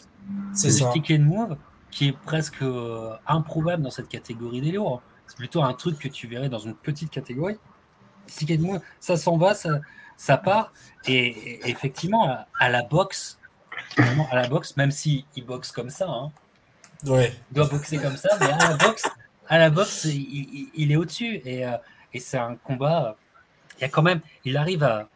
C'est 0.53 0.68
le 0.68 0.91
stick 0.91 1.11
and 1.11 1.22
move 1.22 1.57
qui 1.91 2.09
est 2.09 2.12
presque 2.12 2.62
euh, 2.62 3.14
improbable 3.27 3.83
dans 3.83 3.91
cette 3.91 4.09
catégorie 4.09 4.61
des 4.61 4.72
lourds. 4.72 5.03
C'est 5.27 5.37
plutôt 5.37 5.62
un 5.62 5.72
truc 5.74 5.99
que 5.99 6.09
tu 6.09 6.27
verrais 6.27 6.49
dans 6.49 6.59
une 6.59 6.74
petite 6.74 7.11
catégorie. 7.11 7.57
Stick 8.27 8.51
and 8.51 8.62
move, 8.62 8.81
ça 9.01 9.16
s'en 9.16 9.37
va, 9.37 9.55
ça, 9.55 9.81
ça 10.16 10.37
part. 10.37 10.72
Et, 11.07 11.68
effectivement, 11.68 12.39
à, 12.59 12.68
la 12.68 12.83
boxe, 12.83 13.39
à 13.97 14.37
la 14.37 14.49
boxe, 14.49 14.77
même 14.77 14.91
s'il 14.91 15.24
il 15.37 15.45
boxe 15.45 15.72
comme 15.72 15.91
ça, 15.91 16.09
hein, 16.09 16.33
ouais. 17.07 17.33
il 17.51 17.55
doit 17.55 17.68
boxer 17.68 17.99
comme 17.99 18.16
ça, 18.16 18.29
mais 18.41 18.51
à 18.51 18.70
la 18.70 18.77
boxe, 18.77 19.09
à 19.49 19.59
la 19.59 19.70
boxe 19.70 20.05
il, 20.05 20.93
est 20.93 20.97
au-dessus. 20.97 21.41
Et, 21.45 21.66
euh, 21.66 21.77
et 22.12 22.20
c'est 22.20 22.39
un 22.39 22.57
combat. 22.57 23.16
Il 23.78 23.82
y 23.82 23.85
a 23.85 23.89
quand 23.89 24.03
même, 24.03 24.20
il 24.44 24.57
arrive 24.57 24.82
à, 24.82 25.09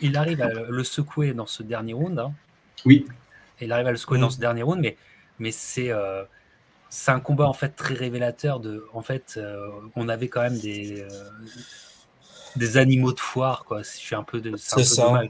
il 0.00 0.16
arrive 0.16 0.42
à 0.42 0.48
le 0.48 0.84
secouer 0.84 1.32
dans 1.32 1.46
ce 1.46 1.62
dernier 1.62 1.94
round. 1.94 2.18
Hein. 2.18 2.32
Oui 2.84 3.06
il 3.60 3.72
arrive 3.72 3.86
à 3.86 3.90
le 3.90 3.96
secouer 3.96 4.18
dans 4.18 4.28
mm. 4.28 4.32
ce 4.32 4.40
dernier 4.40 4.62
round, 4.62 4.80
mais, 4.80 4.96
mais 5.38 5.50
c'est 5.50 5.90
euh, 5.90 6.24
un 7.06 7.20
combat 7.20 7.46
en 7.46 7.52
fait 7.52 7.70
très 7.70 7.94
révélateur 7.94 8.60
de. 8.60 8.86
En 8.92 9.02
fait, 9.02 9.34
euh, 9.36 9.68
on 9.96 10.08
avait 10.08 10.28
quand 10.28 10.42
même 10.42 10.58
des, 10.58 11.02
euh, 11.02 11.08
des 12.56 12.76
animaux 12.76 13.12
de 13.12 13.20
foire, 13.20 13.64
quoi. 13.64 13.82
Je 13.82 13.88
suis 13.88 14.14
un 14.14 14.24
peu 14.24 14.40
de, 14.40 14.54
un 15.00 15.28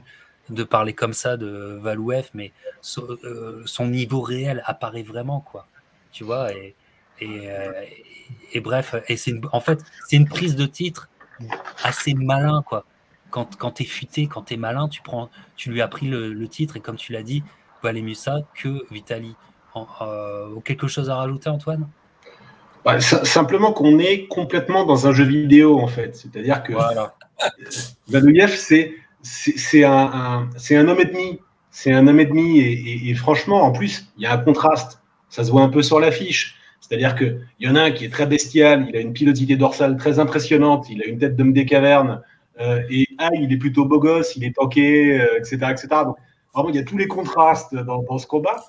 de 0.49 0.63
parler 0.63 0.93
comme 0.93 1.13
ça 1.13 1.37
de 1.37 1.79
Valouef, 1.81 2.31
mais 2.33 2.51
son, 2.81 3.87
niveau 3.87 4.21
réel 4.21 4.61
apparaît 4.65 5.03
vraiment, 5.03 5.39
quoi. 5.39 5.67
Tu 6.11 6.23
vois, 6.23 6.53
et, 6.53 6.75
et, 7.21 7.49
et 8.51 8.59
bref, 8.59 8.95
et 9.07 9.17
c'est 9.17 9.33
en 9.51 9.61
fait, 9.61 9.83
c'est 10.07 10.17
une 10.17 10.27
prise 10.27 10.55
de 10.55 10.65
titre 10.65 11.09
assez 11.83 12.13
malin, 12.13 12.61
quoi. 12.63 12.85
Quand, 13.29 13.55
quand 13.57 13.71
tu 13.71 13.83
es 13.83 13.85
futé, 13.87 14.27
quand 14.27 14.43
tu 14.43 14.53
es 14.53 14.57
malin, 14.57 14.87
tu, 14.87 15.01
prends, 15.01 15.29
tu 15.55 15.71
lui 15.71 15.81
as 15.81 15.87
pris 15.87 16.07
le, 16.07 16.33
le 16.33 16.47
titre, 16.47 16.77
et 16.77 16.81
comme 16.81 16.97
tu 16.97 17.13
l'as 17.13 17.23
dit, 17.23 17.41
ça 18.15 18.41
que 18.55 18.85
Vitali. 18.91 19.35
Euh, 20.01 20.59
quelque 20.63 20.87
chose 20.87 21.09
à 21.09 21.15
rajouter, 21.15 21.49
Antoine? 21.49 21.87
Bah, 22.85 22.99
Simplement 22.99 23.71
qu'on 23.71 23.97
est 23.99 24.27
complètement 24.27 24.85
dans 24.85 25.07
un 25.07 25.13
jeu 25.13 25.23
vidéo, 25.23 25.79
en 25.79 25.87
fait. 25.87 26.15
C'est-à-dire 26.15 26.63
que 26.63 26.73
voilà. 26.73 27.15
c'est 28.49 28.93
c'est 29.23 29.83
un, 29.85 30.49
un, 30.71 30.87
homme 30.87 30.99
et 30.99 31.05
demi. 31.05 31.39
C'est 31.71 31.93
un 31.93 32.07
homme 32.07 32.19
et 32.19 32.25
demi. 32.25 32.59
Et, 32.59 33.13
franchement, 33.15 33.63
en 33.63 33.71
plus, 33.71 34.11
il 34.17 34.23
y 34.23 34.25
a 34.25 34.33
un 34.33 34.37
contraste. 34.37 35.01
Ça 35.29 35.43
se 35.43 35.51
voit 35.51 35.63
un 35.63 35.69
peu 35.69 35.81
sur 35.81 35.99
l'affiche. 35.99 36.55
C'est-à-dire 36.81 37.15
qu'il 37.15 37.39
y 37.61 37.67
en 37.67 37.75
a 37.75 37.83
un 37.83 37.91
qui 37.91 38.05
est 38.05 38.09
très 38.09 38.27
bestial, 38.27 38.85
il 38.89 38.95
a 38.97 38.99
une 38.99 39.13
pilotité 39.13 39.55
dorsale 39.55 39.95
très 39.95 40.19
impressionnante, 40.19 40.89
il 40.89 41.01
a 41.01 41.05
une 41.05 41.17
tête 41.17 41.37
d'homme 41.37 41.53
des 41.53 41.65
cavernes, 41.65 42.21
euh, 42.59 42.81
et 42.89 43.07
ah, 43.17 43.29
il 43.33 43.51
est 43.51 43.57
plutôt 43.57 43.85
beau 43.85 43.99
gosse, 43.99 44.35
il 44.35 44.43
est 44.43 44.53
tanké, 44.53 45.15
etc., 45.37 45.57
euh, 45.63 45.69
etc. 45.69 45.87
Donc, 46.03 46.17
Vraiment, 46.53 46.69
il 46.69 46.75
y 46.75 46.79
a 46.79 46.83
tous 46.83 46.97
les 46.97 47.07
contrastes 47.07 47.75
dans, 47.75 48.17
ce 48.17 48.27
combat. 48.27 48.63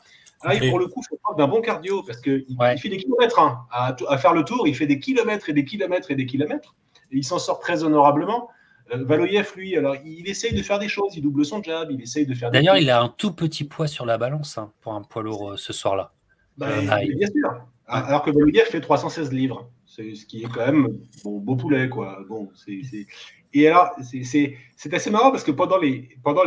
Là, 0.44 0.54
pour 0.68 0.78
le 0.78 0.88
coup, 0.88 1.02
il 1.10 1.16
faut 1.22 1.34
d'un 1.34 1.48
bon 1.48 1.60
cardio 1.60 2.02
parce 2.02 2.20
qu'il 2.20 2.44
il 2.48 2.78
fait 2.78 2.88
des 2.88 2.98
kilomètres 2.98 3.38
hein, 3.38 3.66
à, 3.70 4.18
faire 4.18 4.34
le 4.34 4.44
tour. 4.44 4.66
Il 4.68 4.74
fait 4.74 4.86
des 4.86 4.98
kilomètres 4.98 5.48
et 5.48 5.52
des 5.52 5.64
kilomètres 5.64 6.10
et 6.10 6.14
des 6.14 6.26
kilomètres. 6.26 6.74
Et 7.12 7.18
il 7.18 7.24
s'en 7.24 7.38
sort 7.38 7.60
très 7.60 7.84
honorablement. 7.84 8.48
Valoyev, 8.92 9.52
lui, 9.56 9.76
alors 9.76 9.96
il 10.04 10.28
essaye 10.28 10.52
de 10.52 10.62
faire 10.62 10.78
des 10.78 10.88
choses, 10.88 11.16
il 11.16 11.22
double 11.22 11.44
son 11.46 11.62
jab, 11.62 11.90
il 11.90 12.02
essaye 12.02 12.26
de 12.26 12.34
faire. 12.34 12.50
D'ailleurs, 12.50 12.76
il 12.76 12.90
a 12.90 13.00
un 13.00 13.08
tout 13.08 13.32
petit 13.32 13.64
poids 13.64 13.86
sur 13.86 14.04
la 14.04 14.18
balance 14.18 14.58
hein, 14.58 14.72
pour 14.82 14.92
un 14.92 15.02
poids 15.02 15.22
lourd 15.22 15.54
ce 15.56 15.72
soir-là. 15.72 16.12
Bah, 16.58 16.68
bien 16.78 17.26
sûr. 17.26 17.66
Alors 17.86 18.22
que 18.22 18.30
Valoyev 18.30 18.66
fait 18.66 18.80
316 18.80 19.32
livres, 19.32 19.70
ce 19.86 20.02
qui 20.24 20.42
est 20.42 20.48
quand 20.48 20.66
même 20.66 20.88
bon, 21.22 21.38
beau 21.38 21.56
poulet, 21.56 21.88
quoi. 21.88 22.18
Bon, 22.28 22.50
c'est 22.54 23.06
et 23.54 23.68
alors, 23.68 23.90
c'est 24.02 24.92
assez 24.92 25.10
marrant 25.10 25.30
parce 25.30 25.44
que 25.44 25.52
pendant 25.52 25.78
les, 25.78 26.08
pendant 26.24 26.42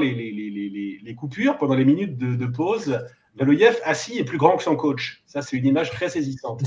coupures, 1.17 1.57
pendant 1.57 1.75
les 1.75 1.85
minutes 1.85 2.17
de, 2.17 2.45
pause, 2.45 2.99
Valoyev 3.35 3.77
assis 3.85 4.17
est 4.17 4.25
plus 4.25 4.37
grand 4.37 4.57
que 4.57 4.63
son 4.63 4.75
coach. 4.75 5.23
Ça, 5.25 5.41
c'est 5.41 5.55
une 5.55 5.65
image 5.65 5.91
très 5.91 6.09
saisissante. 6.09 6.63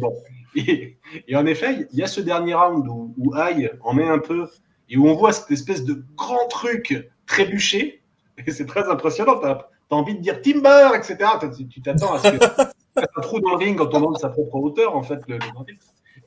bon. 0.00 0.14
et, 0.54 0.96
en 1.34 1.46
effet, 1.46 1.88
il 1.90 1.98
y 1.98 2.02
a 2.02 2.06
ce 2.06 2.20
dernier 2.20 2.54
round 2.54 2.86
où, 2.86 3.14
où 3.16 3.34
Aïe 3.34 3.70
en 3.80 3.94
met 3.94 4.06
un 4.06 4.18
peu 4.18 4.46
et 4.90 4.98
où 4.98 5.08
on 5.08 5.14
voit 5.14 5.32
cette 5.32 5.50
espèce 5.50 5.84
de 5.84 6.04
grand 6.14 6.46
truc 6.48 7.10
trébuché. 7.26 8.02
Et 8.46 8.50
c'est 8.50 8.66
très 8.66 8.84
impressionnant. 8.88 9.38
Tu 9.40 9.46
as, 9.46 9.68
envie 9.90 10.16
de 10.16 10.20
dire 10.20 10.42
Timber, 10.42 10.90
etc. 10.94 11.30
Tu 11.70 11.80
t'attends 11.80 12.14
à 12.14 12.18
ce 12.18 12.28
que 12.28 12.62
un 12.96 13.20
trou 13.20 13.40
dans 13.40 13.50
le 13.50 13.56
ring 13.56 13.80
en 13.80 13.86
tombant 13.86 14.10
de 14.10 14.18
sa 14.18 14.28
propre 14.28 14.56
hauteur, 14.56 14.96
en 14.96 15.02
fait, 15.02 15.20
le, 15.28 15.36
le 15.36 15.52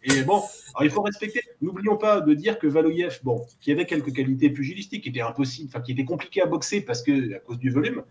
et 0.04 0.24
bon, 0.24 0.42
alors 0.74 0.84
il 0.84 0.90
faut 0.90 1.02
respecter. 1.02 1.42
N'oublions 1.62 1.98
pas 1.98 2.22
de 2.22 2.34
dire 2.34 2.58
que 2.58 2.68
Valoyev, 2.68 3.20
bon, 3.24 3.46
qui 3.60 3.72
avait 3.72 3.86
quelques 3.86 4.14
qualités 4.14 4.50
pugilistiques, 4.50 5.04
qui 5.04 5.10
étaient 5.10 5.22
impossibles, 5.22 5.70
enfin 5.72 5.82
qui 5.82 5.92
étaient 5.92 6.06
compliquées 6.06 6.42
à 6.42 6.48
boxer 6.48 6.82
parce 6.82 7.04
que 7.04 7.36
à 7.36 7.40
cause 7.40 7.60
du 7.60 7.70
volume, 7.70 8.04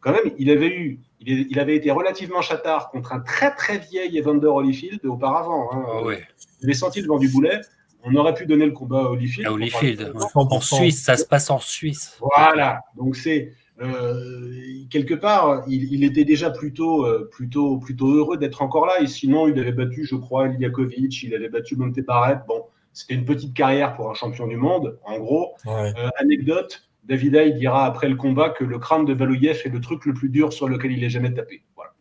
quand 0.00 0.12
même, 0.12 0.32
il 0.38 0.50
avait 0.50 0.68
eu, 0.68 1.00
il, 1.20 1.58
avait 1.58 1.76
été 1.76 1.90
relativement 1.90 2.42
chatard 2.42 2.90
contre 2.90 3.12
un 3.12 3.20
très 3.20 3.54
très 3.54 3.78
vieil 3.78 4.18
Evander 4.18 4.46
Holyfield 4.46 5.04
auparavant. 5.04 5.70
Hein. 5.72 5.84
Oh, 5.86 6.06
ouais. 6.06 6.22
Il 6.60 6.66
avait 6.66 6.74
senti 6.74 7.00
le 7.00 7.08
vent 7.08 7.18
du 7.18 7.28
boulet. 7.28 7.60
On 8.02 8.14
aurait 8.16 8.34
pu 8.34 8.44
donner 8.44 8.66
le 8.66 8.72
combat 8.72 9.00
à 9.00 9.04
Holyfield. 9.04 9.48
À 9.48 9.52
Holyfield, 9.52 10.12
en 10.34 10.60
Suisse, 10.60 11.02
ça 11.02 11.16
se 11.16 11.24
passe 11.24 11.48
en 11.50 11.58
Suisse. 11.58 12.18
Voilà, 12.20 12.80
donc 12.96 13.16
c'est 13.16 13.54
euh, 13.80 14.84
quelque 14.90 15.14
part, 15.14 15.64
il, 15.66 16.04
était 16.04 16.24
déjà 16.24 16.50
plutôt, 16.50 17.04
euh, 17.04 17.28
plutôt, 17.30 17.78
plutôt 17.78 18.08
heureux 18.08 18.36
d'être 18.36 18.62
encore 18.62 18.86
là. 18.86 19.00
Et 19.00 19.06
sinon, 19.06 19.48
il 19.48 19.58
avait 19.58 19.72
battu, 19.72 20.04
je 20.04 20.14
crois, 20.14 20.48
Ilyakovic, 20.48 21.22
il 21.22 21.34
avait 21.34 21.48
battu 21.48 21.76
Monte 21.76 21.98
Bon, 22.46 22.64
c'était 22.92 23.14
une 23.14 23.24
petite 23.24 23.54
carrière 23.54 23.96
pour 23.96 24.10
un 24.10 24.14
champion 24.14 24.46
du 24.46 24.56
monde, 24.56 24.98
en 25.04 25.18
gros. 25.18 25.54
Euh, 25.66 25.92
anecdote, 26.18 26.88
David 27.04 27.36
Hay 27.36 27.52
dira 27.54 27.86
après 27.86 28.08
le 28.08 28.16
combat 28.16 28.50
que 28.50 28.64
le 28.64 28.78
crâne 28.78 29.04
de 29.04 29.12
Valouyev 29.12 29.60
est 29.64 29.68
le 29.68 29.80
truc 29.80 30.04
le 30.06 30.14
plus 30.14 30.28
dur 30.28 30.52
sur 30.52 30.68
lequel 30.68 30.92
il 30.92 31.02
ait 31.02 31.10
jamais 31.10 31.32
tapé. 31.32 31.64
Voilà. 31.74 31.92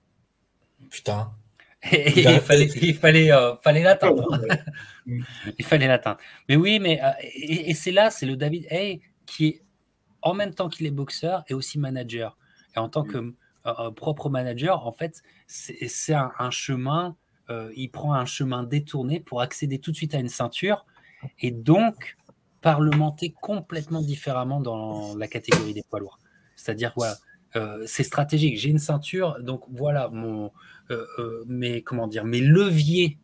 Putain. 0.89 1.31
il, 1.91 2.39
fallait, 2.39 2.67
il 2.81 2.95
fallait, 2.95 3.29
fallait 3.61 3.83
l'atteindre. 3.83 4.25
il 5.05 5.65
fallait 5.65 5.87
l'atteindre. 5.87 6.19
Mais 6.47 6.55
oui, 6.55 6.79
mais 6.79 7.01
et, 7.33 7.73
c'est 7.73 7.91
là, 7.91 8.09
c'est 8.09 8.25
le 8.25 8.37
David 8.37 8.67
Hay 8.71 9.01
qui 9.25 9.47
est 9.47 9.62
en 10.23 10.33
même 10.33 10.53
temps 10.53 10.69
qu'il 10.69 10.85
est 10.87 10.91
boxeur 10.91 11.43
et 11.47 11.53
aussi 11.53 11.77
manager. 11.77 12.37
Et 12.75 12.79
en 12.79 12.89
tant 12.89 13.03
que 13.03 13.33
euh, 13.65 13.91
propre 13.91 14.29
manager, 14.29 14.87
en 14.87 14.91
fait, 14.91 15.21
c'est 15.47 16.13
un, 16.13 16.49
chemin, 16.49 17.15
euh, 17.49 17.71
il 17.75 17.89
prend 17.89 18.13
un 18.13 18.25
chemin 18.25 18.63
détourné 18.63 19.19
pour 19.19 19.41
accéder 19.41 19.79
tout 19.79 19.91
de 19.91 19.95
suite 19.95 20.15
à 20.15 20.19
une 20.19 20.29
ceinture 20.29 20.85
et 21.39 21.51
donc 21.51 22.17
parlementer 22.61 23.33
complètement 23.41 24.01
différemment 24.01 24.61
dans 24.61 25.15
la 25.15 25.27
catégorie 25.27 25.73
des 25.73 25.83
poids 25.83 25.99
lourds. 25.99 26.19
C'est-à-dire, 26.55 26.93
voilà, 26.95 27.17
euh, 27.55 27.83
c'est 27.85 28.03
stratégique. 28.03 28.57
J'ai 28.57 28.69
une 28.69 28.79
ceinture, 28.79 29.37
donc 29.41 29.63
voilà, 29.69 30.09
mon, 30.09 30.51
mes, 31.47 31.81
comment 31.81 32.07
dire, 32.07 32.23
mes 32.23 32.41
leviers 32.41 33.17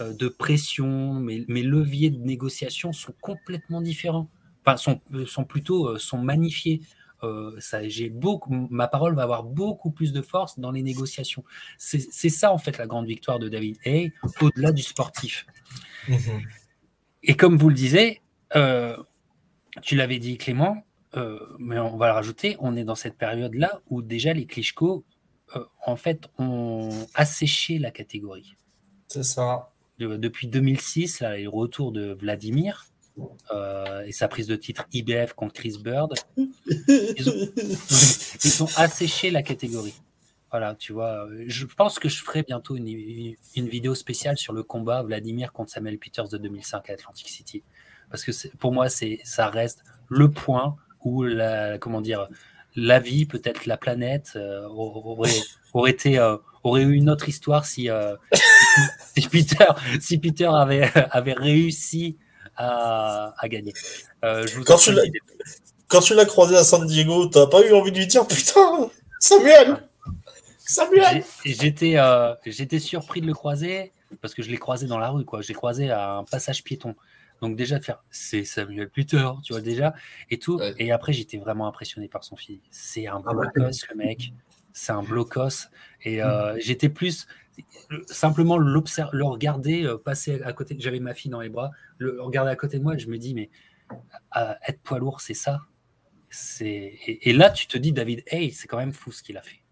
de 0.00 0.28
pression, 0.28 1.14
mes, 1.14 1.44
mes 1.48 1.62
leviers 1.62 2.10
de 2.10 2.18
négociation 2.18 2.92
sont 2.92 3.14
complètement 3.20 3.80
différents 3.80 4.28
sont, 4.76 5.00
euh, 5.14 5.26
sont 5.26 5.44
plutôt 5.44 5.88
euh, 5.88 5.98
sont 5.98 6.18
magnifiés. 6.18 6.82
Euh, 7.24 7.56
ça, 7.58 7.86
j'ai 7.88 8.10
beaucoup, 8.10 8.68
ma 8.70 8.86
parole 8.86 9.14
va 9.16 9.24
avoir 9.24 9.42
beaucoup 9.42 9.90
plus 9.90 10.12
de 10.12 10.22
force 10.22 10.58
dans 10.58 10.70
les 10.70 10.82
négociations. 10.82 11.42
C'est, 11.76 12.00
ça 12.28 12.52
en 12.52 12.58
fait 12.58 12.78
la 12.78 12.86
grande 12.86 13.06
victoire 13.06 13.40
de 13.40 13.48
David 13.48 13.76
Hay, 13.84 14.12
au-delà 14.40 14.70
du 14.70 14.82
sportif. 14.82 15.46
Mhm. 16.08 16.42
Et 17.24 17.36
comme 17.36 17.56
vous 17.56 17.68
le 17.68 17.74
disiez, 17.74 18.22
tu 19.82 19.96
l'avais 19.96 20.20
dit 20.20 20.38
Clément, 20.38 20.84
mais 21.58 21.80
on 21.80 21.96
va 21.96 22.06
le 22.06 22.12
rajouter, 22.12 22.56
on 22.60 22.76
est 22.76 22.84
dans 22.84 22.94
cette 22.94 23.18
période-là 23.18 23.80
où 23.90 24.00
déjà 24.00 24.32
les 24.32 24.46
Klitschko, 24.46 25.04
en 25.84 25.96
fait, 25.96 26.30
ont 26.38 26.90
asséché 27.14 27.80
la 27.80 27.90
catégorie. 27.90 28.54
C'est 29.08 29.24
ça. 29.24 29.72
depuis 29.98 30.46
2006, 30.46 31.18
là, 31.18 31.36
le 31.36 31.48
retour 31.48 31.90
de 31.90 32.12
Vladimir, 32.12 32.86
euh, 33.50 34.04
et 34.04 34.12
sa 34.12 34.28
prise 34.28 34.46
de 34.46 34.56
titre 34.56 34.86
IBF 34.92 35.32
contre 35.32 35.54
Chris 35.54 35.78
Bird, 35.82 36.12
ils 36.36 38.62
ont, 38.62 38.68
asséché 38.76 39.30
la 39.30 39.42
catégorie. 39.42 39.94
Voilà, 40.50 40.74
tu 40.74 40.92
vois, 40.92 41.28
je 41.46 41.66
pense 41.66 41.98
que 41.98 42.08
je 42.08 42.22
ferai 42.22 42.42
bientôt 42.42 42.76
une, 42.76 43.34
une, 43.56 43.68
vidéo 43.68 43.94
spéciale 43.94 44.38
sur 44.38 44.54
le 44.54 44.62
combat 44.62 45.02
Vladimir 45.02 45.52
contre 45.52 45.70
Samuel 45.70 45.98
Peters 45.98 46.28
de 46.28 46.38
2005 46.38 46.88
à 46.88 46.92
Atlantic 46.94 47.28
City. 47.28 47.62
Parce 48.10 48.24
que 48.24 48.32
pour 48.56 48.72
moi, 48.72 48.86
ça 48.88 49.48
reste 49.48 49.84
le 50.08 50.30
point 50.30 50.76
où 51.04 51.22
la, 51.22 51.78
comment 51.78 52.00
dire, 52.00 52.28
la 52.76 52.98
vie, 52.98 53.26
peut-être 53.26 53.66
la 53.66 53.76
planète, 53.76 54.32
euh, 54.36 54.66
aurait, 54.68 55.30
aurait, 55.74 55.90
été, 55.90 56.18
euh, 56.18 56.36
aurait 56.62 56.82
eu 56.82 56.94
une 56.94 57.10
autre 57.10 57.28
histoire 57.28 57.66
si, 57.66 57.90
si, 59.14 59.28
Peter, 59.28 59.66
si 60.00 60.18
Peter 60.18 60.48
avait, 60.50 60.90
avait 61.10 61.34
réussi 61.34 62.16
à, 62.58 63.48
gagner. 63.48 63.72
Euh, 64.24 64.46
quand, 64.66 64.76
tu 64.76 66.14
l'as, 66.14 66.24
croisé 66.26 66.56
à 66.56 66.64
San 66.64 66.86
Diego, 66.86 67.26
t'as 67.26 67.46
pas 67.46 67.66
eu 67.66 67.72
envie 67.72 67.92
de 67.92 67.98
lui 67.98 68.06
dire 68.06 68.26
putain, 68.26 68.90
Samuel 69.20 69.82
Samuel 70.58 71.24
J'étais, 71.44 71.96
euh, 71.96 72.34
j'étais 72.44 72.78
surpris 72.78 73.20
de 73.20 73.26
le 73.26 73.34
croiser 73.34 73.92
parce 74.20 74.34
que 74.34 74.42
je 74.42 74.50
l'ai 74.50 74.56
croisé 74.56 74.86
dans 74.86 74.98
la 74.98 75.10
rue, 75.10 75.24
quoi. 75.24 75.40
Je 75.40 75.48
l'ai 75.48 75.54
croisé 75.54 75.90
à 75.90 76.16
un 76.16 76.24
passage 76.24 76.64
piéton. 76.64 76.94
Donc 77.40 77.56
déjà 77.56 77.78
de 77.78 77.84
faire 77.84 78.02
c'est 78.10 78.44
Samuel 78.44 78.90
Peter, 78.90 79.28
tu 79.44 79.52
vois 79.52 79.62
déjà 79.62 79.94
et 80.30 80.38
tout. 80.38 80.60
Et 80.78 80.90
après 80.90 81.12
j'étais 81.12 81.36
vraiment 81.36 81.68
impressionné 81.68 82.08
par 82.08 82.24
son 82.24 82.36
fils. 82.36 82.58
C'est 82.70 83.06
un 83.06 83.22
ah 83.24 83.32
blocos 83.32 83.86
le 83.90 83.96
mec. 83.96 84.32
C'est 84.72 84.92
un 84.92 85.02
blocos. 85.02 85.68
Et 86.04 86.22
euh, 86.22 86.54
mm. 86.54 86.60
j'étais 86.60 86.88
plus 86.88 87.26
simplement 88.06 88.56
le 88.58 89.24
regarder 89.24 89.84
euh, 89.84 89.98
passer 89.98 90.42
à 90.42 90.52
côté. 90.52 90.76
J'avais 90.78 91.00
ma 91.00 91.14
fille 91.14 91.30
dans 91.30 91.40
les 91.40 91.48
bras, 91.48 91.70
le 91.98 92.20
regarder 92.20 92.50
à 92.50 92.56
côté 92.56 92.78
de 92.78 92.82
moi, 92.82 92.96
je 92.96 93.06
me 93.06 93.18
dis, 93.18 93.34
mais 93.34 93.50
euh, 94.36 94.54
être 94.66 94.80
poids 94.82 94.98
lourd, 94.98 95.20
c'est 95.20 95.34
ça? 95.34 95.60
Et, 96.60 97.30
et, 97.30 97.32
là, 97.32 97.50
tu 97.50 97.66
te 97.66 97.78
dis, 97.78 97.92
David, 97.92 98.22
hey, 98.26 98.52
c'est 98.52 98.68
quand 98.68 98.76
même 98.76 98.92
fou 98.92 99.12
ce 99.12 99.22
qu'il 99.22 99.36
a 99.38 99.42
fait. 99.42 99.62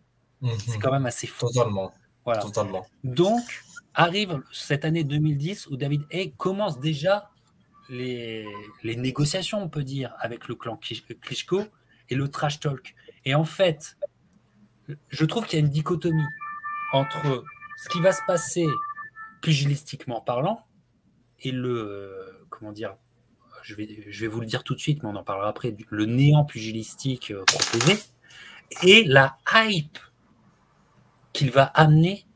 Mhm. 0.41 0.59
C'est 0.59 0.79
quand 0.79 0.91
même 0.91 1.07
assez 1.07 1.27
fou. 1.27 1.47
Totalement. 1.47 1.93
Voilà. 2.25 2.43
Totalement. 2.43 2.87
Donc, 3.05 3.43
arrive 3.95 4.43
cette 4.53 4.85
année 4.85 5.05
2010 5.05 5.69
où 5.69 5.77
David 5.77 6.03
Hay 6.11 6.33
commence 6.33 6.81
déjà 6.81 7.31
les, 7.89 8.47
les, 8.83 8.97
négociations, 8.97 9.63
on 9.63 9.69
peut 9.69 9.85
dire, 9.85 10.15
avec 10.19 10.49
le 10.49 10.55
clan 10.55 10.77
Klitschko 10.77 11.63
et 12.09 12.15
le 12.15 12.29
trash 12.29 12.59
talk. 12.59 12.95
Et 13.25 13.35
en 13.35 13.45
fait, 13.45 13.97
je 15.09 15.25
trouve 15.25 15.47
qu'il 15.47 15.59
y 15.59 15.63
a 15.63 15.65
une 15.65 15.71
dichotomie 15.71 16.27
entre 16.93 17.45
ce 17.77 17.89
qui 17.89 18.01
va 18.01 18.12
se 18.12 18.23
passer 18.27 18.66
pugilistiquement 19.43 20.20
parlant 20.20 20.65
et 21.40 21.53
le 21.53 21.69
euh, 21.69 22.47
comment 22.51 22.73
dire 22.73 22.97
je 23.62 23.74
vais, 23.74 24.28
vous 24.28 24.40
le 24.40 24.47
dire 24.47 24.62
tout 24.62 24.74
de 24.74 24.81
suite 24.81 25.03
mais 25.03 25.09
on 25.09 25.16
en 25.16 25.24
parlera 25.24 25.48
après 25.48 25.77
le 25.90 26.07
néant 26.07 26.44
pugilistique 26.44 27.32
euh, 27.32 27.44
proposé 27.44 27.98
et 28.82 29.05
la 29.05 29.36
hype 29.53 29.98
qu'il 31.32 31.51
va 31.51 31.65
amener 31.65 32.27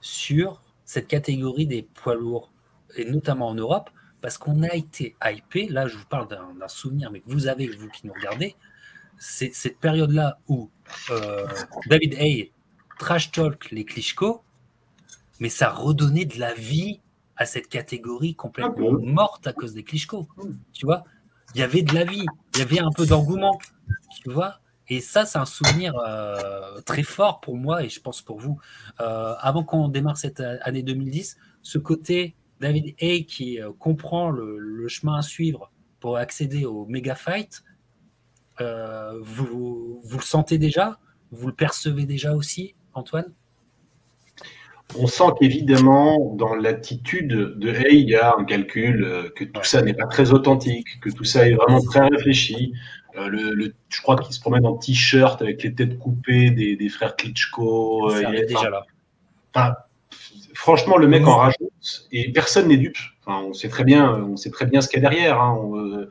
sur 0.00 0.62
cette 0.84 1.08
catégorie 1.08 1.66
des 1.66 1.82
poids 1.82 2.14
lourds 2.14 2.52
et 2.96 3.04
notamment 3.04 3.48
en 3.48 3.54
Europe 3.54 3.90
parce 4.20 4.38
qu'on 4.38 4.62
a 4.62 4.74
été 4.74 5.16
hypé. 5.24 5.68
Là 5.68 5.88
je 5.88 5.96
vous 5.96 6.06
parle 6.06 6.28
d'un 6.28 6.68
souvenir 6.68 7.10
mais 7.10 7.22
vous 7.26 7.48
avez 7.48 7.66
vous 7.68 7.88
qui 7.88 8.06
nous 8.06 8.12
regardez 8.12 8.54
c'est 9.18 9.52
cette 9.54 9.78
période 9.78 10.12
là 10.12 10.38
où 10.46 10.70
euh, 11.10 11.46
David 11.86 12.14
Hay 12.14 12.52
trash 12.98 13.30
talk 13.30 13.70
les 13.70 13.84
Klitschko 13.84 14.42
mais 15.40 15.48
ça 15.48 15.70
redonnait 15.70 16.24
de 16.24 16.38
la 16.38 16.54
vie 16.54 17.00
à 17.36 17.44
cette 17.44 17.68
catégorie 17.68 18.34
complètement 18.34 18.90
ah 18.92 18.98
morte 19.02 19.46
à 19.46 19.52
cause 19.52 19.74
des 19.74 19.82
Klitschko. 19.82 20.26
Tu 20.72 20.86
vois, 20.86 21.04
il 21.54 21.60
y 21.60 21.62
avait 21.62 21.82
de 21.82 21.94
la 21.94 22.04
vie, 22.04 22.24
il 22.54 22.58
y 22.58 22.62
avait 22.62 22.80
un 22.80 22.90
peu 22.90 23.06
d'engouement. 23.06 23.58
Tu 24.22 24.30
vois, 24.30 24.60
et 24.88 25.00
ça, 25.00 25.26
c'est 25.26 25.38
un 25.38 25.46
souvenir 25.46 25.94
euh, 25.98 26.80
très 26.82 27.02
fort 27.02 27.40
pour 27.40 27.56
moi 27.56 27.82
et 27.82 27.88
je 27.88 28.00
pense 28.00 28.22
pour 28.22 28.38
vous. 28.38 28.58
Euh, 29.00 29.34
avant 29.40 29.64
qu'on 29.64 29.88
démarre 29.88 30.16
cette 30.16 30.40
année 30.40 30.82
2010, 30.82 31.36
ce 31.62 31.78
côté 31.78 32.36
David 32.60 32.94
Hay 33.00 33.26
qui 33.26 33.60
euh, 33.60 33.72
comprend 33.78 34.30
le, 34.30 34.86
chemin 34.88 35.16
à 35.16 35.22
suivre 35.22 35.72
pour 35.98 36.16
accéder 36.16 36.64
au 36.64 36.86
méga 36.86 37.16
fight, 37.16 37.64
vous, 38.60 40.00
vous 40.02 40.18
le 40.18 40.24
sentez 40.24 40.58
déjà? 40.58 40.98
Vous 41.32 41.48
le 41.48 41.54
percevez 41.54 42.06
déjà 42.06 42.34
aussi, 42.34 42.76
Antoine? 42.94 43.34
On 44.98 45.06
sent 45.06 45.24
qu'évidemment, 45.38 46.34
dans 46.36 46.54
l'attitude 46.54 47.28
de 47.28 47.70
Hey, 47.70 48.02
il 48.02 48.08
y 48.08 48.14
a 48.14 48.34
un 48.38 48.44
calcul, 48.44 49.04
euh, 49.04 49.28
que 49.34 49.44
tout 49.44 49.64
ça 49.64 49.82
n'est 49.82 49.94
pas 49.94 50.06
très 50.06 50.32
authentique, 50.32 51.00
que 51.00 51.10
tout 51.10 51.24
ça 51.24 51.48
est 51.48 51.54
vraiment 51.54 51.82
très 51.82 52.06
réfléchi. 52.06 52.72
Euh, 53.18 53.28
le, 53.28 53.74
je 53.88 54.02
crois 54.02 54.16
qu'il 54.16 54.34
se 54.34 54.40
promène 54.40 54.66
en 54.66 54.76
t-shirt 54.76 55.40
avec 55.40 55.62
les 55.62 55.74
têtes 55.74 55.98
coupées 55.98 56.50
des, 56.50 56.88
frères 56.88 57.16
Klitschko. 57.16 58.10
Euh, 58.10 58.24
il 58.28 58.34
est 58.36 58.46
déjà 58.46 58.70
là. 58.70 59.86
franchement, 60.54 60.96
le 60.96 61.08
mec 61.08 61.26
en 61.26 61.36
rajoute 61.36 62.06
et 62.12 62.30
personne 62.32 62.68
n'est 62.68 62.76
dupe. 62.76 62.98
on 63.26 63.54
sait 63.54 63.68
très 63.68 63.84
bien, 63.84 64.12
on 64.12 64.36
sait 64.36 64.50
très 64.50 64.66
bien 64.66 64.80
ce 64.80 64.88
qu'il 64.88 65.02
y 65.02 65.06
a 65.06 65.08
derrière. 65.08 65.40
Hein. 65.40 65.58
Euh, 65.74 66.10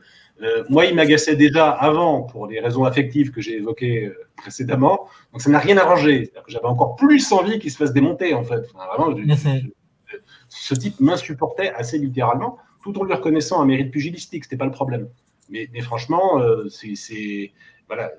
moi, 0.68 0.84
il 0.84 0.94
m'agaçait 0.94 1.36
déjà 1.36 1.70
avant 1.70 2.22
pour 2.22 2.46
les 2.46 2.60
raisons 2.60 2.84
affectives 2.84 3.30
que 3.30 3.40
j'ai 3.40 3.56
évoquées 3.56 4.06
euh, 4.06 4.28
précédemment. 4.36 5.08
Donc, 5.32 5.40
ça 5.40 5.50
n'a 5.50 5.58
rien 5.58 5.78
arrangé. 5.78 6.32
J'avais 6.46 6.66
encore 6.66 6.96
plus 6.96 7.32
envie 7.32 7.58
qu'il 7.58 7.70
se 7.70 7.78
fasse 7.78 7.92
démonter, 7.92 8.34
en 8.34 8.44
fait. 8.44 8.66
vraiment, 8.74 9.10
mhm. 9.10 9.70
ce 10.48 10.74
type 10.74 11.00
m'insupportait 11.00 11.72
assez 11.72 11.98
littéralement, 11.98 12.58
tout 12.82 12.98
en 13.00 13.04
lui 13.04 13.14
reconnaissant 13.14 13.60
un 13.60 13.66
mérite 13.66 13.90
pugilistique. 13.90 14.44
C'était 14.44 14.56
pas 14.56 14.66
le 14.66 14.70
problème. 14.70 15.08
Mais, 15.48 15.68
franchement, 15.80 16.40
euh, 16.40 16.68
c'est 16.68 17.52
voilà, 17.86 18.12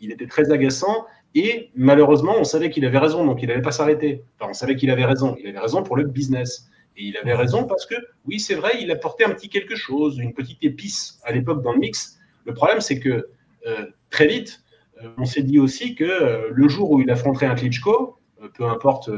il 0.00 0.10
était 0.10 0.26
très 0.26 0.50
agaçant. 0.50 1.06
Et 1.34 1.70
malheureusement, 1.74 2.34
on 2.38 2.44
savait 2.44 2.70
qu'il 2.70 2.84
avait 2.84 2.98
raison, 2.98 3.24
donc 3.24 3.42
il 3.42 3.48
n'allait 3.48 3.62
pas 3.62 3.72
s'arrêter. 3.72 4.24
Enfin, 4.38 4.50
on 4.50 4.54
savait 4.54 4.74
qu'il 4.74 4.90
avait 4.90 5.04
raison. 5.04 5.36
Il 5.38 5.46
avait 5.46 5.58
raison 5.58 5.82
pour 5.82 5.96
le 5.96 6.04
business. 6.04 6.68
Et 6.96 7.04
il 7.04 7.16
avait 7.16 7.34
raison 7.34 7.64
parce 7.64 7.86
que, 7.86 7.94
oui, 8.26 8.38
c'est 8.38 8.54
vrai, 8.54 8.72
il 8.80 8.90
apportait 8.90 9.24
un 9.24 9.30
petit 9.30 9.48
quelque 9.48 9.76
chose, 9.76 10.18
une 10.18 10.34
petite 10.34 10.62
épice 10.62 11.20
à 11.24 11.32
l'époque 11.32 11.62
dans 11.62 11.72
le 11.72 11.78
mix. 11.78 12.18
Le 12.44 12.54
problème, 12.54 12.80
c'est 12.80 12.98
que 12.98 13.28
euh, 13.66 13.86
très 14.10 14.26
vite, 14.26 14.62
euh, 15.02 15.08
on 15.16 15.24
s'est 15.24 15.42
dit 15.42 15.58
aussi 15.58 15.94
que 15.94 16.04
euh, 16.04 16.48
le 16.52 16.68
jour 16.68 16.90
où 16.90 17.00
il 17.00 17.10
affronterait 17.10 17.46
un 17.46 17.54
Klitschko, 17.54 18.18
peu 18.54 18.64
importe 18.64 19.08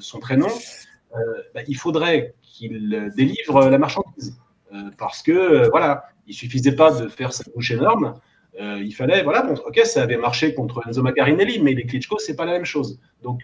son 0.00 0.20
prénom, 0.20 0.48
bah, 1.54 1.60
il 1.68 1.76
faudrait 1.76 2.34
qu'il 2.40 3.12
délivre 3.14 3.68
la 3.68 3.76
marchandise. 3.76 4.40
parce 4.96 5.22
que, 5.22 5.68
voilà, 5.68 6.04
il 6.26 6.32
suffisait 6.32 6.74
pas 6.74 6.90
de 6.90 7.08
faire 7.08 7.34
sa 7.34 7.44
bouche 7.54 7.72
énorme. 7.72 8.14
il 8.58 8.92
fallait, 8.92 9.22
voilà, 9.22 9.42
bon, 9.42 9.52
ok, 9.66 9.80
ça 9.84 10.02
avait 10.02 10.16
marché 10.16 10.54
contre 10.54 10.80
Enzo 10.88 11.02
Macarinelli, 11.02 11.60
mais 11.60 11.74
les 11.74 11.84
Klitschko, 11.84 12.18
c'est 12.18 12.36
pas 12.36 12.46
la 12.46 12.52
même 12.52 12.64
chose. 12.64 12.98
Donc, 13.22 13.42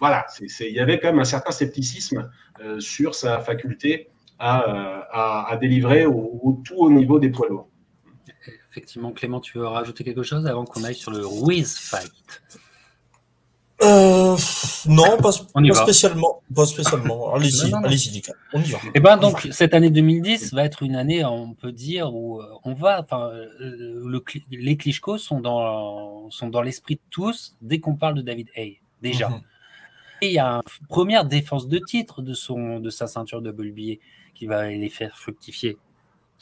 voilà, 0.00 0.26
il 0.40 0.72
y 0.72 0.80
avait 0.80 0.98
quand 0.98 1.08
même 1.08 1.20
un 1.20 1.24
certain 1.24 1.52
scepticisme 1.52 2.30
euh, 2.60 2.80
sur 2.80 3.14
sa 3.14 3.40
faculté 3.40 4.08
à, 4.38 5.52
euh, 5.52 5.56
délivrer 5.56 6.06
au, 6.06 6.60
tout 6.64 6.76
au 6.76 6.90
niveau 6.90 7.18
des 7.18 7.30
poids 7.30 7.48
lourds. 7.48 7.68
Effectivement, 8.70 9.12
Clément, 9.12 9.40
tu 9.40 9.58
veux 9.58 9.66
rajouter 9.66 10.02
quelque 10.02 10.24
chose 10.24 10.46
avant 10.46 10.64
qu'on 10.64 10.82
aille 10.82 10.96
sur 10.96 11.12
le 11.12 11.24
Ruiz 11.24 11.76
fight? 11.78 12.12
Euh, 13.82 14.36
non, 14.86 15.16
pas, 15.18 15.30
spécialement. 15.32 16.42
Pas 16.54 16.66
spécialement. 16.66 17.34
Allez-y, 17.34 17.72
allez-y, 17.72 18.22
on 18.52 18.60
y 18.60 18.70
va. 18.70 18.78
Et 18.78 18.90
eh 18.94 19.00
ben 19.00 19.16
donc 19.16 19.48
cette 19.50 19.74
année 19.74 19.90
2010 19.90 20.54
va 20.54 20.64
être 20.64 20.82
une 20.82 20.96
année, 20.96 21.24
on 21.24 21.54
peut 21.54 21.72
dire, 21.72 22.14
où 22.14 22.40
on 22.64 22.74
va. 22.74 23.00
Enfin, 23.00 23.30
le, 23.58 24.24
les 24.50 24.76
Klitschko 24.76 25.18
sont 25.18 25.40
dans 25.40 26.30
sont 26.30 26.48
dans 26.48 26.62
l'esprit 26.62 26.94
de 26.94 27.00
tous 27.10 27.56
dès 27.60 27.78
qu'on 27.78 27.96
parle 27.96 28.14
de 28.14 28.22
David 28.22 28.48
Hay. 28.56 28.80
Déjà. 29.02 29.28
Mhm 30.22 30.28
il 30.28 30.32
y 30.32 30.38
a 30.38 30.54
une 30.80 30.86
première 30.88 31.24
défense 31.24 31.68
de 31.68 31.78
titre 31.78 32.22
de, 32.22 32.34
son, 32.34 32.80
de 32.80 32.90
sa 32.90 33.06
ceinture 33.06 33.42
de 33.42 33.50
WBA 33.50 34.00
qui 34.34 34.46
va 34.46 34.68
les 34.68 34.88
faire 34.88 35.16
fructifier. 35.16 35.76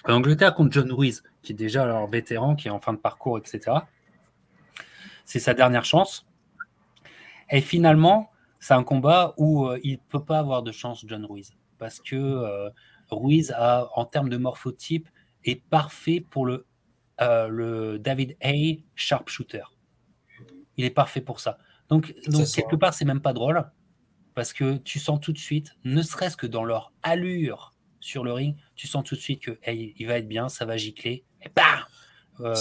En 0.04 0.14
Angleterre 0.14 0.54
contre 0.54 0.72
John 0.72 0.90
Ruiz, 0.92 1.22
qui 1.42 1.52
est 1.52 1.56
déjà 1.56 1.86
leur 1.86 2.06
vétéran, 2.06 2.56
qui 2.56 2.68
est 2.68 2.70
en 2.70 2.80
fin 2.80 2.92
de 2.92 2.98
parcours, 2.98 3.38
etc. 3.38 3.78
C'est 5.24 5.38
sa 5.38 5.54
dernière 5.54 5.84
chance. 5.84 6.26
Et 7.50 7.60
finalement, 7.60 8.30
c'est 8.58 8.74
un 8.74 8.84
combat 8.84 9.34
où 9.36 9.66
euh, 9.66 9.78
il 9.82 9.92
ne 9.92 10.02
peut 10.08 10.24
pas 10.24 10.38
avoir 10.38 10.62
de 10.62 10.72
chance, 10.72 11.04
John 11.06 11.24
Ruiz, 11.24 11.54
parce 11.78 12.00
que 12.00 12.16
euh, 12.16 12.70
Ruiz, 13.10 13.52
a, 13.56 13.88
en 13.94 14.04
termes 14.04 14.28
de 14.28 14.36
morphotype, 14.36 15.08
est 15.44 15.62
parfait 15.62 16.24
pour 16.30 16.46
le, 16.46 16.66
euh, 17.20 17.48
le 17.48 17.98
David 17.98 18.36
Hay 18.40 18.84
sharpshooter. 18.94 19.64
Il 20.76 20.84
est 20.84 20.90
parfait 20.90 21.20
pour 21.20 21.40
ça. 21.40 21.58
Donc, 21.92 22.14
donc 22.26 22.46
quelque 22.46 22.74
part, 22.74 22.94
c'est 22.94 23.04
même 23.04 23.20
pas 23.20 23.34
drôle 23.34 23.62
parce 24.34 24.54
que 24.54 24.78
tu 24.78 24.98
sens 24.98 25.20
tout 25.20 25.34
de 25.34 25.38
suite, 25.38 25.76
ne 25.84 26.00
serait-ce 26.00 26.38
que 26.38 26.46
dans 26.46 26.64
leur 26.64 26.90
allure 27.02 27.74
sur 28.00 28.24
le 28.24 28.32
ring, 28.32 28.56
tu 28.76 28.86
sens 28.86 29.04
tout 29.04 29.14
de 29.14 29.20
suite 29.20 29.42
que 29.42 29.58
il 29.70 30.06
va 30.06 30.16
être 30.16 30.26
bien, 30.26 30.48
ça 30.48 30.64
va 30.64 30.78
gicler, 30.78 31.22
et 31.42 31.50
bam 31.54 31.84
euh, 32.40 32.54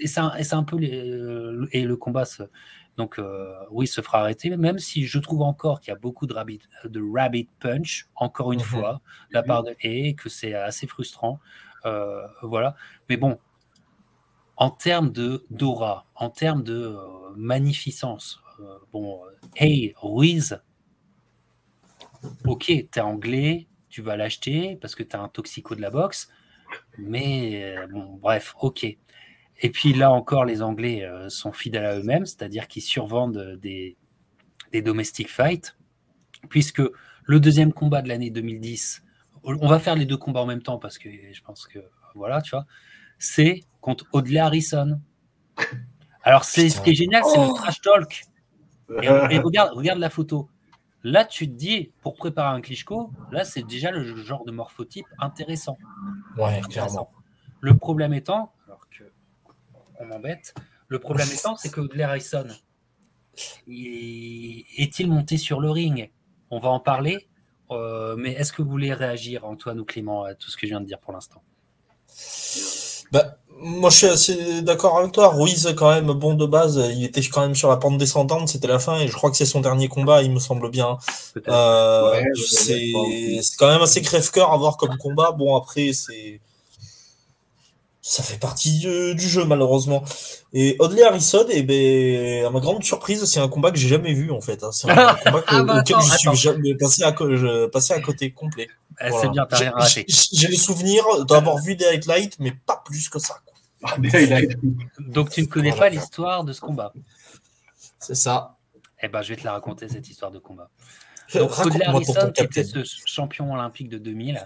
Et 0.00 0.06
c'est 0.06 0.20
un, 0.54 0.64
peu 0.64 0.76
euh, 0.82 1.66
et 1.72 1.84
le 1.84 1.96
combat 1.96 2.24
donc 2.98 3.18
euh, 3.18 3.54
oui 3.70 3.86
se 3.86 4.02
fera 4.02 4.20
arrêter, 4.20 4.54
même 4.54 4.78
si 4.78 5.06
je 5.06 5.18
trouve 5.18 5.40
encore 5.40 5.80
qu'il 5.80 5.90
y 5.90 5.96
a 5.96 5.98
beaucoup 5.98 6.26
de 6.26 6.34
rabbit, 6.34 6.60
de 6.84 7.02
rabbit 7.02 7.48
punch, 7.60 8.06
encore 8.16 8.52
une 8.52 8.60
mhm. 8.60 8.66
fois, 8.66 9.00
de 9.30 9.34
la 9.34 9.42
part 9.42 9.62
de 9.62 9.74
et 9.80 10.14
que 10.14 10.28
c'est 10.28 10.52
assez 10.52 10.86
frustrant, 10.86 11.40
voilà. 12.42 12.76
Mais 13.08 13.16
bon, 13.16 13.38
en 14.58 14.68
termes 14.68 15.10
de 15.10 15.46
d'aura, 15.48 16.04
en 16.14 16.28
termes 16.28 16.62
de 16.62 16.98
magnificence, 17.34 18.42
euh, 18.44 18.47
bon, 18.92 19.24
euh, 19.24 19.30
hey, 19.56 19.92
Ruiz, 19.96 20.60
ok, 22.44 22.72
t'es 22.90 23.00
anglais, 23.00 23.66
tu 23.88 24.02
vas 24.02 24.16
l'acheter 24.16 24.76
parce 24.80 24.94
que 24.94 25.02
t'as 25.02 25.20
un 25.20 25.28
toxico 25.28 25.74
de 25.74 25.80
la 25.80 25.90
boxe, 25.90 26.28
mais 26.98 27.76
euh, 27.76 27.86
bon, 27.86 28.14
bref, 28.14 28.54
ok. 28.60 28.84
Et 29.60 29.70
puis 29.70 29.92
là 29.92 30.12
encore, 30.12 30.44
les 30.44 30.62
Anglais 30.62 31.04
sont 31.26 31.50
fidèles 31.50 31.84
à 31.84 31.98
eux-mêmes, 31.98 32.26
c'est-à-dire 32.26 32.68
qu'ils 32.68 32.82
survendent 32.82 33.58
des, 33.60 33.96
des 34.70 34.82
domestic 34.82 35.28
fights, 35.28 35.76
puisque 36.48 36.82
le 37.24 37.40
deuxième 37.40 37.72
combat 37.72 38.00
de 38.00 38.08
l'année 38.08 38.30
2010, 38.30 39.02
on 39.42 39.66
va 39.66 39.80
faire 39.80 39.96
les 39.96 40.06
deux 40.06 40.16
combats 40.16 40.42
en 40.42 40.46
même 40.46 40.62
temps 40.62 40.78
parce 40.78 40.96
que 40.96 41.08
je 41.10 41.42
pense 41.42 41.66
que 41.66 41.80
voilà, 42.14 42.40
tu 42.40 42.50
vois, 42.50 42.66
c'est 43.18 43.64
contre 43.80 44.06
Audley 44.12 44.38
Harrison. 44.38 45.00
Alors, 46.22 46.44
c'est 46.44 46.68
ce 46.68 46.80
qui 46.80 46.90
est 46.90 46.94
génial, 46.94 47.22
c'est 47.24 47.38
le 47.38 47.46
oh 47.46 47.54
trash 47.54 47.80
talk. 47.80 48.24
Et, 49.02 49.08
regarde, 49.38 49.72
regarde 49.74 49.98
la 49.98 50.10
photo. 50.10 50.48
Là, 51.04 51.24
tu 51.24 51.48
te 51.48 51.54
dis, 51.54 51.92
pour 52.02 52.16
préparer 52.16 52.56
un 52.56 52.60
Klitschko, 52.60 53.12
là, 53.30 53.44
c'est 53.44 53.62
déjà 53.62 53.90
le 53.90 54.16
genre 54.16 54.44
de 54.44 54.50
morphotype 54.50 55.06
intéressant. 55.18 55.78
Ouais, 56.36 56.60
clairement. 56.68 57.10
Le 57.60 57.76
problème 57.76 58.12
étant, 58.14 58.52
alors 58.66 58.88
que 58.88 59.04
on 60.00 60.06
m'embête, 60.06 60.54
le 60.88 60.98
problème 60.98 61.28
étant, 61.32 61.56
c'est 61.56 61.70
que 61.70 61.80
Blair 61.80 62.10
Harrison 62.10 62.48
est-il 63.68 65.08
monté 65.08 65.36
sur 65.36 65.60
le 65.60 65.70
ring? 65.70 66.10
On 66.50 66.58
va 66.58 66.70
en 66.70 66.80
parler. 66.80 67.28
Euh, 67.70 68.16
mais 68.16 68.32
est-ce 68.32 68.52
que 68.52 68.62
vous 68.62 68.70
voulez 68.70 68.94
réagir, 68.94 69.44
Antoine 69.44 69.78
ou 69.78 69.84
Clément, 69.84 70.24
à 70.24 70.34
tout 70.34 70.50
ce 70.50 70.56
que 70.56 70.66
je 70.66 70.72
viens 70.72 70.80
de 70.80 70.86
dire 70.86 70.98
pour 70.98 71.12
l'instant? 71.12 71.42
Bah, 73.12 73.38
moi, 73.60 73.90
je 73.90 73.96
suis 73.96 74.06
assez 74.06 74.62
d'accord 74.62 74.98
avec 74.98 75.12
toi. 75.12 75.28
Ruiz, 75.28 75.74
quand 75.76 75.90
même, 75.90 76.06
bon 76.12 76.34
de 76.34 76.46
base, 76.46 76.80
il 76.90 77.04
était 77.04 77.22
quand 77.22 77.40
même 77.40 77.54
sur 77.54 77.68
la 77.68 77.76
pente 77.76 77.98
descendante, 77.98 78.48
c'était 78.48 78.68
la 78.68 78.78
fin, 78.78 78.98
et 79.00 79.08
je 79.08 79.12
crois 79.12 79.30
que 79.30 79.36
c'est 79.36 79.46
son 79.46 79.60
dernier 79.60 79.88
combat, 79.88 80.22
il 80.22 80.30
me 80.30 80.38
semble 80.38 80.70
bien. 80.70 80.98
Euh, 81.48 82.22
c'est 82.36 82.92
quand 83.58 83.70
même 83.70 83.82
assez 83.82 84.00
crève-cœur 84.02 84.52
à 84.52 84.56
voir 84.56 84.76
comme 84.76 84.96
combat. 84.98 85.32
Bon, 85.32 85.56
après, 85.56 85.92
c'est. 85.92 86.40
Ça 88.00 88.22
fait 88.22 88.38
partie 88.38 88.78
du, 88.78 89.28
jeu, 89.28 89.44
malheureusement. 89.44 90.02
Et 90.54 90.76
Audley 90.78 91.02
Harrison, 91.02 91.44
et 91.50 91.58
eh 91.58 91.62
ben, 91.62 92.46
à 92.46 92.50
ma 92.50 92.60
grande 92.60 92.82
surprise, 92.82 93.22
c'est 93.26 93.40
un 93.40 93.48
combat 93.48 93.70
que 93.70 93.76
j'ai 93.76 93.88
jamais 93.88 94.14
vu, 94.14 94.30
en 94.30 94.40
fait. 94.40 94.64
Hein. 94.64 94.70
C'est 94.72 94.88
un 94.88 95.14
combat 95.24 95.42
que, 95.42 95.54
ah 95.54 95.62
bah 95.62 95.80
auquel 95.80 95.96
je 96.00 96.16
suis 96.16 96.34
jamais 96.34 96.74
passé 96.74 97.02
à, 97.02 97.12
passé 97.70 97.92
à 97.92 98.00
côté 98.00 98.30
complet. 98.30 98.68
Eh, 99.04 99.10
c'est 99.20 99.28
bien, 99.28 99.44
t'as 99.44 99.58
rien 99.58 99.72
raté. 99.72 100.06
J'ai 100.08 100.48
le 100.48 100.56
souvenir 100.56 101.04
d'avoir 101.26 101.58
vu 101.58 101.76
des 101.76 101.84
highlights, 101.84 102.36
mais 102.38 102.52
pas 102.52 102.82
plus 102.82 103.10
que 103.10 103.18
ça. 103.18 103.40
Ah, 103.84 103.96
Donc 104.98 105.30
tu 105.30 105.42
ne 105.42 105.46
connais 105.46 105.72
pas 105.72 105.88
l'histoire 105.88 106.44
de 106.44 106.52
ce 106.52 106.60
combat. 106.60 106.92
C'est 107.98 108.14
ça. 108.14 108.56
Eh 109.00 109.08
ben, 109.08 109.22
je 109.22 109.30
vais 109.30 109.36
te 109.36 109.44
la 109.44 109.52
raconter 109.52 109.88
cette 109.88 110.08
histoire 110.08 110.30
de 110.30 110.38
combat. 110.38 110.70
Donc 111.34 111.58
Audley 111.58 111.84
Harrison, 111.84 112.32
qui 112.32 112.42
était 112.42 112.64
ce 112.64 112.82
champion 113.04 113.52
olympique 113.52 113.88
de 113.88 113.98
2000, 113.98 114.42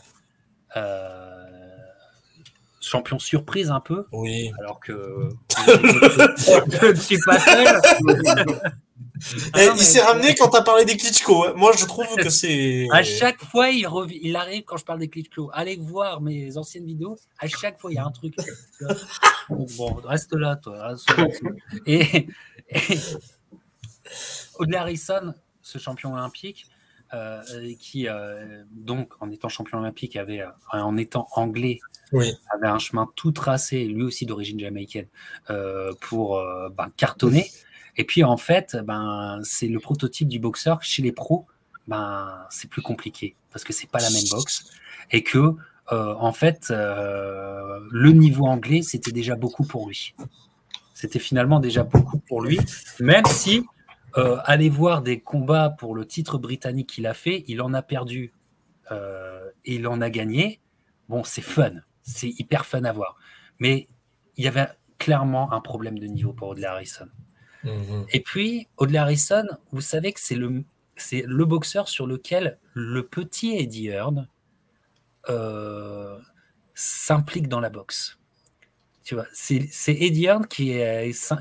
euh, 0.76 1.46
champion 2.80 3.18
surprise 3.18 3.70
un 3.70 3.80
peu. 3.80 4.06
Oui. 4.12 4.52
Alors 4.58 4.80
que 4.80 5.28
je 5.66 6.86
ne 6.88 6.94
suis 6.94 7.18
pas 7.24 7.38
seul. 7.38 7.80
Eh, 9.56 9.68
il 9.76 9.82
s'est 9.82 10.00
ramené 10.00 10.34
quand 10.34 10.48
tu 10.48 10.56
as 10.56 10.62
parlé 10.62 10.84
des 10.84 10.96
Klitschko. 10.96 11.44
Hein. 11.44 11.52
Moi, 11.56 11.72
je 11.76 11.84
trouve 11.84 12.16
que 12.16 12.30
c'est. 12.30 12.86
À 12.90 13.02
chaque 13.02 13.42
fois, 13.44 13.68
il, 13.68 13.86
il 14.22 14.36
arrive 14.36 14.64
quand 14.64 14.76
je 14.76 14.84
parle 14.84 15.00
des 15.00 15.08
Klitschko. 15.08 15.50
Allez 15.52 15.76
voir 15.76 16.20
mes 16.20 16.56
anciennes 16.56 16.86
vidéos. 16.86 17.18
À 17.38 17.46
chaque 17.46 17.78
fois, 17.80 17.92
il 17.92 17.96
y 17.96 17.98
a 17.98 18.04
un 18.04 18.10
truc. 18.10 18.34
bon, 19.48 19.94
reste 20.04 20.34
là, 20.34 20.56
toi. 20.56 20.94
Et, 21.86 22.26
et... 22.68 22.98
Harrison, 24.74 25.34
ce 25.62 25.78
champion 25.78 26.14
olympique, 26.14 26.66
euh, 27.14 27.42
qui, 27.78 28.08
euh, 28.08 28.64
donc, 28.70 29.12
en 29.20 29.30
étant 29.30 29.48
champion 29.48 29.78
olympique, 29.78 30.16
avait, 30.16 30.40
euh, 30.40 30.48
en 30.72 30.96
étant 30.96 31.28
anglais, 31.32 31.78
avait 32.12 32.68
un 32.68 32.78
chemin 32.78 33.08
tout 33.16 33.32
tracé, 33.32 33.84
lui 33.84 34.02
aussi 34.02 34.24
d'origine 34.26 34.58
jamaïcaine, 34.58 35.08
pour 36.00 36.42
ben, 36.76 36.90
cartonner. 36.96 37.50
Et 37.96 38.04
puis 38.04 38.24
en 38.24 38.36
fait, 38.36 38.76
ben, 38.84 39.40
c'est 39.42 39.68
le 39.68 39.78
prototype 39.78 40.28
du 40.28 40.38
boxeur 40.38 40.82
chez 40.82 41.02
les 41.02 41.12
pros. 41.12 41.46
ben, 41.88 42.46
c'est 42.50 42.70
plus 42.70 42.82
compliqué 42.82 43.36
parce 43.50 43.64
que 43.64 43.72
c'est 43.72 43.90
pas 43.90 43.98
la 43.98 44.10
même 44.10 44.24
boxe 44.30 44.64
et 45.10 45.22
que 45.22 45.56
euh, 45.92 46.14
en 46.18 46.32
fait, 46.32 46.68
euh, 46.70 47.80
le 47.90 48.12
niveau 48.12 48.46
anglais, 48.46 48.82
c'était 48.82 49.12
déjà 49.12 49.36
beaucoup 49.36 49.64
pour 49.64 49.88
lui. 49.88 50.14
C'était 50.94 51.18
finalement 51.18 51.60
déjà 51.60 51.82
beaucoup 51.82 52.18
pour 52.18 52.42
lui, 52.42 52.58
même 53.00 53.24
si 53.26 53.64
euh, 54.16 54.38
aller 54.44 54.68
voir 54.68 55.02
des 55.02 55.20
combats 55.20 55.70
pour 55.70 55.94
le 55.94 56.06
titre 56.06 56.38
britannique 56.38 56.90
qu'il 56.90 57.06
a 57.06 57.14
fait, 57.14 57.44
il 57.48 57.60
en 57.60 57.74
a 57.74 57.82
perdu 57.82 58.32
et 59.64 59.76
il 59.76 59.86
en 59.86 60.02
a 60.02 60.10
gagné. 60.10 60.60
Bon, 61.08 61.24
c'est 61.24 61.40
fun, 61.40 61.72
c'est 62.02 62.28
hyper 62.28 62.66
fun 62.66 62.84
à 62.84 62.92
voir. 62.92 63.16
Mais 63.58 63.88
il 64.36 64.44
y 64.44 64.48
avait 64.48 64.68
clairement 64.98 65.50
un 65.52 65.62
problème 65.62 65.98
de 65.98 66.06
niveau 66.06 66.34
pour 66.34 66.48
Audley 66.48 66.66
Harrison. 66.66 67.08
Mhm. 67.64 68.06
Et 68.10 68.20
puis, 68.20 68.68
Audley 68.76 68.98
Harrison, 68.98 69.46
vous 69.70 69.80
savez 69.80 70.12
que 70.12 70.20
c'est 70.20 70.34
le, 70.34 70.64
c'est 70.96 71.24
le 71.26 71.44
boxeur 71.44 71.88
sur 71.88 72.06
lequel 72.06 72.58
le 72.74 73.06
petit 73.06 73.56
Eddie 73.56 73.88
Hearn 73.88 74.28
euh, 75.28 76.18
s'implique 76.74 77.48
dans 77.48 77.60
la 77.60 77.70
boxe. 77.70 78.18
Tu 79.04 79.14
vois, 79.14 79.26
c'est, 79.32 79.68
Eddie 79.88 80.26
Hearn 80.26 80.46
qui, 80.46 80.74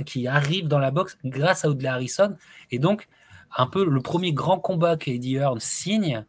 qui 0.06 0.27
arrive 0.27 0.68
dans 0.68 0.80
la 0.80 0.91
boxe 0.91 1.18
grâce 1.23 1.64
à 1.64 1.69
Audley 1.69 1.88
Harrison. 1.88 2.35
Et 2.72 2.80
donc, 2.80 3.07
un 3.56 3.68
peu 3.68 3.85
le 3.85 4.02
premier 4.02 4.34
grand 4.34 4.60
combat 4.60 4.98
que 4.98 5.11
Eddie 5.11 5.35
Hearn 5.35 5.60
signe 5.60 6.26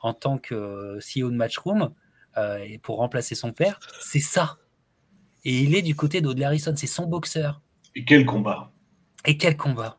en 0.00 0.14
tant 0.14 0.38
que 0.38 0.98
CEO 0.98 1.30
de 1.30 1.36
Matchroom 1.36 1.92
euh, 2.36 2.66
pour 2.82 2.96
remplacer 2.96 3.34
son 3.34 3.52
père, 3.52 3.78
c'est 4.00 4.20
ça. 4.20 4.58
Et 5.44 5.60
il 5.60 5.74
est 5.74 5.82
du 5.82 5.94
côté 5.94 6.20
d'Audley 6.20 6.44
Harrison, 6.44 6.74
c'est 6.76 6.86
son 6.86 7.06
boxeur. 7.06 7.60
Et 7.94 8.04
quel 8.04 8.24
combat? 8.24 8.71
Et 9.24 9.36
quel 9.36 9.56
combat 9.56 9.98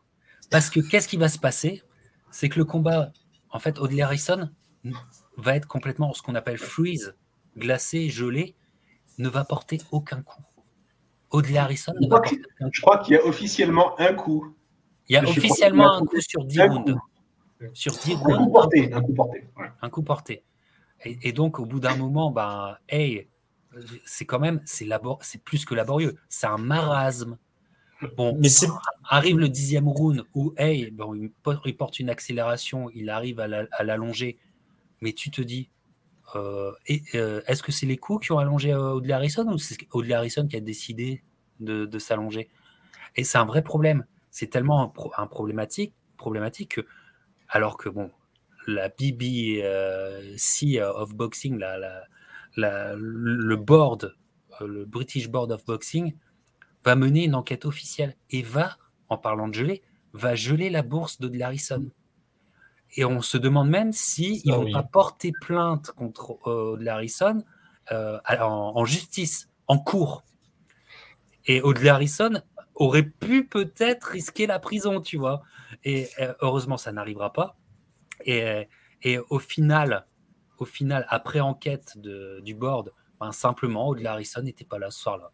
Parce 0.51 0.69
que 0.69 0.79
qu'est-ce 0.79 1.07
qui 1.07 1.17
va 1.17 1.29
se 1.29 1.39
passer? 1.39 1.83
C'est 2.31 2.49
que 2.49 2.59
le 2.59 2.65
combat, 2.65 3.11
en 3.49 3.59
fait, 3.59 3.79
Audley 3.79 4.01
Harrison 4.01 4.49
va 5.37 5.55
être 5.55 5.67
complètement 5.67 6.13
ce 6.13 6.21
qu'on 6.21 6.35
appelle 6.35 6.57
freeze, 6.57 7.15
glacé, 7.57 8.09
gelé, 8.09 8.55
ne 9.17 9.29
va 9.29 9.45
porter 9.45 9.79
aucun 9.91 10.21
coup. 10.21 10.41
Audley 11.31 11.57
Harrison 11.57 11.93
ne 11.99 12.07
va 12.07 12.19
porter 12.19 12.37
aucun 12.37 12.65
coup. 12.65 12.71
Je 12.73 12.81
crois 12.81 12.97
qu'il 12.99 13.13
y 13.15 13.17
a 13.17 13.25
officiellement 13.25 13.99
un 13.99 14.13
coup. 14.13 14.55
Il 15.09 15.13
y 15.13 15.17
a 15.17 15.23
officiellement 15.23 15.93
un 15.93 16.05
coup 16.05 16.21
sur 16.21 16.45
10 16.45 16.61
rounds. 16.61 16.95
Sur 17.73 17.93
10 17.93 18.15
rounds. 18.15 18.33
Un 18.33 18.45
coup 18.45 18.51
porté. 18.51 18.93
Un 18.93 19.01
coup 19.01 19.13
porté. 19.13 19.49
Un 19.81 19.89
coup 19.89 20.03
porté. 20.03 20.43
Et, 21.05 21.33
donc, 21.33 21.59
au 21.59 21.65
bout 21.65 21.81
d'un 21.81 21.97
moment, 21.97 22.31
ben, 22.31 22.77
hey, 22.87 23.27
c'est 24.05 24.25
quand 24.25 24.39
même, 24.39 24.61
c'est 24.65 24.87
c'est 25.21 25.43
plus 25.43 25.65
que 25.65 25.75
laborieux. 25.75 26.15
C'est 26.29 26.47
un 26.47 26.57
marasme. 26.57 27.37
Bon, 28.15 28.37
mais 28.39 28.49
arrive 29.09 29.37
le 29.37 29.49
dixième 29.49 29.87
round 29.87 30.23
où, 30.33 30.53
hey, 30.57 30.91
bon, 30.91 31.13
il 31.15 31.77
porte 31.77 31.99
une 31.99 32.09
accélération, 32.09 32.89
il 32.93 33.09
arrive 33.09 33.39
à 33.39 33.83
l'allonger 33.83 34.37
mais 35.03 35.11
tu 35.11 35.29
te 35.29 35.41
dis, 35.41 35.69
euh, 36.35 36.71
euh, 37.13 37.41
est-ce 37.45 37.61
que 37.61 37.73
c'est 37.73 37.85
les 37.85 37.97
coups 37.97 38.25
qui 38.25 38.31
ont 38.31 38.39
allongé 38.39 38.71
euh, 38.71 38.93
Audley 38.93 39.13
Harrison 39.13 39.45
ou 39.51 39.57
c'est 39.57 39.77
Audley 39.91 40.13
Harrison 40.13 40.47
qui 40.47 40.55
a 40.55 40.61
décidé 40.61 41.21
de, 41.59 41.99
s'allonger? 41.99 42.49
Et 43.17 43.25
c'est 43.25 43.37
un 43.37 43.43
vrai 43.45 43.63
problème. 43.63 44.05
C'est 44.31 44.47
tellement 44.47 44.93
un, 45.17 45.27
problématique, 45.27 45.93
problématique 46.15 46.75
que, 46.75 46.87
alors 47.49 47.75
que 47.75 47.89
bon, 47.89 48.11
la 48.65 48.87
BBC 48.87 49.61
of 50.81 51.13
Boxing, 51.13 51.61
le 52.55 53.55
board, 53.55 54.15
le 54.61 54.85
British 54.85 55.27
Board 55.27 55.51
of 55.51 55.65
Boxing, 55.65 56.13
va 56.83 56.95
mener 56.95 57.25
une 57.25 57.35
enquête 57.35 57.65
officielle 57.65 58.15
et 58.29 58.41
va, 58.41 58.77
en 59.09 59.17
parlant 59.17 59.47
de 59.47 59.53
geler, 59.53 59.81
va 60.13 60.35
geler 60.35 60.69
la 60.69 60.83
bourse 60.83 61.19
d'Audley 61.19 61.43
Harrison. 61.43 61.89
Et 62.95 63.05
on 63.05 63.21
se 63.21 63.37
demande 63.37 63.69
même 63.69 63.91
s'ils 63.91 64.41
si 64.41 64.49
ne 64.49 64.55
vont 64.55 64.71
pas 64.71 64.83
porter 64.83 65.31
plainte 65.41 65.91
contre 65.91 66.37
euh, 66.47 66.77
Harrison 66.87 67.43
euh, 67.91 68.19
en, 68.39 68.85
justice, 68.85 69.49
en 69.67 69.79
cours. 69.79 70.23
Et 71.45 71.61
Audley 71.61 71.89
Harrison 71.89 72.41
aurait 72.75 73.03
pu 73.03 73.45
peut-être 73.45 74.03
risquer 74.03 74.45
la 74.45 74.59
prison, 74.59 75.01
tu 75.01 75.17
vois. 75.17 75.41
Et 75.83 76.07
euh, 76.19 76.33
heureusement, 76.41 76.77
ça 76.77 76.91
n'arrivera 76.91 77.33
pas. 77.33 77.57
Et, 78.25 78.67
et, 79.01 79.17
au 79.17 79.39
final, 79.39 80.05
au 80.59 80.65
final, 80.65 81.05
après 81.09 81.39
enquête 81.39 81.97
de, 81.97 82.39
du 82.41 82.53
board, 82.53 82.91
ben, 83.19 83.31
simplement, 83.31 83.87
Audley 83.87 84.05
Harrison 84.05 84.43
n'était 84.43 84.65
pas 84.65 84.77
là 84.77 84.91
ce 84.91 84.99
soir-là. 85.01 85.31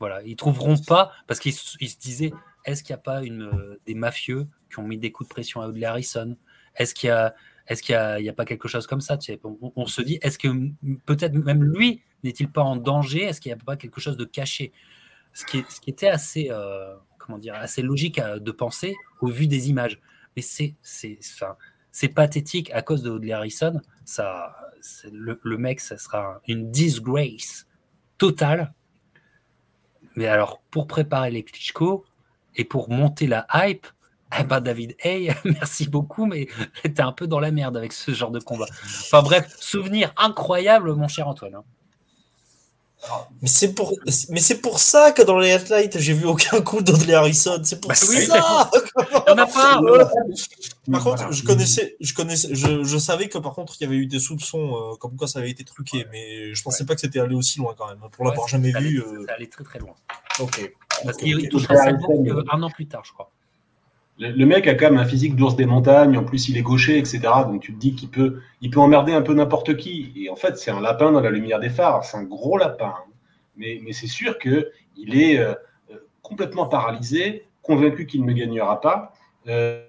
Voilà, 0.00 0.22
ils 0.24 0.34
trouveront 0.34 0.78
pas 0.78 1.12
parce 1.26 1.38
qu'ils 1.38 1.52
se 1.52 1.98
disaient 1.98 2.32
est-ce 2.64 2.82
qu'il 2.82 2.94
n'y 2.94 2.98
a 2.98 3.02
pas 3.02 3.22
une, 3.22 3.78
des 3.86 3.94
mafieux 3.94 4.48
qui 4.70 4.78
ont 4.78 4.86
mis 4.86 4.98
des 4.98 5.12
coups 5.12 5.28
de 5.28 5.32
pression 5.32 5.60
à 5.60 5.68
Audley 5.68 5.86
Harrison? 5.86 6.36
Est-ce 6.76 6.94
qu'il 6.94 7.08
y 7.08 7.10
a, 7.10 7.34
est-ce 7.66 7.82
qu'il 7.82 7.94
y 7.94 8.28
a, 8.28 8.32
pas 8.32 8.44
quelque 8.44 8.68
chose 8.68 8.86
comme 8.86 9.00
ça? 9.00 9.18
On, 9.76 9.86
se 9.86 10.02
dit, 10.02 10.18
est-ce 10.22 10.38
que 10.38 10.48
peut-être 11.06 11.34
même 11.34 11.62
lui 11.62 12.02
n'est-il 12.24 12.50
pas 12.50 12.62
en 12.62 12.76
danger? 12.76 13.24
Est-ce 13.24 13.40
qu'il 13.40 13.50
n'y 13.50 13.60
a 13.60 13.64
pas 13.64 13.76
quelque 13.76 14.00
chose 14.00 14.16
de 14.16 14.24
caché? 14.24 14.72
Ce 15.32 15.44
qui, 15.44 15.64
ce 15.68 15.80
qui 15.80 15.90
était 15.90 16.08
assez, 16.08 16.48
euh, 16.50 16.96
comment 17.18 17.38
dire, 17.38 17.54
assez 17.54 17.82
logique 17.82 18.20
de 18.20 18.50
penser 18.50 18.96
au 19.20 19.28
vu 19.28 19.46
des 19.46 19.68
images. 19.68 20.00
Mais 20.34 20.42
c'est, 20.42 20.74
c'est, 20.82 21.18
c'est 21.92 22.08
pathétique 22.08 22.70
à 22.72 22.82
cause 22.82 23.02
de 23.02 23.10
Audley 23.10 23.32
Harrison. 23.32 23.80
Ça, 24.04 24.56
le, 25.12 25.38
le, 25.42 25.58
mec, 25.58 25.80
ça 25.80 25.96
sera 25.98 26.40
une 26.48 26.70
disgrace 26.70 27.66
totale. 28.18 28.72
Mais 30.16 30.26
alors, 30.26 30.60
pour 30.70 30.86
préparer 30.86 31.30
les 31.30 31.42
Klitschko 31.42 32.04
et 32.56 32.64
pour 32.64 32.90
monter 32.90 33.26
la 33.26 33.46
hype, 33.54 33.86
eh 34.38 34.44
ben 34.44 34.60
David, 34.60 34.96
hey, 35.00 35.32
merci 35.44 35.88
beaucoup, 35.88 36.26
mais 36.26 36.48
t'es 36.82 37.00
un 37.00 37.12
peu 37.12 37.26
dans 37.26 37.40
la 37.40 37.50
merde 37.50 37.76
avec 37.76 37.92
ce 37.92 38.12
genre 38.12 38.30
de 38.30 38.40
combat. 38.40 38.66
Enfin 38.84 39.22
bref, 39.22 39.56
souvenir 39.58 40.12
incroyable, 40.16 40.94
mon 40.94 41.08
cher 41.08 41.28
Antoine. 41.28 41.56
Mais 43.42 43.48
c'est 43.48 43.72
pour, 43.72 43.94
mais 44.28 44.40
c'est 44.40 44.60
pour 44.60 44.78
ça 44.78 45.12
que 45.12 45.22
dans 45.22 45.38
les 45.38 45.48
Headlights, 45.48 45.98
j'ai 45.98 46.12
vu 46.12 46.26
aucun 46.26 46.60
coup 46.62 46.82
d'Audley 46.82 47.14
Harrison. 47.14 47.60
C'est 47.64 47.80
pour 47.80 47.88
bah 47.88 47.94
ça. 47.94 48.06
Il 48.12 49.24
n'y 49.26 49.32
en 49.32 49.38
a 49.38 49.46
pas. 49.46 49.80
par 50.90 51.02
contre, 51.02 51.32
je 51.32 51.42
connaissais, 51.42 51.96
je 52.00 52.12
connaissais, 52.12 52.54
je, 52.54 52.98
savais 52.98 53.28
que 53.28 53.38
par 53.38 53.54
contre, 53.54 53.74
il 53.80 53.84
y 53.84 53.86
avait 53.86 53.96
eu 53.96 54.06
des 54.06 54.18
soupçons 54.18 54.76
euh, 54.76 54.96
comme 54.96 55.16
quoi 55.16 55.26
ça 55.28 55.38
avait 55.38 55.50
été 55.50 55.64
truqué, 55.64 56.06
mais 56.10 56.54
je 56.54 56.62
pensais 56.62 56.84
pas 56.84 56.94
que 56.94 57.00
c'était 57.00 57.20
allé 57.20 57.34
aussi 57.34 57.58
loin 57.58 57.74
quand 57.76 57.88
même. 57.88 58.00
Pour 58.12 58.26
l'avoir 58.26 58.46
jamais 58.48 58.72
vu. 58.72 59.00
Euh... 59.00 59.24
Ça 59.26 59.34
allait 59.34 59.46
très 59.46 59.64
très 59.64 59.78
loin. 59.78 59.94
Ok. 60.38 60.72
Parce 61.02 61.16
qu'il 61.16 61.48
touchera 61.48 61.76
sa 61.76 61.90
un 61.90 62.62
an 62.62 62.70
plus 62.70 62.86
tard, 62.86 63.02
je 63.04 63.12
crois 63.12 63.30
le, 64.20 64.44
mec 64.44 64.66
a 64.66 64.74
quand 64.74 64.90
même 64.90 65.00
un 65.00 65.06
physique 65.06 65.34
d'ours 65.34 65.56
des 65.56 65.64
montagnes, 65.64 66.18
en 66.18 66.24
plus 66.24 66.50
il 66.50 66.58
est 66.58 66.62
gaucher, 66.62 66.98
etc. 66.98 67.20
Donc 67.46 67.62
tu 67.62 67.72
te 67.72 67.78
dis 67.78 67.94
qu'il 67.94 68.10
peut, 68.10 68.40
il 68.60 68.70
peut 68.70 68.80
emmerder 68.80 69.14
un 69.14 69.22
peu 69.22 69.32
n'importe 69.32 69.76
qui. 69.76 70.12
Et 70.14 70.28
en 70.28 70.36
fait, 70.36 70.58
c'est 70.58 70.70
un 70.70 70.80
lapin 70.80 71.10
dans 71.10 71.20
la 71.20 71.30
lumière 71.30 71.58
des 71.58 71.70
phares, 71.70 72.04
c'est 72.04 72.18
un 72.18 72.24
gros 72.24 72.58
lapin. 72.58 72.94
Mais, 73.56 73.80
mais 73.82 73.92
c'est 73.92 74.06
sûr 74.06 74.38
qu'il 74.38 74.64
est 74.96 75.38
euh, 75.38 75.54
complètement 76.20 76.66
paralysé, 76.66 77.46
convaincu 77.62 78.06
qu'il 78.06 78.24
ne 78.26 78.32
gagnera 78.32 78.80
pas 78.82 79.14
euh, 79.48 79.82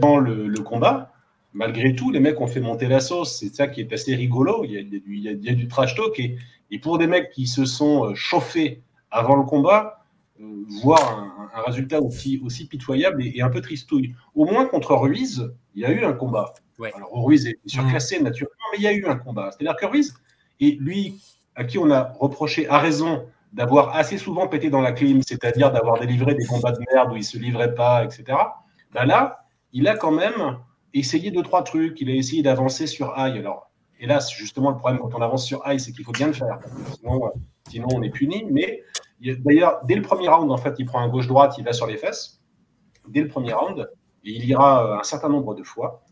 dans 0.00 0.18
le, 0.18 0.52
combat. 0.60 1.12
Malgré 1.52 1.94
tout, 1.94 2.10
les 2.10 2.20
mecs 2.20 2.40
ont 2.40 2.48
fait 2.48 2.60
monter 2.60 2.88
la 2.88 3.00
sauce. 3.00 3.38
C'est 3.38 3.54
ça 3.54 3.68
qui 3.68 3.80
est 3.80 3.92
assez 3.92 4.16
rigolo. 4.16 4.64
Il 4.64 4.72
y 4.72 5.28
a, 5.28 5.54
du 5.54 5.68
trash 5.68 5.94
talk. 5.94 6.18
Et, 6.18 6.38
et 6.72 6.80
pour 6.80 6.98
des 6.98 7.06
mecs 7.06 7.30
qui 7.30 7.46
se 7.46 7.64
sont 7.64 8.06
euh, 8.06 8.14
chauffés 8.16 8.82
avant 9.12 9.36
le 9.36 9.44
combat, 9.44 9.99
voir 10.82 11.50
un, 11.54 11.62
résultat 11.62 12.00
aussi, 12.00 12.40
aussi 12.44 12.66
pitoyable 12.66 13.22
et, 13.24 13.40
un 13.42 13.50
peu 13.50 13.60
tristouille. 13.60 14.14
Au 14.34 14.44
moins 14.44 14.66
contre 14.66 14.94
Ruiz, 14.94 15.52
il 15.74 15.82
y 15.82 15.84
a 15.84 15.90
eu 15.90 16.04
un 16.04 16.12
combat. 16.12 16.54
Alors 16.94 17.10
Ruiz 17.12 17.46
est 17.46 17.58
surclassé 17.66 18.18
mmh. 18.18 18.24
naturellement, 18.24 18.66
mais 18.72 18.78
il 18.78 18.84
y 18.84 18.86
a 18.86 18.92
eu 18.92 19.04
un 19.06 19.16
combat. 19.16 19.50
C'est-à-dire 19.50 19.76
que 19.76 19.86
Ruiz, 19.86 20.14
et 20.60 20.72
lui, 20.80 21.20
à 21.54 21.64
qui 21.64 21.78
on 21.78 21.90
a 21.90 22.14
reproché 22.18 22.68
à 22.68 22.78
raison 22.78 23.26
d'avoir 23.52 23.96
assez 23.96 24.16
souvent 24.16 24.48
pété 24.48 24.70
dans 24.70 24.80
la 24.80 24.92
clim, 24.92 25.20
c'est-à-dire 25.26 25.72
d'avoir 25.72 25.98
délivré 25.98 26.34
des 26.34 26.46
combats 26.46 26.72
de 26.72 26.80
merde 26.92 27.12
où 27.12 27.16
il 27.16 27.24
se 27.24 27.36
livrait 27.36 27.74
pas, 27.74 28.04
etc. 28.04 28.38
Ben 28.92 29.04
là, 29.04 29.44
il 29.72 29.88
a 29.88 29.96
quand 29.96 30.12
même 30.12 30.58
essayé 30.94 31.30
deux 31.30 31.42
trois 31.42 31.62
trucs. 31.62 32.00
Il 32.00 32.10
a 32.10 32.14
essayé 32.14 32.42
d'avancer 32.42 32.86
sur 32.86 33.12
High. 33.16 33.36
Alors, 33.36 33.70
hélas, 33.98 34.32
justement, 34.32 34.70
le 34.70 34.76
problème 34.76 35.00
quand 35.00 35.14
on 35.14 35.22
avance 35.22 35.46
sur 35.46 35.62
High, 35.66 35.78
c'est 35.78 35.92
qu'il 35.92 36.04
faut 36.04 36.12
bien 36.12 36.28
le 36.28 36.32
faire. 36.32 36.58
Sinon, 36.96 37.26
euh, 37.26 37.30
sinon 37.68 37.88
on 37.94 38.02
est 38.02 38.10
puni. 38.10 38.46
Mais 38.50 38.82
D'ailleurs, 39.20 39.80
dès 39.84 39.94
le 39.94 40.02
premier 40.02 40.28
round, 40.28 40.50
en 40.50 40.56
fait, 40.56 40.74
il 40.78 40.86
prend 40.86 41.00
un 41.00 41.08
gauche-droite, 41.08 41.56
il 41.58 41.64
va 41.64 41.72
sur 41.72 41.86
les 41.86 41.96
fesses. 41.96 42.40
Dès 43.08 43.20
le 43.20 43.28
premier 43.28 43.52
round, 43.52 43.88
et 44.24 44.30
il 44.32 44.44
ira 44.44 44.86
euh, 44.86 44.98
un 44.98 45.02
certain 45.02 45.28
nombre 45.28 45.54
de 45.54 45.62
fois. 45.62 46.02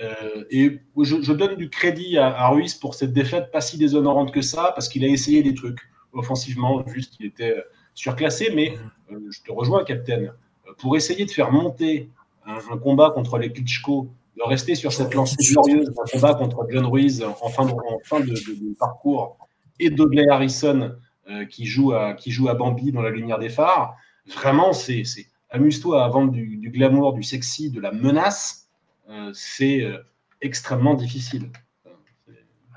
Euh, 0.00 0.44
et 0.50 0.80
je, 1.02 1.32
donne 1.32 1.56
du 1.56 1.70
crédit 1.70 2.18
à, 2.18 2.48
Ruiz 2.48 2.74
pour 2.74 2.94
cette 2.94 3.12
défaite 3.12 3.50
pas 3.50 3.60
si 3.60 3.78
déshonorante 3.78 4.32
que 4.32 4.42
ça, 4.42 4.72
parce 4.74 4.88
qu'il 4.88 5.04
a 5.04 5.08
essayé 5.08 5.42
des 5.42 5.54
trucs 5.54 5.80
offensivement, 6.12 6.86
juste 6.86 7.16
qu'il 7.16 7.26
était 7.26 7.56
euh, 7.56 7.62
surclassé. 7.94 8.52
Mais 8.54 8.74
je 9.10 9.42
te 9.42 9.52
rejoins, 9.52 9.84
Captain. 9.84 10.32
Pour 10.78 10.96
essayer 10.96 11.24
de 11.24 11.30
faire 11.30 11.50
monter 11.50 12.10
un, 12.44 12.76
combat 12.78 13.10
contre 13.10 13.38
les 13.38 13.52
Klitschko, 13.52 14.08
de 14.36 14.42
rester 14.42 14.74
sur 14.74 14.92
cette 14.92 15.14
lancée 15.14 15.36
glorieuse 15.52 15.90
d'un 15.90 16.04
combat 16.12 16.34
contre 16.34 16.66
John 16.68 16.84
Ruiz 16.86 17.22
en 17.22 17.48
fin 17.48 17.64
de, 17.64 18.78
parcours 18.78 19.38
et 19.80 19.88
Dudley 19.88 20.28
Harrison 20.28 20.94
qui, 21.50 21.66
joue 21.66 21.92
à, 21.92 22.14
qui 22.14 22.30
joue 22.30 22.48
à 22.48 22.54
Bambi 22.54 22.92
dans 22.92 23.02
la 23.02 23.10
lumière 23.10 23.38
des 23.38 23.48
phares. 23.48 23.96
Vraiment, 24.26 24.72
c'est 24.72 25.04
amuse-toi 25.50 26.04
à 26.04 26.08
vendre 26.08 26.32
du, 26.32 26.70
glamour, 26.70 27.12
du 27.12 27.22
sexy, 27.22 27.70
de 27.70 27.80
la 27.80 27.92
menace. 27.92 28.70
c'est 29.32 29.84
extrêmement 30.40 30.94
difficile. 30.94 31.50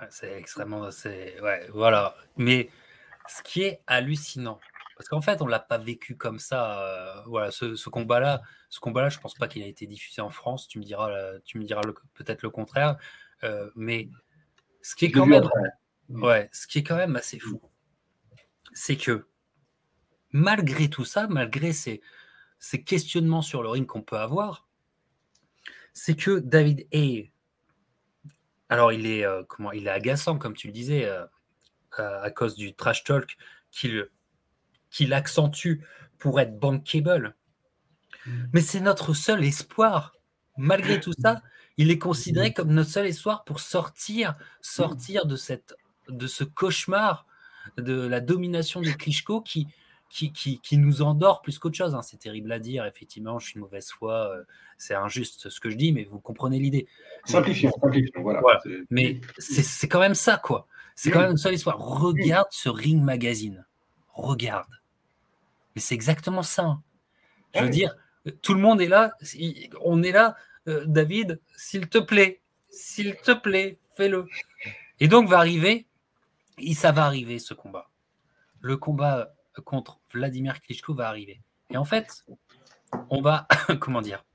c'est 0.09 0.37
extrêmement. 0.37 0.81
Ouais, 0.81 1.67
voilà. 1.73 2.15
Mais 2.37 2.69
ce 3.27 3.43
qui 3.43 3.61
est 3.61 3.81
hallucinant, 3.87 4.59
parce 4.99 5.07
qu'en 5.07 5.21
fait, 5.21 5.41
on 5.41 5.47
l'a 5.47 5.59
pas 5.59 5.77
vécu 5.77 6.17
comme 6.17 6.39
ça. 6.39 6.81
Euh, 6.81 7.21
voilà, 7.27 7.51
ce, 7.51 7.89
combat-là, 7.89 8.41
ce 8.67 8.81
combat-là, 8.81 9.07
je 9.07 9.17
pense 9.17 9.33
pas 9.33 9.47
qu'il 9.47 9.63
a 9.63 9.65
été 9.65 9.87
diffusé 9.87 10.21
en 10.21 10.29
France. 10.29 10.67
Tu 10.67 10.77
me 10.77 10.83
diras, 10.83 11.09
tu 11.45 11.57
me 11.57 11.63
diras 11.63 11.83
peut-être 12.15 12.43
le 12.43 12.49
contraire. 12.49 12.97
Euh, 13.45 13.69
mais 13.77 14.09
ce 14.81 14.97
qui 14.97 15.05
est 15.05 15.11
quand 15.11 15.25
même, 15.25 15.49
ouais, 16.09 16.49
ce 16.51 16.67
qui 16.67 16.79
est 16.79 16.83
quand 16.83 16.97
même 16.97 17.15
assez 17.15 17.39
fou, 17.39 17.61
c'est 18.73 18.97
que 18.97 19.27
malgré 20.31 20.89
tout 20.89 21.05
ça, 21.05 21.27
malgré 21.27 21.73
ces, 21.73 22.01
ces 22.59 22.83
questionnements 22.83 23.41
sur 23.41 23.63
le 23.63 23.69
ring 23.69 23.85
qu'on 23.85 24.01
peut 24.01 24.17
avoir, 24.17 24.67
c'est 25.93 26.15
que 26.15 26.39
David 26.39 26.87
Hay, 26.91 27.31
alors 28.69 28.91
il 28.91 29.05
est 29.05 29.25
euh, 29.25 29.43
comment, 29.47 29.71
il 29.71 29.87
est 29.87 29.91
agaçant 29.91 30.37
comme 30.37 30.55
tu 30.55 30.67
le 30.67 30.73
disais 30.73 31.09
à 31.97 32.31
cause 32.31 32.55
du 32.55 32.73
trash 32.75 33.03
talk 33.03 33.35
qu'il 33.71 34.07
qui 34.89 35.05
l'accentue 35.05 35.81
pour 36.17 36.39
être 36.39 36.59
bankable. 36.59 37.35
Mm. 38.25 38.31
Mais 38.53 38.61
c'est 38.61 38.79
notre 38.79 39.13
seul 39.13 39.43
espoir. 39.43 40.13
Malgré 40.57 40.99
tout 40.99 41.13
ça, 41.13 41.41
il 41.77 41.89
est 41.91 41.99
considéré 41.99 42.49
mm. 42.49 42.53
comme 42.53 42.71
notre 42.71 42.89
seul 42.89 43.07
espoir 43.07 43.43
pour 43.43 43.59
sortir, 43.59 44.35
sortir 44.61 45.25
de, 45.25 45.35
cette, 45.35 45.75
de 46.09 46.27
ce 46.27 46.43
cauchemar 46.43 47.25
de 47.77 48.07
la 48.07 48.19
domination 48.19 48.81
de 48.81 48.89
Klitschko 48.89 49.41
qui, 49.41 49.67
qui, 50.09 50.31
qui, 50.31 50.77
nous 50.77 51.01
endort 51.01 51.41
plus 51.41 51.59
qu'autre 51.59 51.77
chose. 51.77 51.95
Hein. 51.95 52.01
C'est 52.01 52.17
terrible 52.17 52.51
à 52.51 52.59
dire, 52.59 52.85
effectivement, 52.85 53.39
je 53.39 53.47
suis 53.47 53.55
une 53.55 53.61
mauvaise 53.61 53.89
foi, 53.89 54.31
euh, 54.35 54.43
c'est 54.77 54.95
injuste 54.95 55.49
ce 55.49 55.59
que 55.59 55.69
je 55.69 55.75
dis, 55.75 55.91
mais 55.91 56.03
vous 56.03 56.19
comprenez 56.19 56.59
l'idée. 56.59 56.87
Simplifions, 57.25 57.71
simplifions, 57.81 58.21
voilà. 58.21 58.41
Mais 58.89 59.21
c'est 59.37 59.87
quand 59.87 59.99
même 59.99 60.15
ça, 60.15 60.37
quoi. 60.37 60.67
C'est 60.95 61.11
quand 61.11 61.21
même 61.21 61.37
seul 61.37 61.53
espoir. 61.53 61.77
Regarde 61.77 62.47
ce 62.51 62.67
Ring 62.67 63.01
Magazine. 63.01 63.65
Regarde. 64.13 64.67
Mais 65.75 65.81
c'est 65.81 65.95
exactement 65.95 66.43
ça. 66.43 66.63
Hein. 66.63 66.83
Je 67.55 67.63
veux 67.63 67.69
dire, 67.69 67.95
tout 68.41 68.53
le 68.53 68.59
monde 68.59 68.81
est 68.81 68.87
là. 68.87 69.13
On 69.81 70.03
est 70.03 70.11
là, 70.11 70.35
euh, 70.67 70.83
David, 70.85 71.39
s'il 71.55 71.87
te 71.87 71.99
plaît, 71.99 72.41
s'il 72.69 73.15
te 73.15 73.31
plaît, 73.31 73.77
fais-le. 73.95 74.27
Et 74.99 75.07
donc 75.07 75.29
va 75.29 75.37
arriver, 75.37 75.85
et 76.59 76.73
ça 76.73 76.91
va 76.91 77.05
arriver 77.05 77.39
ce 77.39 77.53
combat. 77.53 77.89
Le 78.61 78.77
combat 78.77 79.33
contre 79.65 79.99
Vladimir 80.13 80.61
Klitschko 80.61 80.93
va 80.93 81.07
arriver. 81.07 81.41
Et 81.71 81.77
en 81.77 81.85
fait, 81.85 82.25
on 83.09 83.21
va, 83.21 83.47
comment 83.79 84.01
dire, 84.01 84.25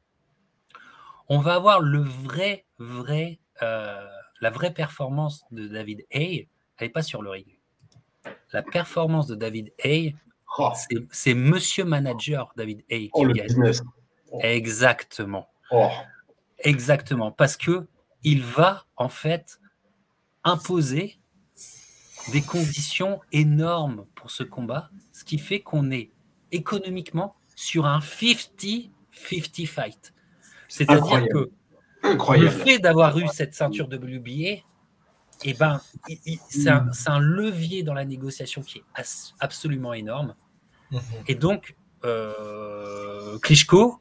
on 1.28 1.38
va 1.38 1.54
avoir 1.54 1.80
le 1.80 2.00
vrai, 2.00 2.66
vrai, 2.78 3.40
euh, 3.62 4.06
la 4.40 4.50
vraie 4.50 4.72
performance 4.72 5.44
de 5.50 5.66
David 5.66 6.04
Hay. 6.10 6.48
Elle 6.78 6.88
n'est 6.88 6.92
pas 6.92 7.02
sur 7.02 7.22
le 7.22 7.30
ring. 7.30 7.58
La 8.52 8.62
performance 8.62 9.26
de 9.26 9.34
David 9.34 9.72
Hay, 9.82 10.14
Oh. 10.58 10.72
C'est 11.10 11.34
Monsieur 11.34 11.84
Manager, 11.84 12.52
David 12.56 12.84
Hay. 12.90 13.10
Oh, 13.12 13.24
le 13.24 13.32
business. 13.32 13.82
Oh. 14.30 14.38
Exactement. 14.42 15.48
Exactement. 16.58 17.32
Parce 17.32 17.56
que 17.56 17.86
il 18.22 18.42
va, 18.42 18.84
en 18.96 19.08
fait, 19.08 19.60
imposer 20.44 21.18
des 22.32 22.42
conditions 22.42 23.20
énormes 23.32 24.06
pour 24.14 24.30
ce 24.30 24.42
combat, 24.42 24.90
ce 25.12 25.24
qui 25.24 25.38
fait 25.38 25.60
qu'on 25.60 25.90
est 25.90 26.10
économiquement 26.52 27.36
sur 27.54 27.86
un 27.86 27.98
50-50 27.98 29.66
fight. 29.66 30.14
C'est-à-dire 30.68 31.26
que 31.28 31.50
le 32.02 32.50
fait 32.50 32.78
d'avoir 32.78 33.18
eu 33.18 33.26
cette 33.28 33.54
ceinture 33.54 33.86
WBA, 33.86 34.62
eh 35.42 35.54
ben, 35.54 35.80
c'est 36.48 36.68
un, 36.68 36.90
un, 37.06 37.18
levier 37.18 37.82
dans 37.82 37.94
la 37.94 38.04
négociation 38.04 38.62
qui 38.62 38.78
est 38.78 38.84
absolument 39.40 39.92
énorme. 39.92 40.34
Mhm. 40.90 41.00
Et 41.28 41.34
donc, 41.34 41.76
euh, 42.04 43.38
Klitschko 43.38 44.00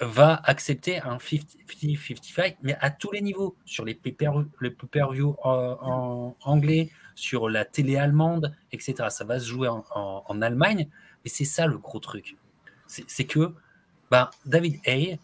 va 0.00 0.40
accepter 0.44 1.00
un 1.00 1.16
50-50 1.16 2.32
fight, 2.32 2.56
mais 2.62 2.76
à 2.80 2.90
tous 2.90 3.10
les 3.10 3.20
niveaux, 3.20 3.56
sur 3.64 3.84
les 3.84 3.94
pay-per-view 3.94 5.36
en, 5.42 6.36
anglais, 6.42 6.90
sur 7.14 7.48
la 7.48 7.64
télé 7.64 7.96
allemande, 7.96 8.54
etc. 8.70 9.08
Ça 9.10 9.24
va 9.24 9.40
se 9.40 9.46
jouer 9.46 9.68
en, 9.68 10.42
Allemagne, 10.42 10.88
mais 11.24 11.30
c'est 11.30 11.44
ça 11.44 11.66
le 11.66 11.78
gros 11.78 11.98
truc. 11.98 12.36
C'est 12.86 13.24
que 13.24 13.52
bah, 14.10 14.30
David 14.46 14.80
Hay 14.86 15.18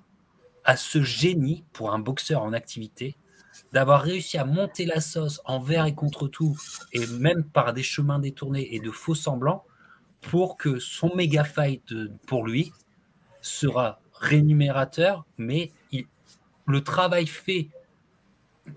a 0.64 0.76
ce 0.76 1.02
génie 1.02 1.64
pour 1.72 1.92
un 1.92 1.98
boxeur 1.98 2.42
en 2.42 2.52
activité 2.52 3.16
d'avoir 3.72 4.02
réussi 4.02 4.38
à 4.38 4.44
monter 4.44 4.86
la 4.86 5.00
sauce 5.00 5.40
envers 5.44 5.86
et 5.86 5.94
contre 5.94 6.26
tout, 6.26 6.56
et 6.92 7.06
même 7.06 7.44
par 7.44 7.72
des 7.72 7.82
chemins 7.82 8.18
détournés 8.18 8.74
et 8.74 8.80
de 8.80 8.90
faux 8.90 9.14
semblants, 9.14 9.64
pour 10.20 10.56
que 10.56 10.78
son 10.78 11.14
méga 11.14 11.44
fight 11.44 11.94
pour 12.26 12.46
lui 12.46 12.72
sera 13.40 14.00
rémunérateur, 14.24 15.24
mais 15.38 15.70
le 16.66 16.80
travail 16.82 17.26
fait 17.26 17.68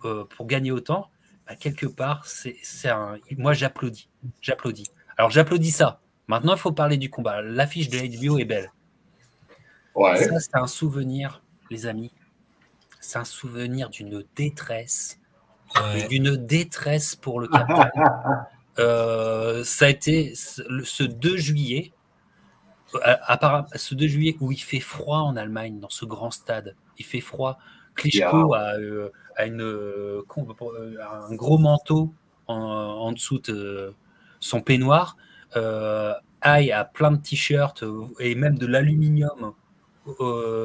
euh, 0.03 0.25
pour 0.25 0.47
gagner 0.47 0.71
autant, 0.71 1.09
bah, 1.47 1.55
quelque 1.55 1.85
part, 1.85 2.25
c'est 2.25 2.89
un. 2.89 3.17
Moi, 3.37 3.53
j'applaudis. 3.53 4.09
J'applaudis. 4.41 4.87
Alors, 5.17 5.31
j'applaudis 5.31 5.71
ça. 5.71 6.01
Maintenant, 6.27 6.53
il 6.53 6.59
faut 6.59 6.73
parler 6.73 6.97
du 6.97 7.09
combat. 7.09 7.41
L'affiche 7.41 7.89
de 7.89 7.97
HBO 7.97 8.37
est 8.37 8.45
belle. 8.45 8.71
Ça, 9.95 10.39
c'est 10.39 10.55
un 10.55 10.67
souvenir, 10.67 11.41
les 11.71 11.87
amis. 11.87 12.11
C'est 12.99 13.17
un 13.17 13.25
souvenir 13.25 13.89
d'une 13.89 14.23
détresse. 14.35 15.19
D'une 16.09 16.35
détresse 16.35 17.15
pour 17.15 17.39
le 17.39 17.47
capitaine. 17.47 17.91
Euh, 18.79 19.63
ça 19.63 19.85
a 19.85 19.89
été 19.89 20.35
ce 20.35 21.01
2 21.01 21.35
juillet, 21.35 21.93
à, 23.03 23.65
ce 23.75 23.95
2 23.95 24.07
juillet 24.07 24.37
où 24.39 24.51
il 24.51 24.61
fait 24.61 24.79
froid 24.79 25.19
en 25.19 25.35
Allemagne, 25.35 25.79
dans 25.79 25.89
ce 25.89 26.05
grand 26.05 26.31
stade. 26.31 26.75
Il 26.97 27.05
fait 27.05 27.21
froid. 27.21 27.57
Klitschko 27.95 28.53
a, 28.53 28.75
euh, 28.75 29.09
une, 29.45 29.61
euh, 29.61 30.21
un 30.29 31.35
gros 31.35 31.57
manteau 31.57 32.13
en, 32.47 33.11
dessous 33.11 33.39
de 33.39 33.93
son 34.39 34.61
peignoir. 34.61 35.17
Euh, 35.55 36.13
a 36.41 36.85
plein 36.85 37.11
de 37.11 37.17
t-shirts 37.17 37.83
et 38.19 38.35
même 38.35 38.57
de 38.57 38.67
l'aluminium 38.67 39.53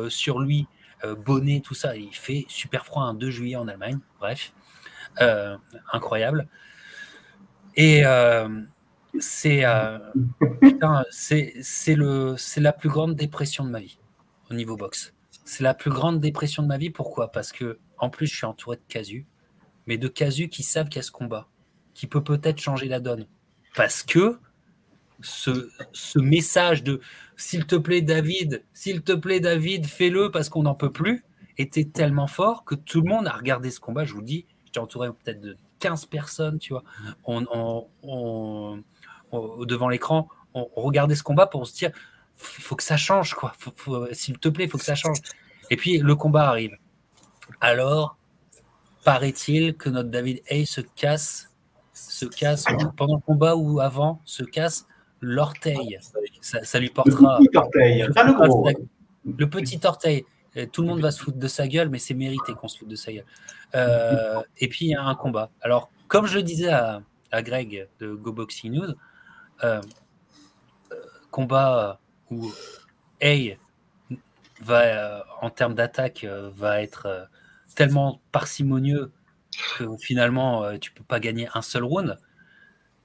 sur 0.09 0.39
lui, 0.39 0.69
bonnet, 1.25 1.61
tout 1.61 1.75
ça. 1.75 1.97
Il 1.97 2.15
fait 2.15 2.45
super 2.49 2.87
froid 2.87 3.03
un 3.03 3.15
2 3.15 3.31
juillet 3.31 3.57
en 3.57 3.67
Allemagne. 3.67 3.99
Bref, 4.21 4.53
incroyable. 5.93 6.47
Et 7.75 8.05
euh, 9.15 9.99
euh, 10.83 11.03
c'est 11.11 11.95
le 11.95 12.35
c'est 12.37 12.61
la 12.61 12.73
plus 12.73 12.89
grande 12.89 13.15
dépression 13.15 13.65
de 13.65 13.71
ma 13.71 13.81
vie 13.81 13.99
au 14.51 14.55
niveau 14.55 14.77
boxe. 14.77 15.15
C'est 15.45 15.63
la 15.63 15.75
plus 15.75 15.91
grande 15.91 16.21
dépression 16.21 16.63
de 16.63 16.69
ma 16.69 16.79
vie. 16.79 16.91
Pourquoi? 16.91 17.31
Parce 17.31 17.53
que 17.53 17.79
en 17.99 18.11
plus, 18.11 18.27
je 18.27 18.37
suis 18.37 18.47
entouré 18.47 18.77
de 18.77 18.83
casus, 18.89 19.27
mais 19.87 19.99
de 19.99 20.09
casus 20.09 20.49
qui 20.49 20.63
savent 20.63 20.89
qu'il 20.89 20.97
y 20.97 21.01
a 21.01 21.03
ce 21.03 21.11
combat, 21.11 21.49
qui 21.95 22.07
peut 22.07 22.23
peut-être 22.23 22.61
changer 22.61 22.87
la 22.87 23.01
donne. 23.01 23.27
Parce 23.75 24.03
que 24.03 24.39
ce, 25.21 25.71
ce 25.93 26.19
message 26.19 26.83
de 26.83 27.01
s'il 27.37 27.67
te 27.67 27.77
plaît, 27.77 28.03
David, 28.03 28.65
s'il 28.73 29.03
te 29.03 29.13
plaît, 29.13 29.41
David, 29.41 29.87
fais-le 29.87 30.31
parce 30.31 30.49
qu'on 30.49 30.63
n'en 30.63 30.75
peut 30.75 30.93
plus, 30.93 31.25
était 31.59 31.85
tellement 31.85 32.27
fort 32.27 32.65
que 32.65 32.75
tout 32.75 33.03
le 33.03 33.09
monde 33.09 33.27
a 33.27 33.33
regardé 33.33 33.71
ce 33.71 33.81
combat. 33.81 34.05
Je 34.05 34.15
vous 34.15 34.23
dis, 34.23 34.47
j'étais 34.65 34.79
entouré 34.79 35.09
peut-être 35.11 35.41
de 35.41 35.57
15 35.81 36.07
personnes, 36.07 36.59
tu 36.59 36.73
vois, 36.73 36.85
on, 37.25 38.83
devant 39.67 39.89
l'écran, 39.89 40.29
on, 40.55 40.69
regardait 40.77 41.15
ce 41.15 41.23
combat 41.23 41.47
pour 41.47 41.67
se 41.67 41.75
dire, 41.75 41.91
il 42.59 42.63
faut 42.63 42.77
que 42.77 42.83
ça 42.83 42.97
change, 42.97 43.35
quoi. 43.35 43.53
S'il 44.13 44.39
te 44.39 44.49
plaît, 44.49 44.65
il 44.65 44.71
faut 44.71 44.79
que 44.79 44.85
ça 44.85 44.95
change. 44.95 45.19
Et 45.71 45.77
puis 45.77 45.99
le 45.99 46.15
combat 46.17 46.49
arrive. 46.49 46.77
Alors, 47.61 48.17
paraît-il 49.05 49.75
que 49.77 49.89
notre 49.89 50.11
David 50.11 50.43
Hay 50.49 50.65
se 50.65 50.81
casse, 50.81 51.51
se 51.93 52.27
casse 52.27 52.65
pendant 52.97 53.17
le 53.17 53.21
combat 53.21 53.57
ou 53.57 53.81
avant, 53.81 54.21
se 54.25 54.43
casse 54.43 54.87
l'orteil. 55.21 55.99
Ça, 56.41 56.79
lui 56.79 56.91
portera. 56.91 57.39
Le 57.39 57.47
petit 57.47 57.57
orteil, 57.57 58.07
le, 59.25 59.49
petit 59.49 59.81
orteil. 59.85 60.25
Tout 60.73 60.83
le 60.83 60.89
monde 60.89 61.01
va 61.01 61.11
se 61.11 61.23
foutre 61.23 61.39
de 61.39 61.49
sa 61.49 61.67
gueule, 61.67 61.89
mais 61.89 61.99
c'est 61.99 62.15
mérité 62.15 62.53
qu'on 62.53 62.69
se 62.69 62.79
foute 62.79 62.89
de 62.89 62.97
sa 62.97 63.13
gueule. 63.13 63.25
Euh, 63.75 64.43
et 64.59 64.69
puis 64.69 64.87
il 64.87 64.89
y 64.91 64.95
a 64.95 65.03
un 65.03 65.15
combat. 65.15 65.51
Alors, 65.63 65.91
comme 66.09 66.27
je 66.27 66.37
le 66.37 66.43
disais 66.43 66.71
à, 66.71 67.03
Greg 67.33 67.89
de 68.01 68.13
Go 68.13 68.33
Boxing 68.33 68.73
News, 68.73 68.91
euh, 68.91 68.95
combat 71.31 72.01
où 72.31 72.53
A 73.23 73.35
va, 74.61 75.25
en 75.41 75.51
termes 75.51 75.75
d'attaque, 75.75 76.27
va 76.55 76.83
être 76.83 77.29
tellement 77.75 78.21
parcimonieux 78.33 79.13
que 79.77 79.97
finalement 79.99 80.79
tu 80.79 80.93
peux 80.93 81.05
pas 81.05 81.21
gagner 81.21 81.49
un 81.55 81.63
seul 81.63 81.85
round. 81.85 82.19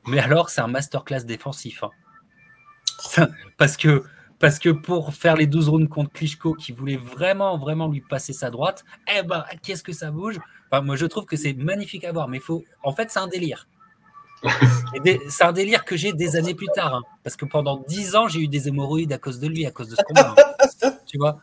Mais 0.07 0.19
alors, 0.19 0.49
c'est 0.49 0.61
un 0.61 0.67
masterclass 0.67 1.25
défensif. 1.25 1.83
Hein. 1.83 3.27
Parce 3.57 3.77
que 3.77 4.03
Parce 4.39 4.59
que 4.59 4.69
pour 4.69 5.13
faire 5.13 5.35
les 5.35 5.47
12 5.47 5.69
rounds 5.69 5.89
contre 5.89 6.11
Klitschko, 6.11 6.53
qui 6.53 6.71
voulait 6.71 6.97
vraiment, 6.97 7.57
vraiment 7.57 7.87
lui 7.87 8.01
passer 8.01 8.33
sa 8.33 8.51
droite, 8.51 8.85
eh 9.11 9.23
ben, 9.23 9.43
qu'est-ce 9.63 9.83
que 9.83 9.93
ça 9.93 10.11
bouge? 10.11 10.39
Moi, 10.71 10.95
je 10.95 11.05
trouve 11.07 11.25
que 11.25 11.35
c'est 11.35 11.53
magnifique 11.53 12.03
à 12.03 12.11
voir, 12.11 12.27
mais 12.27 12.39
faut... 12.39 12.63
en 12.83 12.93
fait, 12.93 13.09
c'est 13.09 13.19
un 13.19 13.27
délire. 13.27 13.67
C'est 15.29 15.43
un 15.43 15.51
délire 15.51 15.85
que 15.85 15.97
j'ai 15.97 16.13
des 16.13 16.35
années 16.35 16.53
plus 16.53 16.67
tard. 16.73 16.95
Hein. 16.95 17.03
parce 17.23 17.35
que 17.35 17.45
pendant 17.45 17.83
10 17.87 18.15
ans, 18.15 18.27
j'ai 18.27 18.41
eu 18.41 18.47
des 18.47 18.67
hémorroïdes 18.67 19.13
à 19.13 19.17
cause 19.17 19.39
de 19.39 19.47
lui, 19.47 19.65
à 19.65 19.71
cause 19.71 19.89
de 19.89 19.95
ce 19.95 20.03
combat. 20.03 20.35
tu 21.05 21.17
vois? 21.17 21.39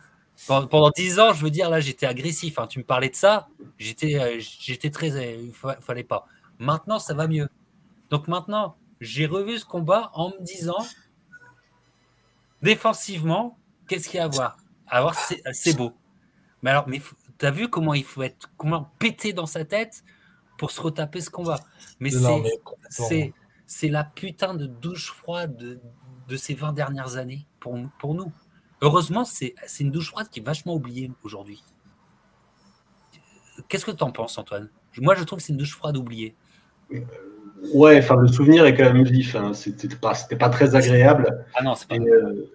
Pendant 0.47 0.91
10 0.91 1.21
ans, 1.21 1.33
je 1.33 1.43
veux 1.43 1.51
dire, 1.51 1.71
là, 1.71 1.81
j'étais 1.81 2.07
agressif. 2.07 2.59
Hein. 2.59 2.67
Tu 2.67 2.79
me 2.79 2.85
parlais 2.85 3.09
de 3.09 3.15
ça, 3.15 3.49
j'étais, 3.79 4.17
euh, 4.17 4.91
très. 4.91 5.09
Il 5.09 5.53
fallait 5.81 6.05
pas. 6.05 6.27
Maintenant, 6.59 6.99
ça 6.99 7.15
va 7.15 7.27
mieux. 7.27 7.49
Donc 8.11 8.29
maintenant, 8.29 8.77
j'ai 9.01 9.27
revu 9.27 9.59
ce 9.59 9.65
combat 9.65 10.11
en 10.15 10.31
me 10.31 10.43
disant 10.43 10.85
défensivement, 12.63 13.59
qu'est-ce 13.89 14.09
qu'il 14.09 14.19
y 14.19 14.21
a 14.21 14.25
à 14.25 14.29
voir? 14.29 14.57
À 14.87 15.03
voir, 15.03 15.15
c'est 15.53 15.77
beau. 15.77 15.93
Mais 16.63 16.71
alors, 16.71 16.89
mais 16.89 17.01
t'as 17.39 17.51
vu 17.51 17.69
comment 17.69 17.95
il 17.95 18.05
faut 18.05 18.23
être 18.23 18.51
comment 18.57 18.91
péter 18.99 19.33
dans 19.33 19.47
sa 19.47 19.65
tête 19.65 20.05
pour 20.59 20.71
se 20.71 20.81
retaper 20.81 21.21
ce 21.21 21.31
combat 21.31 21.61
Mais 22.01 22.11
c'est 22.91 23.33
c'est 23.67 23.89
la 23.89 24.05
putain 24.05 24.55
de 24.55 24.67
douche 24.67 25.11
froide 25.11 25.57
de, 25.57 25.81
de, 26.29 26.37
ces 26.37 26.55
20 26.55 26.75
dernières 26.75 27.17
années 27.17 27.47
pour, 27.61 27.79
pour 27.99 28.15
nous. 28.15 28.31
Heureusement, 28.83 29.25
c'est 29.25 29.55
une 29.81 29.91
douche 29.91 30.11
froide 30.11 30.29
qui 30.31 30.41
est 30.41 30.43
vachement 30.43 30.75
oubliée 30.75 31.11
aujourd'hui. 31.23 31.63
Qu'est-ce 33.69 33.87
que 33.87 33.91
tu 33.91 34.05
en 34.05 34.11
penses, 34.11 34.37
Antoine? 34.37 34.69
Moi, 34.99 35.15
je 35.15 35.25
trouve 35.25 35.39
que 35.39 35.43
c'est 35.43 35.53
une 35.53 35.59
douche 35.59 35.75
froide 35.75 35.97
oubliée. 35.97 36.35
Ouais, 37.73 37.99
enfin, 37.99 38.17
le 38.17 38.29
souvenir 38.29 38.67
est 38.67 38.75
quand 38.75 38.93
même 38.93 39.05
vif. 39.05 39.35
Hein. 39.35 39.55
C'était 39.55 39.89
pas, 39.97 40.15
pas 40.39 40.49
très 40.51 40.75
agréable. 40.75 41.47
Ah 41.55 41.63
non, 41.63 41.75
c'est 41.75 41.89
pas. 41.89 41.97
Euh, 41.97 42.53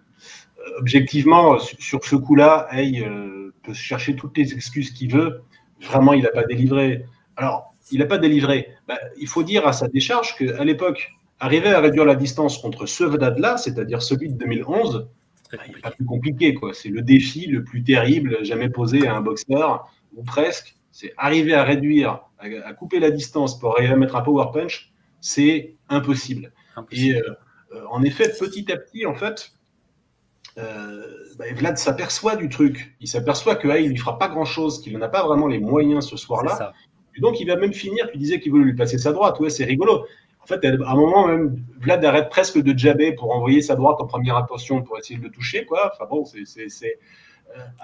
objectivement, 0.78 1.58
sur 1.58 2.04
ce 2.04 2.16
coup-là, 2.16 2.68
Hey 2.72 3.04
euh, 3.04 3.54
peut 3.64 3.74
chercher 3.74 4.16
toutes 4.16 4.38
les 4.38 4.54
excuses 4.54 4.92
qu'il 4.92 5.12
veut. 5.12 5.42
Vraiment, 5.82 6.14
il 6.14 6.24
n'a 6.24 6.30
pas 6.30 6.44
délivré. 6.44 7.06
Alors, 7.36 7.74
il 7.92 8.00
n'a 8.00 8.06
pas 8.06 8.18
délivré. 8.18 8.70
Bah, 8.88 9.00
il 9.20 9.28
faut 9.28 9.44
dire 9.44 9.68
à 9.68 9.74
sa 9.74 9.88
décharge 9.88 10.36
qu'à 10.36 10.64
l'époque, 10.64 11.12
arriver 11.40 11.70
à 11.70 11.80
réduire 11.80 12.06
la 12.06 12.16
distance 12.16 12.58
contre 12.58 12.86
ce 12.86 13.04
Vedad-là, 13.04 13.58
c'est-à-dire 13.58 14.02
celui 14.02 14.30
de 14.30 14.38
2011, 14.38 15.08
bah, 15.52 15.58
il 15.68 15.82
pas 15.82 15.92
plus 15.92 16.06
compliqué. 16.06 16.56
C'est 16.74 16.90
le 16.90 17.02
défi 17.02 17.48
le 17.48 17.64
plus 17.64 17.84
terrible 17.84 18.44
jamais 18.44 18.70
posé 18.70 19.08
à 19.08 19.16
un 19.16 19.22
boxeur, 19.22 19.92
ou 20.16 20.24
presque. 20.24 20.76
C'est 20.92 21.14
arriver 21.18 21.54
à 21.54 21.64
réduire, 21.64 22.22
à, 22.40 22.74
couper 22.74 23.00
la 23.00 23.12
distance 23.12 23.60
pour 23.60 23.78
arriver 23.78 23.94
à 23.94 23.96
mettre 23.96 24.16
un 24.16 24.22
power 24.22 24.48
punch, 24.54 24.92
c'est 25.22 25.76
impossible. 25.88 26.52
Et 26.92 27.16
euh, 27.16 27.22
euh, 27.74 27.84
en 27.90 28.04
effet, 28.04 28.32
petit 28.38 28.72
à 28.72 28.78
petit, 28.78 29.06
en 29.06 29.16
fait, 29.16 29.52
euh, 30.58 31.06
bah, 31.38 31.46
Vlad 31.54 31.78
s'aperçoit 31.78 32.36
du 32.36 32.50
truc. 32.50 32.96
Il 33.00 33.08
s'aperçoit 33.08 33.56
que 33.56 33.68
il 33.80 33.90
lui 33.90 33.98
fera 33.98 34.18
pas 34.18 34.28
grand 34.28 34.46
chose, 34.46 34.82
qu'il 34.82 34.98
n'a 34.98 35.10
pas 35.10 35.26
vraiment 35.26 35.48
les 35.48 35.60
moyens 35.60 36.08
ce 36.08 36.18
soir-là. 36.18 36.74
Et 37.16 37.22
donc, 37.22 37.40
il 37.40 37.48
va 37.48 37.56
même 37.56 37.74
finir. 37.74 38.10
Tu 38.12 38.18
disais 38.18 38.40
qu'il 38.40 38.52
voulait 38.52 38.66
lui 38.66 38.76
passer 38.76 38.98
sa 38.98 39.12
droite. 39.12 39.40
Ouais, 39.40 39.50
c'est 39.50 39.66
rigolo. 39.66 40.06
En 40.42 40.48
fait, 40.48 40.66
à 40.66 40.70
un 40.70 40.96
moment 40.96 41.28
même, 41.28 41.64
Vlad 41.80 42.04
arrête 42.06 42.30
presque 42.30 42.60
de 42.60 42.78
jabber 42.78 43.14
pour 43.14 43.32
envoyer 43.36 43.62
sa 43.62 43.76
droite 43.76 43.98
en 44.00 44.08
première 44.08 44.38
intention 44.38 44.82
pour 44.82 44.98
essayer 44.98 45.20
de 45.20 45.24
le 45.24 45.32
toucher, 45.32 45.66
quoi. 45.66 45.92
Enfin 45.94 46.06
bon, 46.10 46.26
c'est 46.26 46.42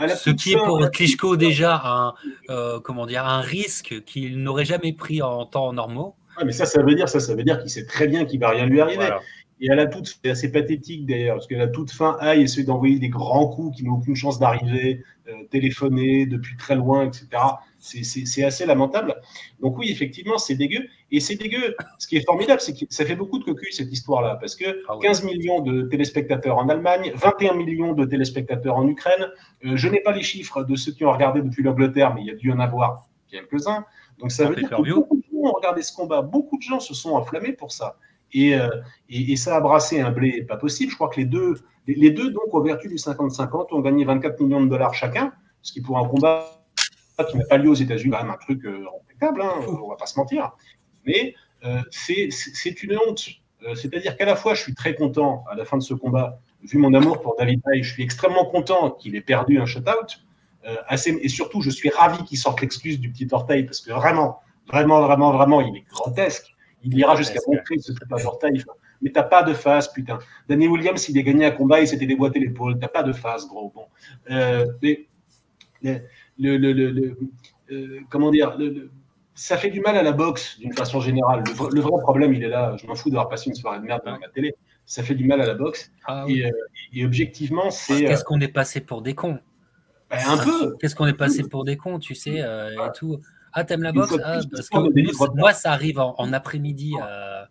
euh, 0.02 0.08
Ce 0.08 0.30
qui 0.30 0.54
est 0.54 0.58
pour 0.58 0.90
Klitschko 0.90 1.38
déjà 1.38 1.82
un, 1.84 2.14
euh, 2.50 2.80
comment 2.80 3.06
dire, 3.06 3.26
un 3.26 3.42
risque 3.42 4.04
qu'il 4.06 4.42
n'aurait 4.42 4.66
jamais 4.66 4.94
pris 4.94 5.22
en 5.22 5.46
temps 5.46 5.74
normaux. 5.74 6.16
mais 6.44 6.52
ça, 6.52 6.66
ça 6.66 6.82
veut 6.82 6.96
dire, 6.96 7.10
ça, 7.10 7.20
ça 7.20 7.36
veut 7.36 7.44
dire 7.44 7.60
qu'il 7.60 7.70
sait 7.70 7.86
très 7.86 8.08
bien 8.08 8.26
qu'il 8.26 8.40
va 8.40 8.50
rien 8.50 8.66
lui 8.66 8.80
arriver. 8.80 9.10
Et 9.62 9.70
à 9.70 9.76
la 9.76 9.86
toute, 9.86 10.20
c'est 10.22 10.30
assez 10.30 10.52
pathétique 10.52 11.06
d'ailleurs, 11.06 11.36
parce 11.36 11.48
qu'à 11.48 11.58
la 11.58 11.68
toute 11.68 11.90
fin, 11.90 12.18
Aïe 12.20 12.42
essaie 12.42 12.64
d'envoyer 12.64 13.00
des 13.00 13.08
grands 13.08 13.48
coups 13.48 13.78
qui 13.78 13.86
n'ont 13.86 13.94
aucune 13.94 14.16
chance 14.16 14.38
d'arriver, 14.38 15.02
euh, 15.30 15.32
téléphoner 15.50 16.26
depuis 16.26 16.58
très 16.58 16.76
loin, 16.76 17.06
etc. 17.06 17.28
C'est 17.80 18.44
assez 18.44 18.66
lamentable. 18.66 19.16
Donc 19.62 19.78
oui, 19.78 19.90
effectivement, 19.92 20.38
c'est 20.38 20.56
dégueu. 20.56 20.88
Et 21.12 21.22
c'est 21.22 21.36
dégueu. 21.36 21.76
Ce 22.00 22.08
qui 22.08 22.18
est 22.18 22.26
formidable, 22.26 22.60
c'est 22.60 22.74
que 22.74 22.86
ça 22.90 23.06
fait 23.06 23.16
beaucoup 23.16 23.40
de 23.40 23.46
cocu 23.46 23.72
cette 23.72 23.92
histoire-là, 23.92 24.38
parce 24.42 24.56
que 24.56 24.84
15 25.02 25.22
ah 25.24 25.26
millions 25.26 25.62
de 25.62 25.84
téléspectateurs 25.84 26.58
en 26.58 26.68
Allemagne, 26.68 27.14
21 27.16 27.54
millions 27.54 27.94
de 27.94 28.04
téléspectateurs 28.06 28.76
en 28.76 28.88
Ukraine. 28.88 29.28
Euh, 29.64 29.78
je 29.78 29.88
n'ai 29.88 30.02
pas 30.02 30.12
les 30.12 30.24
chiffres 30.24 30.64
de 30.64 30.76
ceux 30.76 30.92
qui 30.92 31.06
ont 31.06 31.12
regardé 31.12 31.42
depuis 31.42 31.64
l'Angleterre, 31.64 32.14
mais 32.14 32.22
il 32.22 32.28
y 32.28 32.32
a 32.32 32.36
dû 32.36 32.52
en 32.52 32.60
avoir 32.60 33.08
quelques-uns. 33.30 33.86
Donc 34.20 34.32
ça 34.32 34.50
veut 34.50 34.56
dire 34.56 34.70
que 34.70 34.76
beaucoup 34.76 35.18
de 35.18 35.24
gens 35.24 35.50
ont 35.50 35.54
regardé 35.54 35.82
ce 35.82 35.94
combat, 35.94 36.22
beaucoup 36.22 36.58
de 36.58 36.64
gens 36.64 36.80
se 36.80 36.94
sont 36.94 37.12
enflammés 37.12 37.54
pour 37.54 37.72
ça. 37.72 37.98
Euh, 38.36 38.70
et, 39.10 39.32
et, 39.32 39.36
ça 39.36 39.56
a 39.56 39.62
brassé 39.62 40.02
un 40.02 40.12
blé 40.12 40.44
pas 40.44 40.58
possible. 40.58 40.92
Je 40.92 40.96
crois 40.96 41.10
que 41.10 41.20
les 41.20 41.26
deux, 41.26 41.56
les, 41.88 42.10
deux 42.10 42.32
donc, 42.32 42.54
en 42.54 42.62
vertu 42.62 42.88
du 42.88 42.96
50-50, 42.96 43.74
ont 43.74 43.80
gagné 43.80 44.06
24 44.06 44.40
millions 44.42 44.62
de 44.62 44.70
dollars 44.70 44.94
chacun, 44.94 45.34
ce 45.62 45.72
qui 45.72 45.82
pour 45.82 45.98
un 45.98 46.08
combat 46.08 46.46
qui 47.30 47.38
n'a 47.38 47.46
pas 47.46 47.58
lieu 47.58 47.70
aux 47.70 47.76
États-Unis, 47.76 48.12
quand 48.12 48.24
même 48.24 48.32
un 48.32 48.38
truc 48.38 48.66
euh, 48.66 48.86
impeccable, 49.06 49.42
hein, 49.42 49.54
on 49.68 49.88
va 49.88 49.96
pas 49.96 50.06
se 50.06 50.20
mentir. 50.20 50.52
Mais 51.06 51.34
euh, 51.64 51.82
c'est 51.92 52.84
une 52.84 52.98
honte. 52.98 53.30
C'est-à-dire 53.74 54.16
qu'à 54.16 54.26
la 54.26 54.36
fois, 54.36 54.54
je 54.54 54.62
suis 54.62 54.76
très 54.76 54.94
content 54.94 55.44
à 55.50 55.56
la 55.56 55.66
fin 55.66 55.78
de 55.78 55.82
ce 55.82 55.96
combat, 55.96 56.40
vu 56.62 56.78
mon 56.78 56.94
amour 56.94 57.22
pour 57.22 57.36
David 57.36 57.62
Haye, 57.72 57.82
je 57.82 57.94
suis 57.94 58.04
extrêmement 58.04 58.46
content 58.46 58.92
qu'il 58.92 59.16
ait 59.16 59.22
perdu 59.22 59.60
un 59.60 59.66
shutout. 59.66 60.20
assez, 60.88 61.18
et 61.20 61.30
surtout, 61.30 61.62
je 61.62 61.72
suis 61.72 61.90
ravi 61.90 62.24
qu'il 62.26 62.38
sorte 62.38 62.62
l'excuse 62.62 63.00
du 63.00 63.10
petit 63.10 63.28
orteil, 63.32 63.64
parce 63.64 63.82
que 63.82 63.92
vraiment, 63.92 64.40
vraiment, 64.68 65.02
vraiment, 65.02 65.32
vraiment, 65.32 65.62
il 65.62 65.78
est 65.78 65.86
grotesque. 65.90 66.55
Il 66.86 66.98
ira 66.98 67.16
jusqu'à 67.16 67.40
montrer 67.48 67.80
ce 67.80 67.94
serait 67.94 68.06
pas 68.08 68.18
portail. 68.18 68.64
Mais 69.02 69.12
t'as 69.12 69.24
pas 69.24 69.44
de 69.44 69.54
face, 69.54 69.92
putain. 69.92 70.20
Danny 70.48 70.68
Williams, 70.68 71.10
il 71.10 71.18
a 71.18 71.22
gagné 71.22 71.46
un 71.46 71.52
combat, 71.52 71.82
il 71.82 71.88
s'était 71.88 72.06
déboîté 72.06 72.40
l'épaule. 72.40 72.80
T'as 72.80 72.88
pas 72.88 73.04
de 73.04 73.12
face, 73.12 73.48
gros. 73.48 73.72
Bon. 73.74 73.86
Euh, 74.32 74.66
le, 75.82 76.58
le, 76.58 76.74
le, 76.74 77.18
euh, 77.72 78.00
comment 78.10 78.32
dire 78.32 78.58
ça 79.34 79.58
fait 79.58 79.70
du 79.70 79.82
mal 79.82 79.98
à 79.98 80.04
la 80.04 80.14
boxe 80.14 80.58
d'une 80.60 80.74
façon 80.74 81.02
générale. 81.02 81.44
Le, 81.72 81.82
vrai 81.82 82.02
problème, 82.02 82.34
il 82.34 82.44
est 82.44 82.48
là. 82.48 82.76
Je 82.82 82.88
m'en 82.88 82.96
fous 82.96 83.10
d'avoir 83.10 83.28
passé 83.28 83.50
une 83.50 83.56
soirée 83.56 83.80
de 83.80 83.84
merde 83.84 84.02
dans 84.06 84.18
la 84.18 84.30
télé. 84.30 84.56
Ça 84.86 85.04
fait 85.04 85.16
du 85.16 85.26
mal 85.26 85.42
à 85.42 85.46
la 85.46 85.56
boxe. 85.56 85.92
Ah 86.06 86.26
euh, 86.26 86.52
et, 86.94 87.06
objectivement, 87.06 87.70
c'est. 87.70 88.06
Qu'est-ce 88.06 88.24
qu'on 88.24 88.40
est 88.40 88.48
passé 88.48 88.80
pour 88.82 89.02
des 89.02 89.14
cons? 89.14 89.40
Ben, 90.10 90.20
Un 90.28 90.38
peu. 90.38 90.78
Qu'est-ce 90.80 90.96
qu'on 90.96 91.08
est 91.08 91.14
passé 91.14 91.44
pour 91.44 91.66
des 91.66 91.76
cons, 91.76 92.00
tu 92.00 92.16
sais, 92.16 92.38
et 92.38 92.92
tout. 92.96 93.20
Ah, 93.58 93.64
t'aimes 93.64 93.84
la 93.84 93.94
boxe 93.94 94.14
ah, 94.22 94.42
Parce 94.52 94.68
que 94.68 95.38
moi, 95.40 95.54
ça 95.54 95.72
arrive 95.72 95.98
en, 95.98 96.34
après-midi. 96.34 96.94
Euh, 97.02 97.46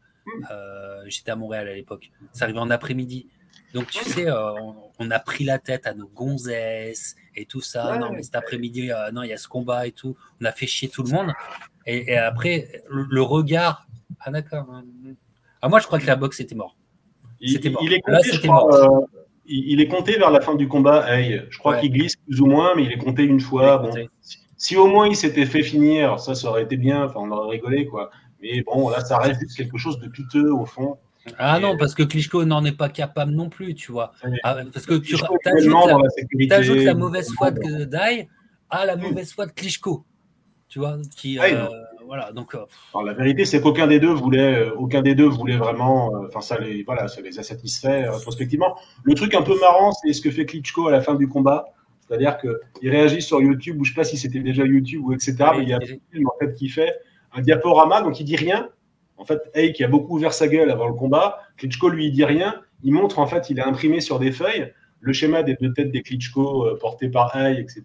euh, 0.51 1.03
j'étais 1.07 1.31
à 1.31 1.37
Montréal 1.37 1.67
à 1.67 1.75
l'époque. 1.75 2.13
Ça 2.33 2.45
arrive 2.45 2.59
en 2.59 2.69
après-midi. 2.69 3.27
Donc, 3.73 3.89
tu 3.89 4.05
sais, 4.05 4.29
euh, 4.29 4.53
on, 4.99 5.11
a 5.11 5.19
pris 5.19 5.45
la 5.45 5.59
tête 5.59 5.87
à 5.87 5.95
nos 5.95 6.07
gonzesses 6.07 7.17
et 7.35 7.47
tout 7.47 7.63
ça. 7.63 7.97
non, 7.97 8.13
mais 8.13 8.23
cet 8.23 8.37
après-midi, 8.37 8.91
non, 9.15 9.23
il 9.23 9.31
y 9.31 9.33
a 9.33 9.39
ce 9.39 9.49
combat 9.49 9.87
et 9.87 9.93
tout. 9.93 10.15
On 10.43 10.45
a 10.45 10.53
fait 10.53 10.67
chier 10.67 10.91
tout 10.91 11.03
le 11.03 11.11
monde. 11.11 11.33
Et, 11.87 12.17
après, 12.19 12.83
le, 12.91 13.23
regard. 13.23 13.87
Ah, 14.21 14.31
d'accord. 14.31 14.67
Ah, 15.63 15.69
moi, 15.71 15.81
je 15.81 15.87
crois 15.87 15.99
que 15.99 16.07
la 16.07 16.17
boxe 16.17 16.39
était 16.39 16.55
mort. 16.55 16.77
C'était 17.43 17.71
mort. 17.71 17.83
Il 17.83 17.95
est 17.95 18.01
compté, 18.01 18.31
Là, 18.31 18.53
mort. 18.53 19.09
il, 19.47 19.81
est 19.81 19.89
compté 19.89 20.19
vers 20.19 20.31
la 20.31 20.43
fin 20.43 20.55
du 20.55 20.69
combat. 20.69 21.07
je 21.19 21.59
crois 21.59 21.79
qu'il 21.79 21.93
glisse 21.93 22.17
plus 22.17 22.43
ou 22.43 22.47
moins, 22.47 22.75
mais 22.77 22.85
il 22.85 22.93
est 22.93 22.99
compté 22.99 23.23
une 23.23 23.41
fois. 23.41 23.79
Bon, 23.79 23.91
si 24.21 24.44
au 24.77 24.87
moins 24.87 25.09
il 25.09 25.17
s'était 25.17 25.47
fait 25.47 25.63
finir, 25.63 26.19
ça, 26.21 26.35
ça 26.35 26.49
aurait 26.49 26.63
été 26.65 26.77
bien. 26.77 27.05
Enfin, 27.05 27.21
on 27.21 27.31
aurait 27.31 27.57
rigolé, 27.57 27.87
quoi. 27.87 28.11
Mais 28.41 28.63
bon, 28.63 28.91
là, 28.91 29.01
ça 29.01 29.19
reste 29.19 29.43
quelque 29.57 29.79
chose 29.79 29.99
de 29.99 30.09
piteux, 30.09 30.53
au 30.53 30.67
fond. 30.67 30.99
Ah 31.39 31.59
non, 31.59 31.77
parce 31.79 31.95
que 31.95 32.03
Klitschko 32.03 32.45
n'en 32.45 32.65
est 32.65 32.77
pas 32.77 32.89
capable 32.89 33.33
non 33.33 33.49
plus, 33.49 33.75
tu 33.75 33.93
vois. 33.93 34.13
Ah, 34.43 34.57
parce 34.73 34.87
que 34.87 34.95
tu 34.95 35.15
ajoutes 35.15 36.77
la, 36.77 36.85
la, 36.85 36.95
mauvaise 36.95 37.33
foi 37.33 37.51
de 37.51 37.85
Dai 37.85 38.29
à 38.69 38.85
la 38.85 38.97
mauvaise 38.97 39.33
foi 39.33 39.47
de 39.47 39.53
Klitschko. 39.53 40.05
Tu 40.69 40.79
vois, 40.79 40.99
qui. 41.17 41.39
Euh, 41.39 41.67
voilà, 42.07 42.33
donc. 42.33 42.55
Euh, 42.55 42.65
la 43.05 43.15
vérité, 43.15 43.45
c'est 43.45 43.61
qu'aucun 43.61 43.87
des 43.87 44.01
deux 44.01 44.13
voulait, 44.13 44.67
euh, 44.67 44.75
aucun 44.75 45.03
des 45.03 45.15
deux 45.15 45.29
voulait 45.29 45.57
vraiment. 45.57 46.13
Enfin, 46.27 46.41
ça 46.41 46.59
les, 46.59 46.83
voilà, 46.83 47.09
ça 47.09 47.21
les 47.21 47.39
a 47.39 47.43
satisfaits 47.43 48.11
rétrospectivement. 48.11 48.77
Le 49.05 49.15
truc 49.15 49.35
un 49.35 49.43
peu 49.43 49.59
marrant, 49.61 49.93
c'est 49.93 50.13
ce 50.13 50.21
que 50.21 50.31
fait 50.31 50.47
Klitschko 50.47 50.89
à 50.89 50.91
la 50.91 51.01
fin 51.01 51.15
du 51.15 51.29
combat. 51.29 51.67
C'est-à-dire 52.07 52.37
qu'il 52.39 52.91
réagit 52.91 53.23
sur 53.23 53.41
YouTube, 53.41 53.81
ou 53.81 53.85
je 53.85 53.91
ne 53.91 53.95
sais 53.95 54.01
pas 54.01 54.05
si 54.05 54.17
c'était 54.17 54.41
déjà 54.41 54.65
YouTube 54.65 55.03
ou 55.05 55.13
etc. 55.13 55.37
mais 55.57 55.63
il 55.63 55.69
y 55.69 55.73
a 55.73 55.77
un 55.77 55.87
film 55.87 56.29
en 56.29 56.39
fait 56.39 56.55
qui 56.55 56.69
fait 56.69 56.95
un 57.33 57.41
diaporama, 57.41 58.03
donc 58.03 58.21
il 58.21 58.25
dit 58.25 58.37
rien. 58.37 58.69
En 59.17 59.25
fait, 59.25 59.41
Hey 59.55 59.73
qui 59.73 59.85
a 59.85 59.89
beaucoup 59.89 60.17
ouvert 60.17 60.35
sa 60.35 60.49
gueule 60.49 60.71
avant 60.71 60.89
le 60.89 60.95
combat, 60.95 61.39
Klitschko 61.57 61.89
lui 61.89 62.07
il 62.07 62.13
dit 62.13 62.25
rien. 62.25 62.61
Il 62.83 62.93
montre 62.93 63.19
en 63.19 63.27
fait, 63.27 63.49
il 63.49 63.61
a 63.61 63.67
imprimé 63.67 64.01
sur 64.01 64.19
des 64.19 64.33
feuilles 64.33 64.73
le 65.05 65.13
schéma 65.13 65.43
des 65.43 65.55
deux 65.61 65.73
têtes 65.73 65.93
des 65.93 66.03
Klitschko 66.03 66.67
euh, 66.67 66.79
portés 66.79 67.09
par 67.09 67.37
Hey, 67.37 67.61
etc. 67.61 67.85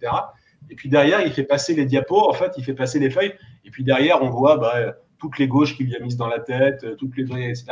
Et 0.69 0.75
puis 0.75 0.89
derrière, 0.89 1.21
il 1.21 1.31
fait 1.31 1.43
passer 1.43 1.75
les 1.75 1.85
diapos, 1.85 2.29
en 2.29 2.33
fait, 2.33 2.53
il 2.57 2.63
fait 2.63 2.73
passer 2.73 2.99
les 2.99 3.09
feuilles. 3.09 3.33
Et 3.65 3.71
puis 3.71 3.83
derrière, 3.83 4.23
on 4.23 4.29
voit 4.29 4.57
bah, 4.57 4.95
toutes 5.17 5.37
les 5.37 5.47
gauches 5.47 5.75
qu'il 5.75 5.87
lui 5.87 5.95
a 5.95 5.99
mises 5.99 6.15
dans 6.15 6.27
la 6.27 6.39
tête, 6.39 6.83
euh, 6.83 6.95
toutes 6.95 7.17
les 7.17 7.23
etc. 7.23 7.65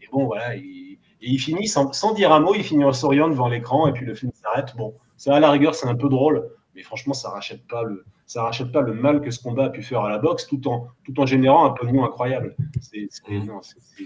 Et 0.00 0.06
bon, 0.12 0.26
voilà, 0.26 0.54
il, 0.54 0.98
et 1.20 1.30
il 1.30 1.38
finit 1.38 1.66
sans, 1.66 1.92
sans, 1.92 2.12
dire 2.12 2.32
un 2.32 2.40
mot, 2.40 2.54
il 2.54 2.62
finit 2.62 2.84
en 2.84 2.92
souriant 2.92 3.28
devant 3.28 3.48
l'écran, 3.48 3.88
et 3.88 3.92
puis 3.92 4.06
le 4.06 4.14
film 4.14 4.30
s'arrête. 4.34 4.76
Bon, 4.76 4.94
ça, 5.16 5.36
à 5.36 5.40
la 5.40 5.50
rigueur, 5.50 5.74
c'est 5.74 5.86
un 5.86 5.94
peu 5.94 6.08
drôle, 6.08 6.48
mais 6.74 6.82
franchement, 6.82 7.14
ça 7.14 7.30
rachète 7.30 7.66
pas 7.66 7.82
le, 7.82 8.04
ça 8.26 8.42
rachète 8.42 8.72
pas 8.72 8.80
le 8.80 8.94
mal 8.94 9.20
que 9.20 9.30
ce 9.30 9.40
combat 9.42 9.66
a 9.66 9.70
pu 9.70 9.82
faire 9.82 10.00
à 10.00 10.10
la 10.10 10.18
boxe, 10.18 10.46
tout 10.46 10.66
en, 10.68 10.88
tout 11.04 11.18
en 11.20 11.26
générant 11.26 11.66
un 11.66 11.70
peu 11.70 11.86
incroyable. 11.86 12.56
C'est, 12.80 13.08
c'est, 13.10 13.22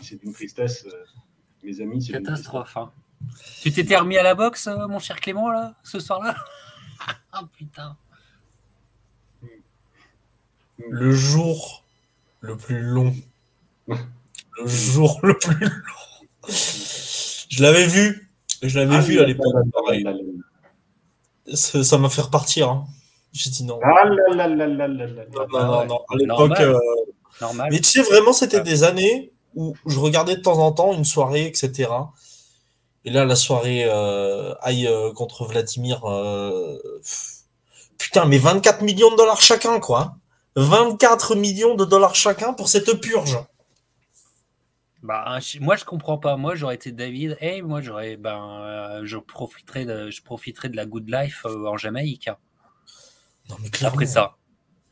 c'est, 0.02 0.20
d'une 0.20 0.32
tristesse, 0.32 0.84
euh, 0.86 1.04
mes 1.62 1.80
amis. 1.80 2.06
Catastrophe. 2.08 2.76
Hein. 2.76 2.90
Tu 3.62 3.72
t'étais 3.72 3.96
remis 3.96 4.16
à 4.18 4.22
la 4.22 4.34
boxe, 4.34 4.66
euh, 4.66 4.86
mon 4.86 4.98
cher 4.98 5.18
Clément, 5.20 5.50
là, 5.50 5.74
ce 5.82 5.98
soir-là 5.98 6.34
Ah 7.32 7.42
putain. 7.56 7.96
Le 10.78 11.10
jour 11.10 11.84
le 12.40 12.56
plus 12.56 12.80
long. 12.80 13.14
Le 13.88 13.96
jour 14.66 15.18
le 15.22 15.34
plus 15.34 15.58
long. 15.60 16.48
Je 16.48 17.62
l'avais 17.62 17.86
vu. 17.86 18.30
Je 18.62 18.78
l'avais 18.78 18.96
Ah, 18.96 19.00
vu 19.00 19.18
à 19.20 19.24
l'époque. 19.24 19.52
là, 19.54 19.60
là, 19.60 19.66
pareil. 19.72 20.02
là, 20.04 20.12
là, 20.12 20.18
là. 20.18 20.68
Ça 21.54 21.82
ça 21.84 21.98
m'a 21.98 22.08
fait 22.08 22.22
repartir. 22.22 22.68
hein. 22.70 22.86
J'ai 23.32 23.50
dit 23.50 23.64
non. 23.64 23.78
Ah 23.82 24.04
là 24.04 24.14
là 24.34 24.46
là 24.48 24.66
là 24.66 24.88
là 24.88 25.06
là 25.06 25.06
Non, 25.32 25.40
là. 25.40 25.46
non, 25.52 25.66
non, 25.66 25.78
ouais. 25.80 25.86
non. 25.86 26.00
À 26.08 26.16
l'époque. 26.16 26.38
Normal. 26.58 26.62
euh, 26.62 26.78
Normal. 27.40 27.68
Mais 27.70 27.78
tu 27.80 27.84
sais, 27.90 28.02
vraiment, 28.02 28.32
c'était 28.32 28.60
des 28.60 28.84
années 28.84 29.32
où 29.54 29.74
je 29.86 29.98
regardais 29.98 30.36
de 30.36 30.40
temps 30.42 30.58
en 30.58 30.72
temps 30.72 30.92
une 30.92 31.04
soirée, 31.04 31.46
etc. 31.46 31.90
Et 33.04 33.10
là, 33.10 33.24
la 33.24 33.36
soirée 33.36 33.84
euh, 33.86 34.54
aïe 34.60 34.86
euh, 34.86 35.12
contre 35.12 35.44
Vladimir. 35.46 36.04
euh, 36.04 36.78
Putain, 37.98 38.26
mais 38.26 38.38
24 38.38 38.82
millions 38.82 39.10
de 39.10 39.16
dollars 39.16 39.40
chacun, 39.40 39.80
quoi. 39.80 40.14
24 40.56 41.34
millions 41.36 41.74
de 41.74 41.84
dollars 41.84 42.14
chacun 42.14 42.52
pour 42.52 42.68
cette 42.68 42.92
purge. 43.00 43.38
Bah, 45.02 45.38
je- 45.40 45.60
moi, 45.60 45.76
je 45.76 45.84
comprends 45.84 46.18
pas. 46.18 46.36
Moi, 46.36 46.54
j'aurais 46.56 46.74
été 46.74 46.90
David. 46.92 47.36
Hey, 47.40 47.62
moi, 47.62 47.80
j'aurais. 47.80 48.16
Ben, 48.16 48.60
euh, 48.62 49.00
je 49.04 49.16
profiterais 49.16 49.84
de, 49.84 50.10
je 50.10 50.22
profiterais 50.22 50.68
de 50.68 50.76
la 50.76 50.86
good 50.86 51.08
life 51.08 51.44
euh, 51.46 51.66
en 51.66 51.76
Jamaïque. 51.76 52.28
hein, 52.28 52.36
Non, 53.48 53.56
mais 53.62 53.70
clairement. 53.70 53.94
après 53.94 54.06
ça. 54.06 54.36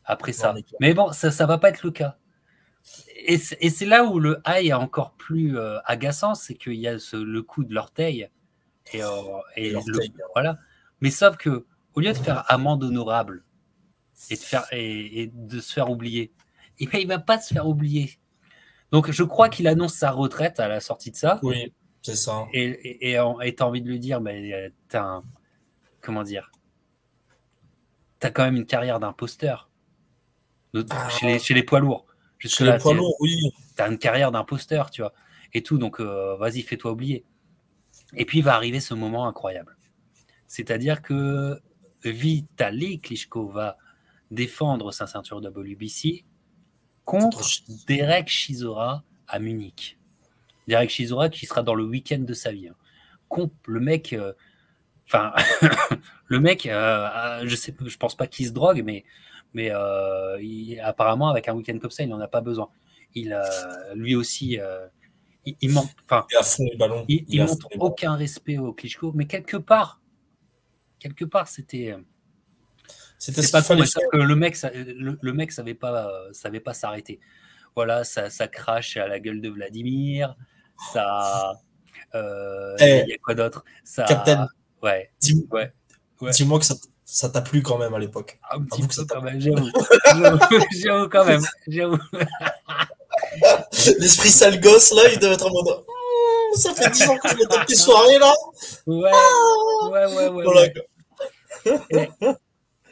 Après 0.05 0.33
Non, 0.33 0.39
ça. 0.39 0.55
mais 0.81 0.95
bon, 0.95 1.11
ça, 1.13 1.31
ça 1.33 1.47
va 1.47 1.59
pas 1.59 1.71
être 1.71 1.83
le 1.83 1.91
cas. 1.91 2.17
Et 3.17 3.39
c'est 3.39 3.87
là 3.87 4.05
où 4.05 4.21
le 4.21 4.41
high 4.47 4.67
est 4.69 4.73
encore 4.73 5.15
plus 5.17 5.59
euh, 5.59 5.79
agaçant, 5.85 6.37
c'est 6.37 6.55
qu'il 6.55 6.75
y 6.75 6.87
a 6.87 7.01
ce- 7.01 7.17
le 7.17 7.43
coup 7.43 7.65
de 7.65 7.75
l'orteil. 7.75 8.31
Et, 8.93 8.99
et 8.99 9.01
Et 9.57 9.69
le- 9.71 9.75
l'orteil. 9.75 10.13
voilà. 10.35 10.59
Mais 11.01 11.11
sauf 11.11 11.37
que, 11.37 11.67
au 11.95 12.01
lieu 12.01 12.13
de 12.13 12.17
faire 12.19 12.45
amende 12.53 12.85
honorable 12.85 13.45
et 14.31 14.35
de, 14.37 14.41
faire, 14.41 14.65
et, 14.71 15.23
et 15.23 15.27
de 15.27 15.59
se 15.61 15.73
faire 15.73 15.91
oublier, 15.91 16.33
eh 16.79 16.87
ben, 16.87 16.99
il 17.01 17.09
va 17.09 17.19
pas 17.19 17.41
se 17.41 17.53
faire 17.53 17.67
oublier. 17.67 18.21
Donc, 18.93 19.11
je 19.11 19.23
crois 19.25 19.49
qu'il 19.49 19.67
annonce 19.69 19.95
sa 19.95 20.11
retraite 20.11 20.61
à 20.61 20.69
la 20.69 20.81
sortie 20.81 21.11
de 21.11 21.17
ça. 21.17 21.41
Oui, 21.43 21.73
c'est 22.03 22.17
ça. 22.17 22.47
Et 22.53 23.17
t'as 23.57 23.65
envie 23.65 23.83
de 23.83 23.89
lui 23.89 23.99
dire, 23.99 24.21
mais 24.21 24.53
euh, 24.53 24.69
t'as 24.89 25.03
un. 25.03 25.23
Comment 26.01 26.23
dire? 26.23 26.51
T'as 28.21 28.31
quand 28.31 28.45
même 28.45 28.57
une 28.57 28.67
carrière 28.67 29.01
d'imposteur. 29.01 29.69
De- 30.73 30.87
Ah. 30.91 31.09
Chez, 31.11 31.27
les, 31.27 31.39
chez 31.39 31.55
les 31.55 31.63
poids 31.63 31.81
lourds. 31.81 32.07
Chez 32.39 32.65
les 32.65 32.79
poids 32.79 32.95
lourds, 32.95 33.17
oui. 33.21 33.37
t'as 33.77 33.91
une 33.91 33.99
carrière 33.99 34.31
d'imposteur, 34.31 34.91
tu 34.91 35.03
vois. 35.03 35.13
Et 35.53 35.63
tout, 35.63 35.79
donc 35.79 36.01
euh, 36.01 36.37
vas-y, 36.37 36.63
fais-toi 36.63 36.93
oublier. 36.93 37.25
Et 38.15 38.25
puis 38.25 38.41
va 38.43 38.55
arriver 38.55 38.79
ce 38.81 38.95
moment 38.95 39.27
incroyable. 39.27 39.77
C'est-à-dire 40.47 41.03
que 41.03 41.61
Vitaly 42.05 43.01
Klitschko 43.01 43.49
va 43.49 43.79
défendre 44.31 44.93
sa 44.93 45.07
ceinture 45.07 45.39
WBC 45.39 46.25
contre 47.07 47.43
Derek 47.87 48.29
Chisora 48.29 49.03
à 49.29 49.39
Munich. 49.39 49.97
Derek 50.69 50.91
Chisora 50.91 51.31
qui 51.31 51.47
sera 51.47 51.63
dans 51.63 51.75
le 51.75 51.85
week-end 51.85 52.19
de 52.19 52.35
sa 52.35 52.53
vie. 52.53 52.69
hein. 52.69 52.75
Le 53.67 53.81
mec, 53.81 54.13
euh, 54.13 54.33
enfin, 55.07 55.33
le 56.27 56.41
mec, 56.41 56.67
euh, 56.67 57.09
euh, 57.09 57.43
je 57.47 57.57
sais, 57.57 57.75
je 57.85 57.97
pense 57.97 58.15
pas 58.15 58.27
qu'il 58.27 58.47
se 58.47 58.53
drogue, 58.53 58.83
mais, 58.85 59.05
mais 59.55 59.71
euh, 59.73 60.39
il- 60.43 60.79
apparemment 60.81 61.29
avec 61.29 61.49
un 61.49 61.55
week-end 61.55 61.79
comme 61.79 61.91
ça, 61.91 62.03
il 62.03 62.09
n'en 62.09 62.21
a 62.21 62.29
pas 62.29 62.41
besoin. 62.43 62.69
Il, 63.15 63.35
lui 63.95 64.15
aussi, 64.15 64.59
il, 65.47 65.57
il 65.61 65.71
manque, 65.73 65.89
enfin, 66.05 66.27
Il 67.09 67.25
il, 67.29 67.41
montre 67.47 67.69
aucun 67.81 68.15
respect 68.17 68.59
au 68.59 68.73
Klitschko, 68.75 69.13
mais 69.15 69.27
quelque 69.27 69.57
part, 69.57 70.01
quelque 70.99 71.25
part, 71.25 71.49
c'était. 71.49 71.97
Euh, 73.17 73.33
C'était 73.33 73.49
pas 73.49 73.63
faire. 73.63 74.09
que 74.13 74.17
le 74.19 74.37
mec, 74.37 74.57
ça- 74.57 74.71
le, 74.75 75.19
le 75.21 75.33
mec 75.33 75.53
savait 75.53 75.75
pas, 75.75 76.07
euh, 76.09 76.33
savait 76.33 76.61
pas 76.61 76.75
s'arrêter. 76.75 77.21
Voilà, 77.75 78.05
ça, 78.05 78.31
ça 78.31 78.49
crache 78.49 78.97
à 78.97 79.07
la 79.07 79.19
gueule 79.21 79.41
de 79.41 79.49
Vladimir. 79.51 80.37
Ça, 80.93 81.53
euh, 82.15 82.75
il 82.81 82.85
Eh, 83.07 83.11
y 83.11 83.13
a 83.15 83.19
quoi 83.19 83.35
d'autre? 83.35 83.65
Ça, 83.85 84.05
Captain, 84.05 84.49
ouais, 84.83 85.11
dis- 85.21 85.47
ouais, 85.51 85.73
ouais. 86.21 86.31
dis-moi 86.31 86.59
que 86.59 86.65
ça 86.65 86.75
ça 87.09 87.29
t'a 87.29 87.41
plu 87.41 87.63
quand 87.63 87.79
même 87.79 87.95
à 87.95 87.99
l'époque. 88.01 88.39
même. 89.23 89.41
J'avoue, 89.41 89.69
J'avoue, 90.83 91.09
quand 91.09 91.25
même. 91.25 91.43
J'avoue. 91.69 91.99
L'esprit 94.01 94.31
sale 94.31 94.61
gosse, 94.61 94.93
là, 94.93 95.03
il 95.13 95.19
devait 95.21 95.35
être 95.35 95.47
en 95.47 95.53
mode. 95.53 95.85
Ça 96.55 96.75
fait 96.75 96.91
10 96.91 97.09
ans 97.09 97.17
que 97.19 97.29
je 97.29 97.35
mets 97.35 97.47
des 97.47 97.59
petites 97.61 97.77
soirées, 97.79 98.19
là. 98.19 98.33
Ouais, 98.87 99.11
ouais, 99.91 100.07
ouais, 100.17 100.29
ouais. 100.29 100.45
Voilà, 100.45 100.63
ouais. 101.93 102.09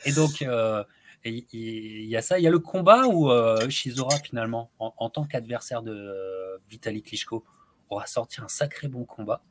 Et 0.04 0.12
donc, 0.12 0.42
euh, 0.42 0.84
il 1.24 2.04
y 2.04 2.16
a 2.16 2.22
ça. 2.22 2.38
Il 2.38 2.42
y 2.42 2.46
a 2.46 2.50
le 2.50 2.58
combat 2.58 3.06
où 3.06 3.30
euh, 3.30 3.68
Shizora, 3.68 4.16
finalement, 4.18 4.70
en, 4.78 4.94
en 4.96 5.10
tant 5.10 5.24
qu'adversaire 5.24 5.82
de 5.82 5.92
euh, 5.92 6.58
Vitaly 6.68 7.02
Klitschko, 7.02 7.44
aura 7.90 8.06
sorti 8.06 8.40
un 8.40 8.48
sacré 8.48 8.88
bon 8.88 9.04
combat. 9.04 9.42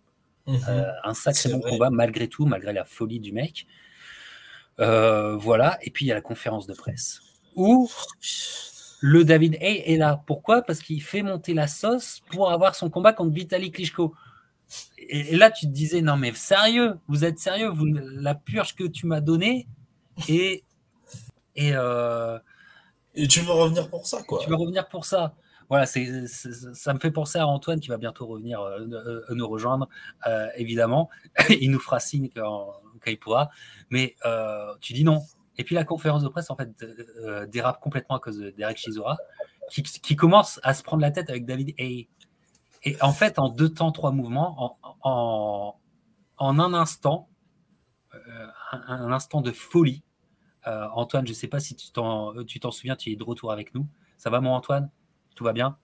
Mhm. 0.48 0.86
Un 1.04 1.14
sacré 1.14 1.50
bon 1.50 1.60
vrai. 1.60 1.72
combat, 1.72 1.90
malgré 1.90 2.28
tout, 2.28 2.46
malgré 2.46 2.74
la 2.74 2.86
folie 2.86 3.20
du 3.20 3.32
mec. 3.32 3.68
Voilà. 4.78 5.78
Et 5.82 5.90
puis, 5.90 6.06
il 6.06 6.08
y 6.08 6.12
a 6.12 6.16
la 6.16 6.22
conférence 6.22 6.68
de 6.68 6.74
presse 6.74 7.22
où 7.56 7.90
le 9.02 9.26
David 9.26 9.58
Hay 9.60 9.84
est 9.86 9.98
là. 9.98 10.24
Pourquoi? 10.26 10.62
Parce 10.62 10.80
qu'il 10.80 11.02
fait 11.02 11.24
monter 11.24 11.54
la 11.54 11.68
sauce 11.68 12.22
pour 12.32 12.52
avoir 12.52 12.76
son 12.76 12.90
combat 12.90 13.14
contre 13.14 13.34
Vitaly 13.34 13.72
Klitschko. 13.72 14.16
Et, 14.98 15.34
et 15.34 15.38
là, 15.38 15.52
tu 15.52 15.66
te 15.66 15.72
disais, 15.72 16.02
non 16.02 16.16
mais 16.16 16.34
sérieux, 16.34 16.96
vous 17.08 17.26
êtes 17.26 17.38
sérieux, 17.38 17.68
vous, 17.68 17.86
la 17.86 18.34
purge 18.34 18.76
que 18.76 18.86
tu 18.86 19.06
m'as 19.06 19.20
donnée, 19.22 19.68
et, 20.28 20.64
et 21.56 21.72
euh, 21.76 22.40
Et 23.16 23.28
tu 23.28 23.42
veux 23.42 23.52
revenir 23.52 23.90
pour 23.90 24.08
ça, 24.08 24.24
quoi. 24.24 24.40
tu 24.44 24.50
vas 24.50 24.58
revenir 24.58 24.88
pour 24.90 25.06
ça. 25.06 25.36
Voilà, 25.70 25.86
c'est, 25.86 26.28
ça 26.28 26.94
me 26.94 27.00
fait 27.00 27.12
penser 27.12 27.40
à 27.40 27.48
Antoine 27.48 27.80
qui 27.80 27.88
va 27.88 27.98
bientôt 27.98 28.28
revenir 28.28 28.62
euh, 28.62 28.80
euh, 28.92 29.24
nous 29.30 29.48
rejoindre, 29.48 29.88
euh, 30.28 30.48
évidemment. 30.56 31.10
Il 31.50 31.72
nous 31.72 31.80
fera 31.80 32.00
signe 32.00 32.30
quand, 32.36 32.74
quand 33.02 33.10
il 33.12 33.18
pourra. 33.18 33.50
Mais 33.90 34.16
tu 34.82 34.94
dis 34.94 35.04
non. 35.04 35.22
Et 35.58 35.64
puis 35.64 35.76
la 35.76 35.84
conférence 35.84 36.24
de 36.24 36.30
presse, 36.30 36.50
en 36.50 36.56
fait, 36.56 36.70
dérape 37.50 37.80
complètement 37.80 38.16
à 38.16 38.20
cause 38.20 38.38
de 38.38 38.50
Derek 38.52 38.78
Chisora, 38.78 39.18
qui, 39.70 39.84
qui 39.84 40.16
commence 40.16 40.60
à 40.64 40.74
se 40.74 40.84
prendre 40.84 41.02
la 41.02 41.12
tête 41.12 41.30
avec 41.30 41.46
David 41.46 41.74
Hay. 41.78 42.08
Et 42.84 42.98
en 43.02 43.14
fait, 43.14 43.40
en 43.40 43.50
deux 43.50 43.70
temps, 43.70 43.92
trois 43.92 44.12
mouvements, 44.12 44.78
en, 44.84 44.96
en, 45.04 45.76
en 46.38 46.60
un 46.60 46.74
instant, 46.74 47.30
un, 48.72 48.82
un 48.88 49.12
instant 49.12 49.42
de 49.42 49.52
folie, 49.52 50.04
euh, 50.68 50.88
Antoine, 50.94 51.26
je 51.26 51.32
ne 51.32 51.36
sais 51.36 51.48
pas 51.48 51.60
si 51.60 51.76
tu 51.76 51.92
t'en, 51.92 52.34
tu 52.46 52.60
t'en 52.60 52.72
souviens, 52.72 52.96
tu 52.96 53.12
es 53.12 53.16
de 53.16 53.24
retour 53.24 53.52
avec 53.52 53.74
nous. 53.76 53.88
Ça 54.18 54.30
va, 54.30 54.40
mon 54.42 54.52
Antoine? 54.54 54.90
Tout 55.36 55.44
va 55.44 55.54
bien? 55.54 55.78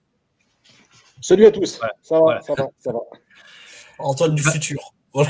Salut 1.20 1.44
à 1.46 1.50
tous. 1.50 1.78
Voilà. 1.78 1.92
Ça 2.02 2.14
va, 2.14 2.20
Voilà. 2.22 2.40
ça 2.42 2.54
va, 2.54 2.66
ça 2.78 2.92
va. 2.92 2.98
Antoine 3.98 4.34
du 4.34 4.42
Bah- 4.42 4.52
futur. 4.52 4.80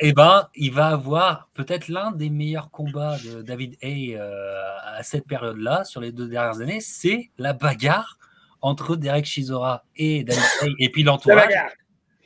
Eh 0.00 0.12
ben, 0.14 0.48
il 0.54 0.72
va 0.72 0.86
avoir 0.88 1.48
peut-être 1.54 1.88
l'un 1.88 2.12
des 2.12 2.30
meilleurs 2.30 2.70
combats 2.70 3.18
de 3.18 3.42
David 3.42 3.76
Hay 3.82 4.16
euh, 4.16 4.62
à 4.86 5.02
cette 5.02 5.26
période-là, 5.26 5.84
sur 5.84 6.00
les 6.00 6.12
deux 6.12 6.26
dernières 6.28 6.60
années, 6.60 6.80
c'est 6.80 7.30
la 7.38 7.52
bagarre 7.52 8.18
entre 8.62 8.96
Derek 8.96 9.26
Chisora 9.26 9.84
et 9.96 10.24
David 10.24 10.42
Hay, 10.62 10.74
et 10.78 10.90
puis 10.90 11.02
La 11.02 11.12
l'entourage. 11.12 11.52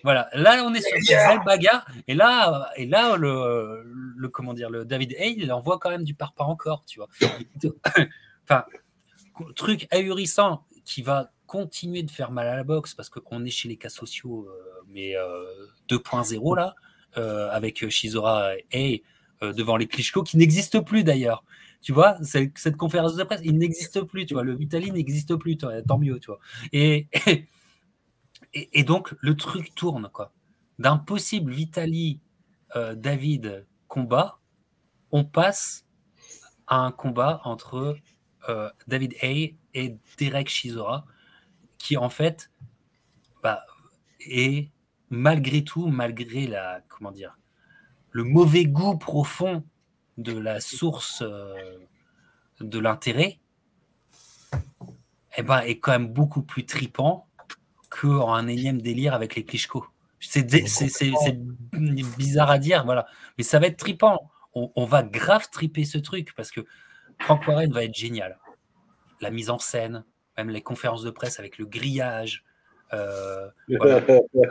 Voilà, 0.04 0.28
là 0.34 0.62
on 0.64 0.74
est 0.74 0.82
sur 0.82 0.96
une 0.96 1.02
vraie 1.02 1.44
bagarre, 1.44 1.86
et 2.06 2.14
là, 2.14 2.70
et 2.76 2.86
là 2.86 3.16
le, 3.16 3.82
le 4.16 4.28
comment 4.28 4.52
dire, 4.52 4.70
le 4.70 4.84
David 4.84 5.14
Hay, 5.18 5.34
il 5.38 5.50
envoie 5.50 5.78
quand 5.78 5.90
même 5.90 6.04
du 6.04 6.14
parpaing 6.14 6.44
encore, 6.44 6.84
tu 6.86 7.00
vois. 7.00 7.08
enfin, 8.44 8.64
truc 9.56 9.88
ahurissant 9.90 10.64
qui 10.84 11.00
va 11.00 11.32
continuer 11.46 12.02
de 12.02 12.10
faire 12.10 12.30
mal 12.30 12.46
à 12.46 12.54
la 12.54 12.64
boxe 12.64 12.94
parce 12.94 13.08
qu'on 13.08 13.44
est 13.44 13.50
chez 13.50 13.68
les 13.68 13.76
cas 13.76 13.88
sociaux, 13.88 14.46
euh, 14.48 14.82
mais 14.90 15.16
euh, 15.16 15.42
2.0 15.88 16.56
là, 16.56 16.74
euh, 17.16 17.48
avec 17.50 17.88
Shizora 17.88 18.52
euh, 18.74 19.52
devant 19.52 19.76
les 19.76 19.86
Klitschko 19.86 20.22
qui 20.22 20.36
n'existent 20.36 20.82
plus 20.82 21.02
d'ailleurs. 21.02 21.44
Tu 21.80 21.92
vois, 21.92 22.16
cette 22.22 22.76
conférence 22.76 23.14
de 23.14 23.24
presse, 23.24 23.40
il 23.44 23.58
n'existe 23.58 24.02
plus, 24.02 24.24
tu 24.24 24.34
vois, 24.34 24.42
le 24.42 24.54
Vitali 24.54 24.90
n'existe 24.90 25.36
plus, 25.36 25.58
tant 25.58 25.98
mieux, 25.98 26.18
tu 26.18 26.28
vois. 26.28 26.40
Et, 26.72 27.08
et, 27.26 27.46
et 28.54 28.84
donc, 28.84 29.14
le 29.20 29.36
truc 29.36 29.74
tourne, 29.74 30.08
quoi. 30.12 30.32
D'un 30.78 30.98
possible 30.98 31.52
Vitali 31.52 32.20
euh, 32.76 32.94
David 32.94 33.66
combat, 33.86 34.38
on 35.12 35.24
passe 35.24 35.86
à 36.66 36.78
un 36.78 36.90
combat 36.90 37.40
entre 37.44 37.96
euh, 38.48 38.70
David 38.88 39.14
Hay 39.22 39.56
et 39.74 39.96
Derek 40.18 40.48
Chisora, 40.48 41.06
qui 41.78 41.96
en 41.96 42.08
fait 42.08 42.50
bah, 43.42 43.64
est 44.20 44.70
malgré 45.10 45.62
tout, 45.62 45.86
malgré 45.86 46.46
la 46.46 46.80
comment 46.88 47.12
dire, 47.12 47.38
le 48.10 48.24
mauvais 48.24 48.64
goût 48.64 48.96
profond 48.96 49.64
de 50.16 50.36
la 50.36 50.60
source 50.60 51.22
euh, 51.22 51.78
de 52.60 52.78
l'intérêt, 52.78 53.38
eh 55.36 55.42
ben, 55.42 55.60
est 55.60 55.78
quand 55.78 55.92
même 55.92 56.12
beaucoup 56.12 56.42
plus 56.42 56.66
tripant 56.66 57.28
qu'en 58.00 58.34
un 58.34 58.46
énième 58.46 58.80
délire 58.80 59.14
avec 59.14 59.34
les 59.36 59.44
Klitschko. 59.44 59.86
C'est 60.20 60.46
bizarre 62.16 62.50
à 62.50 62.58
dire, 62.58 62.84
voilà. 62.84 63.06
Mais 63.38 63.44
ça 63.44 63.58
va 63.58 63.66
être 63.66 63.76
tripant. 63.76 64.30
On, 64.54 64.84
va 64.84 65.02
grave 65.02 65.48
triper 65.50 65.84
ce 65.84 65.98
truc 65.98 66.32
parce 66.36 66.52
que 66.52 66.60
Frank 67.18 67.46
Warren 67.46 67.72
va 67.72 67.84
être 67.84 67.94
génial. 67.94 68.38
La 69.20 69.30
mise 69.30 69.50
en 69.50 69.58
scène, 69.58 70.04
même 70.38 70.48
les 70.48 70.62
conférences 70.62 71.02
de 71.02 71.10
presse 71.10 71.40
avec 71.40 71.58
le 71.58 71.66
grillage. 71.66 72.44
Euh, 72.92 73.48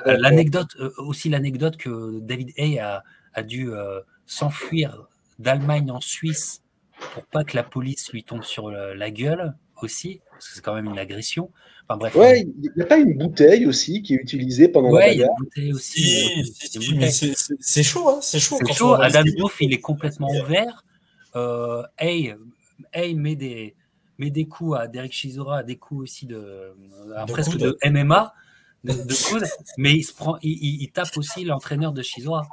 l'anecdote, 0.06 0.76
euh, 0.80 0.92
aussi 0.98 1.30
l'anecdote 1.30 1.78
que 1.78 2.20
David 2.20 2.52
Hay 2.58 2.80
a, 2.80 3.04
dû 3.44 3.72
euh, 3.72 4.02
s'enfuir 4.26 5.08
d'Allemagne 5.40 5.90
en 5.90 6.02
Suisse 6.02 6.64
pour 7.14 7.26
pas 7.26 7.46
que 7.46 7.56
la 7.56 7.64
police 7.64 8.12
lui 8.12 8.24
tombe 8.24 8.44
sur 8.44 8.70
la 8.72 9.12
gueule 9.12 9.56
aussi, 9.82 10.22
parce 10.32 10.50
que 10.50 10.56
c'est 10.56 10.62
quand 10.62 10.76
même 10.76 10.88
une 10.88 11.00
agression. 11.00 11.52
Enfin, 11.88 11.98
bref, 11.98 12.16
ouais, 12.16 12.42
il 12.42 12.72
n'y 12.76 12.82
a 12.82 12.86
pas 12.86 12.98
une 12.98 13.18
bouteille 13.18 13.66
aussi 13.66 14.02
qui 14.02 14.14
est 14.14 14.18
utilisée 14.18 14.70
pendant 14.70 14.90
ouais, 14.90 15.08
la 15.08 15.14
il 15.14 15.20
y 15.20 15.24
a 15.24 15.28
une 15.28 15.44
bouteille 15.44 15.74
aussi. 15.74 16.54
c'est 17.60 17.84
chaud, 17.84 18.08
hein, 18.10 18.20
c'est 18.22 18.40
chaud. 18.40 18.58
C'est 18.66 18.74
chaud. 18.74 18.94
Adam 18.94 19.24
Doof, 19.38 19.58
il 19.60 19.74
est 19.74 19.82
complètement 19.82 20.30
ouvert. 20.30 20.86
Euh, 21.36 21.84
hey, 21.98 22.36
hey 22.94 23.16
met 23.16 23.36
des 23.36 23.76
met 24.18 24.30
des 24.30 24.46
coups 24.46 24.78
à 24.78 24.88
Derek 24.88 25.12
Chisora, 25.12 25.64
des 25.64 25.76
coups 25.76 26.04
aussi 26.04 26.26
de, 26.26 26.76
presque 27.28 27.58
de 27.58 27.78
MMA, 27.84 28.34
de, 28.84 28.94
de 28.94 29.46
mais 29.78 29.94
il 29.94 30.04
se 30.04 30.14
prend, 30.14 30.38
il, 30.42 30.90
tape 30.92 31.18
aussi 31.18 31.44
l'entraîneur 31.44 31.92
de 31.92 32.02
Chisora. 32.02 32.48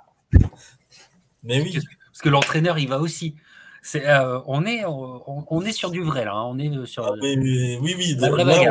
Mais 1.44 1.60
oui. 1.60 1.72
Parce 1.72 2.22
que 2.22 2.28
l'entraîneur, 2.28 2.78
il 2.78 2.88
va 2.88 2.98
aussi. 2.98 3.34
C'est, 3.82 4.06
euh, 4.06 4.40
on, 4.46 4.66
est, 4.66 4.84
on, 4.86 5.62
est 5.62 5.72
sur 5.72 5.90
du 5.90 6.02
vrai 6.02 6.26
là, 6.26 6.34
hein. 6.34 6.44
on 6.44 6.58
est 6.58 6.86
sur. 6.86 7.06
Ah, 7.06 7.12
oui, 7.22 7.78
oui, 7.80 7.94
oui, 7.96 8.14
de, 8.14 8.20
la 8.20 8.28
vraie 8.30 8.68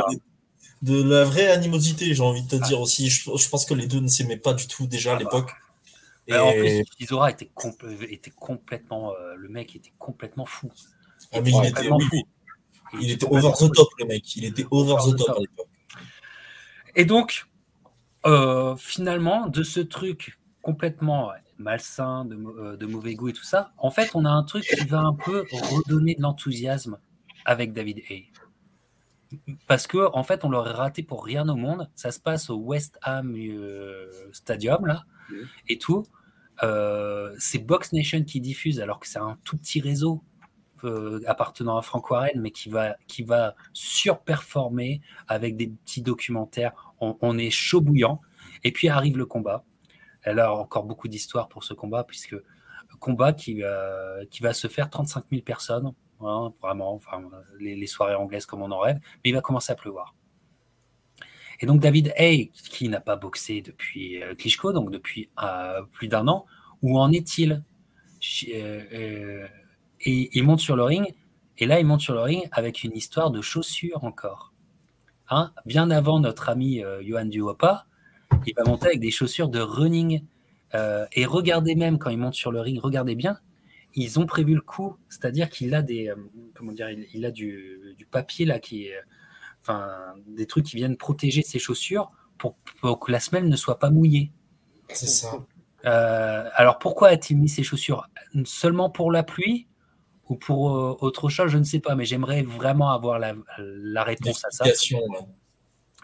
de 0.82 1.04
la 1.04 1.24
vraie 1.24 1.50
animosité, 1.50 2.14
j'ai 2.14 2.24
envie 2.24 2.44
de 2.44 2.48
te 2.48 2.56
ah. 2.62 2.68
dire 2.68 2.80
aussi. 2.80 3.10
Je, 3.10 3.50
pense 3.50 3.66
que 3.66 3.74
les 3.74 3.88
deux 3.88 4.00
ne 4.00 4.08
s'aimaient 4.08 4.38
pas 4.38 4.54
du 4.54 4.68
tout 4.68 4.88
déjà 4.88 5.12
à 5.12 5.14
ah, 5.14 5.18
bah. 5.18 5.24
l'époque. 5.24 5.52
Et... 6.28 6.36
En 6.36 6.52
plus, 6.52 6.84
Chisora 6.98 7.32
était, 7.32 7.50
était 8.10 8.32
complètement, 8.32 9.14
euh, 9.14 9.36
le 9.36 9.50
mec 9.50 9.76
était 9.76 9.94
complètement 9.98 10.46
fou. 10.46 10.72
Ah, 11.32 11.42
mais 11.42 11.52
il 11.52 11.66
était, 11.66 11.90
oui, 11.90 12.24
il, 13.02 13.12
était 13.12 13.26
over 13.26 13.52
the 13.60 13.72
top, 13.74 13.90
le 14.00 14.06
mec. 14.06 14.36
Il 14.36 14.46
était 14.46 14.66
over 14.72 14.96
the 15.06 15.16
top 15.16 15.30
à 15.30 15.40
l'époque. 15.40 15.68
Et 16.96 17.06
donc, 17.06 17.46
euh, 18.26 18.76
finalement, 18.78 19.48
de 19.48 19.64
ce 19.64 19.80
truc 19.80 20.40
complètement 20.62 21.32
malsain, 21.58 22.28
euh, 22.30 22.78
de, 22.78 22.86
mauvais 22.86 23.16
goût 23.16 23.30
et 23.30 23.34
tout 23.34 23.44
ça, 23.44 23.74
en 23.78 23.92
fait, 23.92 24.12
on 24.14 24.26
a 24.26 24.30
un 24.30 24.44
truc 24.44 24.64
qui 24.64 24.86
va 24.86 25.00
un 25.00 25.14
peu 25.14 25.46
redonner 25.52 26.16
de 26.16 26.22
l'enthousiasme 26.22 26.98
avec 27.46 27.74
David 27.74 28.00
Hay. 28.10 28.32
Parce 29.68 29.88
que 29.88 30.10
en 30.14 30.24
fait, 30.24 30.44
on 30.44 30.50
l'aurait 30.50 30.72
raté 30.72 31.04
pour 31.04 31.24
rien 31.24 31.48
au 31.50 31.56
monde. 31.56 31.90
Ça 31.96 32.12
se 32.12 32.20
passe 32.20 32.50
au 32.50 32.58
West 32.58 32.98
Ham 33.04 33.36
euh, 33.36 34.10
Stadium 34.32 34.86
là 34.86 35.06
et 35.68 35.78
tout. 35.78 36.06
c'est 37.38 37.60
Box 37.60 37.94
Nation 37.94 38.24
qui 38.24 38.42
diffuse 38.42 38.80
alors 38.80 39.00
que 39.00 39.08
c'est 39.08 39.20
un 39.20 39.38
tout 39.44 39.58
petit 39.58 39.82
réseau 39.82 40.24
euh, 40.86 41.20
appartenant 41.26 41.78
à 41.78 41.82
Frank 41.82 42.10
Warren, 42.10 42.40
mais 42.40 42.52
qui 42.52 42.70
va, 42.70 42.96
qui 43.08 43.24
va 43.24 43.56
surperformer 43.74 45.02
avec 45.28 45.58
des 45.58 45.68
petits 45.68 46.02
documentaires. 46.02 46.94
On, 47.02 47.38
est 47.38 47.50
chaud 47.50 47.82
bouillant. 47.82 48.22
Et 48.64 48.72
puis 48.72 48.90
arrive 48.90 49.18
le 49.18 49.26
combat. 49.26 49.64
Elle 50.22 50.40
a 50.40 50.54
encore 50.54 50.84
beaucoup 50.84 51.08
d'histoire 51.08 51.48
pour 51.48 51.64
ce 51.64 51.74
combat, 51.74 52.04
puisque 52.04 52.36
combat 53.00 53.34
qui, 53.34 53.62
qui 54.32 54.42
va 54.42 54.54
se 54.54 54.68
faire 54.68 54.90
35 54.90 55.26
000 55.32 55.44
personnes, 55.44 55.94
hein, 56.22 56.54
vraiment, 56.62 56.94
enfin, 56.94 57.24
les, 57.60 57.88
soirées 57.88 58.16
anglaises 58.16 58.46
comme 58.46 58.62
on 58.62 58.72
en 58.72 58.80
rêve, 58.80 59.00
mais 59.24 59.32
il 59.32 59.34
va 59.34 59.42
commencer 59.42 59.72
à 59.72 59.76
pleuvoir. 59.76 60.16
Et 61.62 61.66
donc 61.66 61.82
David 61.82 62.14
Hay, 62.16 62.52
qui 62.54 62.88
n'a 62.88 63.02
pas 63.02 63.18
boxé 63.18 63.62
depuis 63.62 64.24
euh, 64.24 64.34
Klitschko, 64.34 64.72
donc 64.72 64.92
depuis 64.92 65.30
euh, 65.44 65.82
plus 65.92 66.08
d'un 66.08 66.28
an, 66.28 66.46
où 66.82 66.98
en 67.00 67.12
est-il? 67.12 67.64
Et 70.02 70.30
il 70.38 70.44
monte 70.44 70.60
sur 70.60 70.76
le 70.76 70.84
ring. 70.84 71.14
Et 71.58 71.66
là, 71.66 71.80
il 71.80 71.86
monte 71.86 72.02
sur 72.02 72.14
le 72.14 72.22
ring 72.22 72.48
avec 72.52 72.84
une 72.84 72.96
histoire 72.96 73.32
de 73.32 73.42
chaussures 73.42 74.04
encore. 74.04 74.54
Hein 75.30 75.52
Bien 75.66 75.92
avant 75.92 76.20
notre 76.20 76.50
ami 76.50 76.84
euh, 76.84 77.04
Johan 77.04 77.26
Duopa, 77.26 77.86
il 78.48 78.54
va 78.56 78.64
monter 78.64 78.88
avec 78.88 79.00
des 79.00 79.12
chaussures 79.12 79.50
de 79.50 79.60
running. 79.60 80.24
Euh, 80.74 81.06
et 81.14 81.26
regardez 81.26 81.76
même 81.76 82.00
quand 82.00 82.10
il 82.10 82.18
monte 82.18 82.36
sur 82.36 82.52
le 82.52 82.62
ring, 82.62 82.80
regardez 82.82 83.16
bien, 83.16 83.40
ils 84.04 84.20
ont 84.20 84.26
prévu 84.26 84.56
le 84.56 84.62
coup, 84.62 84.98
c'est-à-dire 85.10 85.50
qu'il 85.50 85.74
a 85.76 85.82
des, 85.82 86.10
euh, 86.10 86.16
comment 86.54 86.72
dire, 86.72 86.90
il, 86.90 87.26
a 87.26 87.32
du, 87.32 87.96
papier 88.12 88.46
là 88.46 88.60
qui 88.60 88.86
est, 88.88 89.00
enfin, 89.62 89.90
des 90.28 90.46
trucs 90.46 90.66
qui 90.66 90.76
viennent 90.76 90.98
protéger 90.98 91.42
ses 91.42 91.60
chaussures 91.60 92.12
pour, 92.38 92.56
pour 92.82 93.00
que 93.00 93.12
la 93.12 93.20
semelle 93.20 93.48
ne 93.48 93.56
soit 93.56 93.80
pas 93.80 93.90
mouillée. 93.90 94.32
C'est 94.90 95.08
ça. 95.08 95.46
alors 95.84 96.80
pourquoi 96.80 97.10
a-t-il 97.10 97.38
mis 97.38 97.50
ses 97.50 97.64
chaussures? 97.64 98.08
Seulement 98.46 98.90
pour 98.90 99.12
la 99.12 99.24
pluie 99.24 99.70
ou 100.30 100.36
pour 100.36 100.78
euh, 100.78 100.96
autre 101.02 101.30
chose, 101.30 101.52
je 101.52 101.58
ne 101.58 101.64
sais 101.64 101.80
pas, 101.80 101.96
mais 101.96 102.06
j'aimerais 102.06 102.44
vraiment 102.44 102.92
avoir 102.92 103.20
la, 103.20 103.34
réponse 104.04 104.46
à 104.46 104.52
ça. 104.52 104.66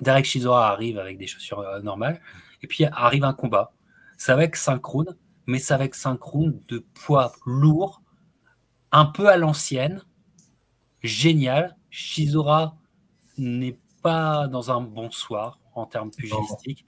Derek 0.02 0.26
Chisora 0.26 0.72
arrive 0.72 1.00
avec 1.00 1.18
des 1.18 1.28
chaussures 1.28 1.60
euh, 1.60 1.80
normales, 1.82 2.20
et 2.62 2.68
puis 2.68 2.86
arrive 2.86 3.24
un 3.24 3.34
combat. 3.34 3.72
C'est 4.18 4.32
avec 4.32 4.56
synchrone, 4.56 5.16
mais 5.48 5.60
c'est 5.60 5.74
avec 5.74 5.96
synchrone 5.96 6.60
de 6.68 6.80
poids 6.94 7.34
lourd, 7.46 8.02
un 8.92 9.06
peu 9.06 9.30
à 9.30 9.38
l'ancienne, 9.38 10.04
génial. 11.04 11.78
Chisora 11.90 12.78
n'est 13.38 13.80
pas 14.02 14.48
dans 14.48 14.72
un 14.72 14.82
bon 14.82 15.12
soir 15.12 15.60
en 15.74 15.86
termes 15.86 16.12
pugilistiques. 16.12 16.86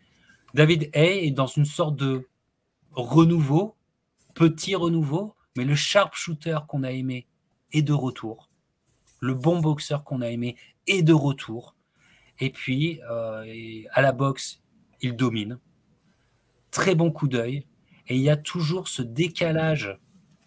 David 0.53 0.89
Hay 0.93 1.27
est 1.27 1.31
dans 1.31 1.47
une 1.47 1.65
sorte 1.65 1.95
de 1.95 2.27
renouveau, 2.91 3.75
petit 4.33 4.75
renouveau, 4.75 5.35
mais 5.55 5.65
le 5.65 5.75
sharpshooter 5.75 6.59
qu'on 6.67 6.83
a 6.83 6.91
aimé 6.91 7.27
est 7.71 7.81
de 7.81 7.93
retour. 7.93 8.49
Le 9.19 9.33
bon 9.33 9.59
boxeur 9.59 10.03
qu'on 10.03 10.21
a 10.21 10.29
aimé 10.29 10.55
est 10.85 11.01
de 11.01 11.13
retour. 11.13 11.75
Et 12.39 12.51
puis, 12.51 13.01
euh, 13.09 13.83
à 13.91 14.01
la 14.01 14.11
boxe, 14.11 14.61
il 15.01 15.15
domine. 15.15 15.59
Très 16.71 16.95
bon 16.95 17.11
coup 17.11 17.27
d'œil. 17.27 17.65
Et 18.07 18.15
il 18.15 18.21
y 18.21 18.29
a 18.29 18.37
toujours 18.37 18.87
ce 18.87 19.01
décalage, 19.01 19.97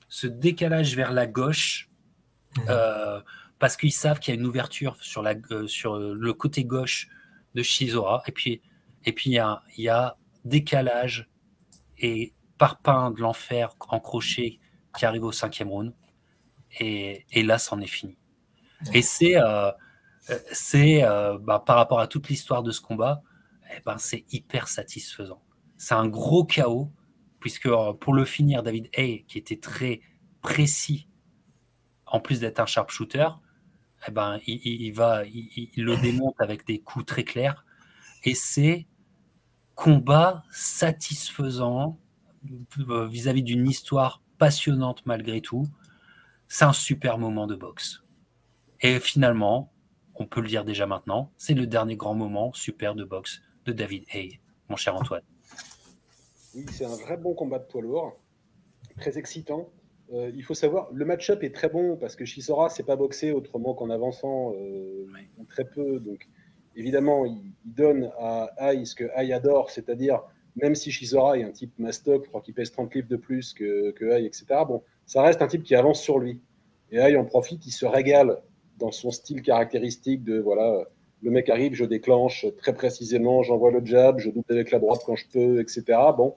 ce 0.09 0.27
décalage 0.27 0.97
vers 0.97 1.13
la 1.13 1.27
gauche, 1.27 1.91
mmh. 2.57 2.61
euh, 2.69 3.21
parce 3.59 3.77
qu'ils 3.77 3.93
savent 3.93 4.19
qu'il 4.19 4.35
y 4.35 4.37
a 4.37 4.41
une 4.41 4.47
ouverture 4.47 4.97
sur, 5.03 5.23
la, 5.23 5.35
euh, 5.51 5.67
sur 5.67 5.99
le 5.99 6.33
côté 6.33 6.65
gauche 6.65 7.09
de 7.55 7.63
Shizora. 7.63 8.23
Et 8.27 8.33
puis, 8.33 8.63
et 9.05 9.13
puis 9.13 9.31
il, 9.31 9.35
y 9.35 9.39
a, 9.39 9.63
il 9.77 9.85
y 9.85 9.89
a 9.89 10.17
décalage 10.45 11.29
et 11.99 12.33
parpaing 12.57 13.11
de 13.11 13.21
l'enfer 13.21 13.75
en 13.89 14.01
crochet 14.01 14.59
qui 14.97 15.05
arrive 15.05 15.25
au 15.25 15.33
cinquième 15.33 15.69
round. 15.69 15.93
Et, 16.79 17.25
là, 17.35 17.59
c'en 17.59 17.81
est 17.81 17.87
fini. 17.87 18.17
Et 18.95 19.03
c'est 19.03 19.37
euh, 19.37 19.71
c'est 20.53 21.03
bah, 21.41 21.63
par 21.67 21.77
rapport 21.77 21.99
à 21.99 22.07
toute 22.07 22.29
l'histoire 22.29 22.63
de 22.63 22.71
ce 22.71 22.81
combat, 22.81 23.23
eh 23.77 23.81
ben, 23.85 23.99
c'est 23.99 24.25
hyper 24.33 24.69
satisfaisant. 24.69 25.43
C'est 25.77 25.95
un 25.95 26.09
gros 26.09 26.45
chaos, 26.45 26.91
puisque 27.41 27.67
euh, 27.67 27.93
pour 27.95 28.15
le 28.15 28.25
finir, 28.25 28.63
David 28.63 28.89
Hay, 28.97 29.25
qui 29.27 29.39
était 29.39 29.59
très 29.59 30.01
précis, 30.43 31.09
en 32.07 32.21
plus 32.21 32.41
d'être 32.41 32.61
un 32.61 32.67
sharpshooter, 32.67 33.29
eh 34.09 34.11
ben, 34.11 34.39
il, 34.47 34.91
va, 34.93 35.25
il, 35.25 35.71
le 35.77 35.97
démonte 35.97 36.35
avec 36.39 36.67
des 36.67 36.81
coups 36.81 37.07
très 37.07 37.25
clairs. 37.25 37.65
Et 38.25 38.35
c'est 38.35 38.87
combat 39.75 40.45
satisfaisant 40.51 41.99
vis-à-vis 42.77 43.43
d'une 43.43 43.69
histoire 43.69 44.23
passionnante 44.39 45.05
malgré 45.07 45.41
tout. 45.41 45.67
C'est 46.49 46.65
un 46.65 46.73
super 46.73 47.19
moment 47.19 47.47
de 47.47 47.57
boxe. 47.57 48.03
Et 48.81 48.99
finalement, 48.99 49.73
on 50.15 50.27
peut 50.27 50.41
le 50.41 50.49
dire 50.49 50.65
déjà 50.65 50.87
maintenant, 50.87 51.33
c'est 51.37 51.55
le 51.55 51.67
dernier 51.67 51.97
grand 51.97 52.15
moment 52.15 52.53
super 52.53 52.95
de 52.95 53.05
boxe 53.05 53.43
de 53.67 53.73
David 53.73 54.05
Hay, 54.13 54.41
mon 54.69 54.77
cher 54.77 54.97
Antoine. 54.97 55.23
Oui, 56.55 56.67
c'est 56.73 56.85
un 56.85 56.97
vrai 56.97 57.17
bon 57.17 57.35
combat 57.35 57.59
de 57.61 57.65
poids 57.65 57.83
lourd, 57.83 58.19
très 58.99 59.19
excitant. 59.19 59.69
Euh, 60.13 60.33
il 60.35 60.43
faut 60.43 60.55
savoir, 60.55 60.89
le 60.93 61.05
match-up 61.05 61.45
est 61.45 61.55
très 61.55 61.69
bon 61.69 61.97
parce 61.97 62.17
que 62.17 62.25
Chisora 62.25 62.69
c'est 62.69 62.83
pas 62.83 62.97
boxé 62.97 63.31
autrement 63.31 63.75
qu'en 63.75 63.91
avançant 63.91 64.53
euh, 64.57 65.07
très 65.49 65.65
peu. 65.65 66.01
Donc, 66.01 66.29
évidemment, 66.75 67.25
il, 67.25 67.53
donne 67.65 68.11
à 68.19 68.51
Hay 68.59 68.85
ce 68.85 68.97
que 68.97 69.05
Hay 69.15 69.33
adore, 69.33 69.71
c'est-à-dire 69.71 70.23
même 70.57 70.75
si 70.75 70.91
Shizora 70.91 71.39
est 71.39 71.45
un 71.45 71.53
type 71.53 71.79
mastoc, 71.79 72.25
je 72.25 72.29
crois 72.29 72.41
qu'il 72.41 72.55
pèse 72.55 72.73
30 72.73 72.93
livres 72.97 73.09
de 73.09 73.17
plus 73.17 73.55
que, 73.55 73.93
que 73.93 74.05
etc., 74.21 74.47
bon, 74.67 74.83
ça 75.07 75.23
reste 75.23 75.43
un 75.43 75.47
type 75.47 75.63
qui 75.63 75.77
avance 75.77 76.01
sur 76.01 76.19
lui. 76.19 76.41
Et 76.91 76.97
Ai 76.97 77.17
en 77.17 77.25
profite, 77.25 77.65
il 77.67 77.71
se 77.71 77.87
régale 77.87 78.41
dans 78.79 78.91
son 78.91 79.13
style 79.13 79.43
caractéristique 79.43 80.25
de 80.25 80.41
voilà, 80.41 80.85
le 81.23 81.31
mec 81.31 81.49
arrive, 81.51 81.75
je 81.75 81.85
déclenche 81.85 82.47
très 82.59 82.75
précisément, 82.75 83.43
j'envoie 83.43 83.71
le 83.71 83.85
jab, 83.85 84.19
je 84.19 84.31
double 84.31 84.45
avec 84.49 84.71
la 84.71 84.79
droite 84.79 85.03
quand 85.05 85.17
je 85.17 85.27
peux, 85.33 85.61
etc. 85.61 85.85
Bon, 86.17 86.35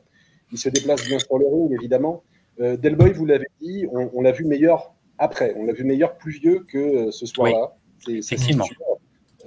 il 0.51 0.57
se 0.57 0.69
déplace 0.69 1.05
bien 1.05 1.19
sur 1.19 1.37
le 1.37 1.47
ring, 1.47 1.71
évidemment. 1.71 2.23
Euh, 2.59 2.77
Delboy, 2.77 3.11
vous 3.13 3.25
l'avez 3.25 3.47
dit, 3.61 3.87
on, 3.91 4.21
l'a 4.21 4.31
vu 4.31 4.45
meilleur 4.45 4.93
après, 5.17 5.53
on 5.57 5.65
l'a 5.65 5.73
vu 5.73 5.83
meilleur 5.83 6.17
plus 6.17 6.39
vieux 6.39 6.65
que 6.67 6.77
euh, 6.77 7.11
ce 7.11 7.25
soir-là. 7.25 7.75
Effectivement. 8.07 8.65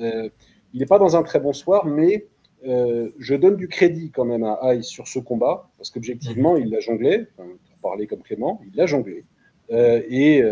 Euh, 0.01 0.29
il 0.73 0.81
n'est 0.81 0.87
pas 0.87 0.99
dans 0.99 1.17
un 1.17 1.23
très 1.23 1.39
bon 1.39 1.53
soir, 1.53 1.87
mais 1.87 2.27
euh, 2.67 3.11
je 3.19 3.35
donne 3.35 3.57
du 3.57 3.69
crédit 3.69 4.11
quand 4.11 4.25
même 4.25 4.45
à 4.45 4.55
Aïe 4.55 4.83
sur 4.83 5.07
ce 5.07 5.19
combat, 5.19 5.71
parce 5.77 5.91
qu'objectivement, 5.91 6.57
il 6.57 6.71
l'a 6.71 6.81
jonglé, 6.81 7.27
pour 7.37 7.91
parler 7.91 8.07
comme 8.07 8.23
Clément, 8.23 8.61
il 8.67 8.77
l'a 8.77 8.87
jonglé. 8.87 9.25
Et 9.71 10.43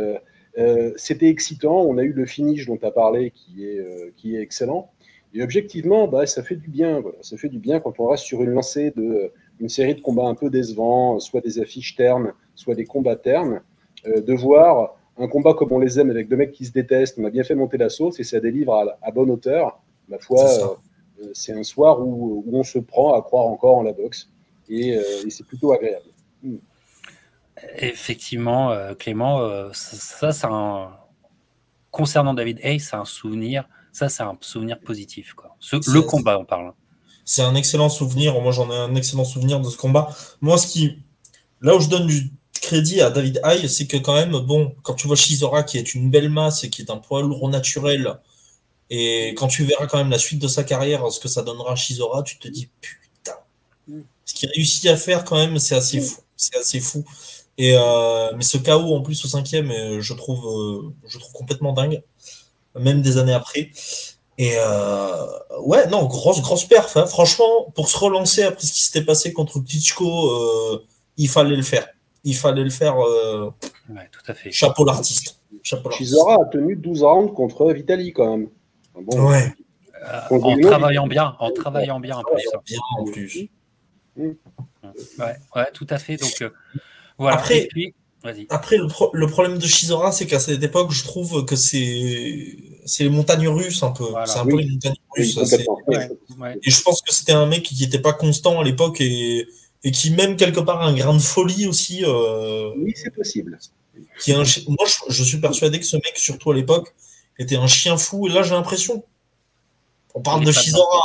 euh, 0.58 0.92
c'était 0.96 1.28
excitant, 1.28 1.80
on 1.82 1.98
a 1.98 2.02
eu 2.02 2.12
le 2.12 2.26
finish 2.26 2.66
dont 2.66 2.76
tu 2.76 2.86
as 2.86 2.90
parlé 2.90 3.30
qui 3.30 3.64
est, 3.66 4.14
qui 4.16 4.36
est 4.36 4.40
excellent. 4.40 4.90
Et 5.32 5.42
objectivement, 5.42 6.06
bah, 6.06 6.26
ça 6.26 6.44
fait 6.44 6.56
du 6.56 6.68
bien. 6.68 7.02
Ça 7.20 7.36
fait 7.36 7.48
du 7.48 7.58
bien 7.58 7.80
quand 7.80 7.98
on 7.98 8.06
reste 8.06 8.24
sur 8.24 8.42
une 8.42 8.50
lancée 8.50 8.92
de 8.96 9.32
une 9.60 9.68
série 9.68 9.94
de 9.94 10.00
combats 10.00 10.26
un 10.26 10.34
peu 10.34 10.50
décevants, 10.50 11.18
soit 11.20 11.40
des 11.40 11.60
affiches 11.60 11.96
ternes, 11.96 12.32
soit 12.54 12.74
des 12.74 12.84
combats 12.84 13.16
ternes, 13.16 13.62
de 14.04 14.32
voir 14.32 14.96
un 15.16 15.28
combat 15.28 15.54
comme 15.54 15.72
on 15.72 15.78
les 15.78 15.98
aime 15.98 16.10
avec 16.10 16.28
deux 16.28 16.36
mecs 16.36 16.52
qui 16.52 16.64
se 16.64 16.72
détestent. 16.72 17.18
On 17.18 17.24
a 17.24 17.30
bien 17.30 17.44
fait 17.44 17.54
monter 17.54 17.76
la 17.76 17.88
sauce 17.88 18.20
et 18.20 18.24
ça 18.24 18.40
délivre 18.40 18.74
à, 18.74 18.98
à 19.02 19.10
bonne 19.10 19.30
hauteur. 19.30 19.80
Ma 20.08 20.18
foi, 20.18 20.78
euh, 21.20 21.30
c'est 21.32 21.52
un 21.52 21.62
soir 21.62 22.00
où, 22.00 22.44
on 22.50 22.62
se 22.62 22.78
prend 22.78 23.14
à 23.14 23.22
croire 23.22 23.46
encore 23.46 23.76
en 23.76 23.82
la 23.82 23.92
boxe 23.92 24.30
et, 24.68 24.96
euh, 24.96 25.02
c'est 25.28 25.46
plutôt 25.46 25.72
agréable. 25.72 26.06
Hmm. 26.42 26.56
Effectivement, 27.76 28.72
euh, 28.72 28.94
Clément, 28.94 29.72
ça, 29.72 30.32
c'est 30.32 30.46
un. 30.46 30.90
Concernant 31.90 32.34
David 32.34 32.58
Hayes, 32.62 32.80
c'est 32.80 32.96
un 32.96 33.04
souvenir. 33.04 33.68
Ça, 33.92 34.08
c'est 34.08 34.24
un 34.24 34.36
souvenir 34.40 34.80
positif. 34.80 35.34
Quoi. 35.34 35.56
le 35.72 36.00
combat, 36.00 36.38
on 36.38 36.44
parle. 36.44 36.72
C'est 37.24 37.42
un 37.42 37.54
excellent 37.54 37.88
souvenir. 37.88 38.40
Moi, 38.40 38.52
j'en 38.52 38.70
ai 38.70 38.76
un 38.76 38.94
excellent 38.96 39.24
souvenir 39.24 39.60
de 39.60 39.70
ce 39.70 39.76
combat. 39.76 40.08
Moi, 40.40 40.58
ce 40.58 40.66
qui. 40.66 40.98
Là 41.60 41.76
où 41.76 41.80
je 41.80 41.88
donne 41.88 42.06
du 42.06 42.32
crédit 42.64 43.00
à 43.00 43.10
David 43.10 43.40
Hayes, 43.44 43.68
c'est 43.68 43.86
que 43.86 43.96
quand 43.96 44.14
même, 44.14 44.32
bon, 44.38 44.74
quand 44.82 44.94
tu 44.94 45.06
vois 45.06 45.16
Shizora 45.16 45.62
qui 45.62 45.78
est 45.78 45.94
une 45.94 46.10
belle 46.10 46.30
masse 46.30 46.64
et 46.64 46.70
qui 46.70 46.82
est 46.82 46.90
un 46.90 46.96
poids 46.96 47.22
lourd 47.22 47.48
naturel, 47.48 48.18
et 48.90 49.34
quand 49.36 49.48
tu 49.48 49.64
verras 49.64 49.86
quand 49.86 49.98
même 49.98 50.10
la 50.10 50.18
suite 50.18 50.40
de 50.40 50.48
sa 50.48 50.64
carrière, 50.64 51.10
ce 51.10 51.20
que 51.20 51.28
ça 51.28 51.42
donnera 51.42 51.72
à 51.72 51.76
Shizora, 51.76 52.22
tu 52.22 52.38
te 52.38 52.48
dis 52.48 52.68
putain. 52.80 53.36
Ce 54.24 54.34
qu'il 54.34 54.48
réussit 54.50 54.86
à 54.86 54.96
faire 54.96 55.24
quand 55.24 55.36
même, 55.36 55.58
c'est 55.58 55.74
assez 55.74 56.00
fou. 56.00 56.20
C'est 56.36 56.56
assez 56.56 56.80
fou. 56.80 57.04
Et 57.56 57.76
euh, 57.76 58.32
mais 58.36 58.42
ce 58.42 58.58
KO 58.58 58.94
en 58.94 59.02
plus 59.02 59.24
au 59.24 59.28
cinquième, 59.28 59.70
euh, 59.70 60.00
je 60.00 60.12
trouve, 60.14 60.46
euh, 60.46 60.92
je 61.06 61.18
trouve 61.18 61.32
complètement 61.32 61.72
dingue, 61.72 62.02
même 62.78 63.02
des 63.02 63.18
années 63.18 63.32
après. 63.32 63.70
Et 64.36 64.56
ouais, 65.60 65.86
non, 65.86 66.06
grosse, 66.06 66.42
grosse 66.42 66.64
perf. 66.64 66.96
Hein. 66.96 67.06
Franchement, 67.06 67.70
pour 67.76 67.88
se 67.88 67.96
relancer 67.96 68.42
après 68.42 68.66
ce 68.66 68.72
qui 68.72 68.82
s'était 68.82 69.04
passé 69.04 69.32
contre 69.32 69.60
Klitschko, 69.60 70.82
il 71.16 71.28
fallait 71.28 71.54
le 71.54 71.62
faire. 71.62 71.86
Il 72.24 72.34
fallait 72.34 72.64
le 72.64 72.70
faire. 72.70 72.98
ouais, 72.98 74.10
tout 74.10 74.22
à 74.26 74.34
fait. 74.34 74.50
Chapeau 74.50 74.84
l'artiste. 74.84 75.38
Shizora 75.62 76.42
a 76.42 76.44
tenu 76.46 76.74
12 76.74 77.02
rounds 77.04 77.32
contre 77.32 77.72
Vitali 77.72 78.12
quand 78.12 78.36
même. 78.36 78.48
ouais. 78.96 79.54
Euh, 80.04 80.38
en, 80.38 80.58
travaillant 80.58 81.06
bien, 81.06 81.34
en 81.38 81.50
travaillant 81.50 82.00
bien, 82.00 82.16
en 82.16 83.04
plus. 83.04 83.48
Mm. 84.16 84.30
Ouais, 85.18 85.36
ouais, 85.56 85.70
tout 85.72 85.86
à 85.88 85.98
fait. 85.98 86.16
Donc, 86.16 86.42
euh, 86.42 86.50
voilà. 87.18 87.36
Après, 87.36 87.68
après 88.48 88.76
le, 88.78 89.26
problème 89.26 89.58
de 89.58 89.66
Shizora, 89.66 90.10
c'est 90.10 90.26
qu'à 90.26 90.40
cette 90.40 90.62
époque, 90.62 90.92
je 90.92 91.04
trouve 91.04 91.44
que 91.44 91.56
c'est 91.56 92.56
c'est 92.86 93.04
les 93.04 93.10
montagnes 93.10 93.48
russes 93.48 93.82
un 93.82 93.90
peu. 93.90 94.06
C'est 94.24 94.38
un 94.38 94.46
peu 94.46 94.56
les 94.56 94.70
montagnes 94.70 94.94
russes. 95.14 95.38
et 96.62 96.70
je 96.70 96.82
pense 96.82 97.02
que 97.02 97.12
c'était 97.12 97.32
un 97.32 97.46
mec 97.46 97.62
qui 97.62 97.82
n'était 97.82 97.98
pas 97.98 98.14
constant 98.14 98.60
à 98.60 98.64
l'époque 98.64 99.00
et, 99.00 99.46
et, 99.82 99.90
qui 99.90 100.10
même 100.10 100.36
quelque 100.36 100.60
part 100.60 100.80
a 100.80 100.86
un 100.86 100.94
grain 100.94 101.14
de 101.14 101.20
folie 101.22 101.66
aussi. 101.66 102.02
Euh, 102.04 102.72
oui, 102.76 102.92
c'est 102.96 103.14
possible. 103.14 103.58
Qui 104.20 104.32
un... 104.32 104.42
Moi, 104.68 104.86
je, 105.08 105.24
suis 105.24 105.38
persuadé 105.38 105.78
que 105.78 105.86
ce 105.86 105.96
mec, 105.96 106.12
surtout 106.16 106.50
à 106.50 106.54
l'époque, 106.54 106.94
était 107.38 107.56
un 107.56 107.66
chien 107.66 107.96
fou. 107.96 108.26
Et 108.26 108.30
là, 108.30 108.42
j'ai 108.42 108.54
l'impression. 108.54 109.04
On 110.14 110.22
parle 110.22 110.44
de 110.44 110.52
Shizora. 110.52 111.02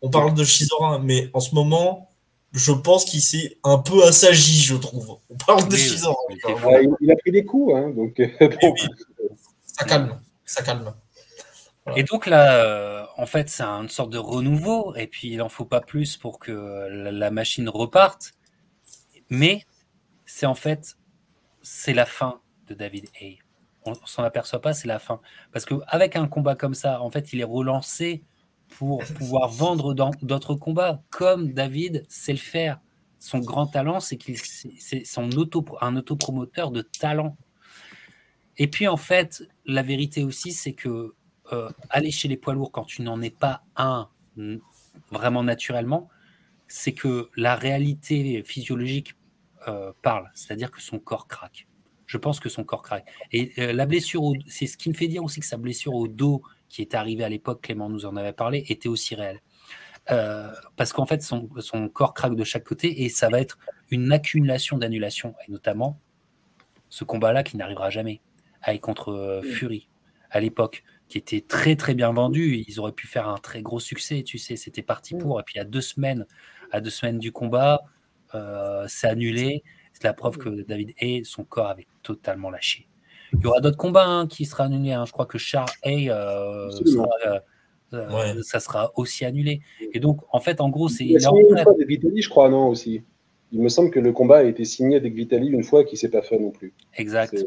On 0.00 0.10
parle 0.10 0.34
de 0.34 0.44
Shizora, 0.44 1.00
mais 1.00 1.30
en 1.34 1.40
ce 1.40 1.54
moment, 1.54 2.08
je 2.56 2.72
pense 2.72 3.04
qu'il 3.04 3.20
s'est 3.20 3.58
un 3.64 3.78
peu 3.78 4.04
assagi, 4.04 4.62
je 4.62 4.76
trouve. 4.76 5.18
On 5.28 5.36
parle 5.36 5.68
de 5.68 5.76
Shizora. 5.76 6.16
il, 7.00 7.10
a 7.10 7.16
pris 7.16 7.30
des 7.30 7.44
coups, 7.44 7.74
hein, 7.76 7.90
donc. 7.90 8.20
ça 9.66 9.84
calme. 9.84 10.20
Ça 10.44 10.62
calme. 10.62 10.94
Et 11.94 12.02
donc 12.02 12.26
là, 12.26 12.64
euh, 12.64 13.06
en 13.16 13.26
fait, 13.26 13.48
c'est 13.48 13.62
une 13.62 13.88
sorte 13.88 14.10
de 14.10 14.18
renouveau, 14.18 14.94
et 14.96 15.06
puis 15.06 15.28
il 15.28 15.36
n'en 15.36 15.48
faut 15.48 15.66
pas 15.66 15.80
plus 15.80 16.16
pour 16.16 16.38
que 16.38 16.88
la 16.90 17.30
machine 17.30 17.68
reparte. 17.68 18.32
Mais 19.28 19.64
c'est 20.24 20.46
en 20.46 20.54
fait 20.54 20.96
c'est 21.62 21.94
la 21.94 22.06
fin 22.06 22.40
de 22.68 22.74
David 22.74 23.08
Hay. 23.20 23.38
On, 23.84 23.90
ne 23.90 23.96
s'en 24.04 24.22
aperçoit 24.22 24.60
pas, 24.60 24.72
c'est 24.72 24.88
la 24.88 24.98
fin. 24.98 25.20
Parce 25.52 25.64
qu'avec 25.64 26.16
un 26.16 26.26
combat 26.28 26.54
comme 26.54 26.74
ça, 26.74 27.02
en 27.02 27.10
fait, 27.10 27.32
il 27.32 27.40
est 27.40 27.44
relancé 27.44 28.24
pour 28.78 29.02
pouvoir 29.18 29.48
vendre 29.48 29.94
d'autres 29.94 30.54
combats, 30.54 31.02
comme 31.10 31.52
David 31.52 32.04
sait 32.08 32.32
le 32.32 32.38
faire. 32.38 32.80
Son 33.18 33.38
grand 33.38 33.66
talent, 33.66 34.00
c'est 34.00 34.16
qu'il 34.16 34.36
c'est 34.38 35.04
son 35.04 35.30
auto, 35.32 35.64
un 35.80 35.96
autopromoteur 35.96 36.70
de 36.70 36.82
talent. 36.82 37.36
Et 38.58 38.68
puis 38.68 38.86
en 38.88 38.96
fait, 38.96 39.42
la 39.64 39.82
vérité 39.82 40.22
aussi, 40.22 40.52
c'est 40.52 40.74
que 40.74 41.14
euh, 41.52 41.70
aller 41.90 42.10
chez 42.10 42.28
les 42.28 42.36
poids 42.36 42.54
lourds 42.54 42.72
quand 42.72 42.84
tu 42.84 43.02
n'en 43.02 43.20
es 43.22 43.30
pas 43.30 43.62
un 43.76 44.08
vraiment 45.10 45.42
naturellement, 45.42 46.08
c'est 46.68 46.92
que 46.92 47.30
la 47.36 47.54
réalité 47.54 48.42
physiologique 48.44 49.14
euh, 49.68 49.92
parle, 50.02 50.30
c'est-à-dire 50.34 50.70
que 50.70 50.80
son 50.80 50.98
corps 50.98 51.26
craque. 51.26 51.66
Je 52.06 52.18
pense 52.18 52.38
que 52.38 52.48
son 52.48 52.64
corps 52.64 52.82
craque. 52.82 53.08
Et 53.32 53.52
euh, 53.58 53.72
la 53.72 53.86
blessure, 53.86 54.32
c'est 54.46 54.66
ce 54.66 54.76
qui 54.76 54.88
me 54.88 54.94
fait 54.94 55.08
dire 55.08 55.24
aussi 55.24 55.40
que 55.40 55.46
sa 55.46 55.56
blessure 55.56 55.94
au 55.94 56.08
dos, 56.08 56.42
qui 56.68 56.82
est 56.82 56.94
arrivée 56.94 57.24
à 57.24 57.28
l'époque, 57.28 57.62
Clément 57.62 57.88
nous 57.88 58.06
en 58.06 58.16
avait 58.16 58.32
parlé, 58.32 58.64
était 58.68 58.88
aussi 58.88 59.14
réelle. 59.14 59.40
Euh, 60.10 60.52
parce 60.76 60.92
qu'en 60.92 61.06
fait, 61.06 61.22
son, 61.22 61.48
corps 61.92 62.14
craque 62.14 62.36
de 62.36 62.44
chaque 62.44 62.64
côté 62.64 63.02
et 63.02 63.08
ça 63.08 63.28
va 63.28 63.40
être 63.40 63.58
une 63.90 64.12
accumulation 64.12 64.78
d'annulations, 64.78 65.34
et 65.46 65.50
notamment 65.50 66.00
ce 66.88 67.04
combat-là 67.04 67.42
qui 67.42 67.56
n'arrivera 67.56 67.90
jamais, 67.90 68.20
avec 68.62 68.80
contre 68.80 69.40
Fury, 69.44 69.88
à 70.30 70.40
l'époque, 70.40 70.84
qui 71.08 71.18
était 71.18 71.40
très 71.40 71.76
très 71.76 71.94
bien 71.94 72.12
vendu. 72.12 72.64
Ils 72.66 72.80
auraient 72.80 72.92
pu 72.92 73.06
faire 73.06 73.28
un 73.28 73.38
très 73.38 73.62
gros 73.62 73.80
succès, 73.80 74.22
tu 74.22 74.38
sais, 74.38 74.56
c'était 74.56 74.82
parti 74.82 75.14
pour. 75.14 75.40
Et 75.40 75.42
puis 75.44 75.58
à 75.58 75.64
deux 75.64 75.80
semaines, 75.80 76.26
à 76.72 76.80
deux 76.80 76.90
semaines 76.90 77.18
du 77.18 77.32
combat, 77.32 77.82
euh, 78.34 78.84
c'est 78.88 79.08
annulé. 79.08 79.62
C'est 79.92 80.04
la 80.04 80.12
preuve 80.12 80.36
que 80.36 80.62
David 80.62 80.92
et 80.98 81.24
son 81.24 81.44
corps 81.44 81.68
avait 81.68 81.86
totalement 82.02 82.50
lâché. 82.50 82.86
Il 83.38 83.44
y 83.44 83.46
aura 83.46 83.60
d'autres 83.60 83.76
combats 83.76 84.06
hein, 84.06 84.26
qui 84.26 84.44
seront 84.44 84.64
annulés. 84.64 84.92
Hein. 84.92 85.04
Je 85.06 85.12
crois 85.12 85.26
que 85.26 85.38
Char 85.38 85.66
Hay, 85.82 86.10
euh, 86.10 86.68
euh, 87.92 88.42
ça 88.42 88.60
sera 88.60 88.92
aussi 88.96 89.24
annulé. 89.24 89.60
Et 89.92 90.00
donc, 90.00 90.20
en 90.32 90.40
fait, 90.40 90.60
en 90.60 90.68
gros, 90.68 90.88
c'est. 90.88 91.04
Il 91.04 91.16
a 91.16 91.20
signé 91.20 91.42
une 91.48 91.58
fois 91.58 91.72
avec 91.72 91.86
Vitali, 91.86 92.22
je 92.22 92.28
crois, 92.28 92.48
non 92.48 92.68
aussi. 92.68 93.02
Il 93.52 93.62
me 93.62 93.68
semble 93.68 93.90
que 93.90 94.00
le 94.00 94.12
combat 94.12 94.38
a 94.38 94.42
été 94.42 94.64
signé 94.64 94.96
avec 94.96 95.14
Vitali 95.14 95.48
une 95.48 95.62
fois 95.62 95.84
qui 95.84 95.96
s'est 95.96 96.10
pas 96.10 96.22
fait 96.22 96.38
non 96.38 96.50
plus. 96.50 96.74
Exact. 96.96 97.46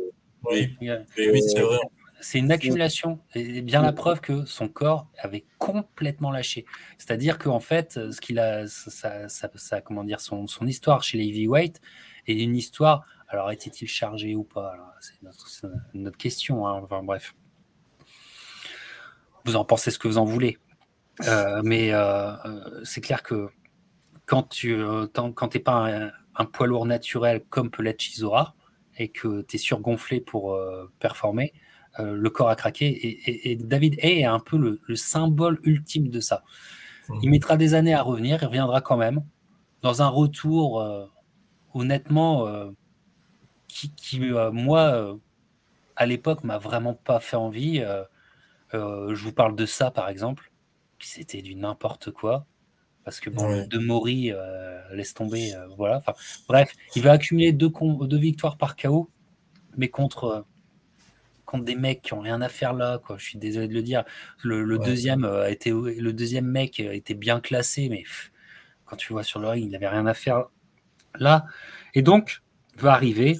Oui, 0.49 0.69
oui 0.81 1.41
c'est 1.41 1.61
vrai 1.61 1.79
c'est 2.21 2.39
une 2.39 2.51
accumulation. 2.51 3.19
Et 3.35 3.61
bien 3.61 3.81
la 3.81 3.93
preuve 3.93 4.21
que 4.21 4.45
son 4.45 4.67
corps 4.67 5.07
avait 5.17 5.45
complètement 5.57 6.31
lâché. 6.31 6.65
C'est-à-dire 6.97 7.37
qu'en 7.37 7.59
fait, 7.59 7.99
ce 8.11 8.21
qu'il 8.21 8.39
a, 8.39 8.67
ça, 8.67 9.81
comment 9.81 10.03
dire, 10.03 10.19
son, 10.19 10.47
son, 10.47 10.67
histoire 10.67 11.03
chez 11.03 11.17
les 11.17 11.25
heavyweight 11.25 11.79
est 12.27 12.41
une 12.41 12.55
histoire. 12.55 13.05
Alors, 13.30 13.51
était-il 13.51 13.88
chargé 13.88 14.35
ou 14.35 14.43
pas? 14.43 14.76
C'est 14.99 15.22
notre, 15.93 16.18
question. 16.18 16.68
Hein. 16.68 16.81
Enfin, 16.84 17.03
bref. 17.03 17.35
Vous 19.45 19.56
en 19.56 19.64
pensez 19.64 19.91
ce 19.91 19.99
que 19.99 20.07
vous 20.07 20.18
en 20.18 20.26
voulez. 20.26 20.57
Euh, 21.27 21.61
mais 21.64 21.93
euh, 21.93 22.34
euh, 22.45 22.81
c'est 22.84 23.01
clair 23.01 23.23
que 23.23 23.49
quand 24.26 24.43
tu 24.43 24.76
n'es 24.76 25.60
pas 25.60 26.11
un, 26.35 26.45
poids 26.45 26.68
lourd 26.68 26.85
naturel 26.85 27.43
comme 27.49 27.69
peut 27.69 27.84
l'être 27.84 27.99
Chizora 27.99 28.56
et 28.97 29.10
que 29.10 29.41
tu 29.41 29.56
es 29.56 29.60
surgonflé 29.60 30.22
pour 30.22 30.60
performer, 30.99 31.53
le 31.97 32.30
corps 32.30 32.49
a 32.49 32.56
craqué. 32.56 33.49
Et, 33.49 33.56
David 33.56 33.95
Hay 34.01 34.22
est 34.22 34.26
un 34.26 34.39
peu 34.39 34.57
le, 34.57 34.95
symbole 34.95 35.60
ultime 35.64 36.10
de 36.10 36.19
ça. 36.19 36.43
Il 37.22 37.27
mhm. 37.27 37.31
mettra 37.31 37.57
des 37.57 37.73
années 37.73 37.93
à 37.93 38.03
revenir, 38.03 38.39
il 38.41 38.45
reviendra 38.45 38.81
quand 38.81 38.97
même, 38.97 39.23
dans 39.81 40.01
un 40.03 40.07
retour, 40.07 41.10
honnêtement, 41.73 42.47
euh, 42.47 42.72
qui, 43.69 44.19
moi, 44.51 45.17
à 45.95 46.05
l'époque, 46.05 46.43
m'a 46.43 46.57
vraiment 46.57 46.93
pas 46.93 47.19
fait 47.19 47.37
envie. 47.37 47.83
je 48.73 49.23
vous 49.23 49.33
parle 49.33 49.55
de 49.55 49.65
ça, 49.65 49.91
par 49.91 50.09
exemple, 50.09 50.51
qui 50.97 51.07
c'était 51.07 51.41
du 51.41 51.55
n'importe 51.55 52.11
quoi. 52.11 52.45
Parce 53.05 53.19
que 53.19 53.29
bon, 53.29 53.65
de 53.65 53.77
Maury, 53.79 54.33
laisse 54.91 55.13
tomber, 55.13 55.53
voilà. 55.77 56.03
bref, 56.47 56.73
il 56.95 57.03
va 57.03 57.13
accumuler 57.13 57.53
deux, 57.53 57.71
deux 58.01 58.17
victoires 58.17 58.57
par 58.57 58.75
KO, 58.75 59.09
mais 59.77 59.87
contre 59.87 60.45
contre 61.49 61.65
des 61.65 61.75
mecs 61.75 62.03
qui 62.03 62.13
ont 62.13 62.19
rien 62.19 62.41
à 62.41 62.49
faire 62.49 62.73
là. 62.73 62.99
Quoi. 63.03 63.17
Je 63.17 63.23
suis 63.23 63.39
désolé 63.39 63.67
de 63.67 63.73
le 63.73 63.81
dire. 63.81 64.03
Le, 64.43 64.77
deuxième 64.77 65.23
euh, 65.23 65.45
a 65.45 65.49
été, 65.49 65.71
le 65.71 66.13
deuxième 66.13 66.45
mec 66.45 66.79
était 66.79 67.15
bien 67.15 67.39
classé, 67.39 67.89
mais 67.89 68.03
quand 68.85 68.95
tu 68.97 69.13
vois 69.13 69.23
sur 69.23 69.39
le 69.39 69.47
ring, 69.47 69.65
il 69.65 69.71
n'avait 69.71 69.87
rien 69.87 70.05
à 70.05 70.13
faire 70.13 70.45
là. 71.15 71.47
Et 71.95 72.03
donc 72.03 72.43
va 72.77 72.93
arriver 72.93 73.39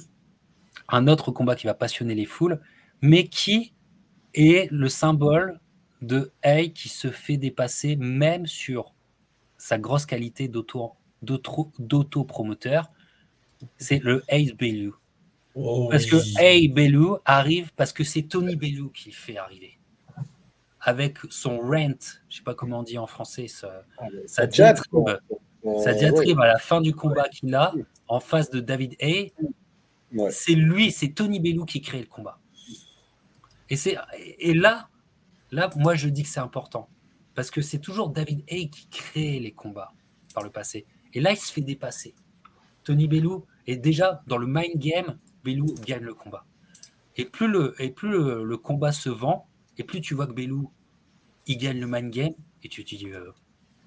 un 0.90 1.08
autre 1.08 1.30
combat 1.30 1.56
qui 1.56 1.66
va 1.66 1.74
passionner 1.74 2.14
les 2.14 2.26
foules, 2.26 2.60
mais 3.00 3.24
qui 3.24 3.72
est 4.34 4.70
le 4.70 4.88
symbole 4.88 5.60
de 6.02 6.32
Hay 6.42 6.72
qui 6.72 6.88
se 6.88 7.10
fait 7.10 7.36
dépasser 7.36 7.96
même 7.96 8.46
sur 8.46 8.94
sa 9.58 9.78
grosse 9.78 10.06
qualité 10.06 10.48
d'auto-promoteur, 10.48 12.90
c'est 13.76 14.02
le 14.02 14.24
Ace 14.28 14.52
Bellew. 14.52 14.94
Oh 15.54 15.88
parce 15.90 16.06
que 16.06 16.16
Hey 16.38 16.68
Bellew 16.68 17.18
arrive 17.24 17.72
parce 17.74 17.92
que 17.92 18.04
c'est 18.04 18.22
Tony 18.22 18.56
Bellew 18.56 18.90
qui 18.90 19.10
le 19.10 19.14
fait 19.14 19.36
arriver. 19.36 19.78
Avec 20.80 21.18
son 21.28 21.58
rent, 21.58 22.18
je 22.30 22.36
sais 22.36 22.42
pas 22.42 22.54
comment 22.54 22.80
on 22.80 22.82
dit 22.82 22.96
en 22.96 23.06
français, 23.06 23.48
ça, 23.48 23.84
ah, 23.98 24.06
sa 24.26 24.46
diatribe, 24.46 25.18
sa 25.82 25.92
diatribe 25.92 26.40
à 26.40 26.46
la 26.46 26.58
fin 26.58 26.80
du 26.80 26.94
combat 26.94 27.28
qu'il 27.28 27.54
a 27.54 27.74
en 28.08 28.20
face 28.20 28.48
de 28.48 28.60
David 28.60 28.96
Hay, 29.00 29.34
c'est 30.30 30.54
lui, 30.54 30.90
c'est 30.90 31.08
Tony 31.08 31.40
Bellew 31.40 31.64
qui 31.64 31.80
crée 31.80 32.00
le 32.00 32.06
combat. 32.06 32.38
Et, 33.68 33.76
et 34.38 34.54
là, 34.54 34.88
là, 35.50 35.70
moi 35.76 35.94
je 35.94 36.08
dis 36.08 36.22
que 36.22 36.28
c'est 36.28 36.40
important. 36.40 36.88
Parce 37.34 37.50
que 37.50 37.60
c'est 37.62 37.78
toujours 37.78 38.10
David 38.10 38.42
Hay 38.48 38.68
qui 38.70 38.88
crée 38.88 39.38
les 39.38 39.52
combats 39.52 39.92
par 40.34 40.42
le 40.42 40.50
passé. 40.50 40.86
Et 41.14 41.20
là, 41.20 41.32
il 41.32 41.36
se 41.36 41.52
fait 41.52 41.60
dépasser. 41.60 42.14
Tony 42.84 43.08
Bellew 43.08 43.44
est 43.66 43.76
déjà 43.76 44.22
dans 44.26 44.38
le 44.38 44.46
mind 44.46 44.76
game, 44.76 45.18
Bellew 45.44 45.74
gagne 45.86 46.02
le 46.02 46.14
combat. 46.14 46.44
Et 47.16 47.24
plus 47.24 47.48
le, 47.48 47.74
et 47.78 47.90
plus 47.90 48.10
le, 48.10 48.56
combat 48.56 48.92
se 48.92 49.10
vend, 49.10 49.48
et 49.78 49.84
plus 49.84 50.00
tu 50.00 50.14
vois 50.14 50.26
que 50.26 50.32
Bellew, 50.32 50.70
il 51.46 51.58
gagne 51.58 51.80
le 51.80 51.86
mind 51.86 52.10
game, 52.10 52.34
et 52.62 52.68
tu 52.68 52.84
te 52.84 52.94
dis, 52.94 53.06
euh, 53.06 53.32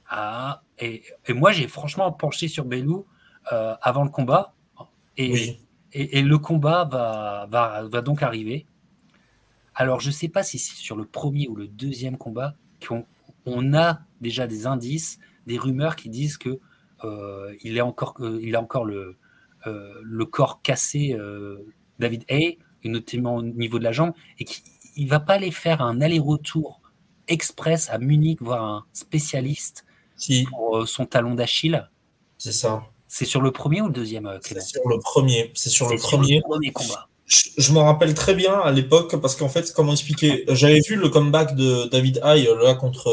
ah, 0.10 0.64
et, 0.80 1.04
et 1.26 1.34
moi 1.34 1.52
j'ai 1.52 1.68
franchement 1.68 2.12
penché 2.12 2.48
sur 2.48 2.66
Bellew 2.66 3.06
euh, 3.52 3.76
avant 3.82 4.04
le 4.04 4.10
combat, 4.10 4.54
et, 5.18 5.58
et, 5.94 6.22
le 6.22 6.38
combat 6.38 6.86
va, 6.86 7.48
va, 7.50 7.84
va 7.84 8.02
donc 8.02 8.24
arriver. 8.24 8.66
Alors 9.76 10.00
je 10.00 10.08
ne 10.08 10.14
sais 10.14 10.28
pas 10.28 10.44
si 10.44 10.60
c'est 10.60 10.76
sur 10.76 10.96
le 10.96 11.06
premier 11.06 11.48
ou 11.48 11.56
le 11.56 11.68
deuxième 11.68 12.18
combat 12.18 12.56
qu'on 12.86 13.06
on 13.46 13.74
a 13.74 14.02
déjà 14.22 14.48
des 14.48 14.68
indices, 14.68 15.20
des 15.48 15.58
rumeurs 15.58 15.96
qui 15.96 16.10
disent 16.10 16.38
que 16.38 16.60
euh, 17.04 17.54
il, 17.64 17.78
est 17.78 17.82
encore, 17.82 18.16
euh, 18.20 18.40
il 18.42 18.56
a 18.56 18.62
encore 18.62 18.86
le, 18.86 19.18
euh, 19.68 20.00
le 20.02 20.26
corps 20.26 20.62
cassé, 20.62 21.18
David 22.00 22.24
Hay, 22.30 22.60
notamment 22.84 23.36
au 23.38 23.44
niveau 23.44 23.80
de 23.80 23.84
la 23.84 23.92
jambe, 23.92 24.14
et 24.40 24.46
qu'il 24.46 25.06
ne 25.06 25.10
va 25.10 25.20
pas 25.20 25.34
aller 25.34 25.52
faire 25.52 25.82
un 25.82 26.02
aller-retour 26.02 26.82
express 27.28 27.90
à 27.90 27.98
Munich, 27.98 28.42
voir 28.42 28.64
un 28.64 28.86
spécialiste 28.94 29.86
pour 30.50 30.88
son 30.88 31.06
talon 31.06 31.36
d'Achille. 31.36 31.90
C'est 32.38 32.52
ça. 32.52 32.84
C'est 33.16 33.26
sur 33.26 33.42
le 33.42 33.52
premier 33.52 33.80
ou 33.82 33.86
le 33.86 33.94
deuxième, 33.94 34.28
C'est 34.42 34.60
sur 34.60 34.90
le 34.90 34.98
premier. 34.98 35.52
C'est 35.54 35.70
sur 35.70 35.88
le 35.88 35.98
premier. 35.98 36.42
combat. 36.72 37.08
Je, 37.28 37.72
me 37.72 37.78
rappelle 37.78 38.16
très 38.16 38.34
bien 38.34 38.60
à 38.60 38.72
l'époque 38.72 39.16
parce 39.22 39.36
qu'en 39.36 39.50
fait, 39.50 39.72
comment 39.72 39.92
expliquer? 39.92 40.46
J'avais 40.48 40.80
vu 40.80 40.96
le 40.96 41.10
comeback 41.10 41.56
de 41.56 41.86
David 41.90 42.22
Hay 42.24 42.48
là 42.64 42.74
contre. 42.74 43.12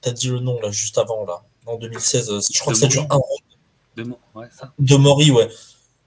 T'as 0.00 0.12
dit 0.12 0.28
le 0.28 0.38
nom 0.38 0.60
là 0.60 0.70
juste 0.70 0.98
avant 0.98 1.26
là 1.26 1.42
en 1.66 1.76
2016. 1.78 2.30
Je 2.54 2.60
crois 2.60 2.74
que 2.74 2.78
ça 2.78 2.86
dure 2.86 3.06
un 3.10 3.16
round. 3.16 3.42
De, 3.96 4.04
ouais, 4.36 4.46
ça. 4.56 4.72
de 4.78 4.94
Mori, 4.94 5.32
ouais. 5.32 5.48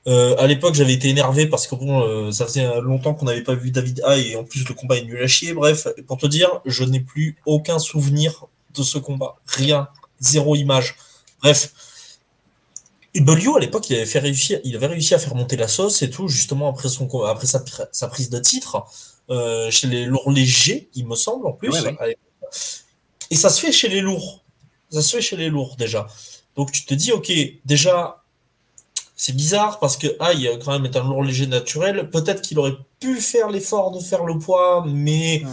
Euh, 0.07 0.37
à 0.37 0.47
l'époque, 0.47 0.75
j'avais 0.75 0.93
été 0.93 1.09
énervé 1.09 1.47
parce 1.47 1.67
que 1.67 1.75
bon, 1.75 2.01
euh, 2.03 2.31
ça 2.31 2.45
faisait 2.45 2.79
longtemps 2.79 3.13
qu'on 3.13 3.25
n'avait 3.25 3.43
pas 3.43 3.55
vu 3.55 3.71
David 3.71 4.01
Hay 4.05 4.29
et 4.31 4.35
en 4.37 4.45
plus 4.45 4.65
le 4.65 4.73
combat 4.73 4.95
est 4.95 5.03
nul 5.03 5.21
à 5.21 5.27
chier. 5.27 5.53
Bref, 5.53 5.85
pour 6.07 6.17
te 6.17 6.27
dire, 6.27 6.61
je 6.65 6.85
n'ai 6.85 7.01
plus 7.01 7.37
aucun 7.45 7.77
souvenir 7.77 8.45
de 8.73 8.83
ce 8.83 8.97
combat. 8.97 9.35
Rien. 9.47 9.89
Zéro 10.21 10.55
image. 10.55 10.95
Bref. 11.43 11.73
Et 13.13 13.21
Bolio, 13.21 13.57
à 13.57 13.59
l'époque, 13.59 13.89
il 13.89 13.97
avait 13.97 14.05
fait 14.05 14.19
réussir, 14.19 14.59
il 14.63 14.75
avait 14.75 14.87
réussi 14.87 15.13
à 15.13 15.19
faire 15.19 15.35
monter 15.35 15.57
la 15.57 15.67
sauce 15.67 16.01
et 16.01 16.09
tout, 16.09 16.27
justement 16.29 16.69
après 16.69 16.87
son 16.87 17.09
après 17.23 17.47
sa, 17.47 17.63
sa 17.91 18.07
prise 18.07 18.29
de 18.29 18.39
titre 18.39 18.85
euh, 19.29 19.71
chez 19.71 19.87
les 19.87 20.05
lourds 20.05 20.31
légers, 20.31 20.89
il 20.93 21.07
me 21.07 21.15
semble 21.15 21.47
en 21.47 21.53
plus. 21.53 21.73
Et 23.29 23.35
ça 23.35 23.49
se 23.49 23.61
fait 23.61 23.71
chez 23.71 23.87
les 23.87 24.01
lourds. 24.01 24.43
Ça 24.91 25.01
se 25.01 25.15
fait 25.15 25.21
chez 25.21 25.37
les 25.37 25.49
lourds 25.49 25.75
déjà. 25.77 26.07
Donc 26.55 26.71
tu 26.71 26.85
te 26.85 26.93
dis, 26.93 27.11
ok, 27.11 27.31
déjà, 27.63 28.23
c'est 29.15 29.35
bizarre 29.35 29.79
parce 29.79 29.95
que 29.95 30.07
Aïe, 30.19 30.49
quand 30.63 30.73
même, 30.73 30.85
est 30.85 30.97
un 30.97 31.03
lourd 31.03 31.23
léger 31.23 31.47
naturel. 31.47 32.09
Peut-être 32.09 32.41
qu'il 32.41 32.59
aurait 32.59 32.77
pu 32.99 33.21
faire 33.21 33.49
l'effort 33.49 33.91
de 33.91 33.99
faire 33.99 34.25
le 34.25 34.37
poids, 34.37 34.85
mais 34.85 35.43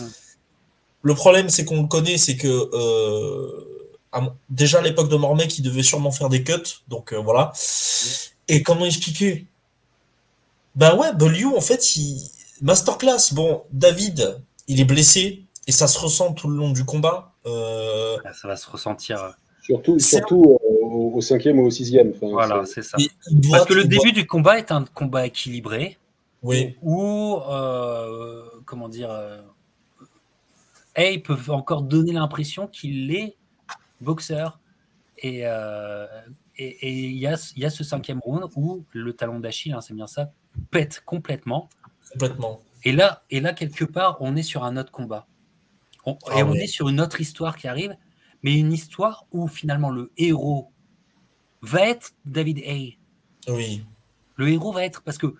le 1.02 1.14
problème, 1.14 1.48
c'est 1.48 1.64
qu'on 1.64 1.82
le 1.82 1.88
connaît, 1.88 2.18
c'est 2.18 2.36
que 2.36 2.48
euh, 2.48 3.77
déjà 4.50 4.78
à 4.78 4.82
l'époque 4.82 5.08
de 5.08 5.16
Mormec, 5.16 5.58
il 5.58 5.62
devait 5.62 5.82
sûrement 5.82 6.10
faire 6.10 6.28
des 6.28 6.42
cuts. 6.42 6.52
Donc 6.88 7.12
euh, 7.12 7.18
voilà. 7.18 7.52
Et 8.48 8.62
comment 8.62 8.86
expliquer? 8.86 9.46
Ben 10.74 10.96
ouais, 10.96 11.12
Bellew, 11.12 11.56
en 11.56 11.60
fait, 11.60 11.96
il... 11.96 12.20
masterclass. 12.62 13.32
Bon, 13.32 13.62
David, 13.72 14.40
il 14.68 14.80
est 14.80 14.84
blessé 14.84 15.42
et 15.66 15.72
ça 15.72 15.88
se 15.88 15.98
ressent 15.98 16.32
tout 16.32 16.48
le 16.48 16.56
long 16.56 16.70
du 16.70 16.84
combat. 16.84 17.32
Euh, 17.46 18.16
ça 18.40 18.48
va 18.48 18.56
se 18.56 18.70
ressentir. 18.70 19.34
Surtout, 19.62 19.98
surtout 19.98 20.58
euh, 20.62 20.84
au 20.86 21.20
cinquième 21.20 21.58
ou 21.58 21.66
au 21.66 21.70
sixième. 21.70 22.12
voilà, 22.22 22.64
c'est 22.64 22.82
ça. 22.82 22.96
Parce 23.50 23.66
que 23.66 23.74
le 23.74 23.84
début 23.84 24.12
du 24.12 24.26
combat 24.26 24.58
est 24.58 24.72
un 24.72 24.84
combat 24.94 25.26
équilibré. 25.26 25.98
Oui. 26.42 26.76
Où, 26.82 27.36
euh, 27.48 28.44
comment 28.64 28.88
dire, 28.88 29.10
Hay 30.94 31.18
peut 31.18 31.36
encore 31.48 31.82
donner 31.82 32.12
l'impression 32.12 32.66
qu'il 32.66 33.14
est 33.14 33.36
boxeur. 34.00 34.60
Et 35.18 35.40
il 35.40 37.16
y, 37.16 37.26
a, 37.26 37.52
y, 37.56 37.64
a, 37.64 37.70
ce 37.70 37.84
cinquième 37.84 38.20
round 38.20 38.44
où 38.54 38.84
le 38.92 39.12
talon 39.12 39.40
d'Achille, 39.40 39.72
hein, 39.72 39.80
c'est 39.80 39.94
bien 39.94 40.06
ça, 40.06 40.32
pète 40.70 41.02
complètement. 41.04 41.68
Complètement. 42.12 42.60
Et 42.84 42.92
là, 42.92 43.24
et 43.30 43.40
là, 43.40 43.52
quelque 43.52 43.84
part, 43.84 44.18
on 44.20 44.36
est 44.36 44.42
sur 44.42 44.64
un 44.64 44.76
autre 44.76 44.92
combat. 44.92 45.26
Ah 46.06 46.38
et 46.38 46.42
on 46.42 46.54
est 46.54 46.66
sur 46.66 46.88
une 46.88 47.00
autre 47.00 47.20
histoire 47.20 47.56
qui 47.56 47.68
arrive, 47.68 47.94
mais 48.42 48.58
une 48.58 48.72
histoire 48.72 49.26
où 49.32 49.48
finalement 49.48 49.90
le 49.90 50.10
héros 50.16 50.72
va 51.62 51.86
être 51.86 52.12
David 52.24 52.58
Hay. 52.58 52.98
Oui. 53.48 53.84
Le 54.36 54.48
héros 54.48 54.72
va 54.72 54.84
être 54.84 55.02
parce 55.02 55.18
que 55.18 55.34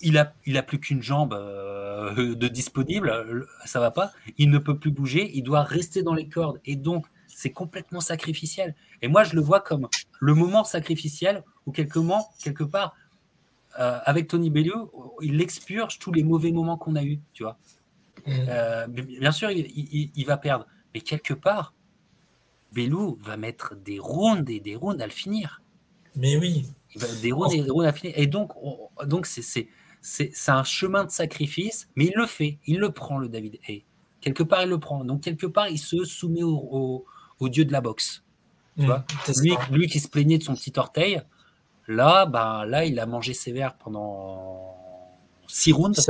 il 0.00 0.16
a, 0.16 0.32
il 0.46 0.56
a 0.56 0.62
plus 0.62 0.80
qu'une 0.80 1.02
jambe 1.02 1.34
euh, 1.34 2.34
de 2.34 2.48
disponible, 2.48 3.46
ça 3.66 3.80
va 3.80 3.90
pas. 3.90 4.12
Il 4.38 4.50
ne 4.50 4.58
peut 4.58 4.78
plus 4.78 4.90
bouger, 4.90 5.30
il 5.34 5.42
doit 5.42 5.62
rester 5.62 6.02
dans 6.02 6.14
les 6.14 6.28
cordes 6.28 6.60
et 6.64 6.76
donc 6.76 7.06
c'est 7.34 7.52
complètement 7.52 8.00
sacrificiel. 8.00 8.74
Et 9.02 9.08
moi 9.08 9.24
je 9.24 9.34
le 9.34 9.40
vois 9.40 9.60
comme 9.60 9.88
le 10.20 10.34
moment 10.34 10.64
sacrificiel 10.64 11.44
où 11.66 11.72
quelque, 11.72 11.98
quelque 12.42 12.64
part 12.64 12.94
euh, 13.78 13.98
avec 14.04 14.28
Tony 14.28 14.50
Bellew, 14.50 14.90
il 15.22 15.40
expurge 15.40 15.98
tous 15.98 16.12
les 16.12 16.24
mauvais 16.24 16.50
moments 16.50 16.76
qu'on 16.76 16.96
a 16.96 17.04
eus, 17.04 17.20
tu 17.32 17.44
vois. 17.44 17.58
Euh, 18.28 18.86
bien 18.88 19.32
sûr, 19.32 19.50
il, 19.50 20.24
va 20.26 20.36
perdre. 20.36 20.66
Mais 20.92 21.00
quelque 21.00 21.34
part, 21.34 21.74
Belou 22.72 23.18
va 23.22 23.36
mettre 23.36 23.76
des 23.76 23.98
rounds 23.98 24.50
et 24.50 24.60
des 24.60 24.76
rounds 24.76 25.00
à 25.00 25.06
le 25.06 25.12
finir. 25.12 25.62
Mais 26.16 26.36
oui. 26.36 26.66
des 27.22 27.32
rounds 27.32 27.54
et 27.54 27.62
des 27.62 27.70
rounds 27.70 27.88
à 27.88 27.92
finir. 27.92 28.14
Et 28.16 28.26
donc, 28.26 28.52
donc 29.06 29.26
c'est, 29.26 29.68
c'est, 30.02 30.32
un 30.48 30.64
chemin 30.64 31.04
de 31.04 31.10
sacrifice, 31.10 31.88
mais 31.94 32.06
il 32.06 32.12
le 32.16 32.26
fait. 32.26 32.58
Il 32.66 32.78
le 32.78 32.90
prend, 32.90 33.18
le 33.18 33.28
David 33.28 33.58
Hay. 33.68 33.84
Quelque 34.20 34.42
part, 34.42 34.62
il 34.62 34.68
le 34.68 34.78
prend. 34.78 35.04
Donc, 35.04 35.22
quelque 35.22 35.46
part, 35.46 35.68
il 35.68 35.78
se 35.78 36.04
soumet 36.04 36.42
au, 36.42 37.06
dieu 37.48 37.64
de 37.64 37.72
la 37.72 37.80
boxe. 37.80 38.22
Tu 38.76 38.82
mmh, 38.82 38.86
vois 38.86 39.04
lui, 39.40 39.56
lui, 39.72 39.86
qui 39.88 40.00
se 40.00 40.08
plaignait 40.08 40.38
de 40.38 40.44
son 40.44 40.54
petit 40.54 40.72
orteil, 40.76 41.22
là, 41.88 42.26
bah, 42.26 42.64
là, 42.66 42.84
il 42.84 42.98
a 42.98 43.06
mangé 43.06 43.34
sévère 43.34 43.74
pendant 43.74 44.76
six 45.48 45.72
rounds. 45.72 46.06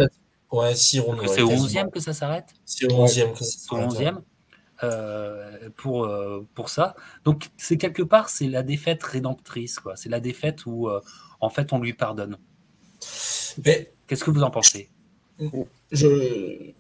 Ouais, 0.53 0.75
C'est 0.75 0.99
au 0.99 1.15
11e 1.15 1.91
que 1.91 2.01
ça 2.01 2.13
s'arrête 2.13 2.49
C'est 2.65 2.93
au 2.93 3.07
11e 3.07 3.33
que 3.33 3.45
ça 3.45 3.59
s'arrête. 3.59 3.91
11e. 3.93 4.23
Euh, 4.83 5.69
pour, 5.77 6.05
euh, 6.07 6.47
pour 6.55 6.71
ça. 6.71 6.97
Donc, 7.25 7.51
c'est 7.59 7.77
quelque 7.77 8.03
part, 8.03 8.31
c'est 8.31 8.49
la 8.49 8.63
défaite 8.63 9.03
rédemptrice. 9.03 9.79
quoi. 9.79 9.95
C'est 9.95 10.09
la 10.09 10.21
défaite 10.21 10.65
où, 10.65 10.89
euh, 10.89 11.01
en 11.41 11.51
fait, 11.51 11.75
on 11.75 11.79
lui 11.79 11.93
pardonne. 11.93 12.39
Mais, 13.65 13.93
Qu'est-ce 14.07 14.25
que 14.25 14.31
vous 14.31 14.43
en 14.43 14.51
pensez? 14.51 14.89
je... 15.93 16.73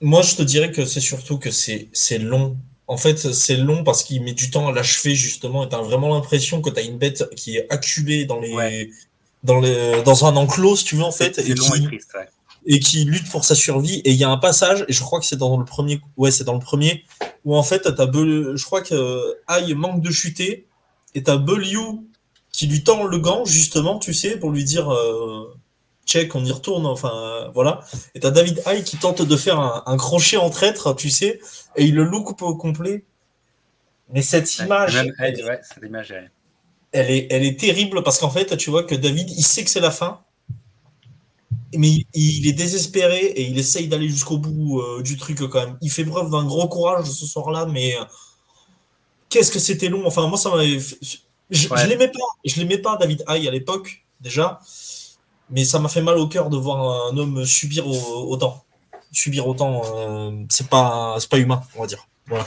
Moi, 0.00 0.22
je 0.22 0.36
te 0.36 0.42
dirais 0.42 0.70
que 0.70 0.84
c'est 0.84 1.00
surtout 1.00 1.38
que 1.38 1.50
c'est 1.50 2.18
long. 2.18 2.58
En 2.88 2.96
fait, 2.96 3.32
c'est 3.32 3.56
long 3.56 3.82
parce 3.82 4.04
qu'il 4.04 4.22
met 4.22 4.32
du 4.32 4.50
temps 4.50 4.68
à 4.68 4.72
l'achever, 4.72 5.14
justement, 5.14 5.64
et 5.64 5.68
tu 5.68 5.74
as 5.74 5.80
vraiment 5.80 6.14
l'impression 6.14 6.62
que 6.62 6.70
tu 6.70 6.78
as 6.78 6.82
une 6.82 6.98
bête 6.98 7.28
qui 7.34 7.56
est 7.56 7.66
acculée 7.70 8.24
dans 8.24 8.40
les. 8.40 8.90
Dans, 9.42 9.60
les, 9.60 10.02
dans 10.02 10.24
un 10.24 10.34
enclos, 10.34 10.76
si 10.76 10.84
tu 10.84 10.96
veux, 10.96 11.04
en 11.04 11.12
fait. 11.12 11.38
Et 11.38 11.54
long 11.54 11.74
et 11.74 11.82
triste, 11.82 12.14
ouais 12.14 12.28
et 12.66 12.80
qui 12.80 13.04
lutte 13.04 13.30
pour 13.30 13.44
sa 13.44 13.54
survie. 13.54 14.02
Et 14.04 14.10
il 14.10 14.16
y 14.16 14.24
a 14.24 14.30
un 14.30 14.36
passage, 14.36 14.84
et 14.88 14.92
je 14.92 15.00
crois 15.00 15.20
que 15.20 15.26
c'est 15.26 15.36
dans 15.36 15.56
le 15.56 15.64
premier, 15.64 16.00
ouais, 16.16 16.30
c'est 16.30 16.44
dans 16.44 16.54
le 16.54 16.60
premier, 16.60 17.04
où 17.44 17.56
en 17.56 17.62
fait, 17.62 17.80
t'as 17.80 18.06
je 18.12 18.64
crois 18.64 18.82
que 18.82 19.36
Aïe 19.46 19.74
manque 19.74 20.02
de 20.02 20.10
chuter, 20.10 20.66
et 21.14 21.22
t'as 21.22 21.36
Bellew 21.36 22.04
qui 22.52 22.66
lui 22.66 22.82
tend 22.82 23.04
le 23.04 23.18
gant, 23.18 23.44
justement, 23.44 23.98
tu 23.98 24.12
sais, 24.12 24.36
pour 24.38 24.50
lui 24.50 24.64
dire, 24.64 24.92
euh, 24.92 25.54
check, 26.06 26.34
on 26.34 26.44
y 26.44 26.52
retourne, 26.52 26.86
enfin, 26.86 27.50
voilà. 27.52 27.80
Et 28.14 28.20
t'as 28.20 28.30
David 28.30 28.62
Aïe 28.64 28.84
qui 28.84 28.96
tente 28.96 29.22
de 29.22 29.36
faire 29.36 29.60
un, 29.60 29.96
crochet 29.96 30.36
en 30.36 30.50
traître, 30.50 30.94
tu 30.94 31.10
sais, 31.10 31.40
et 31.76 31.84
il 31.84 31.94
le 31.94 32.04
loupe 32.04 32.40
au 32.42 32.54
complet. 32.54 33.04
Mais 34.12 34.22
cette 34.22 34.58
image. 34.58 34.94
elle, 36.92 37.10
est, 37.10 37.26
elle 37.30 37.44
est 37.44 37.58
terrible 37.58 38.02
parce 38.02 38.18
qu'en 38.18 38.30
fait, 38.30 38.56
tu 38.56 38.70
vois 38.70 38.84
que 38.84 38.94
David, 38.94 39.30
il 39.30 39.42
sait 39.42 39.64
que 39.64 39.70
c'est 39.70 39.80
la 39.80 39.90
fin 39.90 40.20
mais 41.74 42.06
il, 42.14 42.46
est 42.46 42.52
désespéré 42.52 43.18
et 43.18 43.42
il 43.42 43.58
essaye 43.58 43.88
d'aller 43.88 44.08
jusqu'au 44.08 44.38
bout 44.38 44.80
euh, 44.80 45.02
du 45.02 45.16
truc 45.16 45.38
quand 45.38 45.64
même. 45.64 45.78
Il 45.80 45.90
fait 45.90 46.04
preuve 46.04 46.30
d'un 46.30 46.44
gros 46.44 46.68
courage 46.68 47.06
ce 47.06 47.26
soir-là, 47.26 47.66
mais 47.66 47.96
euh, 47.96 48.04
qu'est-ce 49.28 49.50
que 49.50 49.58
c'était 49.58 49.88
long. 49.88 50.06
Enfin, 50.06 50.26
moi, 50.28 50.38
ça 50.38 50.50
m'avait. 50.50 50.78
Je, 50.78 51.16
je 51.50 51.86
l'aimais 51.86 52.08
pas. 52.08 52.18
Je 52.44 52.60
l'aimais 52.60 52.78
pas, 52.78 52.96
David 52.96 53.24
Haye, 53.28 53.48
à 53.48 53.50
l'époque, 53.50 54.04
déjà. 54.20 54.60
Mais 55.50 55.64
ça 55.64 55.78
m'a 55.78 55.88
fait 55.88 56.02
mal 56.02 56.18
au 56.18 56.26
cœur 56.26 56.50
de 56.50 56.56
voir 56.56 57.10
un 57.12 57.16
homme 57.16 57.44
subir 57.44 57.86
autant. 57.86 58.64
Subir 59.12 59.46
autant, 59.46 59.82
euh, 59.96 60.30
c'est 60.50 60.68
pas, 60.68 61.16
pas 61.30 61.38
humain, 61.38 61.62
on 61.76 61.80
va 61.80 61.86
dire. 61.86 62.08
Voilà. 62.26 62.44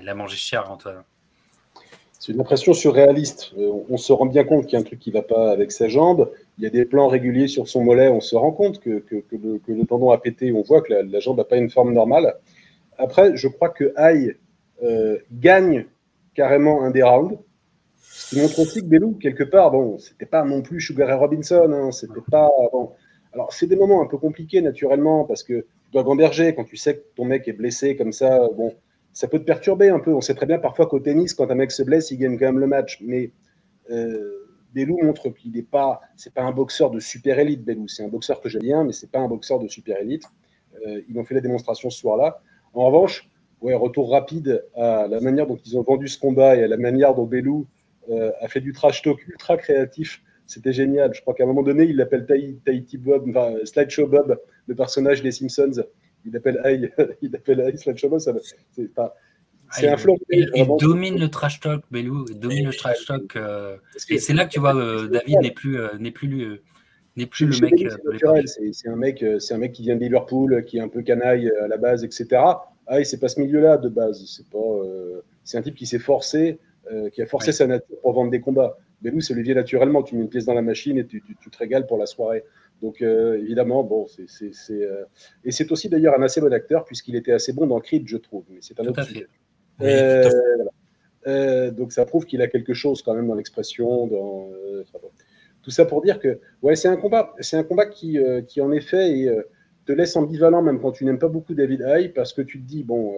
il 0.00 0.08
a 0.08 0.14
mangé 0.14 0.36
cher, 0.36 0.70
Antoine. 0.70 1.02
C'est 2.18 2.32
une 2.32 2.40
impression 2.40 2.74
surréaliste. 2.74 3.52
Euh, 3.58 3.70
on 3.88 3.96
se 3.96 4.12
rend 4.12 4.26
bien 4.26 4.44
compte 4.44 4.64
qu'il 4.64 4.74
y 4.74 4.76
a 4.76 4.80
un 4.80 4.82
truc 4.82 4.98
qui 4.98 5.10
ne 5.10 5.14
va 5.14 5.22
pas 5.22 5.50
avec 5.50 5.70
sa 5.70 5.88
jambe. 5.88 6.30
Il 6.58 6.64
y 6.64 6.66
a 6.66 6.70
des 6.70 6.84
plans 6.84 7.08
réguliers 7.08 7.48
sur 7.48 7.68
son 7.68 7.84
mollet. 7.84 8.08
On 8.08 8.20
se 8.20 8.34
rend 8.34 8.52
compte 8.52 8.80
que, 8.80 8.98
que, 8.98 9.22
le, 9.32 9.86
tendon 9.86 10.10
a 10.10 10.18
pété. 10.18 10.52
On 10.52 10.62
voit 10.62 10.82
que 10.82 10.92
la, 10.92 11.20
jambe 11.20 11.38
n'a 11.38 11.44
pas 11.44 11.56
une 11.56 11.70
forme 11.70 11.92
normale. 11.92 12.36
Après, 12.98 13.36
je 13.36 13.46
crois 13.48 13.68
que 13.68 13.92
Aïe 13.96 14.34
euh, 14.82 15.18
gagne 15.32 15.86
carrément 16.34 16.82
un 16.82 16.90
des 16.90 17.02
rounds. 17.02 17.38
Ce 18.18 18.34
qui 18.34 18.42
montre 18.42 18.58
aussi 18.58 18.80
que 18.80 18.86
Belou, 18.86 19.12
quelque 19.12 19.44
part, 19.44 19.70
bon, 19.70 19.96
c'était 19.98 20.26
pas 20.26 20.42
non 20.42 20.60
plus 20.60 20.80
Sugar 20.80 21.08
et 21.08 21.14
Robinson. 21.14 21.70
Hein, 21.72 21.92
c'était 21.92 22.20
pas. 22.28 22.50
Alors, 23.32 23.52
c'est 23.52 23.68
des 23.68 23.76
moments 23.76 24.02
un 24.02 24.06
peu 24.06 24.18
compliqués, 24.18 24.60
naturellement, 24.60 25.24
parce 25.24 25.44
que 25.44 25.60
tu 25.60 25.92
dois 25.92 26.02
gamberger 26.02 26.52
quand 26.52 26.64
tu 26.64 26.76
sais 26.76 26.96
que 26.96 27.04
ton 27.14 27.24
mec 27.24 27.46
est 27.46 27.52
blessé 27.52 27.94
comme 27.94 28.10
ça. 28.10 28.40
Bon, 28.56 28.74
ça 29.12 29.28
peut 29.28 29.38
te 29.38 29.44
perturber 29.44 29.88
un 29.90 30.00
peu. 30.00 30.12
On 30.12 30.20
sait 30.20 30.34
très 30.34 30.46
bien 30.46 30.58
parfois 30.58 30.86
qu'au 30.86 30.98
tennis, 30.98 31.32
quand 31.32 31.48
un 31.48 31.54
mec 31.54 31.70
se 31.70 31.84
blesse, 31.84 32.10
il 32.10 32.18
gagne 32.18 32.36
quand 32.36 32.46
même 32.46 32.58
le 32.58 32.66
match. 32.66 32.98
Mais 33.02 33.30
euh, 33.90 34.48
Belou 34.74 34.98
montre 35.00 35.28
qu'il 35.28 35.52
n'est 35.52 35.62
pas, 35.62 36.00
c'est 36.16 36.34
pas 36.34 36.42
un 36.42 36.50
boxeur 36.50 36.90
de 36.90 36.98
super 36.98 37.38
élite. 37.38 37.64
Belou, 37.64 37.86
c'est 37.86 38.02
un 38.02 38.08
boxeur 38.08 38.40
que 38.40 38.48
j'aime 38.48 38.62
bien, 38.62 38.82
mais 38.82 38.92
c'est 38.92 39.12
pas 39.12 39.20
un 39.20 39.28
boxeur 39.28 39.60
de 39.60 39.68
super 39.68 39.96
élite. 39.96 40.24
Euh, 40.84 41.02
ils 41.08 41.16
ont 41.20 41.24
fait 41.24 41.36
la 41.36 41.40
démonstration 41.40 41.88
ce 41.88 42.00
soir-là. 42.00 42.42
En 42.74 42.86
revanche, 42.86 43.30
ouais, 43.60 43.74
retour 43.74 44.10
rapide 44.10 44.64
à 44.74 45.06
la 45.06 45.20
manière 45.20 45.46
dont 45.46 45.58
ils 45.64 45.78
ont 45.78 45.82
vendu 45.82 46.08
ce 46.08 46.18
combat 46.18 46.56
et 46.56 46.64
à 46.64 46.68
la 46.68 46.78
manière 46.78 47.14
dont 47.14 47.24
Belou 47.24 47.60
euh, 47.60 47.77
a 48.40 48.48
fait 48.48 48.60
du 48.60 48.72
trash 48.72 49.02
talk 49.02 49.26
ultra 49.26 49.56
créatif. 49.56 50.22
C'était 50.46 50.72
génial. 50.72 51.12
Je 51.14 51.20
crois 51.20 51.34
qu'à 51.34 51.44
un 51.44 51.46
moment 51.46 51.62
donné, 51.62 51.84
il 51.84 51.96
l'appelle 51.96 52.26
Tahiti 52.64 52.96
Bob, 52.96 53.28
enfin, 53.28 53.54
Slideshow 53.64 54.06
Bob, 54.06 54.40
le 54.66 54.74
personnage 54.74 55.22
des 55.22 55.30
Simpsons 55.30 55.84
il 56.24 56.36
appelle 56.36 56.60
Aïe, 56.64 56.90
il 57.22 57.34
appelle 57.34 57.60
Aïe 57.60 57.78
slash 57.78 58.04
c'est 58.72 58.94
pas. 58.94 59.14
C'est 59.70 59.88
un 59.88 59.98
flanc. 59.98 60.16
Il, 60.30 60.50
domine 60.80 61.18
le 61.18 61.28
trash 61.28 61.60
talk, 61.60 61.82
Belou. 61.90 62.24
Il 62.30 62.38
domine 62.38 62.66
le 62.66 62.72
trash 62.72 63.04
talk. 63.04 63.36
Euh, 63.36 63.76
et 64.08 64.18
c'est 64.18 64.32
là 64.32 64.46
que 64.46 64.50
tu 64.50 64.60
vois, 64.60 64.74
euh, 64.74 65.08
David 65.08 65.40
n'est 65.42 65.50
plus, 65.50 65.78
euh, 65.78 65.88
n'est 65.98 66.10
plus, 66.10 66.58
n'est 67.16 67.26
plus 67.26 67.46
le 67.46 67.68
mec. 67.68 67.86
C'est 68.72 68.88
un 68.88 68.96
mec, 68.96 69.24
c'est 69.40 69.52
un 69.52 69.58
mec 69.58 69.72
qui 69.72 69.82
vient 69.82 69.96
de 69.96 70.00
Liverpool, 70.00 70.64
qui 70.64 70.78
est 70.78 70.80
un 70.80 70.88
peu 70.88 71.02
canaille 71.02 71.52
à 71.62 71.68
la 71.68 71.76
base, 71.76 72.02
etc. 72.02 72.26
Ah, 72.86 73.04
c'est 73.04 73.20
pas 73.20 73.28
ce 73.28 73.40
milieu-là 73.40 73.76
de 73.76 73.90
base. 73.90 74.24
C'est 74.26 74.48
pas. 74.48 74.82
c'est 75.44 75.58
un 75.58 75.62
type 75.62 75.74
qui 75.74 75.86
s'est 75.86 75.98
forcé, 75.98 76.58
qui 77.12 77.22
a 77.22 77.26
forcé 77.26 77.52
sa 77.52 77.66
nature 77.66 78.00
pour 78.00 78.12
vendre 78.12 78.30
des 78.30 78.40
combats. 78.40 78.76
Belou, 79.02 79.20
c'est 79.20 79.34
le 79.34 79.42
vient 79.42 79.54
naturellement. 79.54 80.02
Tu 80.02 80.16
mets 80.16 80.22
une 80.22 80.28
pièce 80.28 80.44
dans 80.44 80.54
la 80.54 80.62
machine 80.62 80.98
et 80.98 81.06
tu, 81.06 81.22
tu 81.22 81.50
te 81.50 81.58
régales 81.58 81.86
pour 81.86 81.98
la 81.98 82.06
soirée. 82.06 82.44
Donc 82.82 83.02
euh, 83.02 83.38
évidemment, 83.38 83.82
bon, 83.82 84.06
c'est 84.06 84.50
euh, 84.70 85.04
et 85.44 85.50
c'est 85.50 85.70
aussi 85.72 85.88
d'ailleurs 85.88 86.14
un 86.18 86.22
assez 86.22 86.40
bon 86.40 86.52
acteur 86.52 86.84
puisqu'il 86.84 87.16
était 87.16 87.32
assez 87.32 87.52
bon 87.52 87.66
dans 87.66 87.80
Creed, 87.80 88.06
je 88.06 88.16
trouve. 88.16 88.44
Mais 88.50 88.58
c'est 88.60 88.78
un 88.80 88.86
autre 88.86 89.02
sujet. 89.02 89.26
Euh, 91.26 91.70
donc 91.72 91.92
ça 91.92 92.06
prouve 92.06 92.24
qu'il 92.24 92.40
a 92.42 92.46
quelque 92.46 92.74
chose 92.74 93.02
quand 93.02 93.14
même 93.14 93.26
dans 93.26 93.34
l'expression, 93.34 94.06
dans 94.06 94.48
tout 95.62 95.70
ça 95.70 95.84
pour 95.84 96.00
dire 96.00 96.20
que 96.20 96.38
ouais, 96.62 96.76
c'est 96.76 96.88
un 96.88 96.96
combat, 96.96 97.34
c'est 97.40 97.56
un 97.56 97.64
combat 97.64 97.86
qui, 97.86 98.18
qui 98.46 98.60
en 98.60 98.70
effet 98.70 99.26
te 99.84 99.92
laisse 99.92 100.14
ambivalent 100.16 100.62
même 100.62 100.80
quand 100.80 100.92
tu 100.92 101.04
n'aimes 101.04 101.18
pas 101.18 101.28
beaucoup 101.28 101.54
David 101.54 101.82
Haye 101.82 102.08
parce 102.10 102.32
que 102.32 102.42
tu 102.42 102.60
te 102.60 102.66
dis 102.66 102.84
bon, 102.84 103.14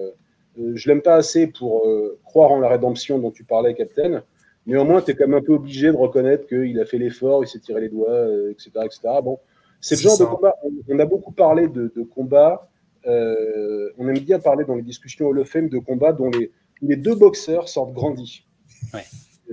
je 0.75 0.89
l'aime 0.89 1.03
pas 1.03 1.15
assez 1.15 1.47
pour 1.47 1.87
croire 2.25 2.53
en 2.53 2.59
la 2.59 2.69
rédemption 2.69 3.19
dont 3.19 3.31
tu 3.31 3.45
parlais, 3.45 3.75
Captain. 3.75 4.23
Néanmoins, 4.67 5.03
tu 5.03 5.11
es 5.11 5.15
quand 5.15 5.27
même 5.27 5.39
un 5.39 5.43
peu 5.43 5.55
obligé 5.55 5.89
de 5.89 5.97
reconnaître 5.97 6.47
qu'il 6.47 6.79
a 6.79 6.85
fait 6.85 6.99
l'effort, 6.99 7.43
il 7.45 7.49
s'est 7.49 7.61
tiré 7.61 7.81
les 7.81 7.89
doigts, 7.89 8.27
etc., 8.51 8.71
etc. 8.85 9.01
Bon, 9.23 9.39
c'est 9.81 9.97
le 9.97 10.03
genre 10.03 10.19
de 10.19 10.25
combat. 10.25 10.55
On, 10.89 10.99
a 10.99 11.07
beaucoup 11.07 11.33
parlé 11.33 11.67
de, 11.69 11.93
de 11.95 12.03
combats. 12.03 12.69
Euh, 13.07 13.91
on 13.99 14.07
aime 14.09 14.19
bien 14.19 14.39
parler 14.39 14.65
dans 14.65 14.75
les 14.75 14.83
discussions 14.83 15.27
Hall 15.27 15.39
of 15.39 15.49
Fame 15.49 15.69
de 15.69 15.79
combats 15.79 16.13
dont 16.13 16.31
les, 16.31 16.53
les 16.83 16.97
deux 16.97 17.15
boxeurs 17.15 17.69
sortent 17.69 17.93
grandis. 17.93 18.47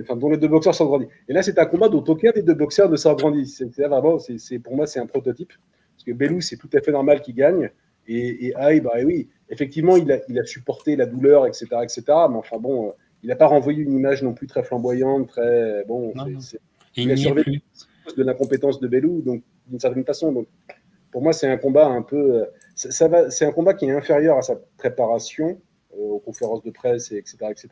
Enfin, 0.00 0.16
dont 0.16 0.30
les 0.30 0.36
deux 0.36 0.48
boxeurs 0.48 0.74
sortent 0.74 0.90
grandis. 0.90 1.08
Et 1.28 1.32
là, 1.32 1.42
c'est 1.42 1.58
un 1.58 1.66
combat 1.66 1.88
dont 1.88 2.04
aucun 2.06 2.30
des 2.30 2.42
deux 2.42 2.54
boxeurs 2.54 2.88
ne 2.88 2.96
sort 2.96 3.16
grandi. 3.16 3.46
C'est 3.46 3.74
vraiment, 3.78 4.18
c'est 4.18 4.58
pour 4.58 4.76
moi, 4.76 4.86
c'est 4.86 5.00
un 5.00 5.06
prototype. 5.06 5.52
Parce 5.94 6.04
que 6.04 6.12
Belou, 6.12 6.40
c'est 6.40 6.56
tout 6.56 6.70
à 6.74 6.80
fait 6.80 6.92
normal 6.92 7.20
qu'il 7.22 7.34
gagne. 7.34 7.70
Et, 8.08 8.46
et 8.46 8.56
Aïe, 8.56 8.80
bah 8.80 8.92
oui, 9.04 9.28
effectivement, 9.50 9.96
il 9.96 10.10
a, 10.10 10.18
il 10.28 10.38
a, 10.38 10.44
supporté 10.44 10.96
la 10.96 11.06
douleur, 11.06 11.46
etc., 11.46 11.66
etc. 11.82 12.02
Mais 12.30 12.36
enfin 12.36 12.58
bon, 12.58 12.88
euh, 12.88 12.92
il 13.22 13.28
n'a 13.28 13.36
pas 13.36 13.46
renvoyé 13.46 13.82
une 13.82 13.92
image 13.92 14.22
non 14.22 14.32
plus 14.32 14.46
très 14.46 14.62
flamboyante, 14.62 15.28
très 15.28 15.84
bon. 15.86 16.12
il, 16.96 17.12
a 17.12 17.16
survécu 17.16 17.62
de 18.16 18.22
l'incompétence 18.22 18.80
de 18.80 18.88
Belou. 18.88 19.22
Donc 19.22 19.42
d'une 19.68 19.80
certaine 19.80 20.04
façon. 20.04 20.32
Donc, 20.32 20.46
pour 21.10 21.22
moi, 21.22 21.32
c'est 21.32 21.48
un 21.48 21.56
combat 21.56 21.86
un 21.86 22.02
peu. 22.02 22.46
Ça, 22.74 23.08
va, 23.08 23.30
c'est 23.30 23.44
un 23.44 23.52
combat 23.52 23.74
qui 23.74 23.86
est 23.86 23.90
inférieur 23.90 24.38
à 24.38 24.42
sa 24.42 24.56
préparation 24.76 25.60
euh, 25.94 26.02
aux 26.02 26.18
conférences 26.18 26.62
de 26.62 26.70
presse, 26.70 27.12
etc., 27.12 27.36
etc. 27.50 27.68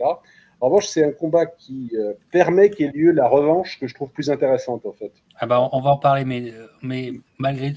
En 0.60 0.68
revanche, 0.68 0.86
c'est 0.86 1.04
un 1.04 1.12
combat 1.12 1.46
qui 1.46 1.90
euh, 1.94 2.14
permet 2.32 2.70
qu'il 2.70 2.86
y 2.86 2.88
ait 2.88 2.92
lieu 2.92 3.12
la 3.12 3.28
revanche 3.28 3.78
que 3.78 3.86
je 3.86 3.94
trouve 3.94 4.10
plus 4.10 4.30
intéressante, 4.30 4.86
en 4.86 4.92
fait. 4.92 5.12
Ah 5.38 5.46
bah, 5.46 5.68
on 5.70 5.80
va 5.80 5.90
en 5.90 5.98
parler, 5.98 6.24
mais, 6.24 6.52
mais 6.82 7.12
malgré 7.38 7.74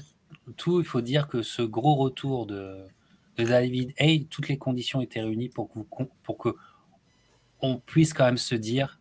tout, 0.56 0.80
il 0.80 0.86
faut 0.86 1.00
dire 1.00 1.28
que 1.28 1.42
ce 1.42 1.62
gros 1.62 1.94
retour 1.94 2.46
de, 2.46 2.86
de 3.38 3.44
David 3.44 3.92
Hay, 3.98 4.26
toutes 4.26 4.48
les 4.48 4.58
conditions 4.58 5.00
étaient 5.00 5.20
réunies 5.20 5.48
pour 5.48 5.70
que, 5.70 5.80
pour 6.22 6.38
que 6.38 6.54
on 7.60 7.78
puisse 7.78 8.12
quand 8.12 8.24
même 8.24 8.38
se 8.38 8.54
dire, 8.54 8.98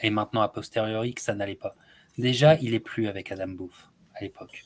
et 0.00 0.10
maintenant 0.10 0.42
a 0.42 0.48
posteriori, 0.48 1.14
que 1.14 1.20
ça 1.20 1.34
n'allait 1.34 1.54
pas. 1.54 1.74
Déjà, 2.16 2.56
il 2.56 2.74
est 2.74 2.80
plus 2.80 3.08
avec 3.08 3.30
Adam 3.30 3.48
Booth 3.48 3.90
à 4.14 4.22
l'époque. 4.22 4.64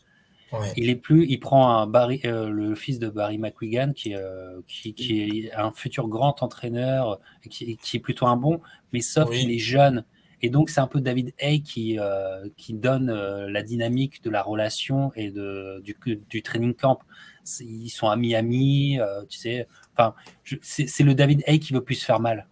Il 0.76 0.90
est 0.90 0.96
plus, 0.96 1.26
il 1.28 1.40
prend 1.40 1.78
un 1.78 1.86
Barry, 1.86 2.20
euh, 2.26 2.50
le 2.50 2.74
fils 2.74 2.98
de 2.98 3.08
Barry 3.08 3.38
McWigan, 3.38 3.94
qui, 3.94 4.14
euh, 4.14 4.60
qui, 4.68 4.92
qui, 4.92 5.46
est 5.46 5.52
un 5.54 5.72
futur 5.72 6.08
grand 6.08 6.42
entraîneur, 6.42 7.20
qui, 7.48 7.78
qui 7.78 7.96
est 7.96 8.00
plutôt 8.00 8.26
un 8.26 8.36
bon, 8.36 8.60
mais 8.92 9.00
sauf 9.00 9.30
qu'il 9.30 9.50
est 9.50 9.58
jeune. 9.58 10.04
Et 10.42 10.50
donc, 10.50 10.70
c'est 10.70 10.80
un 10.80 10.86
peu 10.86 11.00
David 11.00 11.32
Hay 11.38 11.62
qui, 11.62 11.98
euh, 11.98 12.48
qui 12.56 12.74
donne 12.74 13.12
la 13.12 13.62
dynamique 13.62 14.22
de 14.22 14.30
la 14.30 14.42
relation 14.42 15.12
et 15.14 15.30
de, 15.30 15.80
du, 15.84 15.96
du 16.28 16.42
training 16.42 16.74
camp. 16.74 16.98
Ils 17.60 17.90
sont 17.90 18.08
à 18.08 18.16
Miami, 18.16 18.98
tu 19.28 19.38
sais. 19.38 19.68
Enfin, 19.92 20.14
c'est 20.62 21.04
le 21.04 21.14
David 21.14 21.42
Hay 21.46 21.58
qui 21.60 21.72
veut 21.72 21.84
plus 21.84 21.94
se 21.94 22.04
faire 22.04 22.20
mal. 22.20 22.48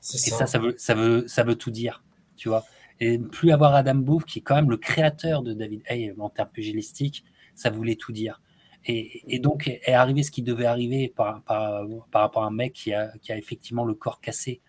Et 0.00 0.16
ça. 0.16 0.38
ça, 0.38 0.46
ça, 0.46 0.58
veut, 0.58 0.74
ça, 0.78 0.94
veut, 0.94 1.24
ça 1.26 1.42
veut 1.42 1.56
tout 1.56 1.70
dire, 1.70 2.02
tu 2.36 2.48
vois. 2.48 2.64
Et 3.00 3.18
plus 3.18 3.50
avoir 3.50 3.74
Adam 3.74 3.96
Booth, 3.96 4.24
qui 4.24 4.38
est 4.38 4.42
quand 4.42 4.54
même 4.54 4.70
le 4.70 4.76
créateur 4.76 5.42
de 5.42 5.52
David 5.52 5.82
Hay 5.88 6.14
en 6.18 6.30
termes 6.30 6.48
pugilistiques, 6.48 7.24
ça 7.54 7.70
voulait 7.70 7.96
tout 7.96 8.12
dire. 8.12 8.40
Et, 8.88 9.40
donc 9.40 9.66
est 9.66 9.92
arrivé 9.92 10.22
ce 10.22 10.30
qui 10.30 10.42
devait 10.42 10.66
arriver 10.66 11.12
par, 11.14 11.42
par, 11.42 11.84
rapport 12.12 12.44
à 12.44 12.46
un 12.46 12.52
mec 12.52 12.72
qui 12.72 12.94
a, 12.94 13.10
qui 13.20 13.32
a, 13.32 13.36
effectivement 13.36 13.84
le 13.84 13.94
corps 13.94 14.20
cassé. 14.20 14.60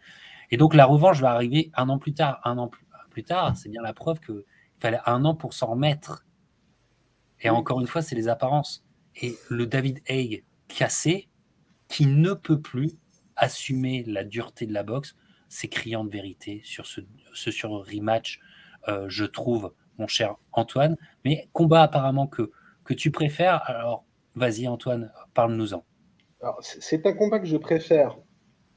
Et 0.51 0.57
donc 0.57 0.73
la 0.73 0.85
revanche 0.85 1.19
va 1.21 1.31
arriver 1.31 1.71
un 1.75 1.89
an 1.89 1.97
plus 1.97 2.13
tard. 2.13 2.39
Un 2.43 2.57
an 2.57 2.69
plus, 3.09 3.23
tard, 3.23 3.57
c'est 3.57 3.69
bien 3.69 3.81
la 3.81 3.93
preuve 3.93 4.19
qu'il 4.19 4.43
fallait 4.79 4.99
un 5.05 5.25
an 5.25 5.33
pour 5.33 5.53
s'en 5.53 5.67
remettre. 5.67 6.25
Et 7.41 7.49
encore 7.49 7.81
une 7.81 7.87
fois, 7.87 8.01
c'est 8.01 8.15
les 8.15 8.27
apparences. 8.27 8.85
Et 9.21 9.35
le 9.49 9.65
David 9.65 10.01
Haig 10.07 10.43
cassé, 10.67 11.27
qui 11.87 12.05
ne 12.05 12.33
peut 12.33 12.61
plus 12.61 12.91
assumer 13.35 14.03
la 14.05 14.23
dureté 14.23 14.65
de 14.65 14.73
la 14.73 14.83
boxe, 14.83 15.15
c'est 15.49 15.67
criant 15.67 16.03
de 16.03 16.09
vérité 16.09 16.61
sur 16.63 16.85
ce, 16.85 17.01
ce 17.33 17.51
sur 17.51 17.71
rematch, 17.71 18.39
euh, 18.87 19.05
je 19.07 19.25
trouve, 19.25 19.73
mon 19.97 20.07
cher 20.07 20.35
Antoine. 20.51 20.97
Mais 21.25 21.49
combat 21.53 21.83
apparemment 21.83 22.27
que, 22.27 22.51
que 22.83 22.93
tu 22.93 23.11
préfères, 23.11 23.61
alors 23.69 24.05
vas-y 24.35 24.67
Antoine, 24.67 25.11
parle-nous-en. 25.33 25.83
C'est 26.61 27.05
un 27.05 27.13
combat 27.13 27.39
que 27.39 27.47
je 27.47 27.57
préfère, 27.57 28.17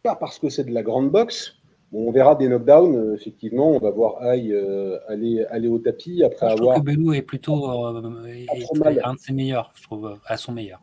pas 0.02 0.16
parce 0.16 0.38
que 0.38 0.48
c'est 0.48 0.64
de 0.64 0.72
la 0.72 0.82
grande 0.82 1.10
boxe. 1.10 1.59
On 1.92 2.10
verra 2.12 2.36
des 2.36 2.48
knockdowns, 2.48 2.96
euh, 2.96 3.14
effectivement. 3.14 3.70
On 3.70 3.78
va 3.78 3.90
voir 3.90 4.22
Aïe 4.22 4.52
euh, 4.52 4.98
aller, 5.08 5.44
aller 5.50 5.68
au 5.68 5.78
tapis 5.78 6.22
après 6.22 6.48
je 6.48 6.52
avoir. 6.54 6.76
Trouve 6.76 6.86
que 6.86 6.90
Belou 6.92 7.12
est 7.12 7.22
plutôt 7.22 7.66
un 7.66 7.92
de 7.94 9.18
ses 9.18 9.32
meilleurs, 9.32 9.72
je 9.74 9.82
trouve, 9.82 10.18
à 10.26 10.36
son 10.36 10.52
meilleur. 10.52 10.80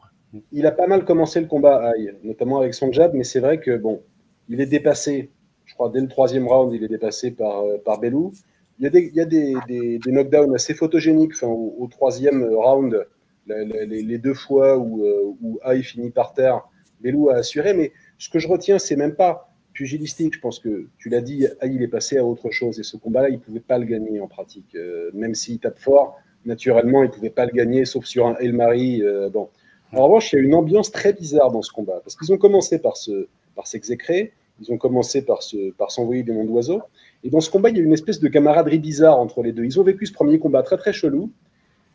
Il 0.51 0.65
a 0.65 0.71
pas 0.71 0.87
mal 0.87 1.05
commencé 1.05 1.39
le 1.39 1.47
combat, 1.47 1.77
Aïe, 1.89 2.13
notamment 2.23 2.59
avec 2.59 2.73
son 2.73 2.91
jab, 2.91 3.13
mais 3.13 3.23
c'est 3.23 3.39
vrai 3.39 3.59
que 3.59 3.77
bon, 3.77 4.01
il 4.49 4.59
est 4.59 4.65
dépassé 4.65 5.31
je 5.67 5.73
crois, 5.73 5.89
dès 5.89 6.01
le 6.01 6.07
troisième 6.07 6.47
round, 6.47 6.73
il 6.73 6.83
est 6.83 6.87
dépassé 6.87 7.31
par, 7.31 7.59
euh, 7.59 7.77
par 7.77 7.99
Belou. 7.99 8.31
Il 8.79 8.85
y 8.85 8.87
a 8.87 8.89
des, 8.89 9.09
il 9.13 9.15
y 9.15 9.21
a 9.21 9.25
des, 9.25 9.55
des, 9.67 10.11
knockdowns 10.11 10.55
assez 10.55 10.73
photogéniques 10.73 11.33
enfin, 11.33 11.47
au, 11.47 11.87
troisième 11.91 12.43
round, 12.43 13.05
les, 13.47 14.17
deux 14.17 14.33
fois 14.33 14.77
où, 14.77 15.03
euh, 15.03 15.35
où 15.41 15.59
Aïe 15.63 15.83
finit 15.83 16.11
par 16.11 16.33
terre, 16.33 16.61
Belou 17.01 17.29
a 17.29 17.35
assuré. 17.35 17.73
Mais 17.73 17.91
ce 18.17 18.29
que 18.29 18.39
je 18.39 18.47
retiens, 18.47 18.79
c'est 18.79 18.95
même 18.95 19.15
pas 19.15 19.46
pugilistique. 19.77 20.33
Je 20.33 20.39
pense 20.39 20.59
que 20.59 20.87
tu 20.97 21.09
l'as 21.09 21.21
dit, 21.21 21.45
il 21.63 21.81
est 21.81 21.87
passé 21.87 22.17
à 22.17 22.25
autre 22.25 22.49
chose. 22.49 22.79
Et 22.79 22.83
ce 22.83 22.97
combat-là, 22.97 23.29
il 23.29 23.35
ne 23.35 23.39
pouvait 23.39 23.59
pas 23.59 23.77
le 23.77 23.85
gagner 23.85 24.19
en 24.19 24.27
pratique. 24.27 24.75
Euh, 24.75 25.11
même 25.13 25.35
s'il 25.35 25.59
tape 25.59 25.79
fort, 25.79 26.17
naturellement, 26.45 27.03
il 27.03 27.07
ne 27.07 27.13
pouvait 27.13 27.29
pas 27.29 27.45
le 27.45 27.51
gagner, 27.51 27.85
sauf 27.85 28.05
sur 28.05 28.27
un 28.27 28.35
El 28.37 28.53
Mari. 28.53 29.03
bon. 29.31 29.49
En 29.93 30.03
revanche, 30.03 30.33
il 30.33 30.37
y 30.37 30.39
a 30.39 30.41
une 30.41 30.55
ambiance 30.55 30.91
très 30.91 31.13
bizarre 31.13 31.51
dans 31.51 31.61
ce 31.61 31.71
combat. 31.71 32.01
Parce 32.03 32.15
qu'ils 32.15 32.33
ont 32.33 32.37
commencé 32.37 32.79
par, 32.79 32.97
se, 32.97 33.27
par 33.55 33.67
s'exécrer. 33.67 34.33
Ils 34.59 34.71
ont 34.71 34.77
commencé 34.77 35.21
par, 35.21 35.43
se, 35.43 35.71
par 35.71 35.91
s'envoyer 35.91 36.23
des 36.23 36.33
noms 36.33 36.43
d'oiseaux. 36.43 36.81
Et 37.23 37.29
dans 37.29 37.41
ce 37.41 37.49
combat, 37.49 37.69
il 37.69 37.77
y 37.77 37.79
a 37.79 37.83
une 37.83 37.93
espèce 37.93 38.19
de 38.19 38.27
camaraderie 38.27 38.79
bizarre 38.79 39.19
entre 39.19 39.43
les 39.43 39.51
deux. 39.51 39.63
Ils 39.63 39.79
ont 39.79 39.83
vécu 39.83 40.05
ce 40.05 40.13
premier 40.13 40.39
combat 40.39 40.63
très 40.63 40.77
très 40.77 40.93
chelou. 40.93 41.31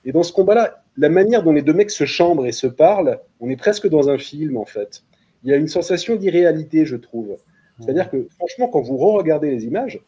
Et 0.04 0.12
dans 0.12 0.22
ce 0.22 0.32
combat-là, 0.32 0.82
la 0.96 1.09
manière 1.09 1.42
dont 1.42 1.52
les 1.52 1.62
deux 1.62 1.72
mecs 1.72 1.90
se 1.90 2.04
chambrent 2.04 2.46
et 2.46 2.52
se 2.52 2.66
parlent, 2.66 3.20
on 3.40 3.48
est 3.50 3.56
presque 3.56 3.88
dans 3.88 4.09
un 4.09 4.18
film 4.18 4.56
en 4.56 4.64
fait. 4.64 5.02
Il 5.44 5.50
y 5.50 5.52
a 5.52 5.56
une 5.56 5.68
sensation 5.68 6.16
d'irréalité, 6.16 6.84
je 6.86 6.96
trouve. 6.96 7.36
C'est-à-dire 7.80 8.10
que 8.10 8.28
franchement, 8.36 8.68
quand 8.68 8.82
vous 8.82 8.96
re-regardez 8.96 9.50
les 9.50 9.64
images, 9.64 10.00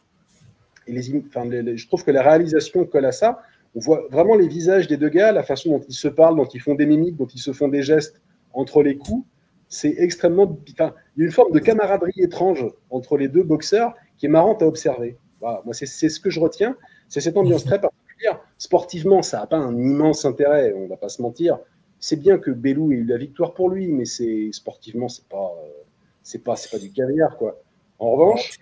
et 0.87 0.91
les, 0.91 1.15
enfin, 1.27 1.49
je 1.49 1.87
trouve 1.87 2.03
que 2.03 2.11
la 2.11 2.21
réalisation 2.21 2.85
colle 2.85 3.05
à 3.05 3.11
ça. 3.11 3.41
On 3.75 3.79
voit 3.79 4.05
vraiment 4.09 4.35
les 4.35 4.47
visages 4.47 4.87
des 4.87 4.97
deux 4.97 5.09
gars, 5.09 5.31
la 5.31 5.43
façon 5.43 5.71
dont 5.71 5.85
ils 5.87 5.95
se 5.95 6.07
parlent, 6.07 6.35
dont 6.35 6.45
ils 6.45 6.61
font 6.61 6.75
des 6.75 6.85
mimiques, 6.85 7.17
dont 7.17 7.27
ils 7.27 7.39
se 7.39 7.51
font 7.51 7.67
des 7.67 7.81
gestes 7.81 8.21
entre 8.53 8.83
les 8.83 8.97
coups. 8.97 9.25
C'est 9.67 9.95
extrêmement. 9.97 10.57
Il 10.67 10.73
y 10.77 10.81
a 10.81 10.93
une 11.17 11.31
forme 11.31 11.51
de 11.51 11.59
camaraderie 11.59 12.21
étrange 12.21 12.65
entre 12.89 13.17
les 13.17 13.27
deux 13.27 13.43
boxeurs 13.43 13.93
qui 14.17 14.27
est 14.27 14.29
marrante 14.29 14.61
à 14.61 14.67
observer. 14.67 15.17
Moi, 15.41 15.73
c'est 15.73 15.85
ce 15.85 16.19
que 16.19 16.29
je 16.29 16.39
retiens. 16.39 16.77
C'est 17.09 17.19
cette 17.19 17.37
ambiance 17.37 17.65
très 17.65 17.81
particulière. 17.81 18.39
Sportivement, 18.57 19.21
ça 19.21 19.39
n'a 19.39 19.47
pas 19.47 19.57
un 19.57 19.75
immense 19.77 20.23
intérêt, 20.23 20.73
on 20.73 20.83
ne 20.83 20.87
va 20.87 20.97
pas 20.97 21.09
se 21.09 21.21
mentir. 21.21 21.59
C'est 21.99 22.15
bien 22.15 22.37
que 22.37 22.51
Bellou 22.51 22.91
ait 22.91 22.95
eu 22.95 23.05
la 23.05 23.17
victoire 23.17 23.53
pour 23.53 23.69
lui, 23.69 23.87
mais 23.87 24.05
sportivement, 24.51 25.09
c'est 25.09 25.27
pas, 25.27 25.53
euh, 25.63 25.69
c'est 26.25 26.43
pas, 26.43 26.55
c'est 26.55 26.71
pas 26.71 26.79
du 26.79 26.91
caviar, 26.91 27.37
quoi. 27.37 27.61
En 27.99 28.11
revanche, 28.11 28.57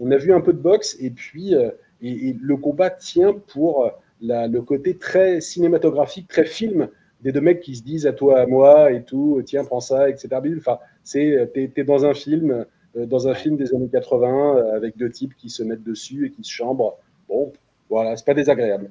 on 0.00 0.10
a 0.10 0.16
vu 0.16 0.32
un 0.32 0.40
peu 0.40 0.52
de 0.52 0.58
boxe 0.58 0.96
et 0.98 1.10
puis 1.10 1.54
euh, 1.54 1.70
et, 2.00 2.34
le 2.40 2.56
combat 2.56 2.90
tient 2.90 3.34
pour 3.34 3.84
euh, 3.84 3.90
le 4.20 4.60
côté 4.60 4.96
très 4.96 5.40
cinématographique, 5.40 6.28
très 6.28 6.46
film 6.46 6.88
des 7.20 7.30
deux 7.30 7.40
mecs 7.40 7.60
qui 7.60 7.76
se 7.76 7.82
disent 7.82 8.06
à 8.06 8.12
toi, 8.12 8.40
à 8.40 8.46
moi 8.46 8.90
et 8.90 9.02
tout, 9.02 9.40
tiens, 9.46 9.64
prends 9.64 9.80
ça, 9.80 10.08
etc. 10.08 10.28
Enfin, 10.58 10.78
c'est, 11.02 11.50
t'es, 11.54 11.70
es 11.76 11.84
dans 11.84 12.04
un 12.04 12.14
film, 12.14 12.66
euh, 12.96 13.06
dans 13.06 13.28
un 13.28 13.34
film 13.34 13.56
des 13.56 13.74
années 13.74 13.88
80 13.88 14.72
avec 14.74 14.96
deux 14.96 15.10
types 15.10 15.36
qui 15.36 15.50
se 15.50 15.62
mettent 15.62 15.84
dessus 15.84 16.26
et 16.26 16.30
qui 16.30 16.42
se 16.42 16.50
chambrent. 16.50 16.98
Bon, 17.28 17.52
voilà, 17.90 18.16
c'est 18.16 18.26
pas 18.26 18.34
désagréable. 18.34 18.90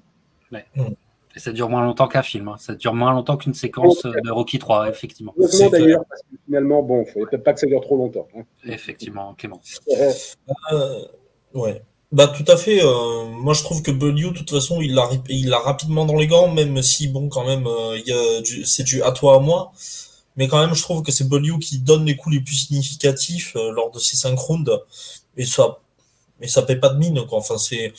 Ouais. 0.51 0.65
Et 1.35 1.39
ça 1.39 1.51
dure 1.51 1.69
moins 1.69 1.83
longtemps 1.83 2.07
qu'un 2.07 2.21
film. 2.21 2.47
Hein. 2.47 2.55
Ça 2.59 2.75
dure 2.75 2.93
moins 2.93 3.11
longtemps 3.11 3.37
qu'une 3.37 3.55
séquence 3.55 4.03
de 4.03 4.31
Rocky 4.31 4.59
3, 4.59 4.89
effectivement. 4.89 5.33
d'ailleurs, 5.71 6.05
parce 6.07 6.21
que 6.21 6.37
finalement, 6.45 6.83
bon, 6.83 7.03
il 7.03 7.07
ne 7.07 7.11
faut 7.11 7.29
peut-être 7.29 7.43
pas 7.43 7.53
que 7.53 7.59
ça 7.59 7.67
dure 7.67 7.81
trop 7.81 7.97
longtemps. 7.97 8.27
Hein. 8.37 8.43
Effectivement, 8.65 9.33
Clément. 9.33 9.59
Euh, 10.71 11.05
ouais. 11.55 11.81
Bah 12.13 12.27
tout 12.27 12.45
à 12.47 12.57
fait. 12.57 12.79
Euh, 12.83 13.25
moi 13.25 13.55
je 13.55 13.63
trouve 13.63 13.81
que 13.81 13.89
Bellew, 13.89 14.29
de 14.29 14.37
toute 14.37 14.51
façon, 14.51 14.81
il 14.81 14.93
l'a 14.93 15.09
il 15.29 15.51
rapidement 15.51 16.05
dans 16.05 16.15
les 16.15 16.27
gants, 16.27 16.47
même 16.47 16.79
si 16.83 17.07
bon 17.07 17.27
quand 17.27 17.43
même, 17.43 17.65
euh, 17.65 18.43
c'est 18.65 18.83
du 18.83 19.01
à 19.01 19.11
toi 19.11 19.37
à 19.37 19.39
moi. 19.39 19.71
Mais 20.35 20.47
quand 20.47 20.59
même, 20.63 20.75
je 20.75 20.83
trouve 20.83 21.01
que 21.01 21.11
c'est 21.11 21.27
Bellew 21.27 21.57
qui 21.57 21.79
donne 21.79 22.05
les 22.05 22.15
coups 22.15 22.35
les 22.35 22.41
plus 22.41 22.53
significatifs 22.55 23.55
euh, 23.55 23.71
lors 23.71 23.89
de 23.89 23.97
ces 23.97 24.15
cinq 24.15 24.37
rounds. 24.37 24.69
Et 25.37 25.45
ça, 25.45 25.79
mais 26.39 26.47
ça 26.47 26.61
paie 26.61 26.75
pas 26.75 26.89
de 26.89 26.99
mine. 26.99 27.25
Quoi. 27.27 27.39
Enfin 27.39 27.57
c'est 27.57 27.93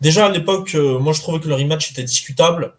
Déjà 0.00 0.26
à 0.26 0.28
l'époque, 0.30 0.74
euh, 0.74 0.98
moi 0.98 1.12
je 1.12 1.20
trouvais 1.20 1.40
que 1.40 1.48
le 1.48 1.54
rematch 1.54 1.90
était 1.92 2.02
discutable. 2.04 2.74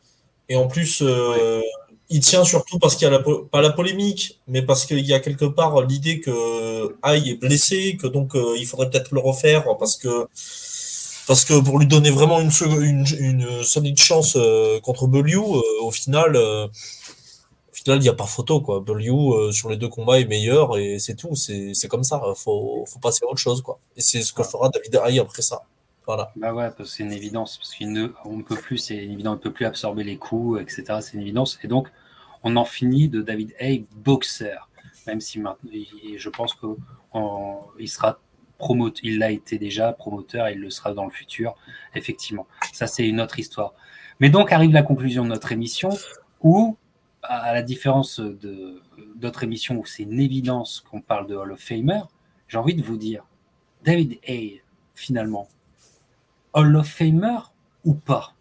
Et 0.49 0.56
en 0.56 0.68
plus, 0.68 1.02
euh, 1.02 1.61
il 2.10 2.22
tient 2.22 2.44
surtout 2.45 2.80
parce 2.80 2.95
qu'il 2.95 3.06
y 3.06 3.07
a 3.07 3.11
la, 3.11 3.19
pas 3.52 3.61
la 3.61 3.72
polémique, 3.72 4.39
mais 4.48 4.61
parce 4.61 4.85
qu'il 4.85 5.06
y 5.06 5.14
a 5.14 5.19
quelque 5.19 5.45
part 5.45 5.81
l'idée 5.81 6.19
que 6.22 6.95
Aïe 7.02 7.31
est 7.31 7.35
blessé, 7.35 7.98
que 7.99 8.07
donc 8.07 8.35
euh, 8.35 8.56
il 8.57 8.65
faudrait 8.65 8.89
peut-être 8.89 9.14
le 9.14 9.19
refaire 9.19 9.65
parce 9.77 9.98
que 9.98 10.27
parce 11.27 11.44
que 11.44 11.60
pour 11.60 11.80
lui 11.80 11.88
donner 11.88 12.10
vraiment 12.10 12.39
une, 12.39 12.52
une, 12.81 13.06
une 13.19 13.64
solide 13.64 13.98
chance 13.99 14.38
contre 14.84 15.07
Bellew, 15.07 15.61
au 15.81 15.91
final, 15.91 16.38
au 16.38 16.69
final 17.73 17.98
il 17.99 18.02
n'y 18.03 18.10
a 18.10 18.14
pas 18.14 18.26
photo 18.26 18.61
quoi. 18.61 18.80
Bellew 18.80 19.52
sur 19.52 19.69
les 19.69 19.76
deux 19.77 19.89
combats 19.89 20.19
est 20.22 20.26
meilleur 20.26 20.77
et 20.77 20.99
c'est 20.99 21.15
tout. 21.15 21.35
C'est 21.35 21.88
comme 21.89 22.03
ça. 22.06 22.22
Faut 22.35 22.85
faut 22.88 22.99
passer 22.99 23.26
à 23.26 23.27
autre 23.27 23.39
chose 23.39 23.61
quoi. 23.61 23.80
Et 23.98 24.02
c'est 24.02 24.22
ce 24.22 24.31
que 24.34 24.44
fera 24.44 24.69
David 24.69 24.95
Aïe 25.03 25.19
après 25.19 25.41
ça. 25.41 25.64
Voilà. 26.08 26.32
Bah 26.38 26.54
ouais, 26.54 26.70
parce 26.70 26.78
que 26.78 26.96
c'est 26.96 27.04
une 27.04 27.12
évidence, 27.12 27.58
parce 27.58 27.76
qu'on 27.76 27.86
ne 27.86 28.42
peut 28.42 28.56
plus, 28.56 28.78
c'est 28.78 28.96
évident, 28.96 29.34
on 29.34 29.36
ne 29.36 29.40
peut 29.40 29.52
plus 29.52 29.66
absorber 29.66 30.06
les 30.06 30.18
coups, 30.18 30.62
etc. 30.62 31.00
C'est 31.02 31.16
une 31.16 31.22
évidence. 31.22 31.60
Et 31.64 31.68
donc, 31.68 31.90
on 32.44 32.56
en 32.56 32.64
finit 32.64 33.10
de 33.10 33.22
David 33.22 33.54
Hay, 33.60 33.86
boxeur. 33.94 34.70
Même 35.06 35.20
si 35.20 35.38
maintenant, 35.40 35.70
je 35.70 36.30
pense 36.30 36.56
qu'il 36.56 37.90
sera 37.90 38.20
promoteur, 38.58 39.02
il 39.04 39.20
l'a 39.20 39.32
été 39.32 39.58
déjà 39.58 39.92
promoteur, 39.92 40.48
et 40.48 40.54
il 40.54 40.60
le 40.60 40.70
sera 40.70 40.94
dans 40.94 41.04
le 41.04 41.12
futur, 41.12 41.56
effectivement. 41.94 42.48
Ça, 42.72 42.88
c'est 42.88 43.06
une 43.06 43.20
autre 43.20 43.38
histoire. 43.38 43.74
Mais 44.20 44.30
donc 44.30 44.52
arrive 44.52 44.72
la 44.72 44.84
conclusion 44.84 45.24
de 45.24 45.30
notre 45.30 45.52
émission, 45.52 45.90
où, 46.42 46.78
à 47.22 47.54
la 47.54 47.62
différence 47.62 48.22
de 48.22 48.82
d'autres 49.16 49.44
émissions 49.44 49.78
où 49.78 49.86
c'est 49.86 50.04
une 50.04 50.20
évidence 50.20 50.84
qu'on 50.90 51.02
parle 51.02 51.28
de 51.28 51.36
Hall 51.36 51.52
of 51.52 51.60
Famer, 51.60 52.02
j'ai 52.48 52.58
envie 52.58 52.76
de 52.76 52.82
vous 52.82 52.98
dire, 52.98 53.26
David 53.84 54.20
Hay, 54.26 54.64
finalement, 54.96 55.50
Hall 56.53 56.76
of 56.76 56.88
Famer 56.88 57.40
ou 57.84 57.94
pas? 57.94 58.34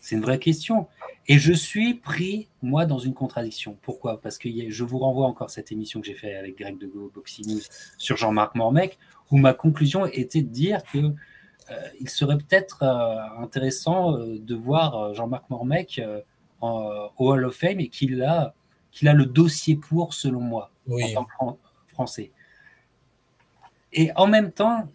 C'est 0.00 0.14
une 0.14 0.22
vraie 0.22 0.38
question. 0.38 0.86
Et 1.28 1.38
je 1.38 1.52
suis 1.52 1.94
pris, 1.94 2.48
moi, 2.62 2.86
dans 2.86 2.98
une 2.98 3.14
contradiction. 3.14 3.76
Pourquoi? 3.82 4.20
Parce 4.20 4.38
que 4.38 4.48
je 4.68 4.84
vous 4.84 4.98
renvoie 4.98 5.26
encore 5.26 5.50
cette 5.50 5.72
émission 5.72 6.00
que 6.00 6.06
j'ai 6.06 6.14
faite 6.14 6.36
avec 6.36 6.56
Greg 6.56 6.78
de 6.78 6.86
Go, 6.86 7.10
Boxing 7.12 7.52
News, 7.52 7.62
sur 7.98 8.16
Jean-Marc 8.16 8.54
Mormec, 8.54 8.98
où 9.32 9.36
ma 9.36 9.52
conclusion 9.52 10.06
était 10.06 10.42
de 10.42 10.48
dire 10.48 10.82
que 10.84 10.98
euh, 10.98 11.88
il 12.00 12.08
serait 12.08 12.38
peut-être 12.38 12.84
euh, 12.84 13.42
intéressant 13.42 14.16
euh, 14.16 14.38
de 14.38 14.54
voir 14.54 15.14
Jean-Marc 15.14 15.50
Mormec 15.50 16.00
au 16.62 17.10
Hall 17.18 17.44
of 17.44 17.56
Fame 17.56 17.80
et 17.80 17.88
qu'il 17.88 18.22
a, 18.22 18.54
qu'il 18.92 19.08
a 19.08 19.12
le 19.12 19.26
dossier 19.26 19.74
pour, 19.74 20.14
selon 20.14 20.40
moi, 20.40 20.70
en 20.88 21.12
tant 21.12 21.24
que 21.24 21.58
français. 21.88 22.30
Et 23.92 24.12
en 24.14 24.28
même 24.28 24.52
temps, 24.52 24.88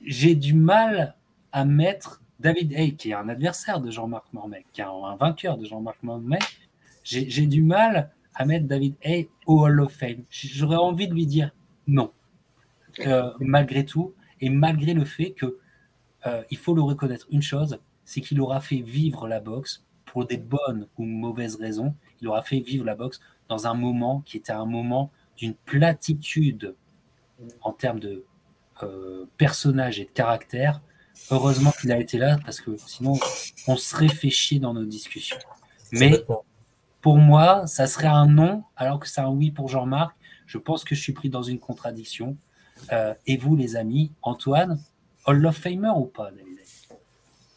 j'ai 0.00 0.34
du 0.34 0.54
mal 0.54 1.14
à 1.52 1.64
mettre 1.64 2.22
David 2.40 2.72
Hay, 2.72 2.96
qui 2.96 3.10
est 3.10 3.14
un 3.14 3.28
adversaire 3.28 3.80
de 3.80 3.90
Jean-Marc 3.90 4.32
Mormec, 4.32 4.66
qui 4.72 4.80
est 4.80 4.84
un, 4.84 5.16
vainqueur 5.16 5.58
de 5.58 5.64
Jean-Marc 5.64 6.02
Mormec, 6.02 6.42
j'ai 7.04 7.46
du 7.46 7.62
mal 7.62 8.10
à 8.34 8.44
mettre 8.44 8.66
David 8.66 8.96
Hay 9.02 9.28
au 9.46 9.64
Hall 9.64 9.80
of 9.80 9.92
Fame. 9.92 10.24
J'aurais 10.30 10.76
envie 10.76 11.08
de 11.08 11.14
lui 11.14 11.26
dire 11.26 11.52
non, 11.86 12.12
euh, 13.06 13.30
malgré 13.40 13.84
tout, 13.84 14.14
et 14.40 14.48
malgré 14.48 14.94
le 14.94 15.04
fait 15.04 15.32
que 15.32 15.58
euh, 16.26 16.42
il 16.50 16.58
faut 16.58 16.74
le 16.74 16.82
reconnaître 16.82 17.26
une 17.30 17.42
chose, 17.42 17.78
c'est 18.04 18.20
qu'il 18.20 18.40
aura 18.40 18.60
fait 18.60 18.80
vivre 18.80 19.28
la 19.28 19.40
boxe 19.40 19.84
pour 20.04 20.26
des 20.26 20.36
bonnes 20.36 20.88
ou 20.98 21.04
mauvaises 21.04 21.56
raisons. 21.56 21.94
Il 22.20 22.28
aura 22.28 22.42
fait 22.42 22.60
vivre 22.60 22.84
la 22.84 22.94
boxe 22.94 23.20
dans 23.48 23.66
un 23.66 23.74
moment 23.74 24.22
qui 24.24 24.36
était 24.36 24.52
un 24.52 24.66
moment 24.66 25.10
d'une 25.36 25.54
platitude 25.54 26.74
en 27.62 27.72
termes 27.72 28.00
de 28.00 28.24
euh, 28.82 29.26
personnage 29.36 30.00
et 30.00 30.04
de 30.04 30.10
caractère 30.10 30.80
Heureusement 31.30 31.72
qu'il 31.80 31.92
a 31.92 31.98
été 31.98 32.18
là 32.18 32.38
parce 32.44 32.60
que 32.60 32.76
sinon 32.86 33.14
on 33.66 33.76
serait 33.76 34.08
fait 34.08 34.30
chier 34.30 34.58
dans 34.58 34.74
nos 34.74 34.84
discussions. 34.84 35.38
Mais 35.92 36.24
pour 37.00 37.16
moi, 37.16 37.66
ça 37.66 37.86
serait 37.86 38.08
un 38.08 38.26
non 38.26 38.62
alors 38.76 39.00
que 39.00 39.08
c'est 39.08 39.20
un 39.20 39.30
oui 39.30 39.50
pour 39.50 39.68
Jean-Marc. 39.68 40.14
Je 40.46 40.58
pense 40.58 40.84
que 40.84 40.94
je 40.94 41.00
suis 41.00 41.12
pris 41.12 41.30
dans 41.30 41.42
une 41.42 41.58
contradiction. 41.58 42.36
Euh, 42.92 43.14
et 43.26 43.36
vous, 43.36 43.56
les 43.56 43.76
amis, 43.76 44.12
Antoine, 44.22 44.80
Hall 45.26 45.46
of 45.46 45.56
Famer 45.56 45.92
ou 45.96 46.04
pas, 46.04 46.30
David 46.30 46.58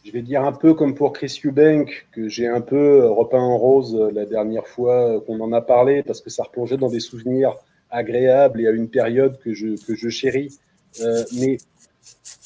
Je 0.06 0.12
vais 0.12 0.22
dire 0.22 0.44
un 0.44 0.52
peu 0.52 0.74
comme 0.74 0.94
pour 0.94 1.14
Chris 1.14 1.42
Eubank, 1.44 2.08
que 2.12 2.28
j'ai 2.28 2.48
un 2.48 2.62
peu 2.62 3.10
repeint 3.10 3.42
en 3.42 3.58
rose 3.58 3.96
la 4.14 4.26
dernière 4.26 4.68
fois 4.68 5.20
qu'on 5.22 5.40
en 5.42 5.52
a 5.52 5.62
parlé, 5.62 6.04
parce 6.04 6.22
que 6.22 6.30
ça 6.30 6.44
replongeait 6.44 6.78
dans 6.78 6.90
des 6.90 7.00
souvenirs 7.00 7.56
agréables 7.90 8.62
et 8.62 8.68
à 8.68 8.72
une 8.72 8.90
période 8.90 9.40
que 9.40 9.54
je, 9.54 9.84
que 9.86 9.96
je 9.96 10.10
chéris. 10.10 10.60
Euh, 11.02 11.24
mais 11.40 11.58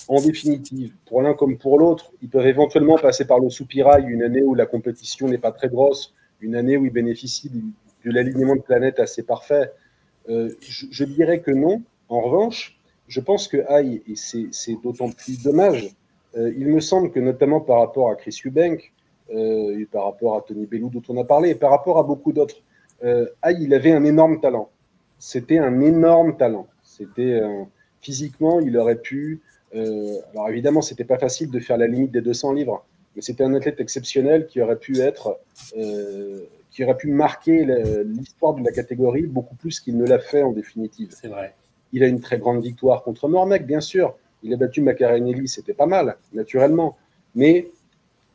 en 0.09 0.19
définitive, 0.19 0.91
pour 1.05 1.21
l'un 1.21 1.35
comme 1.35 1.59
pour 1.59 1.77
l'autre, 1.77 2.11
ils 2.23 2.29
peuvent 2.29 2.47
éventuellement 2.47 2.97
passer 2.97 3.25
par 3.25 3.39
le 3.39 3.51
soupirail 3.51 4.05
une 4.07 4.23
année 4.23 4.41
où 4.41 4.55
la 4.55 4.65
compétition 4.65 5.27
n'est 5.27 5.37
pas 5.37 5.51
très 5.51 5.69
grosse, 5.69 6.15
une 6.41 6.55
année 6.55 6.77
où 6.77 6.85
ils 6.87 6.91
bénéficient 6.91 7.51
de, 7.51 8.11
l'alignement 8.11 8.55
de 8.55 8.61
planètes 8.61 8.99
assez 8.99 9.21
parfait. 9.21 9.71
Euh, 10.27 10.49
je, 10.61 11.03
dirais 11.03 11.41
que 11.41 11.51
non. 11.51 11.83
En 12.09 12.21
revanche, 12.21 12.79
je 13.07 13.21
pense 13.21 13.47
que 13.47 13.57
Aïe, 13.67 14.01
et 14.07 14.15
c'est 14.15 14.81
d'autant 14.81 15.11
plus 15.11 15.43
dommage, 15.43 15.95
euh, 16.35 16.51
il 16.57 16.65
me 16.69 16.79
semble 16.79 17.11
que 17.11 17.19
notamment 17.19 17.61
par 17.61 17.79
rapport 17.79 18.09
à 18.09 18.15
Chris 18.15 18.41
Eubank, 18.43 18.91
euh, 19.31 19.77
et 19.77 19.85
par 19.85 20.05
rapport 20.05 20.37
à 20.37 20.41
Tony 20.41 20.65
Bellou 20.65 20.89
dont 20.89 21.03
on 21.09 21.21
a 21.21 21.23
parlé, 21.23 21.49
et 21.49 21.55
par 21.55 21.69
rapport 21.69 21.99
à 21.99 22.03
beaucoup 22.03 22.33
d'autres, 22.33 22.63
Aïe, 23.43 23.57
il 23.61 23.73
avait 23.75 23.91
un 23.91 24.03
énorme 24.03 24.41
talent. 24.41 24.69
C'était 25.19 25.59
un 25.59 25.79
énorme 25.81 26.35
talent. 26.35 26.67
C'était 26.83 27.39
physiquement, 28.01 28.59
il 28.59 28.75
aurait 28.75 28.99
pu 28.99 29.39
alors 29.73 30.49
évidemment, 30.49 30.81
c'était 30.81 31.03
pas 31.03 31.17
facile 31.17 31.51
de 31.51 31.59
faire 31.59 31.77
la 31.77 31.87
limite 31.87 32.11
des 32.11 32.21
200 32.21 32.53
livres, 32.53 32.85
mais 33.15 33.21
c'était 33.21 33.43
un 33.43 33.53
athlète 33.53 33.79
exceptionnel 33.79 34.47
qui 34.47 34.61
aurait 34.61 34.79
pu 34.79 34.99
être, 34.99 35.39
euh, 35.77 36.41
qui 36.71 36.83
aurait 36.83 36.97
pu 36.97 37.11
marquer 37.11 37.65
l'histoire 38.05 38.53
de 38.53 38.63
la 38.63 38.71
catégorie 38.71 39.23
beaucoup 39.23 39.55
plus 39.55 39.79
qu'il 39.79 39.97
ne 39.97 40.05
l'a 40.05 40.19
fait 40.19 40.43
en 40.43 40.51
définitive. 40.51 41.09
C'est 41.11 41.27
vrai. 41.27 41.53
Il 41.91 42.03
a 42.03 42.07
une 42.07 42.19
très 42.19 42.37
grande 42.37 42.61
victoire 42.63 43.03
contre 43.03 43.27
Mormec, 43.27 43.65
bien 43.65 43.81
sûr. 43.81 44.15
Il 44.43 44.53
a 44.53 44.57
battu 44.57 44.81
Macarenelli, 44.81 45.47
c'était 45.47 45.73
pas 45.73 45.87
mal, 45.87 46.17
naturellement. 46.33 46.97
Mais 47.35 47.67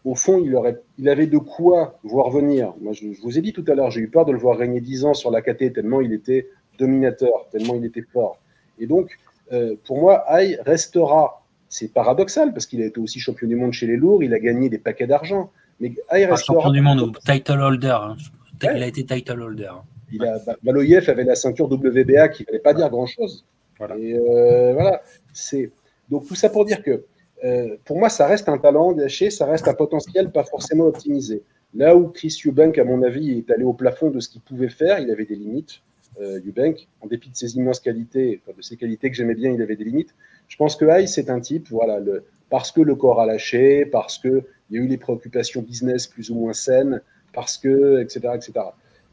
au 0.05 0.15
fond, 0.15 0.43
il, 0.45 0.55
aurait, 0.55 0.81
il 0.99 1.09
avait 1.09 1.27
de 1.27 1.39
quoi 1.39 1.99
voir 2.03 2.31
venir. 2.31 2.75
Moi, 2.81 2.93
je, 2.93 3.07
vous 3.23 3.39
ai 3.39 3.41
dit 3.41 3.53
tout 3.53 3.65
à 3.69 3.75
l'heure, 3.75 3.91
j'ai 3.91 4.01
eu 4.01 4.09
peur 4.09 4.27
de 4.27 4.33
le 4.33 4.39
voir 4.39 4.59
régner 4.59 4.81
10 4.81 5.07
ans 5.07 5.15
sur 5.15 5.31
la 5.31 5.41
KT, 5.41 5.73
tellement 5.73 6.01
il 6.01 6.13
était 6.13 6.49
dominateur, 6.79 7.49
tellement 7.51 7.75
il 7.75 7.85
était 7.85 8.03
fort. 8.13 8.39
Et 8.79 8.87
donc, 8.87 9.19
euh, 9.53 9.77
pour 9.85 10.01
moi, 10.01 10.25
Aïe 10.29 10.59
restera. 10.65 11.43
C'est 11.69 11.93
paradoxal 11.93 12.53
parce 12.53 12.67
qu'il 12.67 12.83
a 12.83 12.87
été 12.87 13.01
aussi 13.01 13.19
champion 13.19 13.49
du 13.49 13.57
monde 13.57 13.73
chez 13.73 13.87
les 13.87 13.97
lourds, 13.97 14.23
il 14.23 14.33
a 14.33 14.39
gagné 14.39 14.69
des 14.69 14.79
paquets 14.79 15.07
d'argent. 15.07 15.51
Mais 15.81 15.93
Aïe 16.09 16.25
restera. 16.25 16.55
champion 16.55 16.71
du 16.71 16.81
monde 16.81 17.01
ou 17.01 17.13
title 17.25 17.61
holder. 17.61 17.99
Hein. 18.01 18.17
Il 18.63 18.83
a 18.83 18.87
été 18.87 19.05
title 19.05 19.41
holder. 19.41 19.73
Il 20.13 20.25
a, 20.25 20.39
Baloyev 20.63 21.11
avait 21.11 21.25
la 21.25 21.35
ceinture 21.35 21.67
WBA 21.67 22.29
qui 22.29 22.43
ne 22.43 22.47
fallait 22.47 22.59
pas 22.61 22.75
dire 22.75 22.89
grand-chose. 22.89 23.45
Voilà. 23.79 23.99
Et 23.99 24.15
euh, 24.15 24.73
voilà. 24.75 25.03
C'est 25.33 25.73
donc 26.09 26.27
tout 26.27 26.37
ça 26.37 26.49
pour 26.49 26.65
dire 26.65 26.83
que 26.83 27.05
euh, 27.45 27.77
pour 27.85 27.99
moi, 27.99 28.09
ça 28.09 28.27
reste 28.27 28.49
un 28.49 28.59
talent 28.59 28.93
gâché, 28.93 29.31
ça 29.31 29.47
reste 29.47 29.69
un 29.69 29.75
potentiel 29.75 30.31
pas 30.31 30.45
forcément 30.45 30.85
optimisé. 30.85 31.43
Là 31.75 31.97
où 31.97 32.09
Chris 32.09 32.41
Eubank, 32.47 32.79
à 32.79 32.85
mon 32.85 33.03
avis, 33.03 33.39
est 33.39 33.51
allé 33.51 33.65
au 33.65 33.73
plafond 33.73 34.11
de 34.11 34.21
ce 34.21 34.29
qu'il 34.29 34.41
pouvait 34.41 34.69
faire, 34.69 35.01
il 35.01 35.11
avait 35.11 35.27
des 35.27 35.35
limites. 35.35 35.81
Euh, 36.21 36.41
Eubank, 36.47 36.87
en 37.01 37.07
dépit 37.09 37.31
de 37.31 37.37
ses 37.37 37.57
immenses 37.57 37.81
qualités, 37.81 38.41
de 38.47 38.63
ses 38.63 38.77
qualités 38.77 39.11
que 39.11 39.17
j'aimais 39.17 39.35
bien, 39.35 39.51
il 39.51 39.61
avait 39.61 39.77
des 39.77 39.85
limites. 39.85 40.15
Je 40.49 40.57
pense 40.57 40.77
que 40.77 40.85
Hayes, 40.85 41.09
c'est 41.09 41.29
un 41.29 41.41
type, 41.41 41.69
voilà, 41.71 41.99
le, 41.99 42.25
parce 42.51 42.71
que 42.71 42.81
le 42.81 42.95
corps 42.95 43.21
a 43.21 43.27
lâché, 43.27 43.85
parce 43.85 44.19
qu'il 44.19 44.45
y 44.71 44.79
a 44.79 44.81
eu 44.81 44.87
les 44.87 44.97
préoccupations 44.97 45.63
business 45.63 46.07
plus 46.07 46.31
ou 46.31 46.37
moins 46.37 46.53
saines, 46.53 47.01
parce 47.33 47.59
que, 47.59 48.01
etc., 48.01 48.35
etc. 48.35 48.53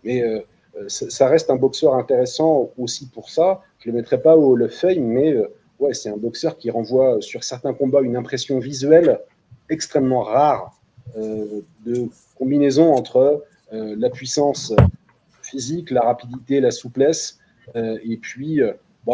Mais 0.04 0.22
euh, 0.22 0.42
euh, 0.78 0.88
ça 0.88 1.28
reste 1.28 1.50
un 1.50 1.56
boxeur 1.56 1.96
intéressant 1.96 2.72
aussi 2.78 3.08
pour 3.08 3.30
ça. 3.30 3.62
Je 3.80 3.90
ne 3.90 3.94
le 3.94 4.02
mettrai 4.02 4.22
pas 4.22 4.38
au 4.38 4.60
of 4.60 4.72
Fame, 4.72 5.04
mais 5.04 5.36
ouais, 5.80 5.96
c'est 5.96 6.10
un 6.10 6.18
boxeur 6.18 6.58
qui 6.58 6.70
renvoie 6.70 7.20
sur 7.22 7.44
certains 7.44 7.74
combats 7.74 8.02
une 8.02 8.16
impression 8.16 8.60
visuelle 8.60 9.20
extrêmement 9.70 10.22
rare 10.22 10.78
de 11.16 12.08
combinaison 12.38 12.94
entre 12.94 13.44
la 13.72 14.10
puissance 14.10 14.74
physique, 15.52 15.92
la 15.92 16.02
rapidité, 16.02 16.60
la 16.60 16.72
souplesse, 16.72 17.40
et 17.76 18.18
puis 18.18 18.62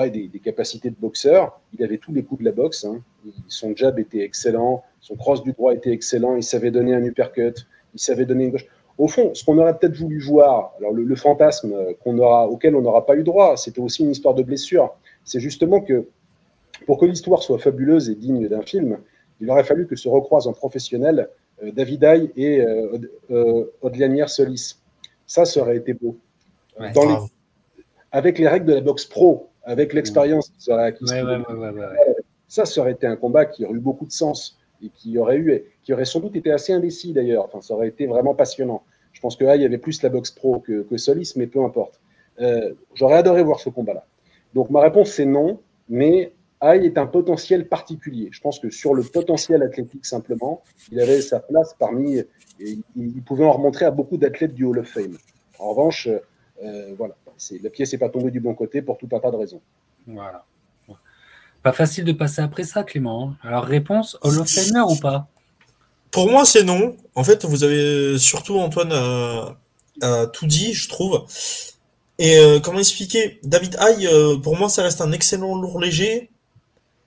des, 0.06 0.42
capacités 0.44 0.90
de 0.90 0.96
boxeur. 0.96 1.60
Il 1.74 1.84
avait 1.84 1.98
tous 1.98 2.14
les 2.14 2.24
coups 2.24 2.40
de 2.40 2.46
la 2.46 2.52
boxe. 2.52 2.86
Hein. 2.86 3.02
Son 3.48 3.76
jab 3.76 4.00
était 4.00 4.22
excellent, 4.22 4.84
son 5.02 5.16
cross 5.16 5.44
du 5.44 5.54
droit 5.54 5.74
était 5.74 5.92
excellent, 5.92 6.36
il 6.36 6.44
savait 6.44 6.72
donner 6.72 6.94
un 6.94 7.04
uppercut, 7.04 7.68
il 7.94 8.00
savait 8.00 8.26
donner 8.26 8.46
une 8.46 8.52
gauche. 8.52 8.68
Au 8.98 9.08
fond, 9.08 9.34
ce 9.36 9.44
qu'on 9.44 9.58
aurait 9.60 9.78
peut-être 9.78 9.96
voulu 9.96 10.20
voir, 10.20 10.74
alors 10.80 10.92
le, 10.92 11.16
fantasme 11.16 11.76
qu'on 12.04 12.18
aura, 12.18 12.48
auquel 12.48 12.76
on 12.76 12.82
n'aura 12.82 13.06
pas 13.06 13.16
eu 13.16 13.24
droit, 13.24 13.56
c'était 13.56 13.80
aussi 13.80 14.04
une 14.04 14.12
histoire 14.12 14.34
de 14.34 14.44
blessure. 14.44 14.96
C'est 15.24 15.40
justement 15.40 15.82
que 15.82 16.08
pour 16.86 16.98
que 16.98 17.06
l'histoire 17.06 17.44
soit 17.44 17.60
fabuleuse 17.60 18.10
et 18.10 18.16
digne 18.16 18.48
d'un 18.48 18.64
film, 18.64 18.98
il 19.40 19.50
aurait 19.52 19.64
fallu 19.64 19.86
que 19.86 19.96
se 19.96 20.10
recroisent 20.10 20.48
en 20.48 20.54
professionnel 20.54 21.30
euh, 21.64 21.72
David 21.72 22.04
Aye 22.04 22.32
et 22.36 22.62
euh, 22.62 22.98
euh 23.30 24.28
Solis. 24.28 24.78
Ça, 25.28 25.46
ça 25.46 25.62
aurait 25.62 25.78
été 25.78 25.94
beau. 25.94 26.18
Avec 28.12 28.40
les 28.40 28.48
règles 28.48 28.66
de 28.66 28.74
la 28.74 28.82
boxe 28.82 29.06
pro, 29.06 29.50
avec 29.64 29.94
l'expérience 29.94 30.50
qui 30.50 30.62
serait 30.62 30.96
Ça, 32.48 32.66
ça 32.66 32.82
aurait 32.82 32.94
été 32.94 33.06
un 33.06 33.18
combat 33.18 33.46
qui 33.46 33.66
aurait 33.66 33.76
eu 33.76 33.80
beaucoup 33.80 34.06
de 34.06 34.12
sens 34.12 34.58
et 34.82 34.90
qui 34.90 35.18
aurait 35.18 35.38
eu, 35.38 35.64
qui 35.84 35.94
aurait 35.94 36.06
sans 36.06 36.20
doute 36.20 36.36
été 36.36 36.52
assez 36.52 36.72
indécis 36.72 37.14
d'ailleurs. 37.14 37.46
Enfin, 37.46 37.62
ça 37.62 37.74
aurait 37.74 37.90
été 37.90 38.08
vraiment 38.08 38.34
passionnant. 38.34 38.84
Je 39.12 39.20
pense 39.20 39.36
que 39.36 39.44
là, 39.44 39.56
il 39.56 39.62
y 39.62 39.66
avait 39.66 39.78
plus 39.78 40.02
la 40.04 40.10
boxe 40.10 40.32
pro 40.32 40.60
que, 40.60 40.84
que 40.84 40.98
Solis, 40.98 41.34
mais 41.36 41.48
peu 41.48 41.64
importe. 41.64 42.00
Euh, 42.40 42.74
j'aurais 42.94 43.18
adoré 43.18 43.44
voir 43.44 43.60
ce 43.60 43.70
combat-là. 43.70 44.06
Donc 44.54 44.70
ma 44.70 44.82
réponse 44.82 45.12
c'est 45.12 45.26
non, 45.26 45.60
mais 45.90 46.34
Aïe 46.60 46.86
est 46.86 46.98
un 46.98 47.06
potentiel 47.06 47.68
particulier. 47.68 48.30
Je 48.32 48.42
pense 48.42 48.60
que 48.60 48.70
sur 48.70 48.94
le 48.94 49.04
potentiel 49.04 49.62
athlétique 49.62 50.06
simplement, 50.06 50.64
il 50.92 51.00
avait 51.00 51.22
sa 51.22 51.40
place 51.40 51.76
parmi. 51.78 52.18
Et 52.60 52.80
il 52.96 53.24
pouvait 53.24 53.46
en 53.46 53.52
remontrer 53.52 53.86
à 53.86 53.92
beaucoup 53.92 54.18
d'athlètes 54.18 54.56
du 54.56 54.66
Hall 54.66 54.80
of 54.80 54.88
Fame. 54.88 55.18
En 55.60 55.70
revanche, 55.70 56.10
euh, 56.64 56.94
voilà, 56.98 57.16
la 57.62 57.70
pièce 57.70 57.94
n'est 57.94 58.00
pas 58.00 58.10
tombée 58.10 58.32
du 58.32 58.40
bon 58.40 58.56
côté 58.56 58.82
pour 58.82 58.98
tout 58.98 59.08
un 59.12 59.20
tas 59.20 59.32
de 59.32 59.36
raisons. 59.36 59.62
Voilà. 60.06 60.46
Pas 61.64 61.74
facile 61.74 62.06
de 62.06 62.14
passer 62.14 62.42
après 62.42 62.64
ça, 62.64 62.84
Clément. 62.84 63.34
Alors, 63.44 63.64
réponse, 63.64 64.18
Hall 64.22 64.40
of 64.40 64.50
Famer 64.50 64.86
ou 64.90 64.96
pas? 64.96 65.28
Pour 66.12 66.30
moi, 66.30 66.46
c'est 66.46 66.64
non. 66.64 66.96
En 67.16 67.24
fait, 67.24 67.46
vous 67.46 67.64
avez 67.64 68.18
surtout, 68.18 68.58
Antoine, 68.58 68.94
a, 70.02 70.28
tout 70.28 70.48
dit, 70.48 70.74
je 70.74 70.88
trouve. 70.88 71.26
Et 72.20 72.38
euh, 72.38 72.60
comment 72.60 72.80
expliquer? 72.80 73.40
David 73.44 73.78
Haye, 73.80 74.08
euh, 74.08 74.38
pour 74.38 74.58
moi, 74.58 74.70
ça 74.70 74.84
reste 74.84 75.02
un 75.02 75.12
excellent 75.12 75.56
lourd 75.60 75.80
léger. 75.80 76.32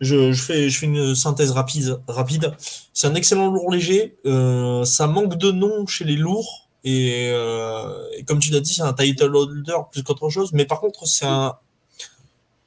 Je, 0.00 0.32
fais, 0.32 0.70
je 0.70 0.78
fais 0.78 0.86
une 0.86 1.14
synthèse 1.14 1.50
rapide. 1.50 2.00
rapide. 2.06 2.52
C'est 2.92 3.06
un 3.06 3.14
excellent 3.14 3.50
lourd 3.50 3.70
léger. 3.72 4.16
ça 4.24 5.06
manque 5.06 5.36
de 5.36 5.50
nom 5.50 5.86
chez 5.86 6.04
les 6.04 6.16
lourds. 6.16 6.69
Euh, 6.86 8.06
et, 8.16 8.24
comme 8.24 8.38
tu 8.38 8.50
l'as 8.50 8.60
dit, 8.60 8.74
c'est 8.74 8.82
un 8.82 8.92
title 8.92 9.34
holder 9.34 9.76
plus 9.90 10.02
qu'autre 10.02 10.30
chose. 10.30 10.52
Mais 10.52 10.64
par 10.64 10.80
contre, 10.80 11.06
c'est 11.06 11.26
un. 11.26 11.56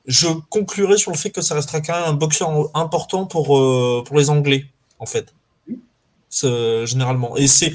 Je 0.06 0.28
conclurai 0.50 0.98
sur 0.98 1.12
le 1.12 1.18
fait 1.18 1.32
que 1.32 1.42
ça 1.42 1.56
restera 1.56 1.80
quand 1.82 1.94
même 1.94 2.10
un 2.10 2.14
boxeur 2.14 2.52
important 2.76 3.26
pour, 3.26 3.58
euh, 3.58 4.04
pour 4.06 4.18
les 4.18 4.30
Anglais, 4.30 4.66
en 5.00 5.06
fait. 5.06 5.34
Généralement. 6.30 7.38
Et 7.38 7.48
c'est. 7.48 7.74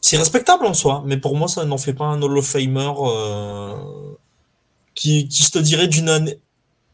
C'est 0.00 0.18
respectable 0.18 0.66
en 0.66 0.74
soi, 0.74 1.02
mais 1.06 1.16
pour 1.16 1.34
moi, 1.34 1.48
ça 1.48 1.64
n'en 1.64 1.78
fait 1.78 1.94
pas 1.94 2.04
un 2.04 2.20
Hall 2.20 2.36
of 2.36 2.46
Famer 2.46 2.92
euh, 2.98 3.74
qui, 4.94 5.28
qui 5.28 5.42
se 5.44 5.58
dirait 5.58 5.88
d'une 5.88 6.10
année, 6.10 6.38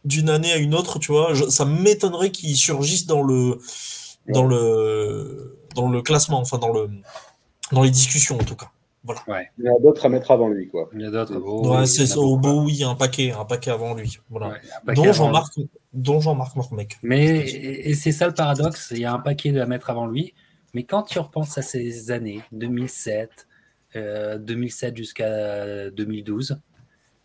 d'une 0.04 0.30
année 0.30 0.52
à 0.52 0.58
une 0.58 0.76
autre, 0.76 1.00
tu 1.00 1.10
vois. 1.10 1.34
ça 1.50 1.64
m'étonnerait 1.64 2.30
qu'il 2.30 2.56
surgisse 2.56 3.06
dans 3.06 3.24
le, 3.24 3.58
dans 4.28 4.44
le, 4.44 5.58
dans 5.74 5.88
le 5.88 6.02
classement, 6.02 6.38
enfin 6.38 6.58
dans 6.58 6.72
le, 6.72 6.88
dans 7.72 7.82
les 7.82 7.90
discussions 7.90 8.38
en 8.38 8.44
tout 8.44 8.54
cas. 8.54 8.70
Il 9.04 9.64
y 9.64 9.68
en 9.68 9.76
a 9.76 9.80
d'autres 9.80 10.06
à 10.06 10.08
mettre 10.08 10.30
avant 10.30 10.48
lui, 10.48 10.68
quoi. 10.68 10.90
Il 10.92 11.00
y 11.00 11.06
a 11.06 11.10
d'autres. 11.10 11.38
ouais, 11.38 11.86
c'est 11.86 12.16
au 12.16 12.36
beau, 12.36 12.64
oui, 12.64 12.84
un 12.84 12.94
paquet, 12.94 13.32
un 13.32 13.44
paquet 13.44 13.70
avant 13.70 13.94
lui. 13.94 14.18
Voilà. 14.28 14.54
dont 14.94 15.12
Jean-Marc, 15.12 15.54
dont 15.92 16.20
Jean-Marc 16.20 16.54
Mormec. 16.56 16.98
Mais 17.02 17.48
et 17.48 17.94
c'est 17.94 18.12
ça 18.12 18.26
le 18.26 18.34
paradoxe, 18.34 18.92
il 18.92 19.00
y 19.00 19.04
a 19.04 19.12
un 19.12 19.18
paquet 19.18 19.58
à 19.58 19.66
mettre 19.66 19.90
avant 19.90 20.06
lui. 20.06 20.34
Mais 20.74 20.84
quand 20.84 21.02
tu 21.02 21.18
repenses 21.18 21.56
à 21.58 21.62
ces 21.62 22.10
années, 22.10 22.42
2007, 22.52 23.48
2007 23.94 24.92
euh, 24.92 24.96
jusqu'à 24.96 25.90
2012, 25.90 26.60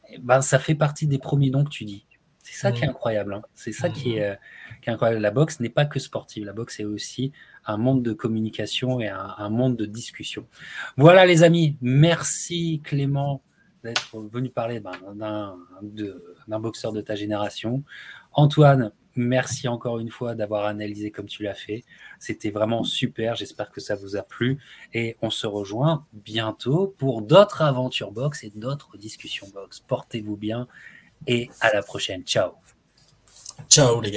eh 0.09 0.17
ben 0.19 0.41
ça 0.41 0.59
fait 0.59 0.75
partie 0.75 1.07
des 1.07 1.19
premiers 1.19 1.49
noms 1.49 1.63
que 1.63 1.69
tu 1.69 1.85
dis. 1.85 2.05
C'est 2.41 2.55
ça 2.55 2.71
qui 2.71 2.83
est 2.83 2.87
mmh. 2.87 2.91
incroyable. 2.91 3.33
Hein. 3.33 3.41
C'est 3.53 3.71
ça 3.71 3.89
qui, 3.89 4.17
est, 4.17 4.19
mmh. 4.19 4.33
euh, 4.33 4.35
qui, 4.81 4.89
est, 4.89 4.93
incroyable. 4.93 5.21
La 5.21 5.31
boxe 5.31 5.59
n'est 5.59 5.69
pas 5.69 5.85
que 5.85 5.99
sportive. 5.99 6.45
La 6.45 6.53
boxe 6.53 6.79
est 6.79 6.85
aussi 6.85 7.31
un 7.65 7.77
monde 7.77 8.03
de 8.03 8.13
communication 8.13 8.99
et 8.99 9.07
un, 9.07 9.49
monde 9.49 9.75
de 9.75 9.85
discussion. 9.85 10.45
Voilà 10.97 11.25
les 11.25 11.43
amis, 11.43 11.77
merci 11.81 12.81
Clément 12.83 13.41
d'être 13.83 14.17
venu 14.31 14.49
parler 14.49 14.79
ben, 14.79 14.91
d'un 15.13 16.59
boxeur 16.59 16.91
de 16.91 17.01
ta 17.01 17.15
génération. 17.15 17.83
Antoine, 18.33 18.91
merci 19.15 19.67
encore 19.67 19.99
une 19.99 20.09
fois 20.09 20.35
d'avoir 20.35 20.65
analysé 20.65 21.11
comme 21.11 21.27
tu 21.27 21.43
l'as 21.43 21.53
fait. 21.53 21.83
C'était 22.19 22.49
vraiment 22.49 22.83
super. 22.83 23.35
J'espère 23.35 23.71
que 23.71 23.79
ça 23.79 23.95
vous 23.95 24.15
a 24.15 24.23
plu. 24.23 24.57
Et 24.93 25.17
on 25.21 25.29
se 25.29 25.47
rejoint 25.47 26.05
bientôt 26.13 26.95
pour 26.97 27.21
d'autres 27.21 27.61
aventures 27.61 28.11
box 28.11 28.43
et 28.43 28.51
d'autres 28.55 28.97
discussions 28.97 29.47
box. 29.53 29.79
Portez-vous 29.79 30.35
bien 30.35 30.67
et 31.27 31.49
à 31.61 31.73
la 31.73 31.81
prochaine. 31.81 32.23
Ciao. 32.23 32.51
Ciao 33.69 34.01
les 34.01 34.11
gars. 34.11 34.13